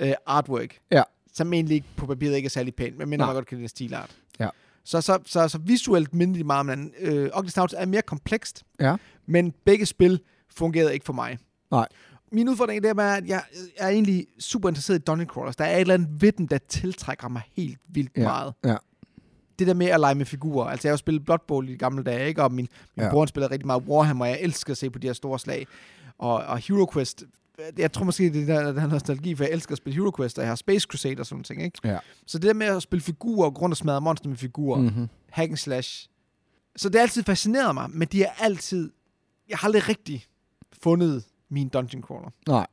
øh, 0.00 0.12
artwork. 0.26 0.78
Ja. 0.90 1.02
Som 1.32 1.52
egentlig 1.52 1.74
ikke 1.74 1.86
på 1.96 2.06
papiret 2.06 2.36
ikke 2.36 2.46
er 2.46 2.50
særlig 2.50 2.74
pænt, 2.74 2.98
men 2.98 3.08
mindre 3.08 3.22
Nej. 3.26 3.32
man 3.32 3.34
godt 3.36 3.46
kan 3.46 3.58
lide 3.58 3.68
stilart. 3.68 4.10
Ja. 4.40 4.48
Så, 4.84 5.00
så, 5.00 5.18
så, 5.26 5.48
så 5.48 5.58
visuelt 5.58 6.14
minder 6.14 6.38
de 6.38 6.44
meget 6.44 6.60
om 6.60 6.68
hinanden. 6.68 6.92
Øh, 6.98 7.30
Ugly 7.38 7.48
Snouts 7.48 7.74
er 7.78 7.86
mere 7.86 8.02
komplekst, 8.02 8.64
Ja. 8.80 8.96
men 9.26 9.52
begge 9.64 9.86
spil 9.86 10.20
fungerede 10.50 10.94
ikke 10.94 11.06
for 11.06 11.12
mig. 11.12 11.38
Nej. 11.70 11.88
Min 12.34 12.48
udfordring 12.48 12.82
det 12.82 12.90
er, 12.90 13.02
at 13.02 13.26
jeg, 13.26 13.42
er 13.76 13.88
egentlig 13.88 14.26
super 14.38 14.68
interesseret 14.68 14.98
i 14.98 15.02
Dungeon 15.02 15.28
Crawlers. 15.28 15.56
Der 15.56 15.64
er 15.64 15.74
et 15.76 15.80
eller 15.80 15.94
andet 15.94 16.08
ved 16.22 16.32
dem, 16.32 16.48
der 16.48 16.58
tiltrækker 16.68 17.28
mig 17.28 17.42
helt 17.52 17.78
vildt 17.88 18.10
Ja. 18.16 18.22
meget. 18.22 18.54
Ja. 18.64 18.76
Det 19.58 19.66
der 19.66 19.74
med 19.74 19.86
at 19.86 20.00
lege 20.00 20.14
med 20.14 20.26
figurer. 20.26 20.66
Altså, 20.66 20.88
jeg 20.88 20.90
har 20.90 20.94
jo 20.94 20.98
spillet 20.98 21.24
Blood 21.24 21.38
Bowl 21.48 21.68
i 21.68 21.72
de 21.72 21.78
gamle 21.78 22.02
dage, 22.04 22.28
ikke? 22.28 22.42
Og 22.42 22.52
min, 22.52 22.68
min 22.96 23.04
Ja. 23.04 23.10
bror 23.10 23.26
spiller 23.26 23.50
rigtig 23.50 23.66
meget 23.66 23.82
Warhammer, 23.82 24.24
og 24.24 24.30
jeg 24.30 24.38
elsker 24.40 24.70
at 24.72 24.76
se 24.78 24.90
på 24.90 24.98
de 24.98 25.06
her 25.06 25.14
store 25.14 25.38
slag. 25.38 25.66
Og, 26.18 26.34
og 26.34 26.58
Hero 26.58 26.86
Quest, 26.92 27.24
jeg 27.78 27.92
tror 27.92 28.04
måske, 28.04 28.32
det 28.32 28.50
er 28.50 28.62
der, 28.62 28.72
der 28.72 28.82
er 28.82 28.86
nostalgi, 28.86 29.34
for 29.34 29.44
jeg 29.44 29.52
elsker 29.52 29.72
at 29.72 29.78
spille 29.78 29.94
Hero 29.94 30.10
Quest, 30.16 30.38
og 30.38 30.42
jeg 30.42 30.50
har 30.50 30.56
Space 30.56 30.86
Crusade 30.90 31.20
og 31.20 31.26
sådan 31.26 31.34
nogle 31.34 31.44
ting, 31.44 31.62
ikke? 31.62 31.78
Ja. 31.84 31.98
Så 32.26 32.38
det 32.38 32.46
der 32.46 32.54
med 32.54 32.66
at 32.66 32.82
spille 32.82 33.02
figurer 33.02 33.46
og 33.46 33.54
grund 33.54 33.72
og 33.72 33.76
smadre 33.76 34.00
monster 34.00 34.28
med 34.28 34.36
figurer, 34.36 34.78
mm. 34.78 34.84
Mm-hmm. 34.84 35.08
hack 35.30 35.48
and 35.50 35.56
slash. 35.56 36.08
Så 36.76 36.88
det 36.88 36.94
har 36.94 37.02
altid 37.02 37.22
fascineret 37.22 37.74
mig, 37.74 37.90
men 37.90 38.08
de 38.12 38.22
er 38.22 38.30
altid... 38.38 38.90
Jeg 39.48 39.58
har 39.58 39.68
aldrig 39.68 39.88
rigtig 39.88 40.24
fundet 40.82 41.24
min 41.50 41.68
dungeon 41.68 42.02
crawler. 42.02 42.30
Nej. 42.48 42.66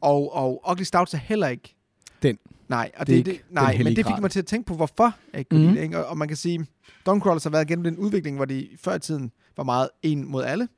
Og, 0.00 0.34
og 0.34 0.70
Ugly 0.70 0.82
Stouts 0.82 1.14
er 1.14 1.18
heller 1.18 1.48
ikke... 1.48 1.74
Den. 2.22 2.38
Nej, 2.68 2.90
og 2.96 3.06
Det 3.06 3.26
det, 3.26 3.34
det, 3.34 3.44
nej 3.50 3.78
men 3.78 3.96
det 3.96 4.06
fik 4.06 4.18
mig 4.20 4.30
til 4.30 4.38
at 4.38 4.46
tænke 4.46 4.66
på, 4.66 4.74
hvorfor 4.74 5.12
jeg 5.32 5.38
ikke 5.38 5.48
kunne 5.48 5.60
mm. 5.60 5.66
lide 5.66 5.76
det. 5.76 5.82
Ikke? 5.82 5.98
Og, 5.98 6.06
og 6.06 6.18
man 6.18 6.28
kan 6.28 6.36
sige, 6.36 6.66
Dungeon 7.06 7.20
Crawlers 7.22 7.42
har 7.44 7.50
været 7.50 7.70
igennem 7.70 7.84
den 7.84 7.96
udvikling, 7.96 8.36
hvor 8.36 8.44
de 8.44 8.68
før 8.80 8.94
i 8.94 8.98
tiden 8.98 9.32
var 9.56 9.64
meget 9.64 9.88
en 10.02 10.30
mod 10.30 10.44
alle. 10.44 10.68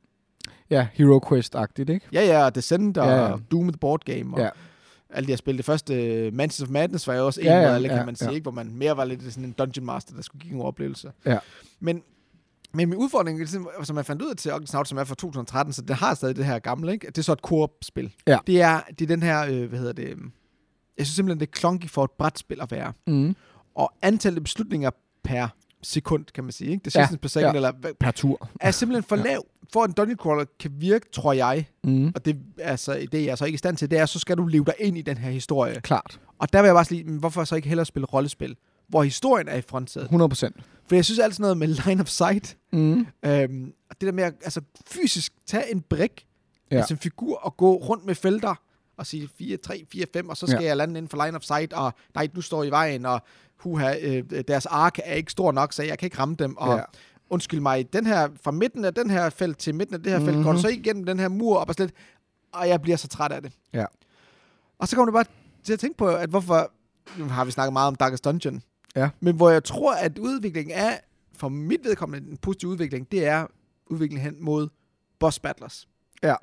Ja, 0.71 0.87
Hero 0.93 1.21
Quest-agtigt, 1.29 1.91
ikke? 1.91 2.07
Ja, 2.13 2.25
ja, 2.27 2.45
og 2.45 2.55
Descent 2.55 2.99
og 2.99 3.07
Ja, 3.07 3.27
ja. 3.27 3.37
Doom 3.51 3.69
the 3.73 3.79
Board 3.79 4.01
Game 4.05 4.35
og 4.35 4.41
Ja. 4.41 4.49
alle 5.11 5.27
de 5.27 5.33
her 5.33 5.37
spil. 5.37 5.57
Det 5.57 5.65
første 5.65 5.93
uh, 6.29 6.35
Mansions 6.35 6.63
of 6.63 6.73
Madness 6.73 7.07
var 7.07 7.15
jo 7.15 7.27
også 7.27 7.41
en 7.41 7.47
Ja, 7.47 7.59
ja, 7.61 7.67
mod 7.67 7.75
alle, 7.75 7.89
kan 7.89 7.99
ja, 7.99 8.05
man 8.05 8.17
sige, 8.17 8.29
ja. 8.29 8.35
ikke? 8.35 8.43
hvor 8.43 8.51
man 8.53 8.71
mere 8.75 8.97
var 8.97 9.05
lidt 9.05 9.23
sådan 9.23 9.45
en 9.45 9.53
Dungeon 9.53 9.87
Master, 9.87 10.15
der 10.15 10.23
skulle 10.23 10.41
give 10.41 10.53
nogle 10.53 10.67
oplevelser. 10.67 11.11
Ja. 11.27 11.39
Men, 11.81 12.03
men 12.75 12.89
min 12.89 12.99
udfordring, 12.99 13.39
ligesom, 13.39 13.69
som 13.83 13.97
jeg 13.97 14.07
fandt 14.07 14.23
ud 14.23 14.31
af 14.31 14.37
til 14.37 14.53
Snout, 14.67 14.89
som 14.89 14.99
er 14.99 15.05
fra 15.05 15.15
2013, 15.15 15.73
så 15.73 15.83
det 15.83 15.97
har 15.97 16.15
stadig 16.15 16.37
det 16.37 16.45
her 16.45 16.59
gamle, 16.59 16.93
ikke? 16.93 17.07
Det 17.07 17.19
er 17.19 17.23
så 17.23 17.33
et 17.33 17.43
koop-spil. 17.43 18.13
Ja. 18.27 18.39
Det 18.47 18.63
er, 18.63 18.81
det 18.99 19.01
er 19.03 19.07
den 19.07 19.23
her, 19.23 19.45
øh, 19.45 19.69
hvad 19.69 19.79
hedder 19.79 19.93
det, 19.93 20.09
jeg 20.99 21.07
synes 21.07 21.17
simpelthen, 21.17 21.41
det 21.41 21.47
er 21.47 21.51
klonky 21.51 21.89
for 21.91 22.05
et 22.05 22.11
brætspil 22.11 22.61
at 22.61 22.71
være. 22.71 22.93
Mm. 23.07 23.37
Og 23.75 23.93
antallet 24.03 24.37
af 24.37 24.43
beslutninger 24.45 24.91
per 25.25 25.49
sekund, 25.83 26.25
kan 26.35 26.45
man 26.45 26.53
sige, 26.53 26.71
ikke? 26.71 26.85
Det 26.85 26.95
Ja, 26.95 27.01
ja, 27.11 27.17
per 27.17 27.29
second, 27.29 27.51
ja. 27.51 27.57
eller 27.57 27.73
Per 28.01 28.11
tur. 28.11 28.49
er 28.61 28.71
simpelthen 28.71 29.03
for 29.09 29.17
Ja. 29.17 29.23
lav, 29.23 29.47
for 29.73 29.83
at 29.83 29.89
en 29.89 29.95
dungeon 29.95 30.17
crawler 30.19 30.45
kan 30.61 30.71
virke, 30.75 31.07
tror 31.13 31.33
jeg, 31.33 31.67
Mm. 31.85 32.13
og 32.15 32.25
det 32.25 32.41
er, 32.59 32.77
så, 32.77 33.07
det 33.13 33.21
er 33.21 33.25
jeg 33.25 33.39
så 33.39 33.45
ikke 33.45 33.55
i 33.55 33.59
stand 33.59 33.77
til, 33.77 33.91
det 33.91 33.99
er, 33.99 34.07
så 34.07 34.19
skal 34.19 34.37
du 34.37 34.47
leve 34.47 34.65
dig 34.65 34.75
ind 34.79 34.99
i 34.99 35.03
den 35.03 35.19
her 35.19 35.31
historie. 35.31 35.81
Klart. 35.81 36.21
Og 36.39 36.53
der 36.53 36.61
vil 36.63 36.67
jeg 36.69 36.75
bare 36.75 36.85
sige, 36.85 37.19
hvorfor 37.19 37.45
så 37.45 37.57
ikke 37.57 37.69
hellere 37.69 37.87
spille 37.87 38.07
rollespil, 38.07 38.57
hvor 38.89 39.03
historien 39.03 39.49
er 39.49 39.57
i 39.57 39.61
frontsædet? 39.61 40.05
100 40.05 40.29
procent. 40.29 40.57
For 40.89 40.95
jeg 40.95 41.05
synes 41.05 41.19
altid 41.19 41.41
noget 41.41 41.57
med 41.59 41.69
line 41.87 42.01
of 42.01 42.09
sight, 42.09 42.57
Mm. 42.73 43.07
øhm, 43.25 43.73
og 43.91 44.01
det 44.01 44.07
der 44.07 44.13
med 44.13 44.25
at 44.25 44.35
altså, 44.45 44.61
fysisk 44.87 45.33
tage 45.47 45.73
en 45.73 45.81
brik, 45.81 46.27
Ja. 46.71 46.77
altså 46.77 46.95
en 46.95 46.99
figur, 46.99 47.37
og 47.39 47.57
gå 47.57 47.75
rundt 47.77 48.05
med 48.07 48.15
felter, 48.15 48.55
og 48.97 49.07
sige 49.07 49.29
4, 49.39 49.57
3, 49.57 49.85
4, 49.93 50.07
5, 50.13 50.29
og 50.29 50.37
så 50.37 50.47
skal 50.47 50.61
Ja. 50.63 50.67
jeg 50.69 50.77
lande 50.77 50.99
inden 50.99 51.09
for 51.09 51.25
line 51.25 51.37
of 51.37 51.43
sight, 51.43 51.73
og 51.73 51.93
nej, 52.15 52.27
du 52.27 52.41
står 52.41 52.65
i 52.65 52.71
vejen, 52.71 53.07
og 53.07 53.21
huha, 53.57 53.95
øh, 54.03 54.25
deres 54.49 54.67
ark 54.67 54.99
er 55.05 55.15
ikke 55.15 55.33
stor 55.33 55.53
nok, 55.53 55.73
så 55.73 55.83
jeg 55.83 55.99
kan 55.99 56.07
ikke 56.07 56.19
ramme 56.19 56.35
dem, 56.39 56.57
og 56.57 56.77
Ja. 56.77 56.83
undskyld 57.31 57.61
mig, 57.61 57.93
den 57.93 58.07
her, 58.07 58.29
fra 58.43 58.51
midten 58.51 58.85
af 58.85 58.95
den 58.95 59.11
her 59.11 59.31
felt 59.31 59.59
til 59.59 59.75
midten 59.75 59.95
af 59.95 60.03
det 60.03 60.13
her 60.13 60.19
mm-hmm. 60.19 60.33
felt, 60.35 60.45
går 60.45 60.53
du 60.53 60.57
Mhm. 60.57 60.63
så 60.63 60.69
igennem 60.69 61.05
den 61.05 61.19
her 61.19 61.29
mur 61.29 61.57
op 61.59 61.69
og 61.69 61.75
slet, 61.75 61.93
og 62.53 62.69
jeg 62.69 62.83
bliver 62.83 62.97
så 62.97 63.09
træt 63.09 63.33
af 63.33 63.43
det. 63.43 63.53
Ja. 63.73 63.85
Og 64.79 64.89
så 64.89 64.97
kommer 64.97 65.11
du 65.13 65.17
bare 65.17 65.25
til 65.65 65.73
at 65.73 65.79
tænke 65.81 65.97
på, 65.99 66.09
at 66.09 66.31
hvorfor, 66.31 66.73
nu 67.19 67.25
har 67.25 67.45
vi 67.45 67.51
snakket 67.51 67.73
meget 67.73 67.89
om 67.89 67.95
Darkest 67.95 68.25
Dungeon, 68.25 68.63
Ja. 68.97 69.09
men 69.21 69.37
hvor 69.37 69.51
jeg 69.51 69.65
tror, 69.65 69.95
at 69.95 70.19
udviklingen 70.19 70.77
er, 70.79 70.97
for 71.33 71.49
mit 71.49 71.81
vedkommende, 71.85 72.31
en 72.31 72.37
positiv 72.37 72.69
udvikling, 72.69 73.13
det 73.13 73.27
er 73.27 73.47
udviklingen 73.87 74.25
hen 74.25 74.45
mod 74.45 74.69
boss 75.19 75.39
battlers. 75.41 75.89
Ja. 76.23 76.35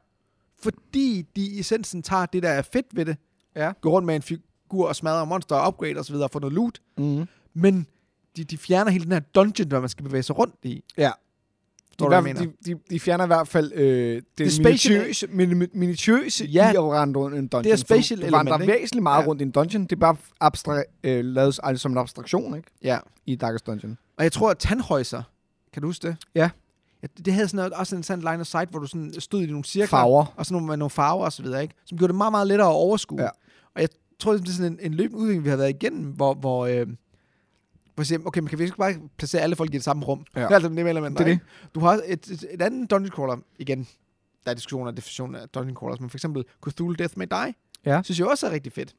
Fordi 0.62 1.26
de 1.36 1.42
i 1.42 1.60
essensen 1.60 2.04
tager 2.04 2.26
det, 2.26 2.44
der 2.44 2.50
er 2.50 2.62
fedt 2.62 2.86
ved 2.92 3.06
det, 3.06 3.18
Ja. 3.56 3.72
går 3.82 3.90
rundt 3.92 4.06
med 4.06 4.16
en 4.16 4.22
figur 4.22 4.88
og 4.88 4.96
smadrer 4.96 5.26
monster 5.26 5.56
og 5.56 5.68
upgrade 5.68 5.98
osv. 5.98 6.16
og 6.16 6.32
få 6.32 6.40
noget 6.40 6.54
loot, 6.54 6.80
Mm. 6.98 7.28
men 7.54 7.88
de, 8.38 8.44
de 8.44 8.58
fjerner 8.58 8.92
hele 8.92 9.04
den 9.04 9.12
her 9.12 9.20
dungeon, 9.20 9.72
der 9.72 9.80
man 9.80 9.90
skal 9.90 10.04
bevæge 10.06 10.24
sig 10.24 10.38
rundt 10.38 10.56
i. 10.64 10.84
Ja. 10.98 11.12
Forstår 12.00 12.10
De, 12.10 12.16
du, 12.18 12.22
hvad 12.22 12.34
de, 12.34 12.52
de, 12.66 12.80
de 12.90 13.00
fjerner 13.00 13.24
i 13.24 13.28
hvert 13.28 13.48
fald 13.48 13.72
øh, 13.76 14.16
det, 14.16 14.24
Det 14.38 14.60
minutiøse, 14.64 15.28
min, 15.28 15.68
minutiøse 15.74 16.46
Ja. 16.46 16.72
i 16.72 16.76
at 16.76 16.82
rende 16.84 17.20
rundt 17.20 17.36
i 17.36 17.40
en 17.40 17.48
dungeon. 17.48 17.64
Det 17.64 17.72
er 17.72 17.76
spatial 17.76 18.20
For 18.20 18.28
Du 18.28 18.36
vandrer 18.36 18.54
element, 18.56 18.70
ikke? 18.72 18.82
væsentligt 18.82 19.04
meget 19.04 19.24
Ja. 19.24 19.28
rundt 19.28 19.42
i 19.42 19.46
en 19.46 19.52
dungeon. 19.52 19.84
Det 19.84 19.92
er 19.92 19.96
bare 20.00 20.16
abstra- 20.44 20.84
øh, 21.04 21.26
lavet 21.26 21.60
altså 21.64 21.82
som 21.82 21.92
en 21.92 21.98
abstraktion, 21.98 22.56
ikke? 22.58 22.70
Ja. 22.84 22.98
I 23.26 23.36
Darkest 23.36 23.68
Dungeon. 23.68 23.98
Og 24.18 24.24
jeg 24.24 24.32
tror, 24.32 24.50
at 24.52 24.66
Tannhäuser, 24.66 25.22
kan 25.74 25.82
du 25.82 25.88
huske 25.88 26.08
det? 26.08 26.16
Ja. 26.36 26.50
ja 27.04 27.08
det, 27.26 27.34
havde 27.34 27.48
sådan 27.48 27.56
noget, 27.58 27.74
også 27.74 27.96
en 27.96 28.04
sådan 28.04 28.20
line 28.24 28.40
of 28.42 28.46
sight, 28.48 28.70
hvor 28.70 28.80
du 28.80 28.88
sådan 28.88 29.14
stod 29.20 29.42
i 29.42 29.46
nogle 29.46 29.64
cirkler. 29.64 29.88
Farver. 29.88 30.34
Og 30.36 30.46
sådan 30.46 30.54
nogle, 30.56 30.68
med 30.68 30.78
nogle 30.78 30.90
farver 30.90 31.26
og 31.26 31.34
så 31.34 31.44
videre, 31.44 31.62
ikke? 31.62 31.76
Som 31.86 31.98
gjorde 31.98 32.12
det 32.12 32.18
meget, 32.18 32.32
meget 32.32 32.48
lettere 32.48 32.68
at 32.68 32.74
overskue. 32.76 33.22
Ja. 33.22 33.28
Og 33.76 33.82
jeg 33.82 33.90
tror, 34.20 34.34
det 34.34 34.48
er 34.48 34.52
sådan 34.52 34.72
en, 34.72 34.80
en 34.82 34.94
løbende 34.94 35.18
udvikling, 35.22 35.44
vi 35.44 35.50
har 35.50 35.58
været 35.58 35.70
igennem, 35.70 36.06
hvor, 36.06 36.34
hvor, 36.34 36.66
øh, 36.66 36.88
hvor 37.96 38.04
siger, 38.04 38.20
okay, 38.26 38.40
men 38.42 38.48
kan 38.48 38.60
vi 38.60 38.64
ikke 38.64 38.78
bare 38.78 38.94
placere 39.18 39.42
alle 39.42 39.56
folk 39.56 39.70
i 39.70 39.78
det 39.78 39.84
samme 39.84 40.06
rum? 40.06 40.26
Ja. 40.36 40.42
Det 40.42 40.50
er 40.52 40.56
altså 40.56 40.70
element, 40.70 41.18
Det 41.18 41.24
er 41.28 41.30
det. 41.30 41.40
Du 41.76 41.80
har 41.80 41.94
et, 41.94 42.04
et, 42.32 42.46
et 42.52 42.62
andet 42.62 42.92
dungeon 42.92 43.12
crawler, 43.12 43.38
igen, 43.60 43.88
der 44.46 44.52
er 44.52 44.56
diskussioner 44.56 44.92
og 44.92 44.98
definition 44.98 45.36
af 45.36 45.50
dungeon 45.50 45.76
crawlers, 45.76 46.00
men 46.00 46.10
for 46.10 46.18
eksempel 46.18 46.44
Cthulhu 46.70 46.94
Death 46.94 47.14
May 47.18 47.26
Die, 47.32 47.54
Ja. 47.86 48.02
synes 48.04 48.20
jeg 48.20 48.28
også 48.28 48.48
er 48.48 48.52
rigtig 48.52 48.72
fedt. 48.74 48.96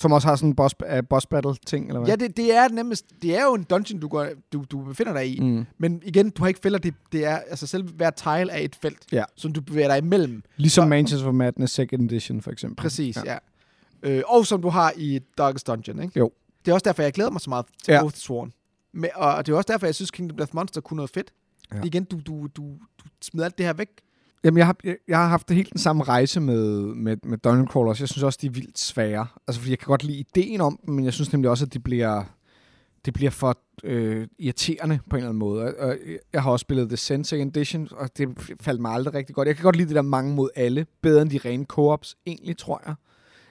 Som 0.00 0.12
også 0.12 0.28
har 0.28 0.36
sådan 0.36 0.48
en 0.48 0.54
boss, 0.56 0.74
uh, 0.92 0.98
boss 1.10 1.26
battle 1.26 1.54
ting, 1.66 1.86
eller 1.88 2.00
hvad? 2.00 2.08
Ja, 2.08 2.16
det, 2.16 2.36
det 2.36 2.54
er 2.56 2.68
nemmest, 2.68 3.04
det 3.22 3.36
er 3.38 3.44
jo 3.44 3.54
en 3.54 3.62
dungeon, 3.62 4.00
du, 4.00 4.08
går, 4.08 4.26
du, 4.52 4.64
du 4.70 4.80
befinder 4.84 5.12
dig 5.12 5.36
i, 5.36 5.40
Mm. 5.40 5.64
men 5.78 6.02
igen, 6.04 6.30
du 6.30 6.42
har 6.42 6.48
ikke 6.48 6.60
fælder, 6.60 6.78
det, 6.78 6.94
det 7.12 7.24
er, 7.24 7.36
altså 7.36 7.66
selv 7.66 7.92
hver 7.94 8.10
tile 8.10 8.52
er 8.52 8.58
et 8.58 8.76
felt, 8.82 8.98
Ja. 9.12 9.24
som 9.36 9.52
du 9.52 9.60
bevæger 9.60 9.88
dig 9.88 9.98
imellem. 9.98 10.42
Ligesom 10.56 10.82
Så- 10.84 10.88
Mansions 10.88 11.22
of 11.22 11.34
Madness 11.34 11.74
Second 11.74 12.10
Edition, 12.10 12.42
for 12.42 12.50
eksempel. 12.50 12.76
Præcis, 12.82 13.16
ja. 13.24 13.32
ja. 13.32 13.38
Øh, 14.02 14.22
og 14.26 14.46
som 14.46 14.62
du 14.62 14.68
har 14.68 14.92
i 14.96 15.20
Darkest 15.38 15.66
Dungeon, 15.66 16.02
ikke? 16.02 16.18
Jo. 16.18 16.30
Det 16.64 16.70
er 16.70 16.74
også 16.74 16.84
derfor, 16.84 17.02
jeg 17.02 17.12
glæder 17.12 17.30
mig 17.30 17.40
så 17.40 17.50
meget 17.50 17.66
til 17.84 17.92
Ja. 17.92 18.04
Oathsworn. 18.04 18.52
Men, 18.92 19.10
og 19.14 19.46
det 19.46 19.52
er 19.52 19.56
også 19.56 19.72
derfor, 19.72 19.86
jeg 19.86 19.94
synes, 19.94 20.10
Kingdom 20.10 20.36
Death 20.36 20.54
Monster 20.54 20.80
kunne 20.80 20.96
noget 20.96 21.10
fedt. 21.10 21.32
Ja. 21.74 21.80
Igen, 21.84 22.04
du, 22.04 22.20
du, 22.26 22.46
du, 22.56 22.62
du 22.98 23.04
smider 23.22 23.44
alt 23.46 23.58
det 23.58 23.66
her 23.66 23.72
væk. 23.72 23.88
Jamen, 24.44 24.58
jeg 24.58 24.66
har, 24.66 24.76
jeg, 24.84 24.96
jeg 25.08 25.18
har 25.18 25.28
haft 25.28 25.48
det 25.48 25.56
helt 25.56 25.72
den 25.72 25.80
samme 25.80 26.04
rejse 26.04 26.40
med, 26.40 26.80
med, 26.80 27.16
med 27.22 27.38
Dungeon 27.38 27.68
Crawlers. 27.68 28.00
Jeg 28.00 28.08
synes 28.08 28.22
også, 28.22 28.38
de 28.42 28.46
er 28.46 28.50
vildt 28.50 28.78
svære. 28.78 29.26
Altså, 29.46 29.60
fordi 29.60 29.70
jeg 29.70 29.78
kan 29.78 29.86
godt 29.86 30.04
lide 30.04 30.18
ideen 30.18 30.60
om 30.60 30.78
dem, 30.86 30.94
men 30.94 31.04
jeg 31.04 31.12
synes 31.12 31.32
nemlig 31.32 31.50
også, 31.50 31.64
at 31.64 31.74
de 31.74 31.80
bliver, 31.80 32.24
det 33.04 33.14
bliver 33.14 33.30
for 33.30 33.58
øh, 33.84 34.28
irriterende 34.38 34.98
på 35.10 35.16
en 35.16 35.20
eller 35.20 35.28
anden 35.28 35.38
måde. 35.38 35.62
Og, 35.62 35.74
og 35.88 35.96
jeg 36.32 36.42
har 36.42 36.50
også 36.50 36.62
spillet 36.62 36.88
The 36.88 36.96
Sensei 36.96 37.42
Edition, 37.42 37.88
og 37.90 38.18
det 38.18 38.28
faldt 38.60 38.80
mig 38.80 38.92
aldrig 38.92 39.14
rigtig 39.14 39.34
godt. 39.34 39.48
Jeg 39.48 39.56
kan 39.56 39.62
godt 39.62 39.76
lide 39.76 39.88
det 39.88 39.96
der 39.96 40.02
mange 40.02 40.34
mod 40.34 40.50
alle, 40.56 40.86
bedre 41.02 41.22
end 41.22 41.30
de 41.30 41.38
rene 41.44 41.66
co-ops, 41.72 42.14
egentlig, 42.26 42.56
tror 42.58 42.82
jeg. 42.86 42.94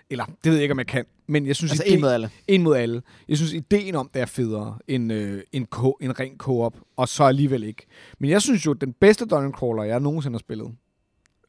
Eller, 0.10 0.26
det 0.26 0.36
ved 0.44 0.54
jeg 0.54 0.62
ikke, 0.62 0.72
om 0.72 0.78
jeg 0.80 0.88
kan. 0.88 1.06
Men 1.28 1.48
jeg 1.48 1.56
synes, 1.56 1.72
Altså 1.72 1.84
idé- 1.84 1.94
en 1.94 2.02
mod 2.02 2.10
alle. 2.10 2.30
en 2.48 2.64
mod 2.64 2.76
alle. 2.76 3.02
Jeg 3.30 3.38
synes, 3.38 3.54
ideen 3.54 3.96
om 3.96 4.10
det 4.14 4.22
er 4.22 4.26
federe 4.26 4.78
end 4.88 5.12
øh, 5.14 5.44
en, 5.52 5.66
ko- 5.66 5.98
en 6.02 6.20
ren 6.20 6.38
co-op, 6.38 6.76
og 6.96 7.08
så 7.08 7.24
alligevel 7.24 7.64
ikke. 7.64 7.86
Men 8.20 8.30
jeg 8.30 8.42
synes 8.42 8.66
jo, 8.66 8.72
at 8.72 8.82
den 8.82 8.94
bedste 8.94 9.26
Dungeon 9.26 9.54
Crawler, 9.54 9.84
jeg 9.84 10.00
nogensinde 10.00 10.34
har 10.36 10.40
spillet, 10.40 10.76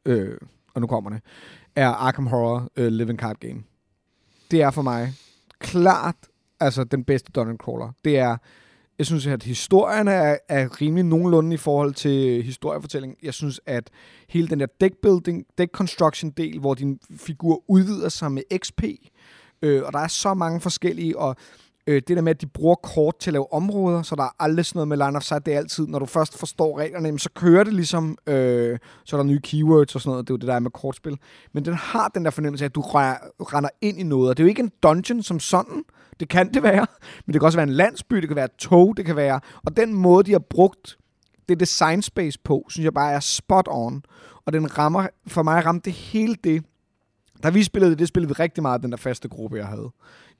øh, 0.05 0.37
og 0.73 0.81
nu 0.81 0.87
kommer 0.87 1.09
det, 1.09 1.21
er 1.75 1.87
Arkham 1.89 2.27
Horror 2.27 2.69
øh, 2.75 2.87
Living 2.91 3.19
Card 3.19 3.37
Game. 3.39 3.63
Det 4.51 4.61
er 4.61 4.71
for 4.71 4.81
mig 4.81 5.13
klart 5.59 6.15
altså 6.59 6.83
den 6.83 7.03
bedste 7.03 7.31
Dungeon 7.31 7.57
Crawler. 7.57 7.91
Det 8.05 8.17
er, 8.17 8.37
jeg 8.99 9.05
synes, 9.05 9.27
at 9.27 9.43
historierne 9.43 10.11
er, 10.11 10.37
er 10.49 10.81
rimelig 10.81 11.03
nogenlunde 11.05 11.53
i 11.53 11.57
forhold 11.57 11.93
til 11.93 12.43
historiefortælling. 12.43 13.17
Jeg 13.23 13.33
synes, 13.33 13.61
at 13.65 13.89
hele 14.29 14.47
den 14.47 14.59
der 14.59 14.65
deckbuilding, 14.81 15.45
deck 15.57 15.71
construction 15.71 16.31
del, 16.31 16.59
hvor 16.59 16.73
din 16.73 16.99
figur 17.17 17.63
udvider 17.67 18.09
sig 18.09 18.31
med 18.31 18.43
XP, 18.57 18.83
øh, 19.61 19.83
og 19.83 19.93
der 19.93 19.99
er 19.99 20.07
så 20.07 20.33
mange 20.33 20.61
forskellige, 20.61 21.19
og 21.19 21.35
øh, 21.89 22.01
det 22.07 22.17
der 22.17 22.21
med, 22.21 22.31
at 22.31 22.41
de 22.41 22.47
bruger 22.47 22.75
kort 22.75 23.17
til 23.19 23.29
at 23.29 23.33
lave 23.33 23.53
områder, 23.53 24.01
så 24.01 24.15
der 24.15 24.23
er 24.23 24.35
aldrig 24.39 24.65
sådan 24.65 24.77
noget 24.77 24.87
med 24.87 24.97
line 24.97 25.17
of 25.17 25.23
sight, 25.23 25.45
det 25.45 25.53
er 25.53 25.57
altid, 25.57 25.87
når 25.87 25.99
du 25.99 26.05
først 26.05 26.37
forstår 26.37 26.79
reglerne, 26.79 27.07
jamen, 27.07 27.19
så 27.19 27.29
kører 27.35 27.63
det 27.63 27.73
ligesom, 27.73 28.17
øh, 28.27 28.79
så 29.05 29.15
er 29.15 29.19
der 29.19 29.23
nye 29.23 29.39
keywords 29.43 29.95
og 29.95 30.01
sådan 30.01 30.11
noget, 30.11 30.27
det 30.27 30.31
er 30.31 30.33
jo 30.33 30.37
det 30.37 30.47
der 30.47 30.53
er 30.53 30.59
med 30.59 30.71
kortspil. 30.71 31.17
Men 31.53 31.65
den 31.65 31.73
har 31.73 32.07
den 32.07 32.25
der 32.25 32.31
fornemmelse 32.31 32.65
af, 32.65 32.69
at 32.69 32.75
du 32.75 32.81
render 32.81 33.69
ind 33.81 33.99
i 33.99 34.03
noget, 34.03 34.29
og 34.29 34.37
det 34.37 34.43
er 34.43 34.45
jo 34.45 34.49
ikke 34.49 34.61
en 34.61 34.71
dungeon 34.83 35.23
som 35.23 35.39
sådan, 35.39 35.83
det 36.19 36.29
kan 36.29 36.53
det 36.53 36.63
være, 36.63 36.87
men 37.25 37.33
det 37.33 37.41
kan 37.41 37.45
også 37.45 37.57
være 37.57 37.67
en 37.67 37.73
landsby, 37.73 38.15
det 38.15 38.27
kan 38.27 38.35
være 38.35 38.45
et 38.45 38.55
tog, 38.57 38.97
det 38.97 39.05
kan 39.05 39.15
være, 39.15 39.39
og 39.65 39.77
den 39.77 39.93
måde, 39.93 40.23
de 40.23 40.31
har 40.31 40.39
brugt 40.49 40.97
det 41.49 41.59
design 41.59 42.01
space 42.01 42.39
på, 42.43 42.65
synes 42.69 42.83
jeg 42.83 42.93
bare 42.93 43.11
er 43.11 43.19
spot 43.19 43.67
on, 43.71 44.03
og 44.45 44.53
den 44.53 44.77
rammer, 44.77 45.07
for 45.27 45.43
mig 45.43 45.65
ramte 45.65 45.85
det 45.85 45.93
hele 45.93 46.35
det, 46.43 46.63
da 47.43 47.49
vi 47.49 47.63
spillede 47.63 47.91
det, 47.91 47.99
det 47.99 48.07
spillede 48.07 48.29
vi 48.29 48.43
rigtig 48.43 48.61
meget 48.61 48.81
den 48.81 48.91
der 48.91 48.97
faste 48.97 49.27
gruppe, 49.27 49.57
jeg 49.57 49.65
havde. 49.65 49.91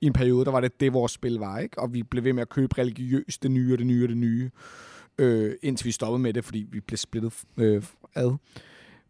I 0.02 0.08
en 0.08 0.14
periode, 0.14 0.46
der 0.46 0.52
var 0.52 0.60
det 0.60 0.80
det, 0.80 0.94
vores 0.94 1.12
spil 1.12 1.36
var, 1.36 1.60
ikke? 1.60 1.80
Og 1.80 1.94
vi 1.94 2.04
blev 2.04 2.24
ved 2.24 2.34
med 2.34 2.42
at 2.42 2.50
købe 2.50 2.78
religiøst 2.78 3.44
det 3.44 3.52
nye 3.52 3.74
og 3.74 3.78
det 3.78 3.88
nye 3.88 4.04
og 4.04 4.10
det 4.10 4.18
nye, 4.18 4.52
øh, 5.18 5.56
indtil 5.62 5.86
vi 5.86 5.92
stoppede 5.92 6.22
med 6.22 6.34
det, 6.34 6.46
fordi 6.46 6.68
vi 6.72 6.80
blev 6.80 6.98
splittet 6.98 7.34
øh, 7.58 7.84
ad. 8.16 8.38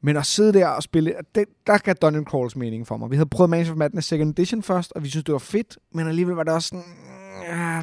Men 0.02 0.18
at 0.18 0.26
sidde 0.26 0.54
der 0.54 0.68
og 0.68 0.84
spille, 0.84 1.14
det, 1.36 1.46
der 1.68 1.78
gav 1.78 1.94
Dungeon 1.94 2.26
Crawls 2.26 2.56
mening 2.56 2.88
for 2.88 2.98
mig. 2.98 3.12
Vi 3.12 3.16
havde 3.16 3.30
prøvet 3.30 3.50
Mansion 3.50 3.74
of 3.74 3.78
Madness 3.78 4.08
Second 4.08 4.40
Edition 4.40 4.64
først, 4.64 4.94
og 4.96 5.04
vi 5.04 5.10
synes 5.10 5.24
det 5.24 5.34
var 5.34 5.40
fedt, 5.40 5.78
men 5.92 6.08
alligevel 6.08 6.36
var 6.36 6.44
det 6.44 6.54
også 6.54 6.68
sådan, 6.68 6.84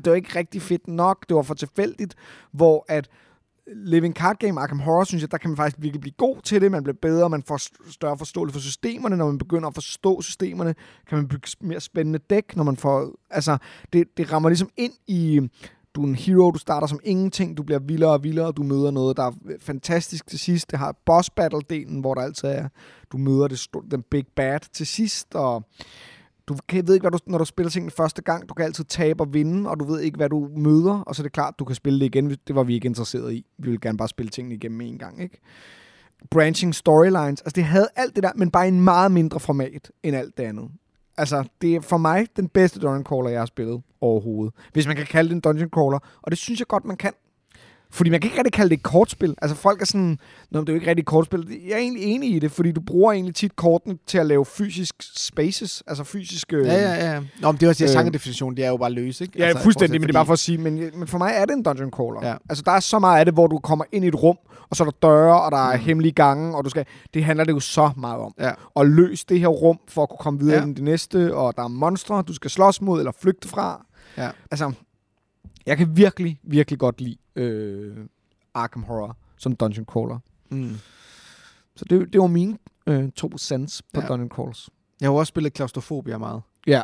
det 0.05 0.11
var 0.11 0.17
ikke 0.17 0.39
rigtig 0.39 0.63
fedt 0.63 0.89
nok, 0.89 1.29
det 1.29 1.37
var 1.37 1.43
for 1.43 1.55
tilfældigt, 1.55 2.15
hvor 2.53 2.85
at 2.89 3.09
Living 3.75 4.15
Card 4.15 4.37
Game 4.39 4.61
Arkham 4.61 4.81
Horror, 4.81 5.05
synes 5.05 5.23
jeg, 5.23 5.31
der 5.31 5.39
kan 5.39 5.51
man 5.51 5.57
faktisk 5.57 5.77
virkelig 5.83 6.01
blive 6.01 6.15
god 6.17 6.37
til 6.45 6.61
det. 6.61 6.71
Man 6.71 6.83
bliver 6.83 6.97
bedre, 7.03 7.31
man 7.31 7.43
får 7.43 7.91
større 7.91 8.19
forståelse 8.19 8.53
for 8.53 8.61
systemerne. 8.61 9.17
Når 9.17 9.27
man 9.27 9.39
begynder 9.39 9.69
at 9.69 9.75
forstå 9.75 10.23
systemerne, 10.23 10.75
kan 11.09 11.19
man 11.19 11.29
bygge 11.29 11.49
mere 11.61 11.81
spændende 11.81 12.19
dæk, 12.19 12.57
når 12.57 12.65
man 12.65 12.77
får... 12.77 13.13
Altså, 13.31 13.59
det, 13.93 14.17
det 14.17 14.33
rammer 14.33 14.49
ligesom 14.49 14.71
ind 14.77 14.93
i... 15.07 15.41
Du 15.95 16.03
er 16.03 16.07
en 16.07 16.15
hero, 16.15 16.51
du 16.51 16.59
starter 16.59 16.87
som 16.87 17.01
ingenting, 17.05 17.57
du 17.57 17.63
bliver 17.63 17.79
vildere 17.79 18.13
og 18.13 18.25
vildere, 18.25 18.53
du 18.53 18.63
møder 18.63 18.91
noget, 18.91 19.17
der 19.17 19.23
er 19.23 19.33
fantastisk 19.61 20.27
til 20.27 20.39
sidst. 20.39 20.71
Det 20.71 20.79
har 20.79 20.97
boss 21.07 21.31
battle-delen, 21.41 22.01
hvor 22.01 22.15
der 22.15 22.23
altid 22.23 22.49
er... 22.49 22.69
Du 23.13 23.19
møder 23.19 23.49
det, 23.49 23.69
den 23.91 24.03
big 24.11 24.27
bad 24.37 24.61
til 24.73 24.87
sidst, 24.87 25.35
og 25.35 25.65
du 26.49 26.57
kan, 26.69 26.87
ved 26.87 26.95
ikke, 26.95 27.03
hvad 27.03 27.11
du, 27.11 27.19
når 27.27 27.39
du 27.39 27.45
spiller 27.45 27.71
tingene 27.71 27.91
første 27.91 28.23
gang, 28.23 28.49
du 28.49 28.55
kan 28.55 28.65
altid 28.65 28.85
tabe 28.85 29.23
og 29.23 29.35
vinde, 29.35 29.71
og 29.71 29.81
du 29.81 29.85
ved 29.85 30.01
ikke, 30.01 30.17
hvad 30.17 30.29
du 30.29 30.49
møder, 30.57 31.01
og 31.01 31.15
så 31.15 31.23
er 31.23 31.25
det 31.25 31.33
klart, 31.33 31.55
du 31.59 31.65
kan 31.65 31.77
spille 31.77 32.01
det 32.01 32.07
igen. 32.07 32.31
Det 32.47 32.55
var 32.55 32.63
vi 32.63 32.75
ikke 32.75 32.87
interesseret 32.87 33.33
i. 33.33 33.47
Vi 33.59 33.65
ville 33.65 33.81
gerne 33.81 33.99
bare 33.99 34.09
spille 34.09 34.31
tingene 34.31 34.55
igennem 34.55 34.81
en 34.81 34.99
gang, 34.99 35.23
ikke? 35.23 35.41
Branching 36.31 36.75
storylines, 36.75 37.41
altså 37.41 37.53
det 37.55 37.65
havde 37.65 37.89
alt 37.97 38.15
det 38.15 38.23
der, 38.23 38.33
men 38.37 38.51
bare 38.51 38.65
i 38.65 38.69
en 38.69 38.81
meget 38.81 39.13
mindre 39.13 39.41
format 39.41 39.91
end 40.03 40.17
alt 40.17 40.39
det 40.39 40.43
andet. 40.43 40.71
Altså, 41.19 41.45
det 41.61 41.75
er 41.75 41.81
for 41.81 41.97
mig 41.97 42.27
den 42.37 42.49
bedste 42.49 42.81
Dungeon 42.81 43.05
Crawler, 43.05 43.31
jeg 43.31 43.41
har 43.41 43.47
spillet 43.47 43.83
overhovedet. 44.01 44.55
Hvis 44.73 44.87
man 44.87 44.97
kan 44.97 45.07
kalde 45.07 45.29
det 45.29 45.35
en 45.35 45.41
Dungeon 45.41 45.71
Crawler, 45.71 45.99
og 46.23 46.31
det 46.31 46.39
synes 46.39 46.61
jeg 46.61 46.67
godt, 46.67 46.85
man 46.85 46.97
kan. 46.97 47.13
Fordi 47.91 48.11
man 48.11 48.21
kan 48.21 48.29
ikke 48.29 48.39
rigtig 48.39 48.53
kalde 48.53 48.71
det 48.71 48.77
et 48.77 48.83
kortspil. 48.83 49.35
Altså 49.43 49.57
folk 49.57 49.81
er 49.83 49.87
sådan, 49.87 50.19
Nå, 50.51 50.61
det 50.61 50.69
er 50.69 50.73
jo 50.73 50.75
ikke 50.77 50.87
rigtig 50.91 51.03
et 51.03 51.07
kortspil. 51.07 51.61
Jeg 51.67 51.73
er 51.73 51.79
egentlig 51.79 52.03
enig 52.05 52.35
i 52.35 52.39
det, 52.39 52.53
fordi 52.53 52.73
du 52.73 52.81
bruger 52.81 53.13
egentlig 53.13 53.35
tit 53.35 53.57
kortene 53.57 53.99
til 54.07 54.19
at 54.19 54.27
lave 54.27 54.45
fysisk 54.45 54.95
spaces, 55.17 55.83
altså 55.87 56.05
fysiske... 56.05 56.57
Ja, 56.57 56.75
ja, 56.75 57.13
ja. 57.13 57.21
Nå, 57.41 57.53
men 57.53 57.61
det 57.61 57.67
er 57.67 57.69
også 57.69 57.85
det, 57.85 57.91
Øh. 57.91 57.97
genredefinition, 57.99 58.57
det 58.57 58.65
er 58.65 58.69
jo 58.69 58.77
bare 58.77 58.91
løs, 58.93 59.21
ikke? 59.21 59.39
Ja, 59.39 59.45
Altså, 59.45 59.63
fuldstændig, 59.63 60.01
men 60.01 60.09
det 60.09 60.15
er 60.15 60.19
bare 60.19 60.27
for 60.27 60.33
at 60.33 60.39
sige, 60.39 60.59
men, 60.59 60.75
men 60.95 61.07
for 61.09 61.19
mig 61.19 61.33
er 61.37 61.45
det 61.45 61.55
en 61.55 61.63
dungeon 61.63 61.91
crawler. 61.91 62.29
Ja. 62.29 62.35
Altså, 62.49 62.63
der 62.67 62.73
er 62.73 62.81
så 62.81 62.99
meget 62.99 63.19
af 63.19 63.25
det, 63.25 63.35
hvor 63.35 63.47
du 63.47 63.59
kommer 63.59 63.85
ind 63.93 64.05
i 64.05 64.09
et 64.09 64.23
rum, 64.23 64.37
og 64.71 64.77
så 64.77 64.85
er 64.85 64.91
der 64.91 65.09
døre, 65.09 65.41
og 65.43 65.53
der 65.53 65.69
er 65.71 65.77
Mm. 65.77 65.83
hemmelige 65.83 66.13
gange, 66.13 66.57
og 66.57 66.65
du 66.65 66.71
skal... 66.71 66.87
Det 67.15 67.25
handler 67.25 67.45
det 67.45 67.53
jo 67.53 67.61
så 67.61 67.91
meget 67.97 68.21
om. 68.21 68.35
Ja. 68.41 68.51
Og 68.75 68.87
løs 68.87 69.25
det 69.25 69.41
her 69.41 69.49
rum, 69.49 69.79
for 69.89 70.03
at 70.03 70.09
kunne 70.09 70.19
komme 70.21 70.39
videre 70.41 70.57
ja. 70.57 70.63
ind 70.63 70.71
i 70.71 70.75
det 70.75 70.85
næste, 70.85 71.35
og 71.35 71.57
der 71.57 71.63
er 71.65 71.69
monstre, 71.69 72.23
du 72.29 72.33
skal 72.35 72.51
slås 72.51 72.81
mod, 72.83 72.99
eller 72.99 73.13
flygte 73.21 73.49
fra. 73.49 73.87
Ja. 74.19 74.29
Altså, 74.51 74.73
jeg 75.67 75.77
kan 75.79 75.97
virkelig, 75.97 76.41
virkelig 76.43 76.79
godt 76.79 77.01
lide 77.01 77.17
øh, 77.37 77.97
Arkham 78.55 78.83
Horror 78.83 79.17
som 79.39 79.57
dungeon 79.57 79.85
crawler. 79.87 80.19
Mm. 80.51 80.77
Så 81.77 81.85
det, 81.91 82.13
det 82.13 82.21
var 82.21 82.27
mine 82.27 82.59
øh, 82.87 83.11
to 83.13 83.39
cents 83.39 83.83
på 83.95 84.01
Ja. 84.01 84.07
dungeon 84.07 84.29
crawls. 84.29 84.71
Jeg 85.01 85.07
har 85.09 85.13
jo 85.13 85.17
også 85.17 85.29
spillet 85.29 85.53
klaustrofobia 85.53 86.19
meget. 86.19 86.43
Ja. 86.67 86.83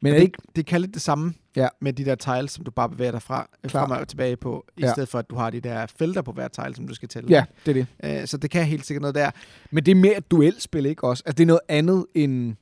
Men 0.00 0.14
det, 0.14 0.20
ikke... 0.22 0.38
det 0.56 0.66
kan 0.66 0.80
lidt 0.80 0.94
det 0.94 1.02
samme 1.02 1.34
Ja. 1.56 1.68
med 1.80 1.92
de 1.92 2.04
der 2.04 2.14
tiles, 2.14 2.50
som 2.52 2.64
du 2.64 2.70
bare 2.70 2.88
bevæger 2.88 3.10
dig 3.12 3.22
fra, 3.22 3.48
Klart. 3.66 3.88
frem 3.88 4.00
og 4.00 4.08
tilbage 4.08 4.36
på, 4.36 4.64
i 4.76 4.80
Ja. 4.80 4.92
stedet 4.92 5.08
for 5.08 5.18
at 5.18 5.30
du 5.30 5.34
har 5.36 5.50
de 5.50 5.60
der 5.60 5.86
felter 5.86 6.22
på 6.22 6.32
hver 6.32 6.48
tile, 6.48 6.74
som 6.74 6.88
du 6.88 6.94
skal 6.94 7.08
tælle. 7.08 7.28
Ja, 7.30 7.44
det 7.66 7.78
er 7.78 7.86
det. 8.04 8.20
Øh, 8.22 8.26
så 8.26 8.36
det 8.36 8.50
kan 8.50 8.64
helt 8.64 8.86
sikkert 8.86 9.00
noget 9.00 9.14
der. 9.14 9.30
Men 9.70 9.86
det 9.86 9.90
er 9.92 9.96
mere 9.96 10.16
et 10.18 10.30
duelspil, 10.30 10.86
ikke 10.86 11.04
også? 11.04 11.22
Altså, 11.26 11.36
det 11.36 11.42
er 11.42 11.46
noget 11.46 11.60
andet 11.68 12.06
end... 12.14 12.54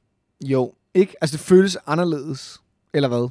Jo. 0.44 0.74
Ikke? 0.94 1.14
Altså, 1.20 1.36
det 1.36 1.44
føles 1.44 1.76
anderledes. 1.86 2.58
Eller 2.92 3.08
hvad? 3.08 3.28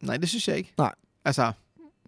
Nej, 0.00 0.16
det 0.16 0.28
synes 0.28 0.48
jeg 0.48 0.56
ikke. 0.56 0.72
Nej. 0.78 0.92
Altså, 1.24 1.52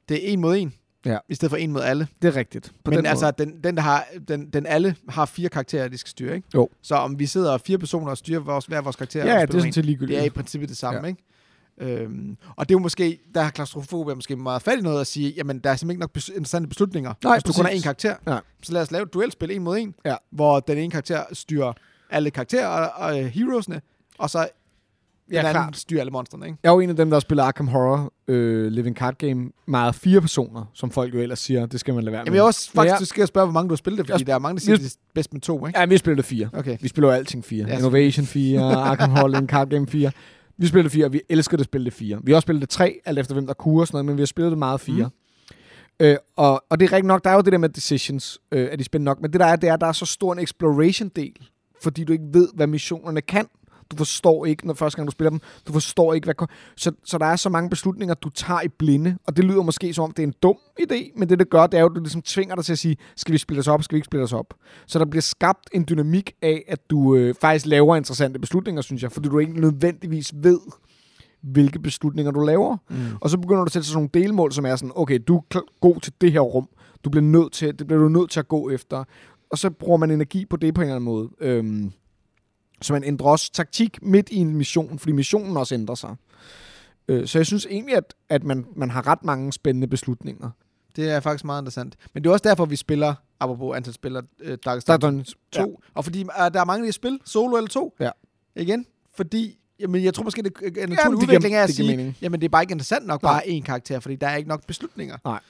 det 0.08 0.28
er 0.28 0.32
en 0.32 0.40
mod 0.40 0.56
en, 0.56 0.74
Ja. 1.06 1.18
i 1.28 1.34
stedet 1.34 1.50
for 1.50 1.56
en 1.56 1.72
mod 1.72 1.82
alle. 1.82 2.08
Det 2.22 2.28
er 2.28 2.36
rigtigt. 2.36 2.72
På 2.84 2.90
Men 2.90 2.96
den 2.98 3.06
altså, 3.06 3.24
måde. 3.38 3.50
den, 3.50 3.60
den, 3.64 3.76
der 3.76 3.82
har, 3.82 4.06
den, 4.28 4.50
den 4.50 4.66
alle 4.66 4.96
har 5.08 5.24
fire 5.26 5.48
karakterer, 5.48 5.88
de 5.88 5.98
skal 5.98 6.10
styre, 6.10 6.34
ikke? 6.36 6.48
Jo. 6.54 6.68
Så 6.82 6.94
om 6.94 7.18
vi 7.18 7.26
sidder 7.26 7.58
fire 7.58 7.78
personer 7.78 8.10
og 8.10 8.18
styrer 8.18 8.40
vores, 8.40 8.66
hver 8.66 8.80
vores 8.80 8.96
karakter, 8.96 9.24
Ja, 9.26 9.40
det 9.46 9.54
er 9.54 9.58
sådan 9.58 9.72
set 9.72 9.84
ligegyldigt. 9.84 10.16
det 10.16 10.22
er 10.22 10.26
i 10.26 10.30
princippet 10.30 10.68
det 10.68 10.76
samme, 10.76 11.00
ja. 11.00 11.06
ikke? 11.06 11.22
Øhm, 11.80 12.36
og 12.56 12.68
det 12.68 12.74
er 12.74 12.78
jo 12.78 12.82
måske, 12.82 13.18
der 13.34 13.42
har 13.42 13.50
klaustrofobia 13.50 14.14
måske 14.14 14.36
meget 14.36 14.62
fat 14.62 14.78
i 14.78 14.82
noget 14.82 15.00
at 15.00 15.06
sige, 15.06 15.30
jamen 15.36 15.58
der 15.58 15.70
er 15.70 15.76
simpelthen 15.76 15.90
ikke 15.90 16.00
nok 16.00 16.10
bes- 16.18 16.30
interessante 16.32 16.68
beslutninger. 16.68 17.14
Nej, 17.24 17.34
Hvis 17.36 17.42
du 17.44 17.52
kun 17.52 17.64
har 17.64 17.72
én 17.72 17.82
karakter, 17.82 18.16
Ja. 18.26 18.38
så 18.62 18.72
lad 18.72 18.82
os 18.82 18.90
lave 18.90 19.02
et 19.02 19.14
duelspil 19.14 19.50
en 19.50 19.62
mod 19.62 19.78
en, 19.78 19.94
Ja. 20.04 20.16
hvor 20.30 20.60
den 20.60 20.78
ene 20.78 20.90
karakter 20.90 21.24
styrer 21.32 21.72
alle 22.10 22.30
karakterer 22.30 22.66
og, 22.66 22.90
og 23.08 23.18
uh, 23.20 23.24
heroesne, 23.26 23.80
og 24.18 24.30
så 24.30 24.48
Ja, 25.32 25.38
anden 25.38 25.52
klart. 25.52 25.76
styrer 25.76 26.00
alle 26.00 26.10
monstrene, 26.10 26.46
ikke? 26.46 26.58
Jeg 26.62 26.68
er 26.70 26.72
jo 26.74 26.80
en 26.80 26.90
af 26.90 26.96
dem, 26.96 27.10
der 27.10 27.20
spiller 27.20 27.44
Arkham 27.44 27.68
Horror 27.68 28.12
øh, 28.28 28.66
Living 28.66 28.96
Card 28.96 29.14
Game 29.18 29.50
meget 29.66 29.94
fire 29.94 30.20
personer, 30.20 30.64
som 30.74 30.90
folk 30.90 31.14
jo 31.14 31.20
ellers 31.20 31.38
siger, 31.38 31.66
det 31.66 31.80
skal 31.80 31.94
man 31.94 32.04
lade 32.04 32.12
være 32.12 32.22
Jamen 32.26 32.34
jeg 32.34 32.40
er 32.40 32.44
også 32.46 32.70
faktisk, 32.72 32.92
jeg- 32.92 33.00
du 33.00 33.04
skal 33.04 33.26
spørge, 33.26 33.46
hvor 33.46 33.52
mange 33.52 33.68
du 33.68 33.72
har 33.72 33.76
spillet 33.76 33.98
det, 33.98 34.06
fordi 34.06 34.20
Jeg- 34.20 34.26
der 34.26 34.34
er 34.34 34.38
mange, 34.38 34.54
der 34.56 34.60
siger, 34.60 34.76
det 34.76 34.86
er 34.86 34.96
bedst 35.14 35.32
med 35.32 35.40
to, 35.40 35.66
ikke? 35.66 35.78
Ja, 35.78 35.86
vi 35.86 35.96
spiller 35.96 36.16
det 36.16 36.24
fire. 36.24 36.48
Okay. 36.52 36.76
Vi 36.80 36.88
spiller 36.88 37.08
jo 37.08 37.14
alting 37.14 37.44
fire. 37.44 37.66
Ja, 37.68 37.76
Innovation 37.76 38.26
4, 38.26 38.60
Arkham 38.74 39.10
Horror 39.10 39.28
Living 39.28 39.48
Card 39.48 39.68
Game 39.70 39.86
4. 39.86 40.10
Vi 40.58 40.66
spiller 40.66 40.82
det 40.82 40.92
fire, 40.92 41.04
og 41.06 41.12
vi 41.12 41.20
elsker 41.28 41.56
det 41.56 41.60
at 41.62 41.66
spille 41.66 41.84
det 41.84 41.92
fire. 41.92 42.18
Vi 42.22 42.32
har 42.32 42.36
også 42.36 42.44
spillet 42.46 42.60
det 42.60 42.68
tre, 42.68 43.00
alt 43.04 43.18
efter 43.18 43.34
hvem 43.34 43.46
der 43.46 43.54
kunne 43.54 43.80
og 43.82 43.86
sådan 43.86 43.94
noget, 43.96 44.06
men 44.06 44.16
vi 44.16 44.20
har 44.20 44.26
spillet 44.26 44.50
det 44.50 44.58
meget 44.58 44.80
fire. 44.80 45.04
Mm. 45.04 45.10
Øh, 46.06 46.16
og, 46.36 46.64
og 46.70 46.80
det 46.80 46.86
er 46.86 46.92
rigtigt 46.92 47.06
nok, 47.06 47.24
der 47.24 47.30
er 47.30 47.34
jo 47.34 47.40
det 47.40 47.52
der 47.52 47.58
med 47.58 47.68
decisions, 47.68 48.38
øh, 48.52 48.68
er 48.72 48.76
de 48.76 48.84
spændende 48.84 49.04
nok, 49.10 49.20
men 49.20 49.32
det 49.32 49.40
der 49.40 49.46
er, 49.46 49.56
det 49.56 49.68
er, 49.68 49.74
at 49.74 49.80
der 49.80 49.86
er 49.86 49.92
så 49.92 50.06
stor 50.06 50.32
en 50.32 50.38
exploration-del, 50.38 51.48
fordi 51.82 52.04
du 52.04 52.12
ikke 52.12 52.24
ved, 52.32 52.48
hvad 52.54 52.66
missionerne 52.66 53.20
kan. 53.20 53.46
Du 53.90 53.96
forstår 53.96 54.46
ikke, 54.46 54.66
når 54.66 54.74
første 54.74 54.96
gang 54.96 55.06
du 55.06 55.10
spiller 55.10 55.30
dem, 55.30 55.40
du 55.66 55.72
forstår 55.72 56.14
ikke, 56.14 56.24
hvad... 56.24 56.46
Så, 56.76 56.92
så 57.04 57.18
der 57.18 57.26
er 57.26 57.36
så 57.36 57.48
mange 57.48 57.70
beslutninger, 57.70 58.14
du 58.14 58.28
tager 58.28 58.62
i 58.62 58.68
blinde, 58.68 59.16
og 59.26 59.36
det 59.36 59.44
lyder 59.44 59.62
måske 59.62 59.94
som 59.94 60.04
om, 60.04 60.10
det 60.10 60.22
er 60.22 60.26
en 60.26 60.34
dum 60.42 60.56
idé, 60.80 61.12
men 61.16 61.28
det, 61.28 61.38
det 61.38 61.50
gør, 61.50 61.66
det 61.66 61.76
er 61.76 61.80
jo, 61.80 61.86
at 61.88 61.96
du 61.96 62.00
ligesom 62.00 62.22
tvinger 62.22 62.54
dig 62.54 62.64
til 62.64 62.72
at 62.72 62.78
sige, 62.78 62.96
skal 63.16 63.32
vi 63.32 63.38
spille 63.38 63.60
os 63.60 63.68
op, 63.68 63.82
skal 63.82 63.94
vi 63.94 63.98
ikke 63.98 64.06
spille 64.06 64.24
os 64.24 64.32
op? 64.32 64.54
Så 64.86 64.98
der 64.98 65.04
bliver 65.04 65.22
skabt 65.22 65.70
en 65.72 65.86
dynamik 65.88 66.32
af, 66.42 66.64
at 66.68 66.90
du 66.90 67.16
øh, 67.16 67.34
faktisk 67.40 67.66
laver 67.66 67.96
interessante 67.96 68.38
beslutninger, 68.38 68.82
synes 68.82 69.02
jeg, 69.02 69.12
fordi 69.12 69.28
du 69.28 69.38
ikke 69.38 69.60
nødvendigvis 69.60 70.32
ved, 70.34 70.60
hvilke 71.42 71.78
beslutninger 71.78 72.32
du 72.32 72.40
laver. 72.40 72.76
Mm. 72.90 72.96
Og 73.20 73.30
så 73.30 73.38
begynder 73.38 73.60
du 73.60 73.66
at 73.66 73.72
sætte 73.72 73.88
sådan 73.88 73.96
nogle 73.96 74.10
delmål, 74.14 74.52
som 74.52 74.66
er 74.66 74.76
sådan, 74.76 74.92
okay, 74.94 75.18
du 75.28 75.36
er 75.36 75.60
god 75.80 76.00
til 76.00 76.12
det 76.20 76.32
her 76.32 76.40
rum. 76.40 76.68
Du 77.04 77.10
bliver 77.10 77.24
nødt 77.24 77.52
til, 77.52 77.78
det 77.78 77.86
bliver 77.86 78.02
du 78.02 78.08
nødt 78.08 78.30
til 78.30 78.40
at 78.40 78.48
gå 78.48 78.70
efter. 78.70 79.04
Og 79.50 79.58
så 79.58 79.70
bruger 79.70 79.96
man 79.96 80.10
energi 80.10 80.44
på 80.44 80.56
det 80.56 80.74
på 80.74 80.80
en 80.80 80.84
eller 80.84 80.96
anden 80.96 81.04
måde. 81.04 81.28
Øhm, 81.40 81.92
så 82.82 82.92
man 82.92 83.04
ændrer 83.04 83.26
også 83.26 83.52
taktik 83.52 83.98
midt 84.02 84.28
i 84.30 84.36
en 84.36 84.56
mission, 84.56 84.98
fordi 84.98 85.12
missionen 85.12 85.56
også 85.56 85.74
ændrer 85.74 85.94
sig. 85.94 86.16
Øh, 87.08 87.26
så 87.28 87.38
jeg 87.38 87.46
synes 87.46 87.66
egentlig, 87.70 87.96
at, 87.96 88.14
at 88.28 88.44
man, 88.44 88.66
man 88.76 88.90
har 88.90 89.06
ret 89.06 89.24
mange 89.24 89.52
spændende 89.52 89.86
beslutninger. 89.88 90.50
Det 90.96 91.10
er 91.10 91.20
faktisk 91.20 91.44
meget 91.44 91.62
interessant. 91.62 91.96
Men 92.14 92.22
det 92.24 92.28
er 92.28 92.32
også 92.32 92.48
derfor, 92.48 92.64
vi 92.64 92.76
spiller, 92.76 93.14
apropos 93.40 93.76
antal 93.76 93.92
spillere, 93.94 94.22
øh, 94.40 94.58
Darkest 94.64 94.86
den, 94.88 95.24
2. 95.24 95.34
Ja. 95.56 95.64
Og 95.94 96.04
fordi 96.04 96.22
uh, 96.24 96.28
der 96.54 96.60
er 96.60 96.64
mange 96.64 96.84
af 96.84 96.88
de 96.88 96.92
spil, 96.92 97.18
solo 97.24 97.56
eller 97.56 97.68
to. 97.68 97.96
Ja. 98.00 98.10
Igen. 98.56 98.86
Fordi, 99.14 99.58
jamen 99.80 100.04
jeg 100.04 100.14
tror 100.14 100.24
måske, 100.24 100.42
det 100.42 100.52
er 100.78 100.82
en 100.82 100.88
naturlig 100.88 100.96
det 101.04 101.22
udvikling 101.22 101.42
giver- 101.42 101.58
af 101.58 101.62
at 101.62 101.66
det 101.68 101.76
sige, 101.76 101.96
mening. 101.96 102.16
jamen 102.22 102.40
det 102.40 102.44
er 102.44 102.48
bare 102.50 102.62
ikke 102.62 102.72
interessant 102.72 103.06
nok, 103.06 103.22
Nej. 103.22 103.32
bare 103.32 103.42
én 103.44 103.62
karakter, 103.62 104.00
fordi 104.00 104.16
der 104.16 104.26
er 104.28 104.36
ikke 104.36 104.48
nok 104.48 104.66
beslutninger. 104.66 105.16
Nej. 105.24 105.40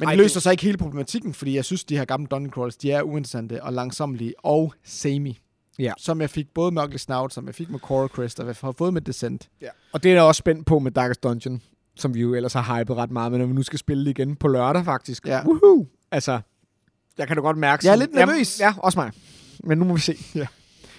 Men 0.00 0.08
Ej, 0.08 0.12
det 0.12 0.18
det- 0.18 0.24
løser 0.24 0.40
så 0.40 0.50
ikke 0.50 0.62
hele 0.62 0.78
problematikken, 0.78 1.34
fordi 1.34 1.54
jeg 1.56 1.64
synes, 1.64 1.84
de 1.84 1.96
her 1.96 2.04
gamle 2.04 2.26
Dungeon 2.26 2.50
Crawls, 2.52 2.76
de 2.76 2.92
er 2.92 3.02
uinteressante 3.02 3.62
og 3.62 3.72
langsomlige 3.72 4.34
og 4.38 4.74
samey. 4.84 5.32
Ja. 5.80 5.92
Som 5.98 6.20
jeg 6.20 6.30
fik 6.30 6.46
både 6.54 6.70
med 6.72 6.82
Ugly 6.82 6.96
Snout, 6.96 7.34
som 7.34 7.46
jeg 7.46 7.54
fik 7.54 7.70
med 7.70 7.78
Coral 7.78 8.08
Crest, 8.08 8.40
og 8.40 8.46
jeg 8.46 8.56
har 8.60 8.72
fået 8.72 8.92
med 8.94 9.00
Descent. 9.02 9.48
Ja. 9.60 9.68
Og 9.92 10.02
det 10.02 10.10
er 10.10 10.14
jeg 10.14 10.22
også 10.22 10.38
spændt 10.38 10.66
på 10.66 10.78
med 10.78 10.90
Darkest 10.92 11.22
Dungeon, 11.22 11.62
som 11.96 12.14
vi 12.14 12.20
jo 12.20 12.34
ellers 12.34 12.52
har 12.52 12.78
hypet 12.78 12.96
ret 12.96 13.10
meget, 13.10 13.32
men 13.32 13.40
når 13.40 13.46
vi 13.46 13.52
nu 13.52 13.62
skal 13.62 13.78
spille 13.78 14.04
det 14.04 14.10
igen 14.10 14.36
på 14.36 14.48
lørdag 14.48 14.84
faktisk. 14.84 15.26
Ja. 15.26 15.44
Woohoo! 15.46 15.86
Altså, 16.10 16.40
jeg 17.18 17.26
kan 17.26 17.36
da 17.36 17.42
godt 17.42 17.56
mærke... 17.58 17.86
Jeg 17.86 17.92
er 17.92 17.96
sådan- 17.96 18.08
lidt 18.08 18.28
nervøs. 18.28 18.60
Jamen, 18.60 18.74
ja, 18.76 18.80
også 18.82 18.98
mig. 18.98 19.12
Men 19.64 19.78
nu 19.78 19.84
må 19.84 19.94
vi 19.94 20.00
se. 20.00 20.16
Ja. 20.34 20.46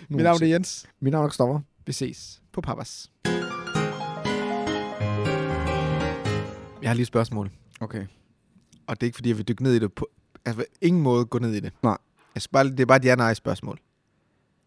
Nu 0.10 0.18
Mit 0.18 0.24
navn 0.24 0.44
er. 0.44 0.48
Jens. 0.48 0.86
Mit 1.00 1.12
navn 1.12 1.24
er 1.26 1.30
Kristoffer. 1.30 1.60
Vi 1.86 1.94
ses 1.94 2.42
på 2.54 2.62
Papas. 2.62 3.10
Jeg 6.82 6.90
har 6.90 6.94
lige 6.94 7.02
et 7.02 7.08
spørgsmål. 7.08 7.52
Okay. 7.82 8.06
Og 8.88 8.96
det 9.02 9.04
er 9.04 9.08
ikke, 9.08 9.16
fordi 9.16 9.30
jeg 9.30 9.38
vil 9.38 9.48
dykke 9.48 9.64
ned 9.64 9.74
i 9.74 9.80
det 9.80 9.94
på... 9.94 10.08
Altså, 10.46 10.66
ingen 10.82 11.02
måde 11.04 11.26
gå 11.26 11.40
ned 11.40 11.54
i 11.54 11.60
det. 11.60 11.74
Nej. 11.84 11.98
Jeg 12.36 12.42
skal 12.42 12.52
bare, 12.54 12.70
det 12.70 12.80
er 12.80 12.86
bare 12.86 12.98
et 12.98 13.06
ja-nej 13.06 13.34
spørgsmål. 13.34 13.80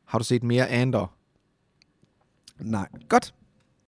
Har 0.05 0.19
du 0.19 0.25
set 0.25 0.43
mere 0.43 0.69
Andor? 0.69 1.13
Nej. 2.59 2.89
Godt. 3.09 3.35